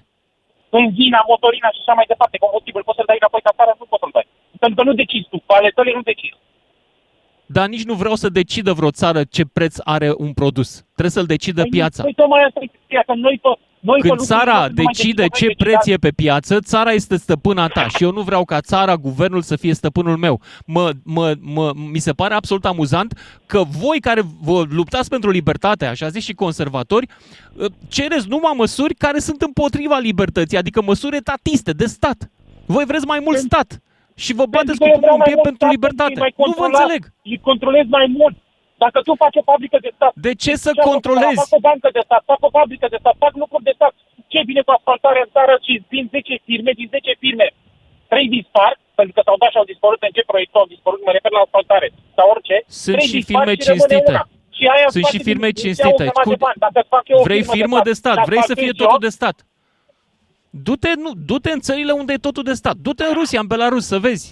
benzina, 0.76 1.20
motorina 1.32 1.68
și 1.74 1.80
așa 1.82 1.94
mai 1.98 2.06
departe, 2.12 2.36
combustibil, 2.44 2.82
poți 2.88 2.96
să-l 2.98 3.08
dai 3.10 3.20
înapoi 3.22 3.42
ca 3.46 3.52
țară, 3.58 3.72
nu 3.80 3.86
poți 3.90 4.02
să-l 4.02 4.14
dai. 4.16 4.26
Pentru 4.62 4.76
că 4.78 4.82
nu 4.88 4.92
decizi 5.02 5.26
tu, 5.32 5.38
cu 5.46 5.52
ale 5.58 5.70
tale 5.76 5.90
nu 5.98 6.02
decizi. 6.12 6.38
Dar 7.56 7.66
nici 7.74 7.88
nu 7.90 7.94
vreau 8.02 8.14
să 8.22 8.28
decidă 8.40 8.72
vreo 8.78 8.90
țară 9.00 9.20
ce 9.36 9.42
preț 9.56 9.74
are 9.94 10.08
un 10.24 10.32
produs. 10.40 10.68
Trebuie 10.96 11.16
să-l 11.18 11.30
decidă 11.34 11.62
piața. 11.76 12.02
Păi 12.02 12.14
tocmai 12.20 12.42
asta 12.48 12.60
e 12.62 12.66
chestia, 12.76 13.02
că 13.06 13.12
noi 13.26 13.36
pe, 13.44 13.48
noi 13.83 14.01
pe 14.01 14.09
Când 14.09 14.18
lucruri 14.18 14.39
țara 14.39 14.53
nu 14.53 14.59
mai 14.59 14.85
decide 14.85 15.22
decidem 15.22 15.28
ce 15.33 15.45
noi, 15.45 15.55
preț 15.55 15.85
deci, 15.85 15.95
e 15.95 15.99
pe 15.99 16.11
piață, 16.11 16.61
țara 16.61 16.91
este 16.91 17.16
stăpâna 17.16 17.68
ta 17.68 17.89
și 17.89 18.03
eu 18.03 18.12
nu 18.12 18.20
vreau 18.20 18.45
ca 18.45 18.61
țara, 18.61 18.97
guvernul 18.97 19.43
să 19.43 19.57
fie 19.57 19.74
stăpânul 19.74 20.16
meu. 20.16 20.41
Mă, 20.66 20.91
mă, 21.05 21.35
mă, 21.41 21.72
mi 21.93 21.99
se 21.99 22.12
pare 22.12 22.35
absolut 22.35 22.64
amuzant 22.64 23.18
că 23.47 23.62
voi 23.78 24.01
care 24.01 24.22
vă 24.41 24.64
luptați 24.70 25.09
pentru 25.09 25.30
libertate, 25.30 25.87
așa 25.87 26.09
zis 26.09 26.24
și 26.24 26.33
conservatori, 26.33 27.07
ă, 27.61 27.66
cereți 27.89 28.28
numai 28.28 28.53
măsuri 28.57 28.95
care 28.95 29.18
sunt 29.18 29.43
împotriva 29.43 29.99
libertății, 29.99 30.59
adică 30.59 30.83
măsuri 30.83 31.16
etatiste, 31.16 31.72
de 31.72 31.87
stat. 31.87 32.30
Voi 32.66 32.85
vreți 32.85 33.07
mai 33.07 33.20
mult 33.24 33.37
stat 33.39 33.83
și 34.14 34.33
vă 34.33 34.45
bateți 34.47 34.78
cu 34.78 34.85
că 34.85 34.91
eu 34.91 34.93
pumnul 34.93 35.01
vreau 35.01 35.14
în 35.14 35.22
mai 35.24 35.33
piept 35.33 35.45
mult 35.45 35.49
pentru 35.49 35.66
stat, 35.66 35.74
libertate. 35.74 36.18
mai 36.18 36.33
Nu 36.37 36.45
vă 36.45 36.53
controlat, 36.53 36.80
înțeleg. 36.80 37.12
Îi 37.22 37.41
controlezi 37.49 37.89
mai 37.89 38.07
mult. 38.18 38.37
Dacă 38.85 38.99
tu 39.07 39.12
faci 39.24 39.37
o 39.41 39.45
fabrică 39.51 39.78
de 39.87 39.91
stat... 39.97 40.12
De 40.26 40.33
ce 40.43 40.53
să 40.64 40.70
ce 40.72 40.80
fac 40.80 40.87
controlezi? 40.91 41.41
Fac 41.45 41.53
o 41.59 41.62
bancă 41.68 41.89
de 41.97 42.03
stat, 42.09 42.22
fac 42.33 42.41
o 42.49 42.51
fabrică 42.59 42.87
de 42.95 42.99
stat, 43.03 43.14
fac 43.24 43.33
lucruri 43.43 43.66
de 43.68 43.74
stat. 43.78 43.93
Ce 44.33 44.41
bine 44.51 44.62
cu 44.66 44.72
asfaltare 44.78 45.18
în 45.24 45.30
țară 45.37 45.55
și 45.66 45.72
din 45.95 46.05
10 46.14 46.35
firme, 46.49 46.70
din 46.80 46.89
10 46.97 47.12
firme, 47.24 47.47
3 48.12 48.28
dispar, 48.37 48.72
pentru 48.99 49.12
că 49.16 49.20
s-au 49.26 49.37
dat 49.43 49.51
și 49.53 49.61
au 49.61 49.68
dispărut 49.72 50.01
în 50.07 50.12
ce 50.16 50.22
proiect 50.30 50.53
au 50.62 50.66
dispărut, 50.74 51.01
mă 51.07 51.12
refer 51.16 51.33
la 51.37 51.43
asfaltare 51.47 51.89
sau 52.16 52.26
orice. 52.35 52.57
Sunt 52.85 52.97
trei 52.97 53.09
și 53.11 53.18
dispar 53.20 53.43
firme 53.43 53.53
și 53.62 53.68
rămâne 53.68 53.78
cinstite. 53.78 54.12
una. 54.14 54.22
Și 54.57 54.64
aia 54.74 54.85
îți 54.87 54.95
Sunt 54.97 55.05
face 55.07 55.16
și 55.16 55.26
firme 55.28 55.49
din- 55.53 55.61
cinstite. 55.62 55.89
îți 55.93 56.03
iau 56.03 56.09
o 56.09 56.11
grămadă 56.12 56.30
de 56.33 56.37
Cu- 56.39 56.45
bani. 56.47 56.59
Dacă 56.66 56.78
fac 56.95 57.05
eu 57.12 57.18
o 57.20 57.24
Vrei 57.28 57.43
firmă 57.57 57.78
de 57.89 57.95
stat, 58.01 58.14
dacă 58.18 58.28
vrei 58.30 58.43
să 58.51 58.55
fie 58.62 58.72
fac 58.72 58.80
totul 58.83 58.99
eu, 59.01 59.05
de 59.07 59.12
stat. 59.18 59.37
Du-te, 60.66 60.91
nu, 61.05 61.11
du-te 61.30 61.51
în 61.57 61.61
țările 61.68 61.93
unde 62.01 62.12
e 62.12 62.26
totul 62.28 62.45
de 62.51 62.53
stat. 62.62 62.76
Du-te 62.87 63.05
în 63.11 63.14
Rusia, 63.20 63.41
în 63.45 63.47
Belarus, 63.47 63.85
să 63.93 63.99
vezi. 63.99 64.26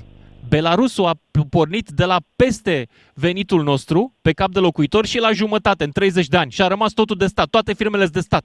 Belarusul 0.48 1.06
a 1.06 1.14
p- 1.14 1.48
pornit 1.50 1.88
de 1.88 2.04
la 2.04 2.18
peste 2.36 2.86
venitul 3.14 3.62
nostru, 3.62 4.14
pe 4.22 4.32
cap 4.32 4.50
de 4.50 4.58
locuitor, 4.58 5.06
și 5.06 5.18
la 5.18 5.32
jumătate, 5.32 5.84
în 5.84 5.90
30 5.90 6.26
de 6.26 6.36
ani. 6.36 6.50
Și 6.50 6.62
a 6.62 6.66
rămas 6.66 6.92
totul 6.92 7.16
de 7.16 7.26
stat. 7.26 7.48
Toate 7.48 7.72
firmele 7.74 8.02
sunt 8.02 8.14
de 8.14 8.20
stat. 8.30 8.44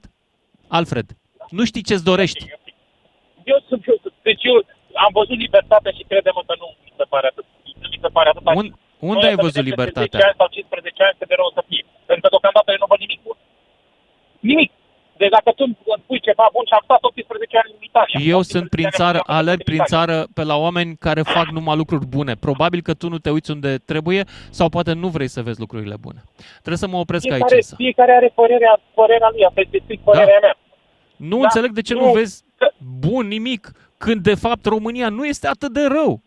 Alfred, 0.68 1.08
nu 1.50 1.64
știi 1.66 1.84
ce-ți 1.84 2.04
dorești. 2.04 2.46
Eu 3.44 3.58
sunt, 3.68 3.82
eu, 3.88 3.98
deci 4.28 4.44
eu 4.44 4.56
am 5.06 5.12
văzut 5.20 5.38
libertatea 5.46 5.92
și 5.98 6.04
credem 6.12 6.34
că 6.48 6.54
nu 6.62 6.68
mi 6.86 6.94
se 7.00 7.06
pare 7.14 7.28
atât. 7.32 7.46
Nu 7.82 7.88
mi 7.94 8.00
se 8.02 8.10
pare 8.18 8.30
atât. 8.30 8.42
Un, 8.62 8.68
unde 9.12 9.26
ai 9.28 9.36
văzut 9.46 9.64
libertatea? 9.72 10.20
10 10.20 10.28
ani 10.30 10.40
sau 10.42 10.48
15 10.48 11.04
ani 11.08 11.16
cât 11.20 11.28
de 11.32 11.36
rău 11.40 11.48
o 11.52 11.54
să 11.58 11.64
fie. 11.70 11.84
Pentru 12.10 12.24
că 12.24 12.30
deocamdată 12.34 12.70
eu 12.72 12.82
nu 12.84 12.90
văd 12.94 13.00
nimic 13.06 13.20
bun. 13.28 13.38
Nimic. 14.50 14.72
Deci 15.18 15.30
dacă 15.30 15.52
tu 15.56 15.64
îmi 15.68 15.78
spui 16.04 16.20
ceva 16.20 16.50
bun 16.54 16.64
și 16.66 16.74
am 16.74 16.82
stat 16.84 16.98
18 17.02 17.58
ani 17.64 17.72
în 17.78 17.84
Italia. 17.90 18.18
Eu 18.34 18.42
sunt 18.42 18.70
prin 18.70 18.90
țară, 18.90 19.20
alerg 19.26 19.64
prin 19.64 19.82
țară 19.86 20.28
pe 20.34 20.44
la 20.44 20.56
oameni 20.58 20.96
care 21.00 21.22
fac 21.22 21.48
numai 21.48 21.76
lucruri 21.76 22.06
bune. 22.06 22.34
Probabil 22.36 22.82
că 22.82 22.94
tu 22.94 23.10
nu 23.10 23.18
te 23.18 23.30
uiți 23.30 23.52
unde 23.52 23.78
trebuie 23.78 24.24
sau 24.50 24.70
poate 24.70 24.94
nu 24.94 25.08
vrei 25.08 25.28
să 25.28 25.42
vezi 25.42 25.60
lucrurile 25.60 25.96
bune. 26.00 26.24
Trebuie 26.52 26.78
să 26.78 26.88
mă 26.88 26.98
opresc 26.98 27.24
aici 27.26 27.34
Fiecare, 27.34 27.56
însă. 27.56 27.76
fiecare 27.76 28.12
are 28.12 28.32
părerea, 28.36 28.80
părerea 28.94 29.30
lui, 29.32 29.46
asta 29.46 29.60
este 29.62 29.80
strict 29.84 30.04
părerea 30.04 30.40
mea. 30.42 30.58
Nu 31.16 31.38
Da, 31.38 31.44
înțeleg 31.44 31.72
de 31.72 31.82
ce 31.82 31.94
nu 31.94 32.06
nu. 32.06 32.12
vezi 32.12 32.44
bun 33.00 33.28
nimic 33.28 33.72
când 33.98 34.22
de 34.24 34.36
fapt 34.36 34.66
România 34.66 35.10
nu 35.10 35.26
este 35.26 35.48
atât 35.48 35.72
de 35.74 35.82
rău. 35.88 36.22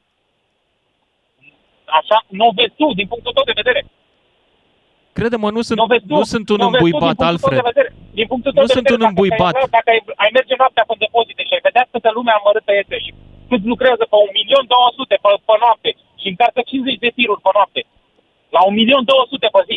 Așa, 2.00 2.24
nu 2.28 2.46
o 2.46 2.50
vezi 2.54 2.72
tu, 2.76 2.92
din 2.94 3.06
punctul 3.06 3.32
tău 3.32 3.44
de 3.44 3.52
vedere. 3.54 3.86
Crede-mă, 5.12 5.50
nu 5.50 5.60
sunt, 5.60 5.78
Nu 5.78 5.86
vezi 5.86 6.06
tu, 6.06 6.14
nu 6.14 6.22
sunt 6.22 6.48
un 6.48 6.56
nu 6.56 6.68
vezi 6.68 6.78
tu, 6.78 6.84
din 6.84 6.94
îmbuibat, 6.94 7.16
punctul 7.16 7.38
tău 7.38 7.50
Alfred. 7.58 7.92
De 8.18 8.24
vedere. 8.24 8.26
Din 8.26 8.26
punctul 8.32 8.52
tău 8.56 8.62
Nu 8.64 8.70
de 8.70 8.76
sunt 8.76 8.86
vedere, 8.88 9.02
un 9.04 9.10
îmbuibat. 9.12 9.52
Dacă, 9.56 9.66
ai, 9.66 9.74
dacă 9.78 9.88
ai, 9.94 10.00
ai 10.24 10.30
merge 10.38 10.54
noaptea 10.60 10.84
pe 10.88 10.94
depozite 11.04 11.42
și 11.48 11.54
ai 11.56 11.62
vedea 11.68 11.84
câtă 11.92 12.10
lume 12.16 12.32
amărâtă 12.38 12.72
este 12.82 12.96
și 13.04 13.10
cât 13.50 13.62
lucrează 13.72 14.04
pe 14.12 14.16
1.200.000 14.18 15.22
pe, 15.24 15.30
pe 15.48 15.54
noapte 15.64 15.90
și 16.20 16.26
încarcă 16.32 16.60
50 16.70 17.04
de 17.04 17.10
tiruri 17.18 17.44
pe 17.46 17.50
noapte, 17.58 17.80
la 18.56 18.60
1.200.000 18.70 19.56
pe 19.56 19.62
zi, 19.68 19.76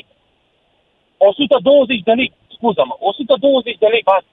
120 1.17 1.99
de 2.09 2.13
lei, 2.19 2.29
scuză-mă, 2.55 2.93
120 2.99 3.77
de 3.83 3.87
lei 3.93 4.03
bani 4.11 4.27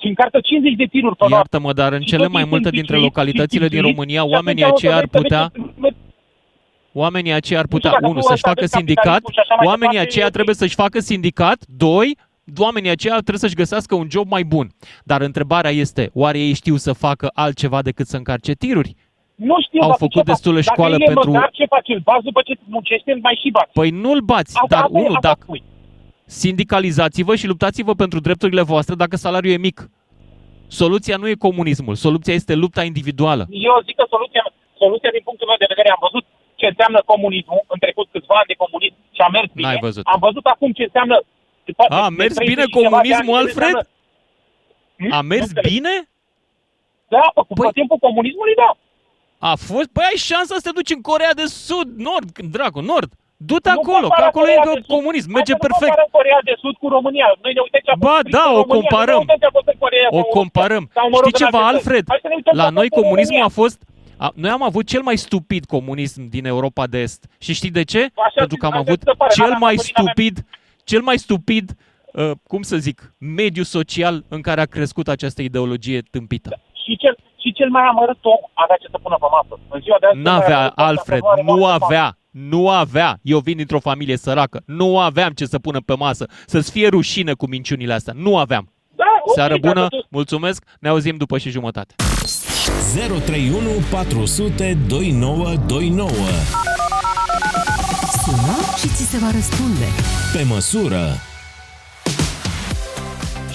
și 0.00 0.06
încarcă 0.12 0.38
50 0.40 0.74
de 0.82 0.86
tiruri 0.94 1.16
pe 1.20 1.26
noapte. 1.28 1.36
Iartă-mă, 1.42 1.72
dar 1.80 1.90
în 1.98 2.02
Și 2.06 2.10
cele 2.12 2.22
tot 2.26 2.32
mai 2.36 2.42
este 2.44 2.54
multe 2.54 2.70
dintre 2.78 2.94
închipuit, 2.96 3.16
localitățile 3.16 3.66
din 3.68 3.78
închipuit, 3.78 3.96
România, 3.96 4.22
și 4.26 4.32
oamenii 4.36 4.62
atunci 4.64 4.76
o 4.76 4.78
să 4.78 4.86
aceia 4.86 4.96
ar 5.00 5.06
vezi 5.06 5.12
că 5.14 5.20
putea... 5.22 5.44
merge- 5.84 5.96
Oamenii 7.02 7.32
aceia 7.32 7.58
ar 7.62 7.66
putea, 7.66 7.90
Nu 7.90 7.96
știu, 7.96 8.08
unu, 8.08 8.20
dacă 8.20 8.26
tu 8.26 8.32
să-și 8.32 8.40
ăsta 8.40 8.48
facă 8.48 8.60
vezi 8.60 8.72
sindicat, 8.76 9.04
capitalismul 9.04 9.32
și 9.36 9.42
așa 9.44 9.54
mai 9.54 9.66
oamenii 9.66 9.96
departe, 9.96 10.10
aceia 10.10 10.26
e 10.26 10.30
trebuie 10.36 10.54
să-și 10.54 10.74
facă 10.74 10.98
sindicat, 10.98 11.58
doi, 11.86 12.08
oamenii 12.58 12.90
aceia 12.90 13.14
trebuie 13.14 13.38
să-și 13.38 13.54
găsească 13.54 13.94
un 13.94 14.06
job 14.10 14.30
mai 14.30 14.42
bun. 14.44 14.68
Dar 15.04 15.20
întrebarea 15.20 15.70
este, 15.70 16.10
oare 16.14 16.38
ei 16.38 16.52
știu 16.54 16.76
să 16.76 16.92
facă 16.92 17.30
altceva 17.34 17.82
decât 17.82 18.06
să 18.06 18.16
încarce 18.16 18.52
tiruri? 18.52 18.94
Nu 19.34 19.56
știu, 19.66 19.80
Au 19.82 19.88
dar 19.88 19.96
făcut 19.98 20.12
ce 20.12 20.18
fac? 20.18 20.26
destulă 20.26 20.60
școală 20.60 20.96
dacă 20.96 21.02
el 21.02 21.12
pentru- 21.14 21.30
E 21.30 21.34
măcar, 21.34 21.50
ce 21.52 21.64
faci? 21.74 21.88
Îl 21.88 22.00
bați 22.04 22.24
după 22.24 22.40
ce 22.44 22.52
muncește, 22.64 23.12
îl 23.12 23.18
mai 23.22 23.38
și 23.42 23.50
bați. 23.50 23.72
Păi 23.72 23.90
nu-l 23.90 24.20
bați, 24.20 24.52
Asta- 24.56 24.66
dar 24.74 24.82
asta 24.84 24.98
e- 24.98 25.00
unul, 25.02 25.14
asta 25.16 25.28
dacă 25.28 25.40
spui. 25.42 25.62
sindicalizați-vă 26.24 27.34
și 27.40 27.46
luptați-vă 27.46 27.92
pentru 27.94 28.18
drepturile 28.20 28.62
voastre 28.72 28.94
dacă 28.94 29.16
salariul 29.16 29.52
e 29.52 29.66
mic. 29.68 29.78
Soluția 30.80 31.16
nu 31.16 31.28
e 31.28 31.44
comunismul, 31.48 31.94
soluția 31.94 32.34
este 32.40 32.54
lupta 32.54 32.82
individuală. 32.90 33.42
Eu 33.68 33.74
zic 33.86 33.96
că 34.00 34.04
soluția, 34.14 34.42
soluția 34.82 35.10
din 35.16 35.22
punctul 35.28 35.46
meu 35.50 35.58
de 35.62 35.70
vedere, 35.72 35.88
am 35.96 36.02
văzut 36.06 36.24
ce 36.60 36.66
înseamnă 36.72 36.98
comunismul, 37.12 37.62
în 37.74 37.78
trecut 37.84 38.06
câțiva 38.14 38.34
ani 38.40 38.50
de 38.52 38.60
comunism 38.64 38.96
și 39.16 39.20
a 39.26 39.28
mers 39.36 39.48
bine. 39.58 39.66
N-ai 39.68 39.84
văzut. 39.88 40.02
Am 40.14 40.20
văzut 40.28 40.44
acum 40.54 40.70
ce 40.78 40.82
înseamnă... 40.88 41.16
poate 41.72 41.94
A, 41.94 42.04
a 42.04 42.08
de 42.08 42.14
mers 42.20 42.34
30 42.34 42.48
bine 42.54 42.62
și 42.66 42.68
ceva 42.82 43.00
de 43.00 43.14
ani, 43.14 43.26
comunismul, 43.26 43.34
ce 43.36 43.40
Alfred? 43.42 43.74
înseamnă- 43.74 45.16
A 45.18 45.20
mers 45.32 45.40
Nu 45.46 45.46
înțeleg. 45.52 45.72
bine? 45.72 45.94
Da, 47.14 47.24
pe, 47.34 47.42
pe 47.62 47.68
timpul 47.78 47.98
comunismului, 48.06 48.54
da. 48.62 48.70
A 49.50 49.52
fost? 49.68 49.88
Păi 49.96 50.04
ai 50.10 50.18
șansa 50.28 50.54
să 50.58 50.64
te 50.66 50.76
duci 50.78 50.92
în 50.98 51.02
Corea 51.10 51.32
de 51.40 51.46
Sud, 51.66 51.88
Nord, 52.08 52.28
dracu, 52.54 52.80
Nord. 52.92 53.10
Du-te 53.50 53.70
Nu 53.72 53.78
acolo, 53.80 54.06
că 54.06 54.06
compara 54.08 54.26
acolo 54.32 54.44
Coreea 54.44 54.62
e 54.64 54.68
de 54.70 54.80
Sud. 54.80 54.86
comunism, 54.96 55.28
Hai 55.30 55.36
merge 55.38 55.52
să 55.54 55.58
nu 55.60 55.64
perfect. 55.66 55.88
comparăm 55.92 56.10
Coreea 56.18 56.40
de 56.50 56.54
Sud 56.62 56.74
cu 56.82 56.86
România. 56.96 57.26
Noi 57.44 57.52
ne 57.56 57.60
uităm 57.66 57.82
ce 57.86 57.90
a 57.92 57.96
fost 57.98 58.06
Ba 58.08 58.16
scris 58.20 58.34
da, 58.38 58.44
în 58.48 58.50
o 58.50 58.56
România, 58.56 58.66
nu 58.66 58.72
ne 58.72 58.80
comparăm. 58.80 59.20
uităm 59.24 59.38
ce 59.42 59.48
a 59.50 59.54
fost 59.58 59.68
în 59.74 59.78
Coreea 59.84 60.08
O 60.18 60.20
sau- 60.22 60.32
comparăm. 60.38 60.84
sau, 60.96 61.04
mă 61.14 61.18
rog, 61.22 61.30
Știi 61.30 61.36
în 61.38 61.42
ceva, 61.44 61.58
alte 61.58 61.66
țări. 61.68 61.76
Alfred? 61.78 62.04
Hai 62.12 62.20
să 62.24 62.28
ne 62.30 62.36
uităm 62.38 62.52
ce 62.56 62.60
La 62.60 62.66
a 62.70 62.76
noi 62.78 62.88
fost 62.88 62.96
în 62.98 63.02
comunismul 63.02 63.40
România. 63.42 63.56
a 63.58 63.60
fost... 63.62 63.78
A, 64.24 64.26
noi 64.42 64.52
am 64.58 64.64
avut 64.70 64.84
cel 64.92 65.02
mai 65.08 65.16
stupid 65.26 65.62
comunism 65.76 66.20
din 66.36 66.44
Europa 66.54 66.82
de 66.92 66.98
Est. 67.06 67.20
Și 67.44 67.52
știi 67.58 67.74
de 67.78 67.84
ce? 67.92 68.02
Pentru 68.42 68.56
că 68.60 68.64
am 68.70 68.72
așa 68.76 68.84
avut 68.86 69.00
se 69.04 69.12
pare. 69.20 69.32
cel 69.38 69.44
Alea, 69.48 69.58
mai 69.66 69.74
Caterina 69.76 70.02
mea. 70.02 70.12
Stupid, 70.86 70.94
cel 70.94 71.02
mai 71.02 71.18
stupid, 71.18 71.74
uh, 72.12 72.30
cum 72.46 72.62
să 72.62 72.76
zic, 72.76 73.14
mediu 73.18 73.62
social 73.62 74.24
în 74.28 74.40
care 74.40 74.60
a 74.60 74.64
crescut 74.64 75.08
această 75.08 75.42
ideologie 75.42 76.00
tâmpită. 76.10 76.60
Și 76.84 76.96
cel, 76.96 77.16
și 77.42 77.52
cel 77.52 77.68
mai 77.70 77.82
amărât 77.82 78.24
om 78.24 78.40
avea 78.54 78.76
ce 78.80 78.86
să 78.90 78.98
pună 79.02 79.16
pe 79.20 79.26
masă. 79.30 79.60
În 79.68 79.80
ziua 79.80 79.96
de 80.00 80.06
azi, 80.06 80.14
cel 80.16 80.22
mai 80.24 80.32
N-avea, 80.38 80.56
amărât 80.58 80.78
om, 80.78 80.84
dacă 80.84 80.88
Alfred, 80.88 81.20
are 81.24 81.42
nu 81.42 81.54
masă, 81.56 81.84
avea, 81.84 82.18
nu 82.30 82.68
avea. 82.68 83.18
Eu 83.22 83.38
vin 83.38 83.56
dintr-o 83.56 83.78
familie 83.80 84.16
săracă, 84.16 84.62
nu 84.66 84.98
aveam 84.98 85.32
ce 85.32 85.44
să 85.46 85.58
pună 85.58 85.80
pe 85.80 85.94
masă, 85.96 86.26
să-ți 86.46 86.70
fie 86.70 86.88
rușine 86.88 87.32
cu 87.32 87.46
minciunile 87.46 87.92
astea, 87.92 88.12
nu 88.16 88.38
aveam. 88.38 88.70
Da, 88.96 89.04
ok, 89.24 89.34
Seară 89.34 89.54
dacă 89.58 89.72
bună, 89.72 89.86
tu- 89.88 90.06
mulțumesc, 90.10 90.64
ne 90.80 90.88
auzim 90.88 91.16
după 91.16 91.38
și 91.38 91.50
jumătate. 91.50 91.94
031 92.94 93.68
400 93.90 94.76
2929. 94.88 96.10
Sună 98.24 98.56
și 98.78 98.86
ți 98.88 99.04
se 99.10 99.18
va 99.18 99.30
răspunde. 99.30 99.84
Pe 100.36 100.42
măsură. 100.42 101.06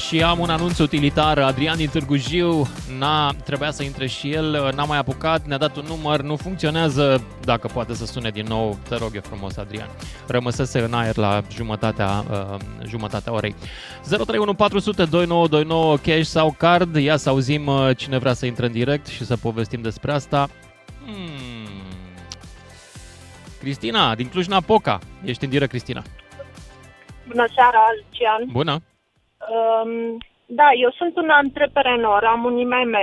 Și 0.07 0.23
am 0.23 0.39
un 0.39 0.49
anunț 0.49 0.77
utilitar, 0.77 1.37
Adrian 1.37 1.77
din 1.77 1.89
Târgu 1.89 2.15
Jiu, 2.15 2.69
n-a, 2.97 3.33
trebuia 3.43 3.71
să 3.71 3.83
intre 3.83 4.07
și 4.07 4.31
el, 4.31 4.71
n-a 4.75 4.83
mai 4.83 4.97
apucat, 4.97 5.45
ne-a 5.45 5.57
dat 5.57 5.75
un 5.75 5.83
număr, 5.87 6.21
nu 6.21 6.35
funcționează, 6.35 7.23
dacă 7.43 7.67
poate 7.67 7.93
să 7.93 8.05
sune 8.05 8.29
din 8.29 8.45
nou, 8.49 8.79
te 8.87 8.95
rog 8.95 9.11
eu 9.15 9.21
frumos, 9.23 9.57
Adrian. 9.57 9.89
Rămăsese 10.27 10.79
în 10.79 10.93
aer 10.93 11.17
la 11.17 11.41
jumătatea, 11.51 12.25
uh, 12.31 12.59
jumătatea 12.87 13.33
orei. 13.33 13.55
031 14.09 14.53
400 14.53 15.05
2929 15.05 15.97
cash 15.97 16.27
sau 16.27 16.55
card, 16.57 16.95
ia 16.95 17.17
să 17.17 17.29
auzim 17.29 17.67
uh, 17.67 17.89
cine 17.97 18.17
vrea 18.17 18.33
să 18.33 18.45
intre 18.45 18.65
în 18.65 18.71
direct 18.71 19.07
și 19.07 19.25
să 19.25 19.37
povestim 19.37 19.81
despre 19.81 20.11
asta. 20.11 20.49
Hmm. 21.05 21.69
Cristina, 23.59 24.15
din 24.15 24.27
Cluj-Napoca, 24.27 24.99
ești 25.23 25.43
în 25.43 25.49
direct, 25.49 25.69
Cristina. 25.69 26.03
Bună 27.31 27.47
seara, 27.55 27.83
Lucian. 27.97 28.43
Bună. 28.51 28.75
Um, 29.53 30.17
da, 30.45 30.69
eu 30.83 30.91
sunt 30.99 31.15
un 31.17 31.29
antreprenor, 31.29 32.23
am 32.23 32.43
un 32.43 32.57
IMM, 32.57 32.95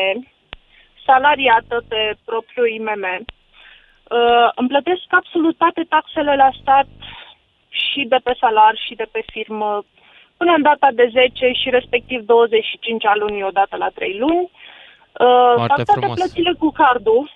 salariată 1.06 1.84
pe 1.88 2.00
propriul 2.24 2.68
IMM. 2.68 3.04
Uh, 3.14 4.48
îmi 4.54 4.68
plătesc 4.68 5.02
absolut 5.08 5.56
toate 5.56 5.82
taxele 5.88 6.34
la 6.36 6.50
stat 6.60 6.88
și 7.68 8.00
de 8.08 8.18
pe 8.24 8.36
salar 8.40 8.74
și 8.86 8.94
de 8.94 9.06
pe 9.12 9.22
firmă 9.32 9.84
până 10.36 10.52
în 10.56 10.62
data 10.62 10.88
de 10.92 11.06
10 11.12 11.52
și 11.60 11.70
respectiv 11.70 12.20
25 12.20 13.06
a 13.06 13.14
lunii 13.14 13.42
odată 13.42 13.76
la 13.76 13.88
3 13.88 14.18
luni. 14.18 14.50
Uh, 15.24 15.54
Foarte 15.54 15.66
fac 15.66 15.84
toate 15.84 16.00
frumos. 16.00 16.18
plățile 16.18 16.52
cu 16.58 16.70
cardul. 16.70 17.30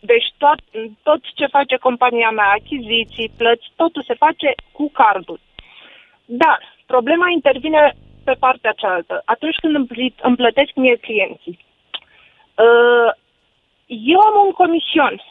Deci 0.00 0.28
tot, 0.36 0.58
tot 1.02 1.20
ce 1.34 1.46
face 1.46 1.76
compania 1.76 2.30
mea, 2.30 2.50
achiziții, 2.58 3.32
plăți, 3.36 3.66
totul 3.76 4.02
se 4.06 4.14
face 4.14 4.54
cu 4.72 4.90
cardul. 4.92 5.40
Dar 6.30 6.58
problema 6.86 7.30
intervine 7.30 7.94
pe 8.24 8.34
partea 8.38 8.72
cealaltă. 8.76 9.22
Atunci 9.24 9.56
când 9.56 9.74
îmi, 9.74 9.86
pli- 9.86 10.22
îmi 10.22 10.36
plătesc 10.36 10.70
mie 10.74 10.96
clienții. 10.96 11.58
Uh, 12.54 13.10
Eu 13.86 14.20
am 14.20 14.46
un 14.46 14.52
comision. 14.52 15.22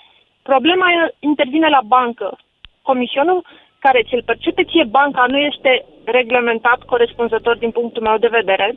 Problema 0.41 0.87
intervine 1.19 1.69
la 1.69 1.81
bancă. 1.85 2.37
Comisionul 2.81 3.45
care 3.79 4.03
ți-l 4.07 4.23
percepe 4.25 4.63
ție 4.63 4.83
banca 4.83 5.25
nu 5.27 5.37
este 5.37 5.85
reglementat 6.05 6.79
corespunzător 6.83 7.57
din 7.57 7.71
punctul 7.71 8.01
meu 8.01 8.17
de 8.17 8.35
vedere. 8.39 8.75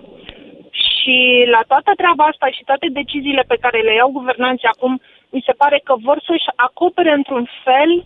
Și 0.71 1.45
la 1.51 1.61
toată 1.66 1.93
treaba 1.97 2.25
asta 2.25 2.47
și 2.47 2.62
toate 2.64 2.87
deciziile 2.91 3.45
pe 3.47 3.57
care 3.61 3.81
le 3.81 3.95
iau 3.95 4.11
guvernanții 4.11 4.68
acum, 4.68 5.01
mi 5.31 5.43
se 5.47 5.53
pare 5.53 5.81
că 5.85 5.95
vor 6.07 6.23
să-și 6.27 6.51
acopere 6.57 7.12
într-un 7.12 7.49
fel 7.64 8.05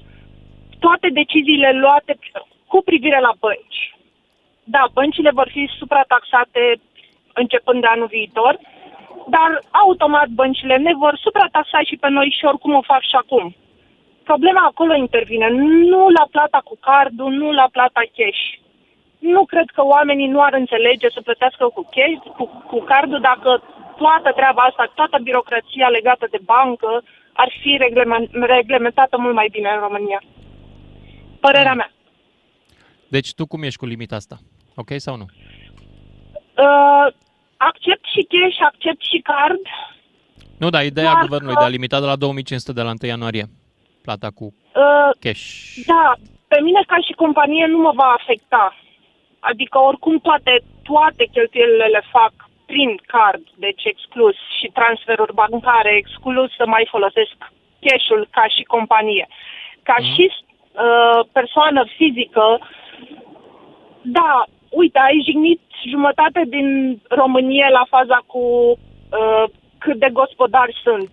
toate 0.79 1.09
deciziile 1.09 1.71
luate 1.73 2.19
cu 2.67 2.83
privire 2.85 3.21
la 3.21 3.33
bănci. 3.41 3.95
Da, 4.65 4.85
băncile 4.93 5.31
vor 5.31 5.49
fi 5.51 5.71
suprataxate 5.79 6.81
începând 7.33 7.81
de 7.81 7.87
anul 7.87 8.07
viitor, 8.07 8.59
dar 9.29 9.51
automat 9.71 10.29
băncile 10.29 10.77
ne 10.77 10.95
vor 10.95 11.19
suprataxa 11.23 11.81
și 11.83 11.97
pe 11.97 12.09
noi 12.09 12.35
și 12.39 12.45
oricum 12.45 12.75
o 12.75 12.83
fac 12.83 13.03
și 13.03 13.17
acum. 13.23 13.55
Problema 14.23 14.62
acolo 14.67 14.95
intervine, 14.95 15.49
nu 15.91 16.09
la 16.09 16.27
plata 16.31 16.61
cu 16.65 16.77
cardul, 16.81 17.33
nu 17.33 17.53
la 17.53 17.69
plata 17.73 18.01
cash. 18.17 18.45
Nu 19.19 19.45
cred 19.45 19.69
că 19.75 19.85
oamenii 19.85 20.27
nu 20.27 20.41
ar 20.43 20.53
înțelege 20.53 21.09
să 21.11 21.21
plătească 21.21 21.65
cu 21.75 21.89
cash, 21.95 22.35
cu, 22.37 22.45
cu 22.67 22.79
cardul, 22.81 23.21
dacă 23.21 23.62
toată 23.97 24.33
treaba 24.33 24.62
asta, 24.62 24.93
toată 24.95 25.19
birocrația 25.23 25.89
legată 25.89 26.27
de 26.31 26.39
bancă 26.45 27.03
ar 27.33 27.53
fi 27.61 27.79
reglemen- 27.85 28.31
reglementată 28.31 29.19
mult 29.19 29.35
mai 29.35 29.49
bine 29.53 29.69
în 29.69 29.81
România. 29.81 30.23
Părerea 31.41 31.75
mea. 31.75 31.91
Deci 33.09 33.35
tu 33.35 33.47
cum 33.47 33.62
ești 33.62 33.79
cu 33.79 33.87
limita 33.87 34.17
asta? 34.17 34.37
Ok 34.77 34.91
sau 34.97 35.16
nu? 35.16 35.27
Uh, 36.66 37.07
accept 37.57 38.05
și 38.14 38.22
cash, 38.33 38.59
accept 38.61 39.03
și 39.11 39.18
card. 39.31 39.64
Nu, 40.59 40.70
da, 40.70 40.83
ideea 40.83 41.11
Doar 41.11 41.22
guvernului 41.25 41.55
că- 41.55 41.61
de 41.61 41.66
a 41.66 41.75
limita 41.77 42.01
de 42.01 42.07
la 42.07 42.16
2500 42.16 42.72
de 42.72 42.83
la 42.83 42.93
1 43.01 43.09
ianuarie 43.09 43.45
plata 44.03 44.29
cu 44.35 44.45
Uh, 44.85 45.11
cash. 45.20 45.45
Da, 45.87 46.12
pe 46.49 46.59
mine 46.61 46.81
ca 46.87 46.97
și 47.07 47.12
companie 47.12 47.66
nu 47.66 47.79
mă 47.79 47.93
va 47.95 48.16
afecta. 48.20 48.77
Adică 49.41 49.79
oricum 49.79 50.18
toate, 50.18 50.53
toate 50.83 51.25
cheltuielile 51.33 51.85
le 51.97 52.03
fac 52.11 52.33
prin 52.66 52.91
card, 53.07 53.43
deci 53.64 53.85
exclus 53.85 54.37
și 54.59 54.66
transferuri 54.79 55.35
bancare, 55.35 55.93
exclus 55.97 56.51
să 56.59 56.64
mai 56.66 56.87
folosesc 56.91 57.37
cash-ul 57.85 58.29
ca 58.31 58.45
și 58.55 58.62
companie. 58.62 59.27
Ca 59.83 59.97
și 60.14 60.25
uh, 60.33 61.20
persoană 61.33 61.85
fizică, 61.97 62.47
da, 64.03 64.45
uite, 64.81 64.99
ai 64.99 65.22
jignit 65.27 65.61
jumătate 65.95 66.43
din 66.55 66.66
România 67.20 67.68
la 67.79 67.85
faza 67.95 68.18
cu 68.33 68.43
uh, 68.79 69.45
cât 69.79 69.99
de 69.99 70.11
gospodari 70.12 70.81
sunt. 70.85 71.11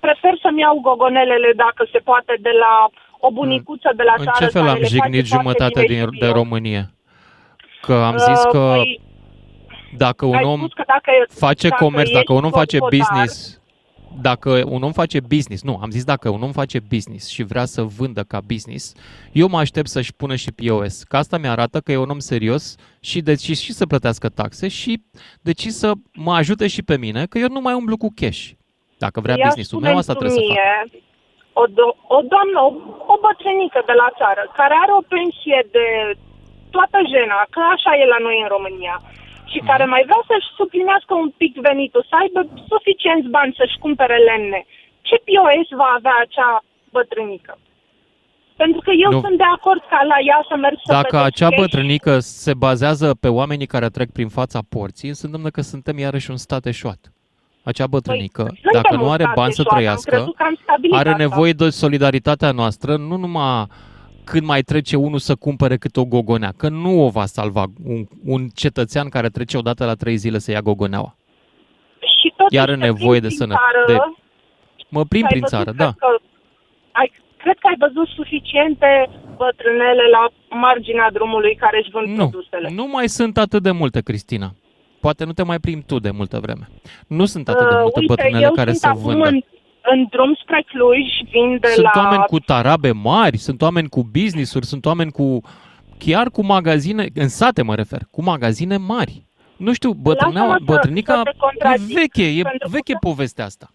Prefer 0.00 0.34
să-mi 0.42 0.60
iau 0.60 0.76
gogonelele, 0.88 1.50
dacă 1.56 1.82
se 1.92 1.98
poate, 1.98 2.34
de 2.40 2.52
la 2.64 2.74
o 3.26 3.30
bunicuță 3.30 3.90
de 3.96 4.02
la 4.02 4.14
În 4.16 4.24
țară 4.24 4.36
ce 4.38 4.46
fel 4.56 4.62
care 4.62 4.74
am 4.74 4.80
le 4.80 4.86
face 4.86 4.94
jignit 4.94 5.26
foarte 5.26 5.34
jumătate 5.34 5.80
bine 5.80 6.04
din, 6.04 6.12
și 6.12 6.20
de 6.20 6.26
bio. 6.26 6.32
România? 6.40 6.84
Că 7.80 7.94
am 7.94 8.16
zis 8.16 8.40
Uh, 8.44 8.50
că 8.50 8.72
păi, 8.76 9.00
dacă 9.96 10.26
un 10.26 10.34
ai 10.34 10.44
om 10.44 10.58
spus 10.58 10.72
că 10.72 10.84
dacă, 10.86 11.10
face 11.46 11.68
dacă 11.68 11.84
comerț, 11.84 12.08
ești 12.08 12.14
dacă 12.14 12.32
un 12.32 12.44
om 12.44 12.50
face 12.50 12.78
gospodar, 12.78 12.98
business, 12.98 13.59
dacă 14.22 14.62
un 14.66 14.82
om 14.82 14.92
face 14.92 15.20
business, 15.20 15.62
nu, 15.62 15.78
am 15.82 15.90
zis 15.90 16.04
dacă 16.04 16.28
un 16.28 16.42
om 16.42 16.52
face 16.52 16.78
business 16.88 17.28
și 17.28 17.42
vrea 17.42 17.64
să 17.64 17.82
vândă 17.82 18.22
ca 18.22 18.40
business, 18.46 18.94
eu 19.32 19.48
mă 19.48 19.58
aștept 19.58 19.88
să-și 19.88 20.14
pună 20.14 20.34
și 20.34 20.52
POS. 20.52 21.02
Că 21.02 21.16
asta 21.16 21.38
mi-arată 21.38 21.80
că 21.80 21.92
e 21.92 21.96
un 21.96 22.10
om 22.10 22.18
serios 22.18 22.74
și 23.00 23.20
decis 23.20 23.60
și 23.60 23.72
să 23.72 23.86
plătească 23.86 24.28
taxe 24.28 24.68
și 24.68 25.02
decis 25.42 25.78
să 25.78 25.92
mă 26.12 26.32
ajute 26.34 26.66
și 26.66 26.82
pe 26.82 26.96
mine, 26.96 27.26
că 27.26 27.38
eu 27.38 27.48
nu 27.48 27.60
mai 27.60 27.74
umblu 27.74 27.96
cu 27.96 28.08
cash. 28.14 28.42
Dacă 29.04 29.20
vrea 29.20 29.36
Ia 29.38 29.44
businessul 29.46 29.80
meu, 29.80 29.88
spune-mi 29.88 30.00
asta 30.02 30.12
tu 30.12 30.18
trebuie 30.18 30.40
să 30.40 30.46
fac. 30.48 30.56
mie, 30.56 31.00
O, 31.62 31.64
do- 31.78 31.96
o 32.16 32.18
doamnă, 32.32 32.58
o, 32.68 32.70
o 33.12 33.16
bătrânică 33.26 33.80
de 33.90 33.94
la 34.02 34.08
țară, 34.20 34.42
care 34.58 34.74
are 34.82 34.92
o 35.00 35.06
pensie 35.14 35.60
de 35.76 35.86
toată 36.74 36.98
jena, 37.12 37.40
că 37.54 37.60
așa 37.76 37.92
e 38.02 38.12
la 38.14 38.20
noi 38.26 38.36
în 38.44 38.48
România, 38.56 38.96
și 39.52 39.58
Mhm. 39.60 39.66
care 39.70 39.84
mai 39.94 40.02
vrea 40.08 40.22
să-și 40.30 40.48
suplinească 40.58 41.12
un 41.24 41.30
pic 41.40 41.52
venitul, 41.68 42.02
să 42.10 42.14
aibă 42.22 42.40
suficienți 42.72 43.28
bani 43.36 43.56
să-și 43.58 43.78
cumpere 43.84 44.16
lemne, 44.28 44.60
ce 45.08 45.16
POS 45.26 45.68
va 45.82 45.90
avea 45.98 46.16
acea 46.24 46.50
bătrânică. 46.96 47.52
Pentru 48.62 48.80
că 48.80 48.90
eu 49.04 49.10
Nu. 49.10 49.20
sunt 49.20 49.36
de 49.36 49.48
acord 49.56 49.82
ca 49.90 50.00
la 50.12 50.18
ea 50.30 50.44
să 50.48 50.56
merg 50.56 50.76
să 50.84 50.92
Dacă 50.92 51.06
plătesc 51.08 51.26
acea 51.30 51.48
cash. 51.48 51.60
bătrânică 51.60 52.18
se 52.18 52.52
bazează 52.54 53.08
pe 53.20 53.28
oamenii 53.28 53.66
care 53.74 53.88
trec 53.88 54.10
prin 54.12 54.28
fața 54.28 54.60
porții, 54.68 55.08
înseamnă 55.08 55.48
că 55.48 55.60
suntem 55.60 55.98
iarăși 55.98 56.30
un 56.30 56.36
stat 56.36 56.66
eșuat. 56.66 56.98
Acea 57.64 57.86
bătrânică, 57.86 58.42
Păi, 58.42 58.58
suntem 58.62 58.80
dacă 58.82 58.96
nu 58.96 59.04
un 59.04 59.10
are 59.12 59.22
stat 59.22 59.34
bani 59.34 59.52
să 59.52 59.60
eșuat, 59.60 59.72
am 59.72 59.78
trăiască, 59.78 60.10
crezut 60.10 60.36
că 60.36 60.42
am 60.42 60.58
stabilit 60.62 60.94
are 60.96 61.08
asta. 61.08 61.22
nevoie 61.22 61.52
de 61.52 61.68
solidaritatea 61.70 62.50
noastră, 62.52 62.96
nu 62.96 63.16
numai 63.16 63.66
când 64.24 64.46
mai 64.46 64.62
trece 64.62 64.96
unul 64.96 65.18
să 65.18 65.34
cumpere 65.34 65.76
cât 65.76 65.96
o 65.96 66.04
gogonea, 66.04 66.52
că 66.56 66.68
nu 66.68 67.04
o 67.04 67.08
va 67.08 67.26
salva 67.26 67.64
un, 67.84 68.04
un 68.24 68.48
cetățean 68.48 69.08
care 69.08 69.28
trece 69.28 69.56
odată 69.56 69.84
la 69.84 69.94
trei 69.94 70.16
zile 70.16 70.38
să 70.38 70.50
ia 70.50 70.60
gogoneaua. 70.60 71.16
Și 72.20 72.32
totuși 72.36 72.54
Iar 72.54 72.68
are 72.68 72.76
te 72.78 72.84
nevoie 72.84 73.20
plimbi 73.20 73.20
de 73.20 73.26
prin 73.26 73.38
sănătate. 73.38 73.62
țară, 73.86 73.92
De... 73.92 74.14
Mă 74.88 75.04
prim 75.04 75.22
ai 75.24 75.28
prin 75.30 75.40
văzut, 75.40 75.56
țară, 75.56 75.70
cred 75.70 75.86
da. 75.86 75.92
Că, 75.98 76.06
ai, 76.92 77.12
cred 77.36 77.56
că 77.58 77.66
ai 77.66 77.76
văzut 77.78 78.08
suficiente 78.08 79.10
bătrânele 79.36 80.02
la 80.16 80.28
marginea 80.56 81.10
drumului 81.12 81.54
care 81.54 81.78
își 81.78 81.90
vând 81.90 82.06
Nu, 82.08 82.28
produsele. 82.28 82.70
nu 82.74 82.86
mai 82.86 83.08
sunt 83.08 83.38
atât 83.38 83.62
de 83.62 83.70
multe, 83.70 84.00
Cristina. 84.00 84.54
Poate 85.00 85.24
nu 85.24 85.32
te 85.32 85.42
mai 85.42 85.58
plimbi 85.58 85.84
tu 85.84 85.98
de 85.98 86.10
multă 86.10 86.38
vreme. 86.40 86.68
Nu 87.06 87.24
sunt 87.24 87.48
atât 87.48 87.68
de 87.68 87.74
Uh, 87.74 87.80
multe 87.80 87.98
uite, 88.00 88.12
bătrânele 88.14 88.44
eu 88.44 88.52
care 88.52 88.72
sunt 88.72 88.80
să 88.80 88.88
acum 88.88 89.02
vândă. 89.02 89.28
În, 89.28 89.40
în 89.82 90.06
drum 90.10 90.34
spre 90.42 90.64
Cluj, 90.66 91.06
vin 91.30 91.58
de 91.58 91.66
Sunt 91.68 91.84
la... 91.94 92.02
oameni 92.02 92.24
cu 92.26 92.38
tarabe 92.38 92.92
mari, 92.92 93.36
sunt 93.36 93.62
oameni 93.62 93.88
cu 93.88 94.02
business-uri, 94.12 94.66
sunt 94.66 94.86
oameni 94.86 95.10
cu 95.10 95.40
chiar 95.98 96.30
cu 96.30 96.44
magazine, 96.44 97.06
în 97.14 97.28
sate 97.28 97.62
mă 97.62 97.74
refer, 97.74 98.00
cu 98.10 98.22
magazine 98.22 98.76
mari. 98.76 99.22
Nu 99.56 99.72
știu, 99.72 99.92
bătrâneaua, 99.92 100.48
Lasă-mă 100.48 100.66
să- 100.66 100.72
bătrânica 100.72 101.14
să 101.16 101.22
te 101.22 101.30
e 101.34 101.38
contrazic, 101.38 101.96
veche, 101.98 102.26
e 102.38 102.42
pentru 102.42 102.68
veche 102.68 102.94
povestea 103.00 103.44
asta. 103.44 103.66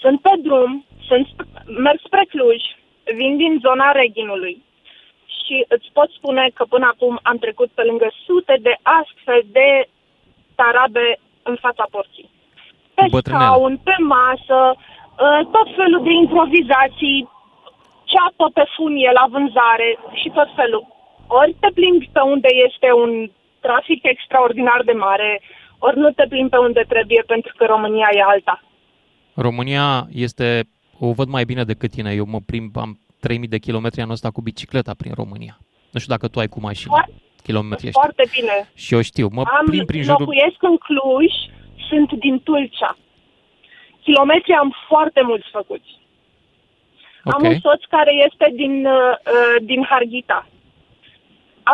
Sunt 0.00 0.20
pe 0.20 0.30
drum, 0.42 0.84
sunt, 1.08 1.26
merg 1.84 2.00
spre 2.04 2.24
Cluj, 2.28 2.62
vin 3.16 3.36
din 3.36 3.58
zona 3.66 3.92
Reghinului 3.92 4.62
și 5.44 5.64
îți 5.68 5.88
pot 5.92 6.10
spune 6.10 6.50
că 6.54 6.64
până 6.68 6.86
acum 6.92 7.18
am 7.22 7.36
trecut 7.38 7.70
pe 7.74 7.82
lângă 7.82 8.08
sute 8.26 8.58
de 8.62 8.74
astfel 9.00 9.40
de 9.58 9.88
tarabe 10.54 11.18
în 11.42 11.56
fața 11.60 11.86
porții. 11.90 12.30
Pe 12.94 13.04
Bătrânele. 13.10 13.44
scaun, 13.44 13.74
pe 13.88 13.96
masă, 14.16 14.58
uh, 14.74 15.40
tot 15.54 15.68
felul 15.78 16.02
de 16.08 16.12
improvizații, 16.24 17.28
ceapă 18.12 18.46
pe 18.56 18.64
funie 18.76 19.10
la 19.18 19.24
vânzare 19.34 19.90
și 20.20 20.28
tot 20.38 20.48
felul. 20.58 20.84
Ori 21.40 21.56
te 21.60 21.68
plimbi 21.78 22.10
pe 22.12 22.20
unde 22.32 22.48
este 22.66 22.88
un 23.02 23.12
trafic 23.60 24.00
extraordinar 24.14 24.80
de 24.84 24.92
mare, 24.92 25.30
ori 25.78 25.98
nu 25.98 26.10
te 26.10 26.26
plimbi 26.28 26.50
pe 26.50 26.56
unde 26.68 26.82
trebuie 26.88 27.22
pentru 27.26 27.52
că 27.56 27.64
România 27.64 28.08
e 28.12 28.22
alta. 28.34 28.62
România 29.34 30.06
este, 30.26 30.64
o 30.98 31.12
văd 31.12 31.28
mai 31.28 31.44
bine 31.44 31.64
decât 31.64 31.90
tine. 31.90 32.12
Eu 32.12 32.26
mă 32.34 32.40
plimb, 32.46 32.76
am 32.76 32.98
3000 33.20 33.48
de 33.48 33.58
kilometri 33.58 34.00
anul 34.00 34.12
ăsta 34.12 34.30
cu 34.30 34.40
bicicleta 34.40 34.94
prin 34.96 35.12
România. 35.14 35.58
Nu 35.90 35.98
știu 36.00 36.12
dacă 36.14 36.28
tu 36.28 36.38
ai 36.38 36.48
cu 36.48 36.60
mașina. 36.60 36.92
Foarte- 36.94 37.12
Kilometri 37.42 37.86
ăștia. 37.86 38.00
Foarte 38.02 38.24
bine. 38.40 38.70
Și 38.74 38.94
eu 38.94 39.00
știu, 39.00 39.28
mă 39.32 39.42
am, 39.60 39.66
plimb 39.66 39.86
prin 39.86 40.02
jurul... 40.02 40.18
locuiesc 40.20 40.56
în 40.60 40.76
Cluj, 40.76 41.32
sunt 41.92 42.10
din 42.24 42.36
Tulcea. 42.46 42.96
Kilometri 44.06 44.52
am 44.52 44.70
foarte 44.88 45.20
mulți 45.30 45.48
făcuți. 45.58 45.90
Am 47.34 47.40
Ok. 47.42 47.48
un 47.50 47.54
soț 47.64 47.82
care 47.96 48.12
este 48.26 48.46
din, 48.60 48.74
uh, 48.86 49.14
uh, 49.34 49.56
din 49.70 49.80
Harghita. 49.90 50.40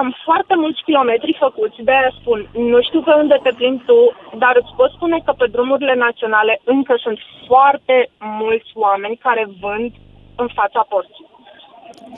Am 0.01 0.09
foarte 0.25 0.55
mulți 0.63 0.83
kilometri 0.89 1.37
făcuți, 1.45 1.83
de 1.87 1.91
aia 1.91 2.13
spun, 2.21 2.39
nu 2.73 2.79
știu 2.83 3.01
pe 3.03 3.13
unde 3.23 3.37
te 3.43 3.53
plimbi 3.59 3.85
tu, 3.85 3.99
dar 4.43 4.53
îți 4.61 4.75
pot 4.77 4.91
spune 4.91 5.19
că 5.25 5.33
pe 5.33 5.47
drumurile 5.47 5.95
naționale 5.95 6.61
încă 6.65 6.95
sunt 7.05 7.19
foarte 7.47 7.97
mulți 8.19 8.71
oameni 8.75 9.17
care 9.17 9.45
vând 9.61 9.91
în 10.37 10.49
fața 10.59 10.81
porții. 10.89 11.27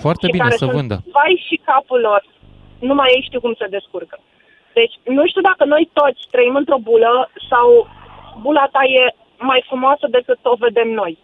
Foarte 0.04 0.26
și 0.26 0.32
bine 0.32 0.44
care 0.44 0.56
să 0.56 0.64
sunt 0.64 0.76
vândă. 0.78 0.96
vai 1.12 1.44
și 1.46 1.56
capul 1.64 2.00
lor. 2.00 2.22
Numai 2.78 3.08
ei 3.14 3.22
știu 3.26 3.40
cum 3.40 3.54
se 3.58 3.66
descurcă. 3.66 4.18
Deci, 4.80 4.94
nu 5.16 5.22
știu 5.30 5.40
dacă 5.50 5.64
noi 5.74 5.84
toți 6.00 6.20
trăim 6.30 6.54
într-o 6.60 6.78
bulă 6.88 7.12
sau 7.50 7.66
bula 8.44 8.66
ta 8.74 8.82
e 9.00 9.04
mai 9.50 9.60
frumoasă 9.68 10.06
decât 10.16 10.38
o 10.52 10.54
vedem 10.66 10.88
noi. 11.00 11.18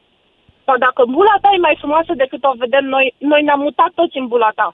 Sau 0.67 0.77
dacă 0.87 1.03
bula 1.17 1.35
ta 1.43 1.49
e 1.57 1.67
mai 1.69 1.77
frumoasă 1.79 2.13
decât 2.23 2.43
o 2.45 2.53
vedem 2.65 2.85
noi, 2.95 3.15
noi 3.19 3.43
ne-am 3.43 3.61
mutat 3.61 3.91
toți 3.95 4.17
în 4.23 4.27
bula 4.27 4.51
ta. 4.55 4.69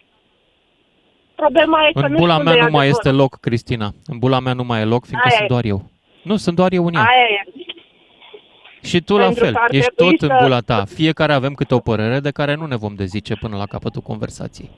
Problema 1.35 1.79
e 1.87 1.93
că 1.93 2.07
În 2.07 2.13
nu 2.13 2.19
bula 2.19 2.33
știu 2.33 2.45
mea 2.45 2.53
unde 2.55 2.65
e 2.65 2.71
nu 2.71 2.77
mai 2.77 2.87
adevărul. 2.87 3.07
este 3.07 3.11
loc, 3.23 3.33
Cristina. 3.47 3.89
În 4.07 4.19
bula 4.19 4.39
mea 4.41 4.53
nu 4.53 4.65
mai 4.65 4.81
e 4.81 4.85
loc, 4.95 5.03
fiindcă 5.05 5.29
Aia 5.29 5.37
sunt 5.37 5.51
e. 5.51 5.53
doar 5.55 5.65
eu. 5.65 5.81
Nu, 6.23 6.37
sunt 6.37 6.57
doar 6.57 6.73
eu 6.73 6.87
în 6.87 6.95
ea. 6.95 7.01
Aia 7.13 7.27
e. 7.39 7.43
Și 8.87 9.01
tu 9.01 9.17
la 9.17 9.25
Pentru 9.25 9.45
fel, 9.45 9.53
că 9.53 9.59
ar 9.63 9.69
ești 9.73 9.91
trebui 9.95 10.17
tot 10.17 10.29
în 10.31 10.37
să- 10.37 10.43
bula 10.45 10.61
ta. 10.61 10.85
Fiecare 10.85 11.33
avem 11.33 11.53
câte 11.55 11.75
o 11.75 11.79
părere 11.79 12.21
de 12.21 12.31
care 12.31 12.55
nu 12.55 12.67
ne 12.67 12.77
vom 12.77 12.95
dezice 12.95 13.35
până 13.37 13.57
la 13.57 13.67
capătul 13.67 14.01
conversației. 14.03 14.71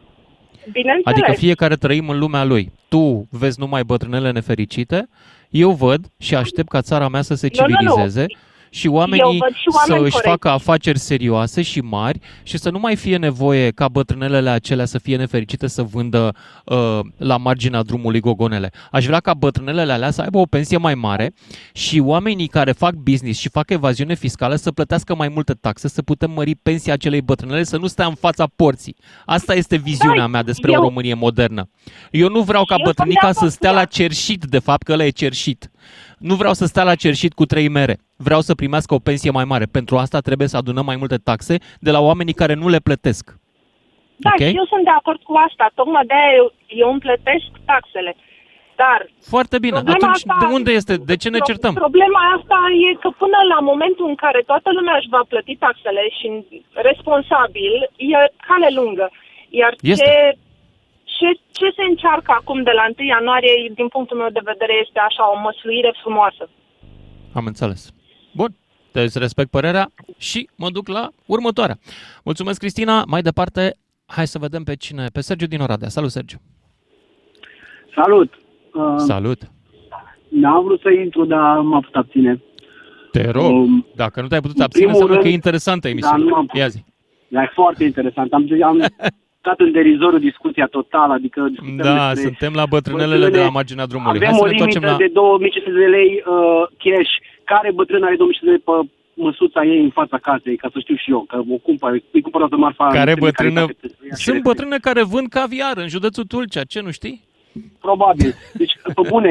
Bineînțeles. 0.73 1.19
Adică 1.19 1.33
fiecare 1.33 1.77
trăim 1.77 2.09
în 2.09 2.19
lumea 2.19 2.45
lui. 2.45 2.73
Tu 2.89 3.29
vezi 3.31 3.61
numai 3.61 3.85
bătrânele 3.85 4.31
nefericite, 4.31 5.09
eu 5.51 5.71
văd 5.71 6.07
și 6.19 6.35
aștept 6.35 6.69
ca 6.69 6.81
țara 6.81 7.09
mea 7.09 7.23
să 7.23 7.35
se 7.35 7.49
Nu, 7.59 7.67
nu, 7.67 7.97
nu. 7.97 8.27
Civilizeze 8.75 8.81
și 8.81 8.87
oamenii 8.89 9.39
văd 9.39 9.55
și 9.55 9.64
să 9.70 9.77
oameni 9.89 10.05
își 10.05 10.12
corecți. 10.16 10.31
facă 10.31 10.49
afaceri 10.49 10.99
serioase 10.99 11.62
și 11.62 11.81
mari 11.81 12.18
și 12.43 12.59
să 12.59 12.70
nu 12.70 12.79
mai 12.79 12.97
fie 12.97 13.16
nevoie 13.16 13.70
ca 13.70 13.89
bătrânelele 13.89 14.51
acelea 14.51 14.85
să 14.85 14.99
fie 14.99 15.16
nefericite 15.16 15.66
să 15.66 15.83
vândă 15.83 16.35
uh, 16.64 16.99
la 17.16 17.37
marginea 17.37 17.83
drumului 17.83 18.20
gogonele. 18.20 18.70
Aș 18.91 19.07
vrea 19.07 19.20
ca 19.20 19.35
bătrânelele 19.35 19.93
alea 19.93 20.11
să 20.11 20.20
aibă 20.22 20.39
o 20.39 20.45
pensie 20.45 20.77
mai 20.77 20.95
mare 20.95 21.33
și 21.72 21.99
oamenii 21.99 22.47
care 22.47 22.72
fac 22.72 22.95
business 22.95 23.39
și 23.39 23.49
fac 23.49 23.70
evaziune 23.70 24.14
fiscală 24.14 24.55
să 24.55 24.70
plătească 24.72 25.14
mai 25.14 25.29
multe 25.29 25.53
taxe, 25.53 25.89
să 25.89 26.03
putem 26.03 26.31
mări 26.31 26.55
pensia 26.55 26.93
acelei 26.93 27.20
bătrânele, 27.22 27.62
să 27.64 27.77
nu 27.77 27.87
stea 27.87 28.07
în 28.07 28.14
fața 28.14 28.47
porții. 28.57 28.97
Asta 29.25 29.55
este 29.55 29.77
viziunea 29.77 30.27
mea 30.27 30.43
despre 30.43 30.72
eu- 30.72 30.79
o 30.81 30.83
Românie 30.83 31.14
modernă. 31.14 31.68
Eu 32.11 32.29
nu 32.29 32.41
vreau 32.43 32.64
ca 32.64 32.75
Eu 32.79 32.85
sunt 32.85 32.85
de 32.85 32.85
bătrânica 32.85 33.20
acord 33.20 33.37
să 33.39 33.45
cu 33.45 33.51
stea 33.51 33.70
ea. 33.70 33.77
la 33.77 33.85
cerșit, 33.85 34.45
de 34.45 34.59
fapt, 34.59 34.83
că 34.83 34.93
ăla 34.93 35.05
e 35.05 35.11
cerșit. 35.11 35.68
Nu 36.29 36.35
vreau 36.41 36.53
să 36.61 36.64
stea 36.66 36.85
la 36.91 36.95
cerșit 37.05 37.33
cu 37.39 37.45
trei 37.53 37.68
mere. 37.79 37.95
Vreau 38.29 38.41
să 38.49 38.55
primească 38.55 38.93
o 38.95 39.05
pensie 39.09 39.31
mai 39.39 39.47
mare. 39.53 39.66
Pentru 39.77 39.95
asta 40.05 40.18
trebuie 40.29 40.49
să 40.53 40.57
adunăm 40.57 40.85
mai 40.91 40.99
multe 41.03 41.16
taxe 41.31 41.55
de 41.87 41.91
la 41.97 42.01
oamenii 42.09 42.41
care 42.43 42.55
nu 42.62 42.68
le 42.75 42.81
plătesc. 42.89 43.25
Da, 44.25 44.31
Ok? 44.35 44.43
și 44.49 44.57
eu 44.61 44.66
sunt 44.72 44.85
de 44.91 44.95
acord 45.01 45.20
cu 45.29 45.35
asta. 45.49 45.64
Tocmai 45.79 46.05
de-aia 46.11 46.33
eu, 46.41 46.47
eu 46.83 46.89
îmi 46.93 47.05
plătesc 47.07 47.47
taxele. 47.72 48.12
Dar 48.83 48.99
Foarte 49.35 49.57
bine. 49.64 49.77
Problema 49.79 49.99
Atunci, 50.01 50.16
asta- 50.20 50.37
de 50.43 50.49
unde 50.59 50.72
este? 50.81 50.95
De 51.11 51.16
ce 51.22 51.29
ne 51.35 51.41
Pro- 51.41 51.49
certăm? 51.51 51.72
Problema 51.85 52.20
asta 52.37 52.59
e 52.87 52.89
că 53.03 53.09
până 53.22 53.39
la 53.53 53.59
momentul 53.70 54.07
în 54.12 54.18
care 54.25 54.41
toată 54.51 54.68
lumea 54.77 54.97
își 54.99 55.12
va 55.16 55.22
plăti 55.33 55.55
taxele 55.64 56.03
și 56.18 56.27
responsabil, 56.89 57.72
e 58.12 58.16
cale 58.49 58.68
lungă. 58.79 59.07
Iar 59.61 59.72
Este. 59.95 60.05
ce, 60.05 60.12
ce, 61.25 61.41
ce 61.59 61.66
se 61.77 61.83
încearcă 61.91 62.31
acum 62.41 62.62
de 62.62 62.70
la 62.79 62.85
1 62.99 63.07
ianuarie, 63.09 63.70
din 63.75 63.89
punctul 63.89 64.16
meu 64.16 64.29
de 64.39 64.41
vedere, 64.51 64.75
este 64.85 64.99
așa 65.09 65.22
o 65.33 65.41
măsluire 65.47 65.93
frumoasă. 66.03 66.49
Am 67.39 67.47
înțeles. 67.47 67.93
Bun. 68.35 68.51
Te 68.93 69.07
respect 69.18 69.51
părerea 69.51 69.87
și 70.18 70.49
mă 70.57 70.70
duc 70.70 70.89
la 70.89 71.09
următoarea. 71.27 71.77
Mulțumesc, 72.25 72.59
Cristina. 72.59 73.05
Mai 73.07 73.22
departe, 73.22 73.75
hai 74.07 74.27
să 74.27 74.39
vedem 74.39 74.62
pe 74.62 74.77
cine. 74.77 75.07
Pe 75.12 75.20
Sergiu 75.20 75.47
din 75.47 75.61
Oradea. 75.61 75.89
Salut, 75.89 76.11
Sergiu. 76.11 76.39
Salut! 77.95 78.33
Uh, 78.75 78.95
Salut. 78.97 79.41
N-am 80.29 80.64
vrut 80.64 80.81
să 80.81 80.91
intru, 80.91 81.25
dar 81.25 81.59
m-am 81.59 81.81
putut 81.81 81.95
abține. 81.97 82.43
Te 83.11 83.31
rog. 83.31 83.45
Um, 83.53 83.87
Dacă 83.95 84.20
nu 84.20 84.27
te-ai 84.27 84.41
putut 84.41 84.57
în 84.57 84.62
abține, 84.62 84.85
primul 84.85 85.01
înseamnă 85.01 85.23
că 85.23 85.28
e 85.28 85.31
rând- 85.31 85.35
interesantă 85.44 85.81
Da, 85.86 85.89
emisiunea. 85.89 86.24
nu 86.24 86.35
am 86.35 86.47
Ia 86.53 86.69
zi. 86.69 86.85
Dar 87.28 87.43
e 87.43 87.51
foarte 87.55 87.85
interesant. 87.85 88.32
Am, 88.32 88.47
am 88.65 88.78
stat 89.45 89.59
în 89.66 89.73
derizorul 89.79 90.21
discuția 90.31 90.66
totală, 90.77 91.12
adică 91.12 91.41
discutăm 91.55 91.77
Da, 91.77 92.09
despre 92.09 92.23
suntem 92.29 92.53
la 92.61 92.66
bătrânelele 92.75 93.29
de 93.37 93.43
la 93.47 93.57
marginea 93.59 93.87
drumului. 93.93 94.19
Avem 94.19 94.29
Hai 94.29 94.39
să 94.39 94.45
o 94.45 94.47
ne 94.47 94.53
întoarcem 94.55 94.83
limită 94.83 95.03
la... 95.03 95.07
de 95.07 95.11
2500 95.12 95.79
de 95.85 95.91
lei 95.97 96.11
uh, 96.16 96.62
cash. 96.83 97.12
Care 97.53 97.69
bătrân 97.79 98.03
are 98.09 98.16
2500 98.16 98.45
de 98.49 98.51
lei 98.55 98.62
pe 98.69 98.75
măsuța 99.27 99.61
ei 99.75 99.83
în 99.89 99.95
fața 100.01 100.19
casei, 100.29 100.57
ca 100.62 100.69
să 100.73 100.79
știu 100.85 100.97
și 101.03 101.11
eu, 101.15 101.21
că 101.31 101.37
o 101.57 101.59
cumpăr, 101.66 101.91
îi 102.16 102.23
cumpăr 102.25 102.41
toată 102.41 102.57
marfa. 102.57 102.87
Care 103.01 103.15
de 103.15 103.25
bătrână... 103.27 103.62
calitate 103.62 103.79
pentru 103.85 104.03
ea 104.09 104.16
și 104.16 104.25
Sunt 104.25 104.37
respect. 104.37 104.49
bătrâne 104.51 104.79
care 104.89 105.03
vând 105.15 105.29
caviar 105.39 105.77
în 105.85 105.89
județul 105.97 106.25
Tulcea. 106.33 106.62
Ce, 106.73 106.81
nu 106.87 106.93
știi? 106.99 107.16
Probabil. 107.87 108.31
Deci, 108.61 108.75
pe 108.97 109.03
bune, 109.12 109.31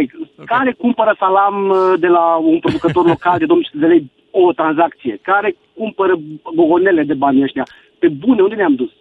care 0.54 0.72
cumpără 0.84 1.12
salam 1.24 1.58
uh, 1.70 1.78
de 2.04 2.10
la 2.18 2.26
un 2.52 2.58
producător 2.64 3.06
local 3.16 3.38
de 3.42 3.46
2500 3.46 3.86
de 3.86 3.92
lei 3.94 4.02
o 4.42 4.54
tranzacție? 4.60 5.14
Care 5.30 5.50
cumpără 5.80 6.14
gogonele 6.58 7.04
de 7.12 7.18
bani 7.24 7.44
ăștia? 7.48 7.66
Pe 8.00 8.08
bune, 8.24 8.42
unde 8.42 8.56
ne-am 8.56 8.76
dus? 8.82 8.92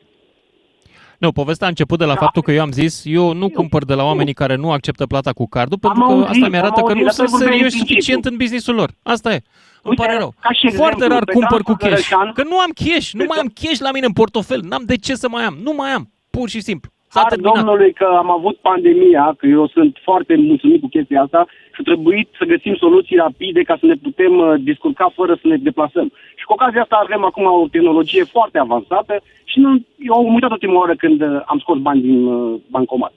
Nu, 1.22 1.32
povestea 1.32 1.66
a 1.66 1.68
început 1.70 1.98
de 1.98 2.04
la 2.04 2.14
faptul 2.14 2.42
că 2.42 2.52
eu 2.52 2.60
am 2.62 2.70
zis, 2.72 3.02
eu 3.04 3.32
nu 3.32 3.48
cumpăr 3.48 3.84
de 3.84 3.94
la 3.94 4.04
oamenii 4.04 4.32
care 4.32 4.54
nu 4.54 4.70
acceptă 4.70 5.06
plata 5.06 5.32
cu 5.32 5.46
cardul, 5.48 5.78
pentru 5.78 6.02
că 6.04 6.12
auzit, 6.12 6.28
asta 6.28 6.48
mi-arată 6.48 6.80
am 6.80 6.86
că 6.86 6.92
auzit, 6.92 7.02
nu 7.02 7.06
asta 7.08 7.24
sunt 7.26 7.28
vorbim 7.30 7.46
în 7.46 7.52
serioși 7.52 7.70
principiu. 7.76 7.94
suficient 8.00 8.24
în 8.24 8.36
businessul 8.36 8.74
lor. 8.74 8.90
Asta 9.02 9.32
e. 9.32 9.34
Îmi 9.34 9.42
Uite, 9.84 10.02
pare 10.02 10.18
rău. 10.18 10.34
ca 10.40 10.52
și 10.52 10.66
Foarte 10.76 10.94
exemplu, 11.04 11.14
rar 11.14 11.24
pe 11.24 11.32
cumpăr 11.32 11.62
cu 11.62 11.74
Trans 11.74 11.92
cash. 11.94 12.08
Făgărășan- 12.08 12.32
Că 12.34 12.42
nu 12.42 12.58
am 12.58 12.70
cash, 12.84 13.10
nu 13.12 13.24
mai 13.28 13.38
am 13.40 13.50
cash 13.60 13.78
la 13.78 13.90
mine 13.90 14.06
în 14.06 14.12
portofel. 14.12 14.60
N-am 14.68 14.82
de 14.86 14.96
ce 14.96 15.14
să 15.14 15.28
mai 15.28 15.44
am. 15.44 15.56
Nu 15.62 15.72
mai 15.76 15.90
am. 15.90 16.10
Pur 16.30 16.48
și 16.48 16.60
simplu. 16.60 16.90
S-a 17.14 17.20
Har 17.20 17.28
terminat. 17.28 17.54
Domnului 17.54 17.92
că 17.92 18.08
am 18.22 18.30
avut 18.30 18.56
pandemia, 18.56 19.34
că 19.38 19.46
eu 19.46 19.66
sunt 19.66 19.98
foarte 20.02 20.34
mulțumit 20.36 20.80
cu 20.80 20.88
chestia 20.88 21.22
asta 21.22 21.46
și 21.74 21.80
a 21.80 21.88
trebuit 21.90 22.28
să 22.38 22.44
găsim 22.44 22.74
soluții 22.74 23.16
rapide 23.16 23.62
ca 23.62 23.76
să 23.80 23.86
ne 23.86 23.94
putem 23.94 24.38
uh, 24.38 24.54
descurca 24.58 25.12
fără 25.14 25.34
să 25.34 25.46
ne 25.48 25.56
deplasăm. 25.56 26.08
Și 26.38 26.44
Cu 26.44 26.52
ocazia 26.52 26.82
asta 26.82 26.96
avem 27.02 27.24
acum 27.24 27.44
o 27.44 27.68
tehnologie 27.70 28.24
foarte 28.24 28.58
avansată 28.58 29.14
și 29.44 29.58
nu, 29.58 29.70
eu 30.08 30.14
am 30.14 30.34
uitat 30.34 30.50
ultima 30.50 30.80
oră 30.80 30.94
când 30.94 31.20
uh, 31.22 31.42
am 31.46 31.58
scos 31.58 31.78
bani 31.78 32.00
din 32.00 32.26
uh, 32.26 32.60
bancomat. 32.70 33.12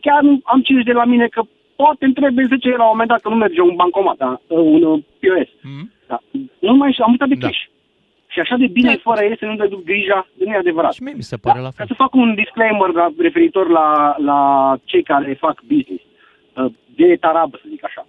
Chiar 0.00 0.20
am 0.42 0.60
50 0.62 0.84
de 0.84 0.92
la 0.92 1.04
mine 1.04 1.26
că 1.26 1.42
poate 1.76 2.04
îmi 2.04 2.14
trebuie 2.14 2.46
10 2.48 2.68
la 2.68 2.84
un 2.84 2.92
moment 2.92 3.08
dat 3.08 3.20
că 3.20 3.28
nu 3.28 3.34
merge 3.34 3.60
un 3.60 3.74
bancomat, 3.74 4.16
da? 4.16 4.40
Uh, 4.46 4.58
un 4.58 4.82
uh, 4.82 4.98
POS. 5.20 5.48
Mm-hmm. 5.48 5.86
Da. 6.06 6.18
Nu 6.58 6.74
mai 6.74 6.96
am 6.98 7.10
uitat 7.10 7.28
de 7.28 7.34
da. 7.34 7.46
cash. 7.46 7.60
Și 8.38 8.44
așa 8.44 8.56
de 8.56 8.66
bine 8.66 8.94
da. 8.94 9.00
fără 9.02 9.24
el 9.24 9.36
să 9.36 9.44
nu 9.44 9.54
le 9.54 9.66
duc 9.66 9.84
grija, 9.84 10.28
nu 10.44 10.52
e 10.52 10.56
adevărat. 10.56 10.92
Și 10.92 11.02
mie 11.02 11.12
mi 11.16 11.22
se 11.22 11.36
pare 11.36 11.58
da? 11.58 11.64
la 11.64 11.70
fel. 11.70 11.86
Ca 11.86 11.94
să 11.94 12.02
fac 12.02 12.14
un 12.14 12.34
disclaimer 12.34 12.90
la, 12.90 13.06
referitor 13.18 13.68
la, 13.68 14.14
la 14.18 14.40
cei 14.84 15.02
care 15.02 15.34
fac 15.34 15.62
business, 15.62 16.02
uh, 16.56 16.72
de 16.94 17.16
tarabă, 17.20 17.58
să 17.62 17.66
zic 17.68 17.84
așa. 17.84 18.06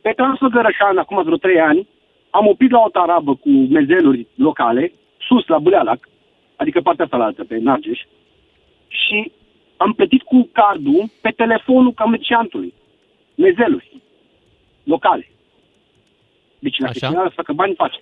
Pe 0.00 0.12
Transfăgărășan, 0.16 0.98
acum 0.98 1.22
vreo 1.22 1.36
3 1.36 1.60
ani, 1.60 1.88
am 2.30 2.46
oprit 2.46 2.70
la 2.70 2.82
o 2.86 2.88
tarabă 2.88 3.34
cu 3.34 3.48
mezeluri 3.48 4.26
locale, 4.34 4.92
sus 5.28 5.46
la 5.46 5.58
Bulealac, 5.58 6.08
adică 6.56 6.80
partea 6.80 7.04
asta 7.04 7.16
la 7.16 7.24
altă, 7.24 7.44
pe 7.44 7.58
Nargeș, 7.58 8.00
și 8.88 9.32
am 9.76 9.92
plătit 9.92 10.22
cu 10.22 10.48
cardul 10.52 11.10
pe 11.20 11.30
telefonul 11.30 11.92
comerciantului. 11.92 12.74
Mezeluri 13.34 14.02
locale. 14.84 15.28
Deci 16.58 16.78
la 16.78 16.88
Așa. 16.88 17.08
să 17.10 17.32
facă 17.34 17.52
bani 17.52 17.74
face. 17.74 18.00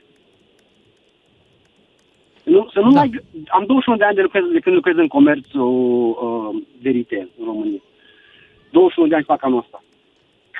Nu, 2.48 2.68
să 2.72 2.80
nu 2.80 2.92
da. 2.92 2.98
mai... 2.98 3.10
Am 3.48 3.64
21 3.66 3.98
de 3.98 4.04
ani 4.04 4.14
de, 4.14 4.22
lucrez, 4.22 4.42
de 4.52 4.58
când 4.58 4.74
lucrez 4.74 4.96
în 4.96 5.08
comerțul 5.08 5.62
uh, 6.08 6.62
de 6.82 6.90
retail 6.90 7.28
în 7.38 7.44
România. 7.44 7.82
21 8.70 9.08
de 9.08 9.14
ani 9.14 9.24
fac 9.24 9.44
anul 9.44 9.58
ăsta 9.58 9.82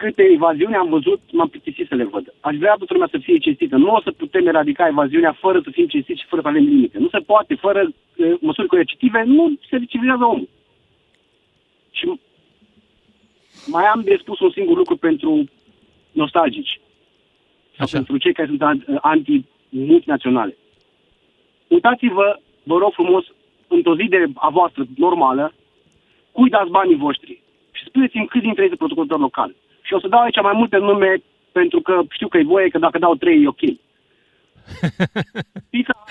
câte 0.01 0.23
evaziuni 0.23 0.75
am 0.75 0.89
văzut, 0.89 1.21
m-am 1.33 1.49
plictisit 1.49 1.87
să 1.89 1.95
le 1.95 2.05
văd. 2.05 2.35
Aș 2.41 2.57
vrea 2.57 2.75
toată 2.75 2.93
lumea 2.93 3.09
să 3.11 3.19
fie 3.19 3.39
cinstită. 3.39 3.77
Nu 3.77 3.95
o 3.95 4.01
să 4.01 4.11
putem 4.11 4.47
eradica 4.47 4.87
evaziunea 4.87 5.33
fără 5.33 5.61
să 5.65 5.71
fim 5.71 5.87
cinstiți 5.87 6.21
și 6.21 6.27
fără 6.27 6.43
să 6.43 6.49
avem 6.49 6.65
limite. 6.65 6.99
Nu 6.99 7.09
se 7.09 7.19
poate, 7.19 7.55
fără 7.55 7.83
uh, 7.85 8.35
măsuri 8.41 8.67
coercitive, 8.67 9.23
nu 9.27 9.59
se 9.69 9.77
civilizează 9.79 10.25
omul. 10.25 10.49
Și 11.91 12.21
mai 13.67 13.85
am 13.85 14.01
de 14.05 14.17
spus 14.21 14.41
un 14.41 14.51
singur 14.51 14.77
lucru 14.77 14.97
pentru 14.97 15.45
nostalgici. 16.13 16.81
Sau 17.77 17.85
Așa. 17.85 17.97
pentru 17.97 18.17
cei 18.17 18.33
care 18.33 18.49
sunt 18.49 18.63
anti-multinaționale. 19.01 20.57
Uitați-vă, 21.69 22.39
vă 22.63 22.79
rog 22.79 22.93
frumos, 22.93 23.25
într-o 23.69 23.97
zi 23.97 24.09
de 24.09 24.25
a 24.35 24.49
voastră 24.49 24.85
normală, 24.97 25.53
cui 26.33 26.51
dați 26.51 26.71
banii 26.71 26.97
voștri? 26.97 27.43
Și 27.73 27.85
spuneți-mi 27.85 28.27
cât 28.27 28.43
dintre 28.43 28.63
ei 28.63 28.69
sunt 28.69 28.79
protocolator 28.79 29.19
local. 29.19 29.55
Și 29.83 29.95
o 29.95 30.01
să 30.01 30.09
dau 30.09 30.21
aici 30.21 30.43
mai 30.43 30.57
multe 30.57 30.77
nume 30.77 31.23
pentru 31.53 31.81
că 31.81 32.01
știu 32.11 32.29
că 32.29 32.39
e 32.39 32.53
voie, 32.55 32.69
că 32.69 32.79
dacă 32.79 32.99
dau 32.99 33.15
trei 33.15 33.43
e 33.43 33.49
ok. 33.49 33.59
Pizza, 35.71 36.05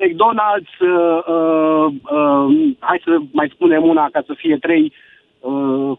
McDonald's, 0.00 0.80
uh, 0.80 1.22
uh, 1.26 1.86
uh, 2.10 2.74
hai 2.78 3.00
să 3.04 3.18
mai 3.32 3.50
spunem 3.54 3.84
una 3.84 4.08
ca 4.12 4.22
să 4.26 4.34
fie 4.36 4.56
trei, 4.56 4.92
uh, 5.40 5.98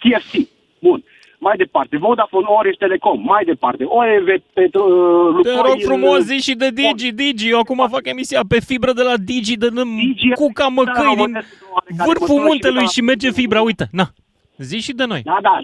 KFC, 0.00 0.48
bun. 0.80 1.04
Mai 1.46 1.56
departe, 1.56 1.96
Vodafone, 1.96 2.46
Orange, 2.48 2.78
Telecom, 2.78 3.20
mai 3.24 3.44
departe, 3.44 3.84
OEV, 3.84 4.28
Petro, 4.52 4.82
uh, 4.84 5.42
Te 5.42 5.54
rog 5.54 5.78
frumos, 5.82 6.18
zi 6.18 6.36
și 6.36 6.54
de 6.54 6.70
Digi, 6.70 7.12
Digi, 7.12 7.48
eu 7.48 7.58
acum 7.58 7.86
fac 7.90 8.06
emisia 8.06 8.40
pe 8.48 8.60
fibră 8.60 8.92
de 8.92 9.02
la 9.02 9.16
Digi, 9.16 9.56
de 9.56 9.68
Digi, 10.00 10.30
cuca 10.34 10.66
măcăi 10.66 11.14
din 11.16 11.42
vârful 12.04 12.40
muntelui 12.40 12.86
și 12.86 13.00
merge 13.00 13.30
fibra, 13.30 13.60
uite, 13.62 13.88
na, 13.92 14.06
zi 14.56 14.80
și 14.80 14.92
de 14.92 15.04
noi. 15.04 15.22
Da, 15.22 15.38
da, 15.42 15.58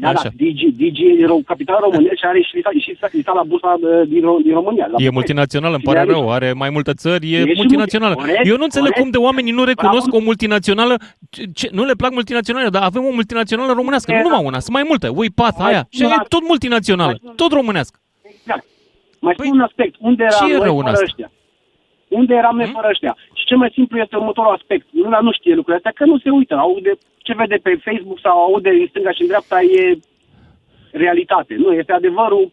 da, 0.00 0.12
da, 0.12 0.28
Digi, 0.36 0.70
Digi 0.70 1.04
e 1.04 1.26
capital 1.46 1.78
românesc 1.80 2.16
și 2.16 2.24
are 2.24 2.40
și, 2.40 2.62
și, 2.80 2.96
și 3.10 3.22
la 3.24 3.42
bursa 3.46 3.76
din, 4.08 4.24
din 4.42 4.52
România. 4.52 4.86
La 4.86 4.96
e 5.04 5.10
multinațional, 5.10 5.72
îmi 5.72 5.82
pare 5.82 6.02
rău, 6.02 6.32
are 6.32 6.52
mai 6.52 6.70
multe 6.70 6.92
țări, 6.92 7.32
e, 7.32 7.38
e 7.38 7.52
multinațională. 7.56 8.14
Corect, 8.14 8.46
Eu 8.46 8.56
nu 8.56 8.62
înțeleg 8.62 8.92
corect. 8.92 9.00
cum 9.00 9.10
de 9.10 9.26
oamenii 9.26 9.52
nu 9.52 9.64
recunosc 9.64 10.08
Bravo. 10.08 10.16
o 10.16 10.20
multinațională, 10.24 10.94
ce, 11.54 11.68
nu 11.72 11.84
le 11.84 11.92
plac 11.96 12.12
multinaționale, 12.12 12.68
dar 12.68 12.82
avem 12.82 13.04
o 13.04 13.12
multinațională 13.12 13.72
românească, 13.72 14.12
nu 14.12 14.22
numai 14.22 14.44
una, 14.44 14.58
sunt 14.58 14.74
mai 14.76 14.84
multe, 14.88 15.08
UiPath, 15.08 15.58
aia, 15.60 15.86
și 15.90 16.02
e 16.02 16.06
tot 16.28 16.42
multinațională, 16.48 17.18
tot 17.36 17.52
românească. 17.52 17.98
Exact. 18.22 18.64
Mai 19.20 19.32
spun 19.32 19.46
păi, 19.48 19.58
un 19.58 19.60
aspect, 19.60 19.94
unde 19.98 20.22
era 20.22 20.46
ce 20.46 20.52
e 20.52 20.58
rău 20.58 20.78
în 20.78 20.86
asta? 20.86 21.04
ăștia? 21.04 21.30
Unde 22.08 22.34
eram 22.34 22.56
noi 22.56 22.64
hmm? 22.64 22.74
fără 22.74 22.88
ăștia? 22.90 23.16
Și 23.38 23.44
cel 23.44 23.56
mai 23.56 23.70
simplu 23.74 23.98
este 23.98 24.16
următorul 24.16 24.52
aspect. 24.52 24.86
Lumea 24.90 25.20
nu 25.20 25.32
știe 25.32 25.54
lucrurile 25.54 25.76
astea, 25.76 25.92
că 25.98 26.04
nu 26.10 26.18
se 26.18 26.30
uită. 26.30 26.54
Aude 26.54 26.92
ce 27.28 27.34
vede 27.34 27.58
pe 27.62 27.80
Facebook 27.86 28.20
sau 28.20 28.36
aude 28.38 28.70
în 28.70 28.86
stânga 28.86 29.12
și 29.12 29.22
în 29.22 29.26
dreapta 29.32 29.58
e 29.62 29.98
realitate. 30.92 31.54
Nu, 31.54 31.72
este 31.72 31.92
adevărul 31.92 32.52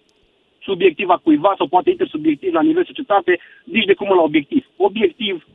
subiectiv 0.62 1.10
a 1.10 1.22
cuiva 1.24 1.54
sau 1.58 1.68
poate 1.68 1.90
intersubjectiv 1.90 2.54
la 2.54 2.62
nivel 2.62 2.86
societate, 2.86 3.40
nici 3.64 3.86
de 3.86 3.94
cum 3.94 4.08
la 4.08 4.22
obiectiv. 4.22 4.66
Obiectiv, 4.78 5.48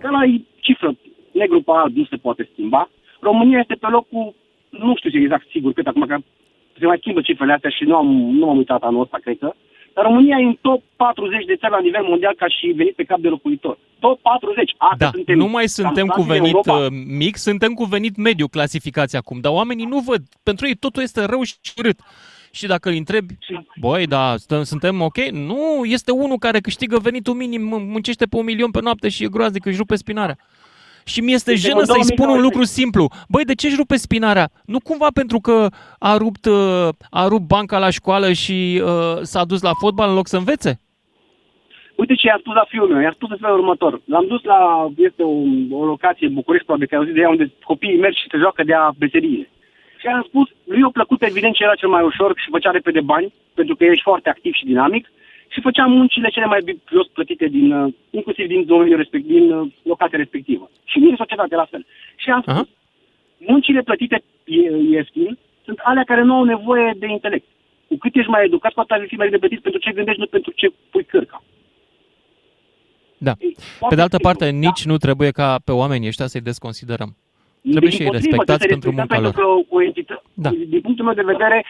că 0.00 0.08
la 0.10 0.22
cifră 0.60 0.90
negru 1.32 1.60
pe 1.62 1.70
alb 1.74 1.96
nu 1.96 2.04
se 2.04 2.16
poate 2.16 2.48
schimba. 2.52 2.90
România 3.20 3.58
este 3.58 3.74
pe 3.74 3.88
locul, 3.90 4.34
nu 4.70 4.96
știu 4.96 5.20
exact 5.20 5.46
sigur 5.50 5.72
cât 5.72 5.86
acum, 5.86 6.06
că 6.06 6.16
se 6.78 6.86
mai 6.86 6.98
schimbă 7.00 7.20
cifrele 7.20 7.52
astea 7.52 7.70
și 7.70 7.84
nu 7.84 7.96
am, 7.96 8.06
nu 8.40 8.48
am 8.48 8.56
uitat 8.56 8.82
anul 8.82 9.00
ăsta, 9.00 9.18
cred 9.22 9.38
că. 9.38 9.54
Dar 9.94 10.04
România 10.04 10.36
e 10.38 10.44
în 10.44 10.56
top 10.60 10.82
40 10.96 11.44
de 11.44 11.56
țări 11.56 11.72
la 11.72 11.80
nivel 11.80 12.02
mondial 12.02 12.34
ca 12.36 12.48
și 12.48 12.66
venit 12.66 12.94
pe 12.94 13.04
cap 13.04 13.18
de 13.18 13.28
locuitor. 13.28 13.78
Top 13.98 14.20
40. 14.20 14.74
Asta 14.78 14.96
da, 14.98 15.10
suntem 15.12 15.36
nu 15.36 15.48
mai 15.48 15.68
suntem 15.68 16.06
cu 16.06 16.22
venit 16.22 16.54
uh, 16.54 16.86
mic, 17.06 17.36
suntem 17.36 17.72
cu 17.72 17.84
venit 17.84 18.16
mediu 18.16 18.48
clasificați 18.48 19.16
acum, 19.16 19.40
dar 19.40 19.52
oamenii 19.52 19.84
nu 19.84 19.98
văd. 19.98 20.22
Pentru 20.42 20.66
ei 20.66 20.74
totul 20.74 21.02
este 21.02 21.24
rău 21.24 21.42
și 21.42 21.54
urât. 21.76 21.98
Și 22.52 22.66
dacă 22.66 22.88
îi 22.88 22.98
întrebi, 22.98 23.34
băi, 23.80 24.06
da, 24.06 24.34
suntem 24.62 25.00
ok? 25.00 25.18
Nu, 25.30 25.84
este 25.84 26.10
unul 26.10 26.38
care 26.38 26.60
câștigă 26.60 26.98
venitul 26.98 27.34
minim, 27.34 27.62
muncește 27.62 28.26
pe 28.26 28.36
un 28.36 28.44
milion 28.44 28.70
pe 28.70 28.80
noapte 28.80 29.08
și 29.08 29.24
e 29.24 29.28
groaznic, 29.28 29.64
își 29.66 29.76
rupe 29.76 29.96
spinarea. 29.96 30.36
Și 31.04 31.20
mi 31.20 31.32
este 31.32 31.54
jenă 31.54 31.82
să-i 31.82 32.04
spun 32.04 32.28
un 32.28 32.40
lucru 32.40 32.64
simplu. 32.64 33.08
Băi, 33.28 33.44
de 33.44 33.54
ce 33.54 33.66
își 33.66 33.76
rupe 33.76 33.96
spinarea? 33.96 34.50
Nu 34.64 34.78
cumva 34.80 35.06
pentru 35.14 35.38
că 35.38 35.66
a 35.98 36.16
rupt, 36.16 36.44
uh, 36.44 36.88
a 37.10 37.26
rupt 37.26 37.46
banca 37.46 37.78
la 37.78 37.90
școală 37.90 38.32
și 38.32 38.82
uh, 38.84 39.18
s-a 39.22 39.44
dus 39.44 39.62
la 39.62 39.70
fotbal 39.80 40.08
în 40.08 40.14
loc 40.14 40.26
să 40.26 40.36
învețe? 40.36 40.80
Uite 41.96 42.14
ce 42.14 42.26
i-a 42.26 42.36
spus 42.40 42.54
la 42.54 42.64
fiul 42.68 42.88
meu. 42.88 43.00
I-a 43.00 43.12
spus 43.18 43.30
în 43.30 43.36
felul 43.40 43.58
următor. 43.58 44.00
L-am 44.04 44.26
dus 44.26 44.42
la, 44.42 44.90
este 44.96 45.22
o, 45.22 45.34
o 45.80 45.84
locație 45.84 46.26
în 46.26 46.34
București, 46.34 46.66
probabil 46.66 46.88
că 46.88 46.94
ai 46.94 47.00
auzit 47.00 47.14
de 47.14 47.20
ea, 47.20 47.28
unde 47.28 47.52
copiii 47.64 47.98
merg 48.04 48.14
și 48.14 48.30
se 48.30 48.36
joacă 48.38 48.62
de 48.64 48.74
a 48.74 48.90
beserie. 48.98 49.50
Și 50.00 50.06
am 50.06 50.24
spus, 50.28 50.48
lui 50.64 50.82
a 50.82 50.90
plăcut 50.92 51.22
evident 51.22 51.54
ce 51.54 51.62
era 51.62 51.74
cel 51.74 51.88
mai 51.88 52.02
ușor 52.02 52.32
și 52.36 52.50
făcea 52.50 52.70
repede 52.70 53.00
bani, 53.00 53.32
pentru 53.54 53.76
că 53.76 53.84
ești 53.84 54.02
foarte 54.02 54.28
activ 54.28 54.52
și 54.52 54.64
dinamic 54.64 55.04
și 55.52 55.60
făceam 55.60 55.90
muncile 55.90 56.28
cele 56.28 56.46
mai 56.46 56.80
jos 56.92 57.06
plătite, 57.06 57.46
din, 57.46 57.72
uh, 57.72 57.94
inclusiv 58.10 58.46
din 58.46 58.64
domeniul 58.64 58.96
respectiv, 58.96 59.30
din 59.30 59.52
uh, 59.52 59.72
locația 59.82 60.18
respectivă. 60.18 60.70
Și 60.84 60.98
din 60.98 61.14
societate 61.16 61.54
la 61.54 61.66
fel. 61.70 61.86
Și 62.16 62.30
am 62.30 62.40
spus, 62.40 62.54
uh-huh. 62.54 62.78
muncile 63.38 63.82
plătite 63.82 64.22
ieftin 64.90 65.38
sunt 65.64 65.78
alea 65.82 66.04
care 66.04 66.22
nu 66.22 66.34
au 66.34 66.44
nevoie 66.44 66.94
de 66.98 67.06
intelect. 67.06 67.46
Cu 67.88 67.96
cât 67.96 68.14
ești 68.14 68.30
mai 68.30 68.44
educat, 68.44 68.72
cu 68.72 68.80
atât 68.80 68.90
ai 68.90 69.06
fi 69.06 69.14
mai 69.14 69.28
de 69.28 69.38
plătit 69.38 69.60
pentru 69.60 69.80
ce 69.80 69.92
gândești, 69.92 70.20
nu 70.20 70.26
pentru 70.26 70.52
ce 70.56 70.72
pui 70.90 71.04
cârca. 71.04 71.42
Da. 73.18 73.32
Pe 73.88 73.94
de 73.94 74.00
altă 74.00 74.18
parte, 74.18 74.44
da. 74.44 74.50
nici 74.50 74.84
nu 74.84 74.96
trebuie 74.96 75.30
ca 75.30 75.58
pe 75.64 75.72
oamenii 75.72 76.08
ăștia 76.08 76.26
să-i 76.26 76.48
desconsiderăm. 76.50 77.16
Trebuie 77.70 77.90
și 77.90 78.02
ei 78.02 78.10
respectați 78.10 78.66
pentru 78.66 78.92
munca 78.92 79.20
lor. 79.20 79.32
Pentru 79.32 79.64
că 79.66 79.74
o 79.74 79.82
entitate, 79.82 80.22
da. 80.34 80.50
Din 80.50 80.80
punctul 80.80 81.04
meu 81.04 81.14
de 81.14 81.30
vedere, 81.32 81.64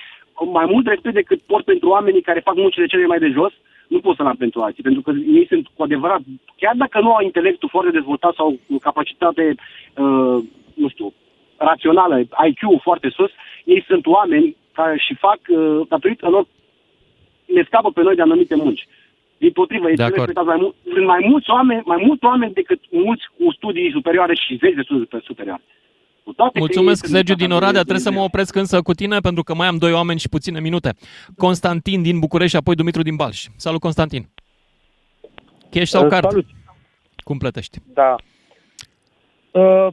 mai 0.53 0.67
mult 0.73 0.87
respect 0.87 1.15
decât 1.15 1.41
port 1.41 1.65
pentru 1.65 1.89
oamenii 1.89 2.23
care 2.23 2.41
fac 2.41 2.55
muncile 2.55 2.87
cele 2.87 3.07
mai 3.07 3.19
de 3.19 3.29
jos, 3.29 3.53
nu 3.93 4.01
pot 4.01 4.17
să-l 4.17 4.27
am 4.27 4.37
pentru 4.37 4.61
alții, 4.61 4.83
pentru 4.83 5.03
că 5.03 5.11
ei 5.39 5.47
sunt 5.47 5.67
cu 5.77 5.83
adevărat, 5.83 6.21
chiar 6.57 6.75
dacă 6.77 7.01
nu 7.01 7.13
au 7.13 7.23
intelectul 7.25 7.69
foarte 7.69 7.91
dezvoltat 7.91 8.35
sau 8.35 8.59
capacitate, 8.81 9.55
uh, 9.97 10.39
nu 10.75 10.89
știu, 10.89 11.13
rațională, 11.57 12.19
IQ 12.21 12.61
foarte 12.83 13.09
sus, 13.09 13.31
ei 13.65 13.85
sunt 13.89 14.07
oameni 14.07 14.57
care 14.73 14.97
și 14.99 15.15
fac, 15.15 15.41
uh, 15.49 15.81
datorită 15.89 16.29
lor, 16.29 16.47
ne 17.47 17.63
scapă 17.67 17.91
pe 17.91 18.03
noi 18.03 18.15
de 18.15 18.23
anumite 18.23 18.55
munci. 18.55 18.87
Din 19.37 19.51
potrivă, 19.51 19.91
ei 19.91 19.97
sunt 19.97 20.45
mai, 20.45 20.57
mult, 20.61 20.75
sunt 20.93 21.07
mai 21.07 21.27
mulți 21.29 21.51
oameni, 21.51 21.83
mai 21.85 22.03
mulți 22.07 22.25
oameni 22.25 22.53
decât 22.53 22.81
mulți 22.91 23.25
cu 23.37 23.53
studii 23.53 23.91
superioare 23.91 24.35
și 24.35 24.59
zeci 24.63 24.75
de 24.75 24.83
studii 24.83 25.09
superioare. 25.25 25.63
Mulțumesc, 26.55 27.07
Sergiu 27.07 27.35
din 27.35 27.51
Oradea. 27.51 27.81
Trebuie 27.81 27.99
să 27.99 28.11
mă 28.11 28.21
opresc 28.21 28.55
însă 28.55 28.83
cu 28.83 28.93
tine 28.93 29.19
pentru 29.19 29.43
că 29.43 29.55
mai 29.55 29.67
am 29.67 29.77
doi 29.77 29.93
oameni 29.93 30.19
și 30.19 30.29
puține 30.29 30.61
minute. 30.61 30.95
Constantin 31.37 32.03
din 32.03 32.19
București 32.19 32.51
și 32.51 32.57
apoi 32.57 32.75
Dumitru 32.75 33.03
din 33.03 33.17
Balș. 33.17 33.47
Salut, 33.57 33.81
Constantin. 33.81 34.29
Cash 35.71 35.89
sau 35.89 36.09
card? 36.09 36.29
Salut. 36.29 36.47
Cum 37.17 37.39
plătești? 37.39 37.79
Da. 37.95 38.15
Uh, 39.51 39.89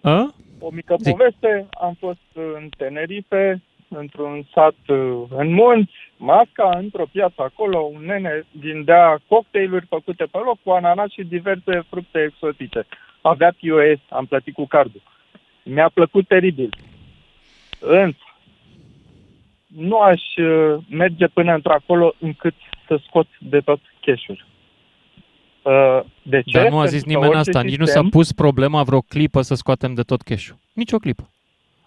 A? 0.00 0.34
O 0.58 0.70
mică 0.70 0.96
Zic. 0.98 1.16
poveste. 1.16 1.68
Am 1.80 1.96
fost 1.98 2.20
în 2.34 2.68
Tenerife, 2.76 3.62
într-un 3.88 4.46
sat 4.54 4.74
uh, 4.86 5.22
în 5.36 5.52
munți, 5.52 5.92
masca, 6.16 6.70
într-o 6.78 7.06
piață 7.12 7.42
acolo, 7.42 7.78
un 7.78 8.04
nene 8.04 8.46
vindea 8.50 9.20
cocktailuri 9.28 9.86
făcute 9.86 10.24
pe 10.24 10.38
loc 10.44 10.58
cu 10.62 10.70
ananas 10.70 11.10
și 11.10 11.24
diverse 11.24 11.84
fructe 11.90 12.22
exotice. 12.22 12.86
Avea 13.20 13.54
POS, 13.60 14.00
am 14.08 14.26
plătit 14.26 14.54
cu 14.54 14.66
cardul. 14.66 15.02
Mi-a 15.64 15.88
plăcut 15.88 16.28
teribil. 16.28 16.76
Însă, 17.80 18.18
nu 19.66 19.98
aș 19.98 20.22
uh, 20.36 20.84
merge 20.90 21.26
până 21.26 21.54
într-acolo 21.54 22.14
încât 22.18 22.54
să 22.86 23.00
scot 23.06 23.26
de 23.38 23.60
tot 23.60 23.80
cash-ul. 24.00 24.46
Uh, 25.62 26.00
de 26.22 26.42
ce? 26.42 26.58
Dar 26.58 26.70
nu 26.70 26.78
a 26.78 26.84
zis 26.84 27.04
nimeni 27.04 27.34
asta, 27.34 27.62
nici 27.62 27.76
nu 27.76 27.84
s-a 27.84 28.02
pus 28.10 28.32
problema 28.32 28.82
vreo 28.82 29.00
clipă 29.00 29.40
să 29.40 29.54
scoatem 29.54 29.94
de 29.94 30.02
tot 30.02 30.22
cash-ul. 30.22 30.56
Nici 30.72 30.92
o 30.92 30.98
clipă. 30.98 31.28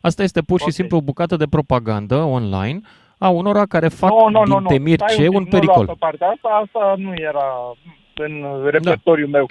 Asta 0.02 0.24
este 0.24 0.42
pur 0.42 0.58
și 0.58 0.64
okay. 0.64 0.74
simplu 0.74 0.98
o 0.98 1.02
bucată 1.02 1.36
de 1.36 1.46
propagandă 1.46 2.16
online 2.16 2.80
a 3.18 3.30
unora 3.30 3.66
care 3.66 3.88
fac 3.88 4.10
no, 4.10 4.30
no, 4.30 4.44
din 4.44 4.54
no, 4.54 4.68
temir 4.68 5.00
ce 5.16 5.28
un, 5.28 5.36
un 5.36 5.46
pericol. 5.46 5.86
Nu 5.86 5.96
partea 5.96 6.28
asta, 6.28 6.62
asta 6.64 6.94
nu 6.98 7.14
era 7.16 7.74
în 8.14 8.46
repertoriul 8.70 9.32
da. 9.32 9.38
meu. 9.38 9.48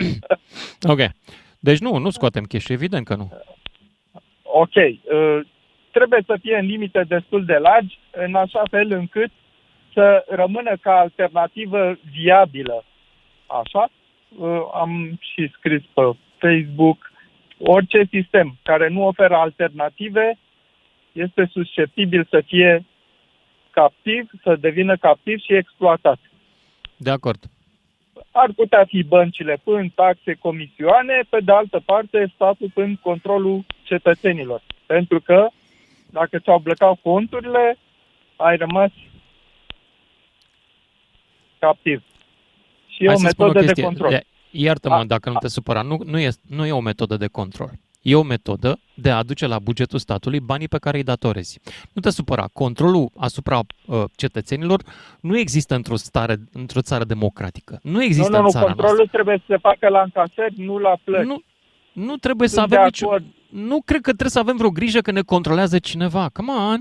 ok. 0.93 1.11
Deci 1.59 1.79
nu, 1.79 1.97
nu 1.97 2.11
scoatem 2.11 2.45
cash 2.45 2.69
evident 2.69 3.05
că 3.05 3.15
nu. 3.15 3.33
Ok. 4.59 4.75
Uh, 4.75 5.41
trebuie 5.91 6.23
să 6.27 6.37
fie 6.41 6.57
în 6.57 6.67
limite 6.67 7.03
destul 7.09 7.45
de 7.45 7.57
largi, 7.57 7.99
în 8.11 8.35
așa 8.35 8.63
fel 8.71 8.93
încât 8.93 9.31
să 9.93 10.25
rămână 10.29 10.77
ca 10.81 10.99
alternativă 10.99 11.99
viabilă. 12.11 12.85
Așa? 13.47 13.89
Uh, 14.39 14.61
am 14.75 15.19
și 15.21 15.51
scris 15.57 15.83
pe 15.95 16.03
Facebook, 16.39 17.13
orice 17.59 18.09
sistem 18.11 18.57
care 18.63 18.89
nu 18.89 19.07
oferă 19.07 19.35
alternative 19.35 20.39
este 21.13 21.49
susceptibil 21.53 22.27
să 22.31 22.43
fie 22.47 22.85
captiv, 23.71 24.31
să 24.43 24.57
devină 24.61 24.97
captiv 24.97 25.39
și 25.39 25.55
exploatat. 25.55 26.19
De 26.97 27.11
acord. 27.11 27.43
Ar 28.31 28.51
putea 28.57 28.85
fi 28.85 29.03
băncile 29.03 29.59
până 29.65 29.87
taxe, 29.95 30.35
comisioane, 30.35 31.21
pe 31.29 31.39
de 31.41 31.53
altă 31.53 31.83
parte 31.85 32.33
statul 32.35 32.71
până 32.75 32.99
controlul 33.03 33.65
cetățenilor. 33.87 34.63
Pentru 34.87 35.21
că 35.21 35.49
dacă 36.11 36.39
ți-au 36.39 36.59
blocat 36.59 36.99
conturile, 37.03 37.79
ai 38.37 38.57
rămas 38.57 38.91
captiv. 41.59 42.03
Și 42.87 43.05
e 43.05 43.09
o 43.09 43.21
metodă 43.21 43.63
de 43.63 43.83
control. 43.83 44.25
Iartă-mă 44.51 45.05
dacă 45.05 45.31
nu 45.31 45.37
te 45.39 45.49
supăra, 45.49 45.83
nu, 45.83 46.01
nu, 46.05 46.19
e, 46.19 46.29
nu 46.49 46.67
e 46.67 46.73
o 46.73 46.81
metodă 46.81 47.17
de 47.17 47.27
control. 47.27 47.71
E 48.03 48.15
o 48.15 48.23
metodă 48.23 48.79
de 48.95 49.11
a 49.11 49.17
aduce 49.17 49.47
la 49.47 49.59
bugetul 49.59 49.99
statului 49.99 50.41
banii 50.41 50.69
pe 50.69 50.79
care 50.79 50.97
îi 50.97 51.03
datorezi. 51.03 51.61
Nu 51.93 52.01
te 52.01 52.11
supăra. 52.11 52.49
Controlul 52.53 53.11
asupra 53.17 53.59
uh, 53.59 54.05
cetățenilor 54.17 54.83
nu 55.21 55.39
există 55.39 55.75
într-o, 55.75 55.97
stare, 55.97 56.37
într-o 56.53 56.81
țară 56.81 57.05
democratică. 57.05 57.79
Nu 57.83 58.03
există 58.03 58.31
nu, 58.31 58.39
nu, 58.39 58.45
în 58.45 58.51
țara 58.51 58.65
controlul 58.65 58.97
noastră. 58.97 59.17
trebuie 59.17 59.39
să 59.39 59.45
se 59.49 59.57
facă 59.57 59.89
la 59.89 60.01
încasări, 60.03 60.55
nu 60.57 60.79
la 60.79 60.97
plăți. 61.05 61.27
Nu, 61.27 61.43
nu 61.93 62.17
trebuie 62.17 62.49
Sunt 62.49 62.69
să 62.69 62.75
avem 62.75 62.85
nicio... 62.85 63.17
Nu 63.51 63.83
cred 63.85 64.01
că 64.01 64.11
trebuie 64.11 64.31
să 64.31 64.39
avem 64.39 64.57
vreo 64.57 64.71
grijă 64.71 65.01
că 65.01 65.11
ne 65.11 65.21
controlează 65.21 65.79
cineva. 65.79 66.29
Come 66.33 66.53
on! 66.53 66.81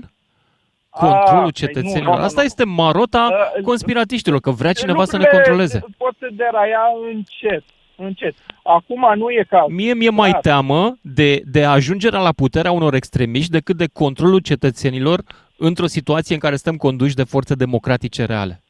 Controlul 0.90 1.50
cetățenilor. 1.50 2.02
Nu, 2.02 2.10
nu, 2.10 2.18
nu, 2.18 2.24
Asta 2.24 2.42
este 2.42 2.64
marota 2.64 3.28
uh, 3.56 3.62
conspiratiștilor, 3.62 4.40
că 4.40 4.50
vrea 4.50 4.72
cineva 4.72 5.04
să 5.04 5.16
ne 5.16 5.24
controleze. 5.24 5.84
Poți 5.96 6.18
să 6.18 6.28
deraia 6.32 6.80
încet 7.12 7.64
încet. 7.96 8.34
Acum 8.62 9.14
nu 9.16 9.30
e 9.30 9.46
cazul. 9.48 9.72
Mie 9.72 9.94
mi-e 9.94 10.10
mai 10.10 10.30
Dar... 10.30 10.40
teamă 10.40 10.96
de, 11.00 11.42
de 11.44 11.64
ajungerea 11.64 12.20
la 12.20 12.32
puterea 12.32 12.72
unor 12.72 12.94
extremiști 12.94 13.50
decât 13.50 13.76
de 13.76 13.86
controlul 13.92 14.38
cetățenilor 14.38 15.22
într-o 15.56 15.86
situație 15.86 16.34
în 16.34 16.40
care 16.40 16.56
stăm 16.56 16.76
conduși 16.76 17.14
de 17.14 17.24
forțe 17.24 17.54
democratice 17.54 18.24
reale. 18.24 18.62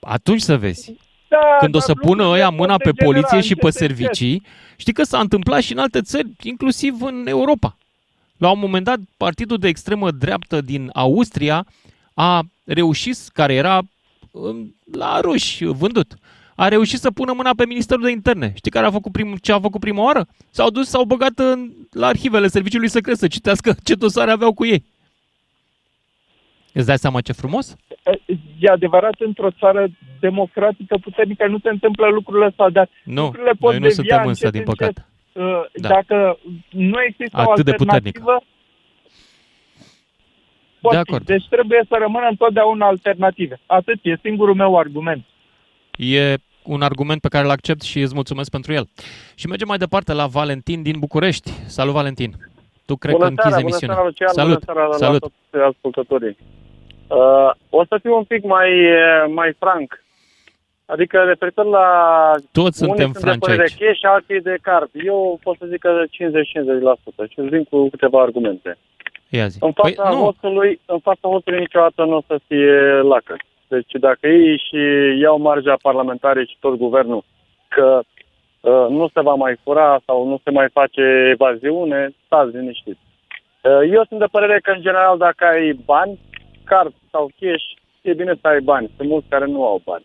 Atunci 0.00 0.40
să 0.40 0.56
vezi. 0.56 0.94
Da, 1.40 1.56
Când 1.58 1.74
o 1.74 1.80
să 1.80 1.94
pună 1.94 2.24
ăia 2.24 2.48
mâna 2.48 2.76
pe 2.76 2.92
poliție 2.92 3.40
și 3.40 3.54
pe 3.54 3.70
servicii, 3.70 4.42
știi 4.76 4.92
că 4.92 5.02
s-a 5.02 5.18
întâmplat 5.18 5.62
și 5.62 5.72
în 5.72 5.78
alte 5.78 6.00
țări, 6.00 6.28
inclusiv 6.42 7.02
în 7.02 7.24
Europa. 7.26 7.76
La 8.36 8.50
un 8.50 8.58
moment 8.58 8.84
dat, 8.84 8.98
partidul 9.16 9.58
de 9.58 9.68
extremă 9.68 10.10
dreaptă 10.10 10.60
din 10.60 10.90
Austria 10.94 11.66
a 12.14 12.42
reușit, 12.64 13.16
care 13.32 13.54
era 13.54 13.80
um, 14.30 14.74
la 14.92 15.20
ruși 15.20 15.64
vândut, 15.64 16.14
a 16.54 16.68
reușit 16.68 16.98
să 16.98 17.10
pună 17.10 17.32
mâna 17.32 17.50
pe 17.56 17.66
Ministerul 17.66 18.04
de 18.04 18.10
Interne. 18.10 18.52
Știi 18.56 18.70
care 18.70 18.86
a 18.86 18.90
făcut 18.90 19.12
prim, 19.12 19.36
ce 19.42 19.52
a 19.52 19.60
făcut 19.60 19.80
prima 19.80 20.02
oară? 20.02 20.26
S-au 20.50 20.70
dus, 20.70 20.88
s-au 20.88 21.04
băgat 21.04 21.38
în, 21.38 21.70
la 21.92 22.06
arhivele 22.06 22.48
serviciului 22.48 22.88
secret 22.88 23.18
să 23.18 23.26
citească 23.26 23.76
ce 23.82 23.94
dosare 23.94 24.30
aveau 24.30 24.52
cu 24.52 24.64
ei. 24.64 24.84
Îți 26.72 26.86
dai 26.86 26.98
seama 26.98 27.20
ce 27.20 27.32
frumos? 27.32 27.76
E 28.58 28.70
adevărat, 28.70 29.14
într-o 29.18 29.50
țară 29.50 29.88
democratică 30.20 30.96
puternică 30.96 31.46
nu 31.46 31.58
se 31.62 31.68
întâmplă 31.68 32.06
lucrurile 32.08 32.46
astea, 32.46 32.68
dar 32.68 32.88
nu, 33.04 33.22
lucrurile 33.22 33.52
pot 33.60 33.70
noi 33.70 33.80
nu 33.80 33.88
suntem 33.88 34.26
însă, 34.26 34.50
din 34.50 34.62
păcate. 34.62 35.06
Uh, 35.32 35.44
da. 35.74 35.88
Dacă 35.88 36.38
nu 36.70 37.02
există 37.02 37.36
Atât 37.36 37.48
o 37.48 37.50
alternativă, 37.50 37.70
de 37.70 37.84
puternică. 37.84 38.42
de 40.90 40.96
acord. 40.96 41.24
Deci 41.24 41.46
trebuie 41.50 41.84
să 41.88 41.96
rămână 42.00 42.26
întotdeauna 42.30 42.86
alternative. 42.86 43.60
Atât, 43.66 43.98
e 44.02 44.18
singurul 44.22 44.54
meu 44.54 44.78
argument. 44.78 45.24
E 45.96 46.34
un 46.62 46.82
argument 46.82 47.20
pe 47.20 47.28
care 47.28 47.44
îl 47.44 47.50
accept 47.50 47.82
și 47.82 48.00
îți 48.00 48.14
mulțumesc 48.14 48.50
pentru 48.50 48.72
el. 48.72 48.88
Și 49.34 49.46
mergem 49.46 49.68
mai 49.68 49.78
departe 49.78 50.12
la 50.12 50.26
Valentin 50.26 50.82
din 50.82 50.98
București. 50.98 51.50
Salut, 51.50 51.92
Valentin! 51.92 52.34
Tu 52.88 52.96
cred 52.96 53.14
bună 53.14 53.24
că 53.24 53.30
închizi 53.30 53.48
seara, 53.48 53.64
emisiunea. 53.64 53.96
Bună 53.96 54.12
seara, 54.16 54.32
Salut! 54.32 54.58
Bună 54.58 54.64
seara 54.66 54.86
la 54.86 54.96
Salut! 54.96 55.32
La 55.50 55.66
ascultătorii. 55.72 56.36
Uh, 57.08 57.50
o 57.70 57.84
să 57.88 57.98
fiu 58.02 58.14
un 58.16 58.24
pic 58.24 58.42
mai, 58.44 58.70
mai 59.40 59.50
franc. 59.58 60.04
Adică 60.86 61.16
referitor 61.18 61.64
la... 61.64 61.88
Toți 62.52 62.78
suntem 62.78 63.12
franci 63.12 63.48
aici. 63.48 63.58
de 63.58 63.84
cash 63.84 63.98
și 63.98 64.06
alții 64.06 64.40
de 64.40 64.56
card. 64.62 64.90
Eu 64.92 65.38
pot 65.42 65.56
să 65.58 65.66
zic 65.66 65.78
că 65.78 66.02
50-50% 66.06 67.28
și 67.30 67.38
îți 67.38 67.48
vin 67.48 67.64
cu 67.64 67.88
câteva 67.88 68.20
argumente. 68.20 68.78
Ia 69.28 69.46
zi. 69.46 69.58
În 69.60 69.72
fața, 69.72 70.02
păi, 70.08 70.16
hostului, 70.16 70.80
în 70.86 70.98
fața 70.98 71.28
hostului 71.28 71.58
niciodată 71.58 72.04
nu 72.04 72.16
o 72.16 72.22
să 72.26 72.40
fie 72.46 72.80
lacă. 73.12 73.36
Deci 73.68 73.92
dacă 73.92 74.26
ei 74.26 74.62
și 74.66 74.80
iau 75.20 75.38
marja 75.38 75.76
parlamentare 75.82 76.44
și 76.44 76.56
tot 76.60 76.74
guvernul 76.74 77.24
că 77.68 78.00
uh, 78.02 78.17
nu 78.88 79.08
se 79.14 79.20
va 79.20 79.34
mai 79.34 79.56
fura 79.62 80.00
sau 80.06 80.28
nu 80.28 80.40
se 80.44 80.50
mai 80.50 80.68
face 80.68 81.02
evaziune, 81.32 82.10
stați 82.24 82.56
liniștiți. 82.56 83.00
Uh, 83.62 83.80
eu 83.92 84.04
sunt 84.04 84.20
de 84.20 84.26
părere 84.30 84.60
că, 84.60 84.70
în 84.70 84.80
general, 84.80 85.18
dacă 85.18 85.44
ai 85.44 85.72
bani, 85.84 86.18
card 86.64 86.92
sau 87.10 87.30
cash, 87.40 87.64
e 88.02 88.12
bine 88.14 88.34
să 88.40 88.48
ai 88.48 88.60
bani. 88.60 88.90
Sunt 88.96 89.08
mulți 89.08 89.28
care 89.28 89.44
nu 89.44 89.64
au 89.64 89.80
bani. 89.84 90.04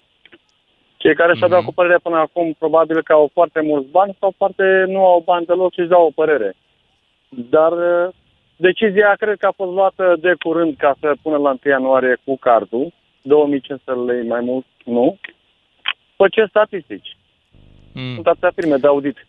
Cei 0.98 1.16
care 1.16 1.32
mm-hmm. 1.32 1.38
și-au 1.38 1.50
dat 1.50 1.60
mhm. 1.60 1.68
cu 1.68 1.74
părere 1.74 1.98
până 2.04 2.18
acum, 2.18 2.56
probabil 2.60 3.02
că 3.04 3.14
au 3.14 3.30
foarte 3.34 3.62
mulți 3.62 3.90
bani 3.90 4.18
sau 4.20 4.34
foarte 4.38 4.86
nu 4.88 5.06
au 5.06 5.22
bani 5.26 5.46
deloc 5.46 5.74
și 5.74 5.80
își 5.80 5.90
dau 5.90 6.06
o 6.06 6.16
părere. 6.16 6.54
Dar 7.30 7.72
uh, 7.72 8.14
decizia 8.56 9.16
cred 9.18 9.38
că 9.38 9.46
a 9.48 9.52
fost 9.56 9.72
luată 9.72 10.16
de 10.20 10.34
curând 10.44 10.76
ca 10.78 10.96
să 11.00 11.14
pună 11.22 11.38
la 11.38 11.50
1 11.50 11.58
ianuarie 11.66 12.18
cu 12.26 12.38
cardul 12.38 12.92
2500 13.22 13.92
lei 13.92 14.28
mai 14.28 14.42
mult, 14.42 14.66
nu. 14.86 15.18
Pe 16.16 16.28
ce 16.30 16.46
statistici? 16.46 17.18
Mm. 17.94 18.14
Sunt 18.14 18.28
atâtea 18.28 18.52
firme 18.56 18.78
de 18.78 18.88
audit. 18.88 19.28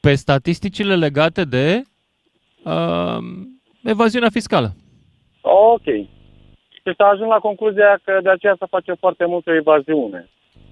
Pe 0.00 0.14
statisticile 0.14 0.96
legate 0.96 1.44
de 1.44 1.82
uh, 2.64 3.18
evaziunea 3.82 4.30
fiscală. 4.30 4.74
Ok. 5.40 5.84
Și 6.84 6.90
să 6.96 7.02
ajung 7.02 7.30
la 7.30 7.38
concluzia 7.38 8.00
că 8.04 8.18
de 8.22 8.30
aceea 8.30 8.56
se 8.58 8.66
face 8.70 8.92
foarte 8.92 9.24
multă 9.24 9.50
evaziune. 9.50 10.28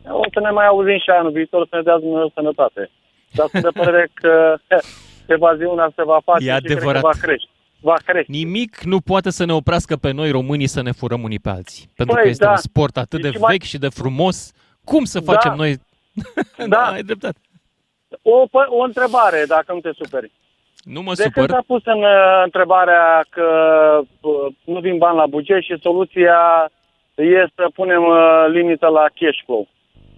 O 0.08 0.22
să 0.32 0.40
ne 0.40 0.50
mai 0.50 0.66
auzim 0.66 0.98
și 0.98 1.10
anul 1.10 1.32
viitor 1.32 1.66
să 1.70 1.76
ne 1.76 1.82
dea 1.82 1.98
Dumnezeu 1.98 2.30
sănătate. 2.34 2.90
Dar 3.32 3.46
sunt 3.48 3.62
de 3.62 3.80
părere 3.80 4.10
că 4.14 4.56
evaziunea 5.36 5.92
se 5.96 6.02
va 6.02 6.20
face 6.24 6.44
e 6.44 6.48
și 6.48 6.56
adevărat. 6.56 7.02
va 7.02 7.16
crește 7.20 7.48
va 7.82 7.96
crește. 8.04 8.32
Nimic 8.32 8.80
nu 8.82 9.00
poate 9.00 9.30
să 9.30 9.44
ne 9.44 9.52
oprească 9.52 9.96
pe 9.96 10.10
noi 10.10 10.30
românii 10.30 10.66
să 10.66 10.82
ne 10.82 10.92
furăm 10.92 11.22
unii 11.22 11.38
pe 11.38 11.48
alții. 11.48 11.90
Pentru 11.96 12.14
păi, 12.14 12.24
că 12.24 12.30
este 12.30 12.44
da. 12.44 12.50
un 12.50 12.56
sport 12.56 12.96
atât 12.96 13.20
deci 13.22 13.32
de 13.32 13.38
mai... 13.38 13.50
vechi 13.50 13.68
și 13.68 13.78
de 13.78 13.88
frumos. 13.88 14.52
Cum 14.84 15.04
să 15.04 15.20
facem 15.20 15.50
da. 15.50 15.56
noi? 15.56 15.78
Da. 16.56 16.66
da, 16.74 16.90
ai 16.90 17.02
dreptate. 17.02 17.38
O, 18.22 18.44
o 18.66 18.82
întrebare, 18.82 19.44
dacă 19.46 19.72
nu 19.72 19.80
te 19.80 19.90
superi. 19.92 20.30
Nu 20.82 21.02
mă 21.02 21.12
de 21.14 21.22
supăr. 21.22 21.32
când 21.32 21.48
s-a 21.48 21.64
pus 21.66 21.82
în 21.84 22.02
uh, 22.02 22.42
întrebarea 22.44 23.24
că 23.30 23.46
uh, 24.20 24.54
nu 24.64 24.80
vin 24.80 24.98
bani 24.98 25.16
la 25.16 25.26
buget 25.26 25.62
și 25.62 25.78
soluția 25.80 26.70
este 27.14 27.52
să 27.54 27.70
punem 27.74 28.02
uh, 28.02 28.46
limită 28.48 28.86
la 28.86 29.06
cash 29.14 29.40
flow. 29.44 29.68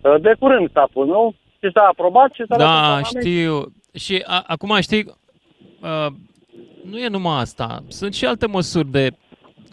Uh, 0.00 0.20
de 0.20 0.34
curând 0.38 0.70
s-a 0.72 0.88
pus, 0.92 1.06
nu? 1.06 1.34
Și 1.62 1.70
s-a 1.72 1.86
aprobat 1.90 2.32
și 2.32 2.44
s-a 2.48 2.56
Da, 2.56 3.00
știu. 3.02 3.72
Și 3.94 4.22
a, 4.26 4.44
acum 4.46 4.80
știi, 4.80 5.04
uh, 5.80 6.06
nu 6.84 6.98
e 6.98 7.08
numai 7.08 7.40
asta. 7.40 7.82
Sunt 7.88 8.14
și 8.14 8.26
alte 8.26 8.46
măsuri 8.46 8.88
de 8.88 9.10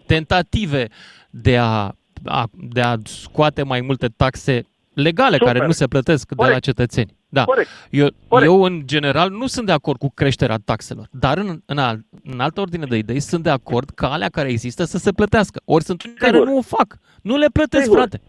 tentative 0.05 0.87
de 1.29 1.57
a, 1.57 1.91
a, 2.25 2.43
de 2.53 2.81
a 2.81 2.95
scoate 3.03 3.63
mai 3.63 3.81
multe 3.81 4.07
taxe 4.07 4.65
legale 4.93 5.35
Super. 5.35 5.53
care 5.53 5.65
nu 5.65 5.71
se 5.71 5.87
plătesc 5.87 6.27
Corect. 6.27 6.47
de 6.47 6.53
la 6.53 6.59
cetățeni. 6.59 7.15
Da. 7.29 7.43
Corect. 7.43 7.69
Eu, 7.89 8.07
Corect. 8.27 8.51
eu, 8.51 8.63
în 8.63 8.81
general, 8.85 9.29
nu 9.29 9.47
sunt 9.47 9.65
de 9.65 9.71
acord 9.71 9.97
cu 9.99 10.11
creșterea 10.15 10.57
taxelor, 10.65 11.05
dar 11.11 11.37
în, 11.37 11.59
în, 11.65 11.77
al, 11.77 11.97
în 12.33 12.39
altă 12.39 12.61
ordine 12.61 12.85
de 12.85 12.97
idei 12.97 13.19
sunt 13.19 13.43
de 13.43 13.49
acord 13.49 13.89
ca 13.89 14.11
alea 14.11 14.29
care 14.29 14.49
există 14.49 14.83
să 14.83 14.97
se 14.97 15.11
plătească. 15.11 15.61
Ori 15.65 15.83
sunt 15.83 16.03
unii 16.03 16.17
care 16.17 16.37
nu 16.37 16.57
o 16.57 16.61
fac. 16.61 16.87
Nu 17.21 17.37
le 17.37 17.47
plătesc, 17.53 17.83
Sigur. 17.83 17.97
frate. 17.97 18.21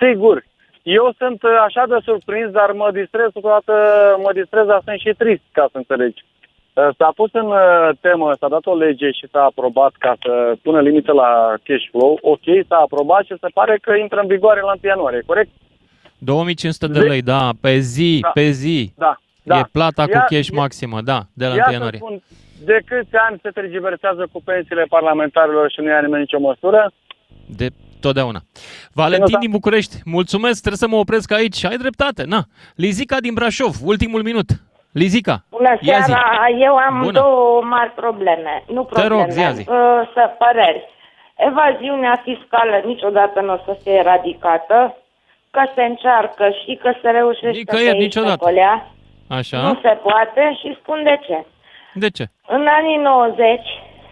Sigur. 0.00 0.44
Eu 0.82 1.14
sunt 1.18 1.40
așa 1.66 1.84
de 1.88 1.96
surprins, 2.04 2.50
dar 2.50 2.72
mă 2.72 2.90
distrez, 2.92 3.28
totodată 3.32 3.72
mă 4.22 4.30
distrez, 4.34 4.66
dar 4.66 4.80
sunt 4.84 4.98
și 4.98 5.14
trist, 5.18 5.42
ca 5.52 5.68
să 5.72 5.76
înțelegi. 5.76 6.24
Uh, 6.74 6.88
s-a 6.98 7.10
pus 7.14 7.30
în 7.32 7.46
uh, 7.46 7.90
temă, 8.00 8.34
s-a 8.40 8.48
dat 8.48 8.66
o 8.66 8.76
lege 8.76 9.10
și 9.10 9.26
s-a 9.32 9.42
aprobat 9.44 9.92
ca 9.98 10.16
să 10.22 10.56
pună 10.62 10.80
limită 10.80 11.12
la 11.12 11.54
cash 11.62 11.86
flow. 11.90 12.18
Ok, 12.22 12.46
s-a 12.68 12.76
aprobat 12.76 13.24
și 13.24 13.34
se 13.40 13.48
pare 13.54 13.78
că 13.82 13.94
intră 13.94 14.20
în 14.20 14.26
vigoare 14.26 14.60
la 14.60 14.72
1 14.72 14.78
ianuarie, 14.82 15.22
corect? 15.26 15.50
2500 16.18 16.86
de 16.86 16.98
lei, 16.98 17.22
da, 17.22 17.50
pe 17.60 17.78
zi, 17.78 18.18
Da. 18.22 18.28
pe 18.34 18.50
zi. 18.50 18.92
Da. 18.96 19.16
da. 19.42 19.58
E 19.58 19.62
plata 19.72 20.02
Ia- 20.02 20.06
cu 20.12 20.24
cash 20.34 20.48
ia- 20.48 20.54
maximă, 20.54 21.00
da, 21.00 21.18
de 21.32 21.44
la 21.44 21.50
1 21.50 21.56
Ia 21.58 21.64
să 21.66 21.72
ianuarie. 21.72 21.98
spun, 21.98 22.22
de 22.64 22.78
câți 22.86 23.14
ani 23.28 23.38
se 23.42 23.50
tergiversează 23.50 24.28
cu 24.32 24.42
pensiile 24.42 24.84
parlamentarilor 24.88 25.70
și 25.70 25.80
nu 25.80 25.88
ia 25.88 26.00
nimeni 26.00 26.20
nicio 26.20 26.38
măsură? 26.38 26.92
De 27.56 27.68
totdeauna. 28.00 28.40
Valentin 28.92 29.38
din 29.38 29.50
București, 29.50 29.96
mulțumesc, 30.04 30.58
trebuie 30.60 30.76
să 30.84 30.88
mă 30.88 30.96
opresc 30.96 31.32
aici. 31.32 31.64
Ai 31.64 31.76
dreptate, 31.76 32.22
na. 32.24 32.40
Lizica 32.74 33.16
din 33.20 33.34
Brașov, 33.34 33.74
ultimul 33.84 34.22
minut. 34.22 34.46
Lizica, 34.92 35.44
Bună 35.50 35.68
ia 35.80 35.98
zi. 36.00 36.10
seara, 36.12 36.46
eu 36.58 36.74
am 36.76 36.98
Bună. 37.00 37.12
două 37.20 37.62
mari 37.64 37.90
probleme. 37.90 38.64
Nu 38.66 38.82
Te 38.82 38.88
probleme, 38.92 39.22
rog, 39.22 39.30
zi, 39.30 39.40
zi. 39.54 39.60
uh, 39.60 40.10
să 40.14 40.22
păreri. 40.38 40.84
Evaziunea 41.50 42.20
fiscală 42.24 42.76
niciodată 42.84 43.40
nu 43.40 43.52
o 43.52 43.58
să 43.64 43.76
fie 43.82 43.92
eradicată, 43.92 44.96
că 45.56 45.70
se 45.74 45.82
încearcă 45.82 46.44
și 46.64 46.78
că 46.82 46.92
se 47.02 47.10
reușește 47.10 47.48
Nicăieri, 47.58 47.90
pe 47.90 48.02
aici, 48.02 48.02
niciodată. 48.02 48.36
pe 48.36 48.44
colea. 48.44 48.86
Așa? 49.28 49.58
Nu 49.58 49.78
se 49.82 49.98
poate 50.02 50.56
și 50.60 50.76
spun 50.80 51.02
de 51.02 51.16
ce. 51.26 51.44
De 51.94 52.10
ce? 52.10 52.24
În 52.48 52.66
anii 52.78 52.96
90, 52.96 53.60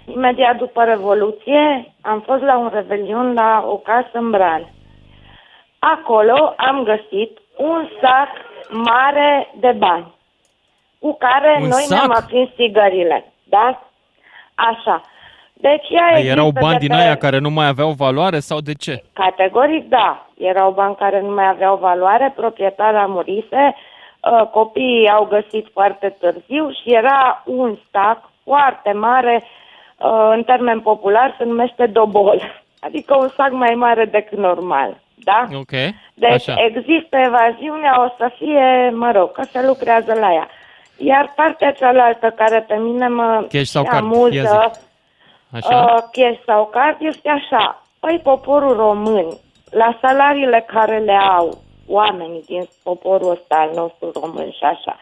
imediat 0.07 0.57
după 0.57 0.85
Revoluție, 0.85 1.93
am 2.01 2.21
fost 2.21 2.43
la 2.43 2.57
un 2.59 2.71
revelion 2.75 3.33
la 3.35 3.65
o 3.67 3.77
casă 3.77 4.09
în 4.13 4.31
Bran. 4.31 4.69
Acolo 5.79 6.55
am 6.57 6.83
găsit 6.83 7.39
un 7.57 7.89
sac 8.03 8.29
mare 8.71 9.49
de 9.61 9.73
bani 9.79 10.13
cu 10.99 11.17
care 11.19 11.59
Un 11.61 11.69
noi 11.69 11.83
sac? 11.83 11.99
ne-am 11.99 12.13
aprins 12.23 12.49
țigările. 12.55 13.33
Da? 13.45 13.89
Așa. 14.55 15.01
Deci 15.69 15.89
ea 15.91 16.07
Păi 16.11 16.19
există 16.19 16.33
erau 16.33 16.51
de 16.51 16.61
bani 16.61 16.79
din 16.79 16.89
pe- 16.89 16.95
aia 16.95 17.17
care 17.17 17.39
nu 17.39 17.51
mai 17.51 17.67
aveau 17.67 17.91
valoare 17.91 18.39
sau 18.39 18.59
de 18.61 18.73
ce? 18.75 19.03
Categoric, 19.13 19.89
da. 19.89 20.27
Erau 20.39 20.71
bani 20.71 20.97
care 20.97 21.21
nu 21.21 21.35
mai 21.35 21.49
aveau 21.49 21.77
valoare, 21.77 22.33
proprietara 22.37 23.05
murise, 23.07 23.75
uh, 23.75 24.47
copiii 24.51 25.09
au 25.09 25.25
găsit 25.25 25.67
foarte 25.73 26.17
târziu 26.21 26.71
și 26.71 26.93
era 26.95 27.43
un 27.47 27.77
stac 27.89 28.19
foarte 28.45 28.93
mare, 28.93 29.43
uh, 29.99 30.31
în 30.37 30.43
termen 30.43 30.81
popular 30.81 31.35
se 31.39 31.45
numește 31.45 31.87
dobol, 31.87 32.41
adică 32.87 33.17
un 33.17 33.29
sac 33.29 33.51
mai 33.53 33.75
mare 33.75 34.05
decât 34.05 34.39
normal. 34.39 34.97
Da? 35.15 35.47
Ok, 35.55 35.71
Deci 36.15 36.49
așa. 36.49 36.55
există 36.69 37.17
evaziunea, 37.27 38.05
o 38.05 38.09
să 38.19 38.31
fie, 38.39 38.91
mă 38.95 39.11
rog, 39.15 39.33
că 39.33 39.43
se 39.43 39.67
lucrează 39.67 40.13
la 40.21 40.33
ea. 40.33 40.49
Iar 40.97 41.33
partea 41.37 41.73
cealaltă 41.73 42.31
care 42.37 42.65
pe 42.69 42.75
mine 42.75 43.09
mă 43.09 43.47
Cash 43.49 43.65
sau 43.65 43.85
și 43.85 43.91
card? 43.91 44.03
Ia 44.05 44.11
amuză, 44.11 44.71
zi. 44.73 44.81
Așa? 45.55 45.77
Uh, 45.97 46.03
cash 46.13 46.41
sau 46.47 46.67
card 46.73 46.97
este 47.01 47.29
așa. 47.29 47.83
Păi 48.01 48.21
poporul 48.23 48.77
român, 48.77 49.27
la 49.71 49.99
salariile 50.01 50.65
care 50.73 50.99
le 50.99 51.13
au 51.37 51.63
oamenii 51.87 52.43
din 52.47 52.69
poporul 52.83 53.31
ăsta 53.31 53.55
al 53.57 53.71
nostru 53.75 54.11
român 54.21 54.51
și 54.51 54.65
așa, 54.65 54.97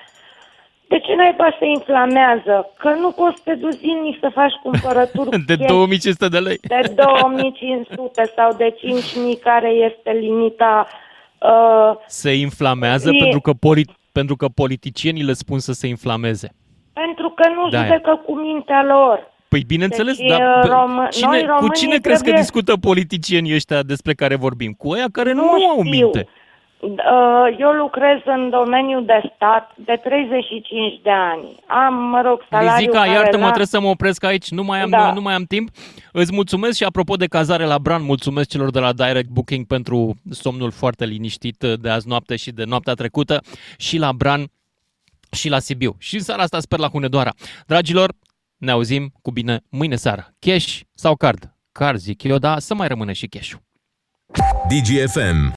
de 0.88 0.98
ce 0.98 1.14
naiba 1.14 1.56
se 1.58 1.66
inflamează? 1.66 2.70
Că 2.78 2.88
nu 2.90 3.10
poți 3.10 3.36
să 3.36 3.42
te 3.44 3.54
duci 3.54 3.72
zilnic 3.72 4.18
să 4.20 4.30
faci 4.34 4.52
cumpărături 4.62 5.30
De 5.46 5.56
cash 5.56 5.68
2500 5.68 6.28
de 6.28 6.38
lei. 6.38 6.58
de 6.62 6.94
2500 6.94 8.32
sau 8.36 8.52
de 8.52 8.70
5000 8.78 9.36
care 9.36 9.68
este 9.68 10.10
limita 10.10 10.86
uh, 11.40 11.96
Se 12.06 12.32
inflamează 12.34 13.10
E- 13.12 13.18
pentru 13.18 13.40
că, 13.40 13.52
poli- 13.52 13.94
pentru 14.12 14.36
că 14.36 14.48
politicienii 14.48 15.22
le 15.22 15.32
spun 15.32 15.58
să 15.58 15.72
se 15.72 15.86
inflameze. 15.86 16.48
pentru 16.92 17.30
că 17.30 17.48
nu 17.48 17.68
De-aia. 17.68 17.86
judecă 17.86 18.22
cu 18.26 18.34
mintea 18.34 18.82
lor. 18.84 19.31
Păi 19.52 19.62
bineînțeles, 19.66 20.16
Deci, 20.16 20.28
dar 20.28 20.40
uh, 20.40 20.68
bă, 20.68 20.74
român- 20.74 21.08
cine, 21.10 21.26
noi 21.30 21.40
cu 21.40 21.46
românii 21.48 21.74
cine 21.74 21.96
crezi 21.98 22.16
că 22.16 22.22
trebuie- 22.22 22.40
discută 22.42 22.72
politicienii 22.76 23.54
ăștia 23.54 23.82
despre 23.82 24.12
care 24.14 24.34
vorbim? 24.34 24.72
Cu 24.72 24.92
aia 24.92 25.06
care 25.12 25.32
nu, 25.32 25.42
Nu 25.44 25.50
au 25.50 25.78
știu. 25.84 25.90
minte. 25.90 26.28
Uh, 26.80 27.56
Eu 27.58 27.70
lucrez 27.70 28.18
în 28.24 28.50
domeniul 28.50 29.04
de 29.04 29.32
stat 29.36 29.70
de 29.76 30.00
35 30.04 31.00
de 31.02 31.10
ani. 31.10 31.56
Am, 31.66 31.94
mă 31.94 32.20
rog, 32.24 32.40
salariul 32.50 32.74
Lizica, 32.76 32.98
care 32.98 33.10
iartă-mă, 33.10 33.42
la- 33.42 33.46
trebuie 33.46 33.66
să 33.66 33.80
mă 33.80 33.88
opresc 33.88 34.24
aici, 34.24 34.48
nu 34.50 34.62
mai, 34.62 34.80
am, 34.80 34.90
Da. 34.90 35.12
nu 35.12 35.20
mai 35.20 35.34
am 35.34 35.42
timp. 35.44 35.68
Îți 36.12 36.32
mulțumesc 36.34 36.76
și 36.76 36.84
apropo 36.84 37.14
de 37.14 37.26
cazare 37.26 37.64
la 37.64 37.78
Bran, 37.78 38.02
mulțumesc 38.04 38.48
celor 38.48 38.70
de 38.70 38.78
la 38.78 38.92
Direct 38.92 39.28
Booking 39.28 39.66
pentru 39.66 40.14
somnul 40.30 40.70
foarte 40.70 41.04
liniștit 41.04 41.56
de 41.80 41.88
azi 41.88 42.08
noapte 42.08 42.36
și 42.36 42.50
de 42.50 42.64
noaptea 42.64 42.94
trecută 42.94 43.40
și 43.76 43.98
la 43.98 44.12
Bran 44.12 44.44
și 45.32 45.48
la 45.48 45.58
Sibiu. 45.58 45.94
Și 45.98 46.14
în 46.14 46.20
seara 46.20 46.42
asta 46.42 46.60
sper 46.60 46.78
la 46.78 46.88
Hunedoara. 46.88 47.30
Dragilor, 47.66 48.12
ne 48.62 48.70
auzim 48.70 49.12
cu 49.22 49.30
bine 49.30 49.60
mâine 49.68 49.96
seară. 49.96 50.34
Cash 50.38 50.80
sau 50.94 51.16
card? 51.16 51.56
Card 51.72 51.98
zic 51.98 52.22
eu, 52.22 52.38
dar 52.38 52.58
să 52.58 52.74
mai 52.74 52.88
rămână 52.88 53.12
și 53.12 53.26
cash 53.26 53.52
DGFM. 54.68 55.50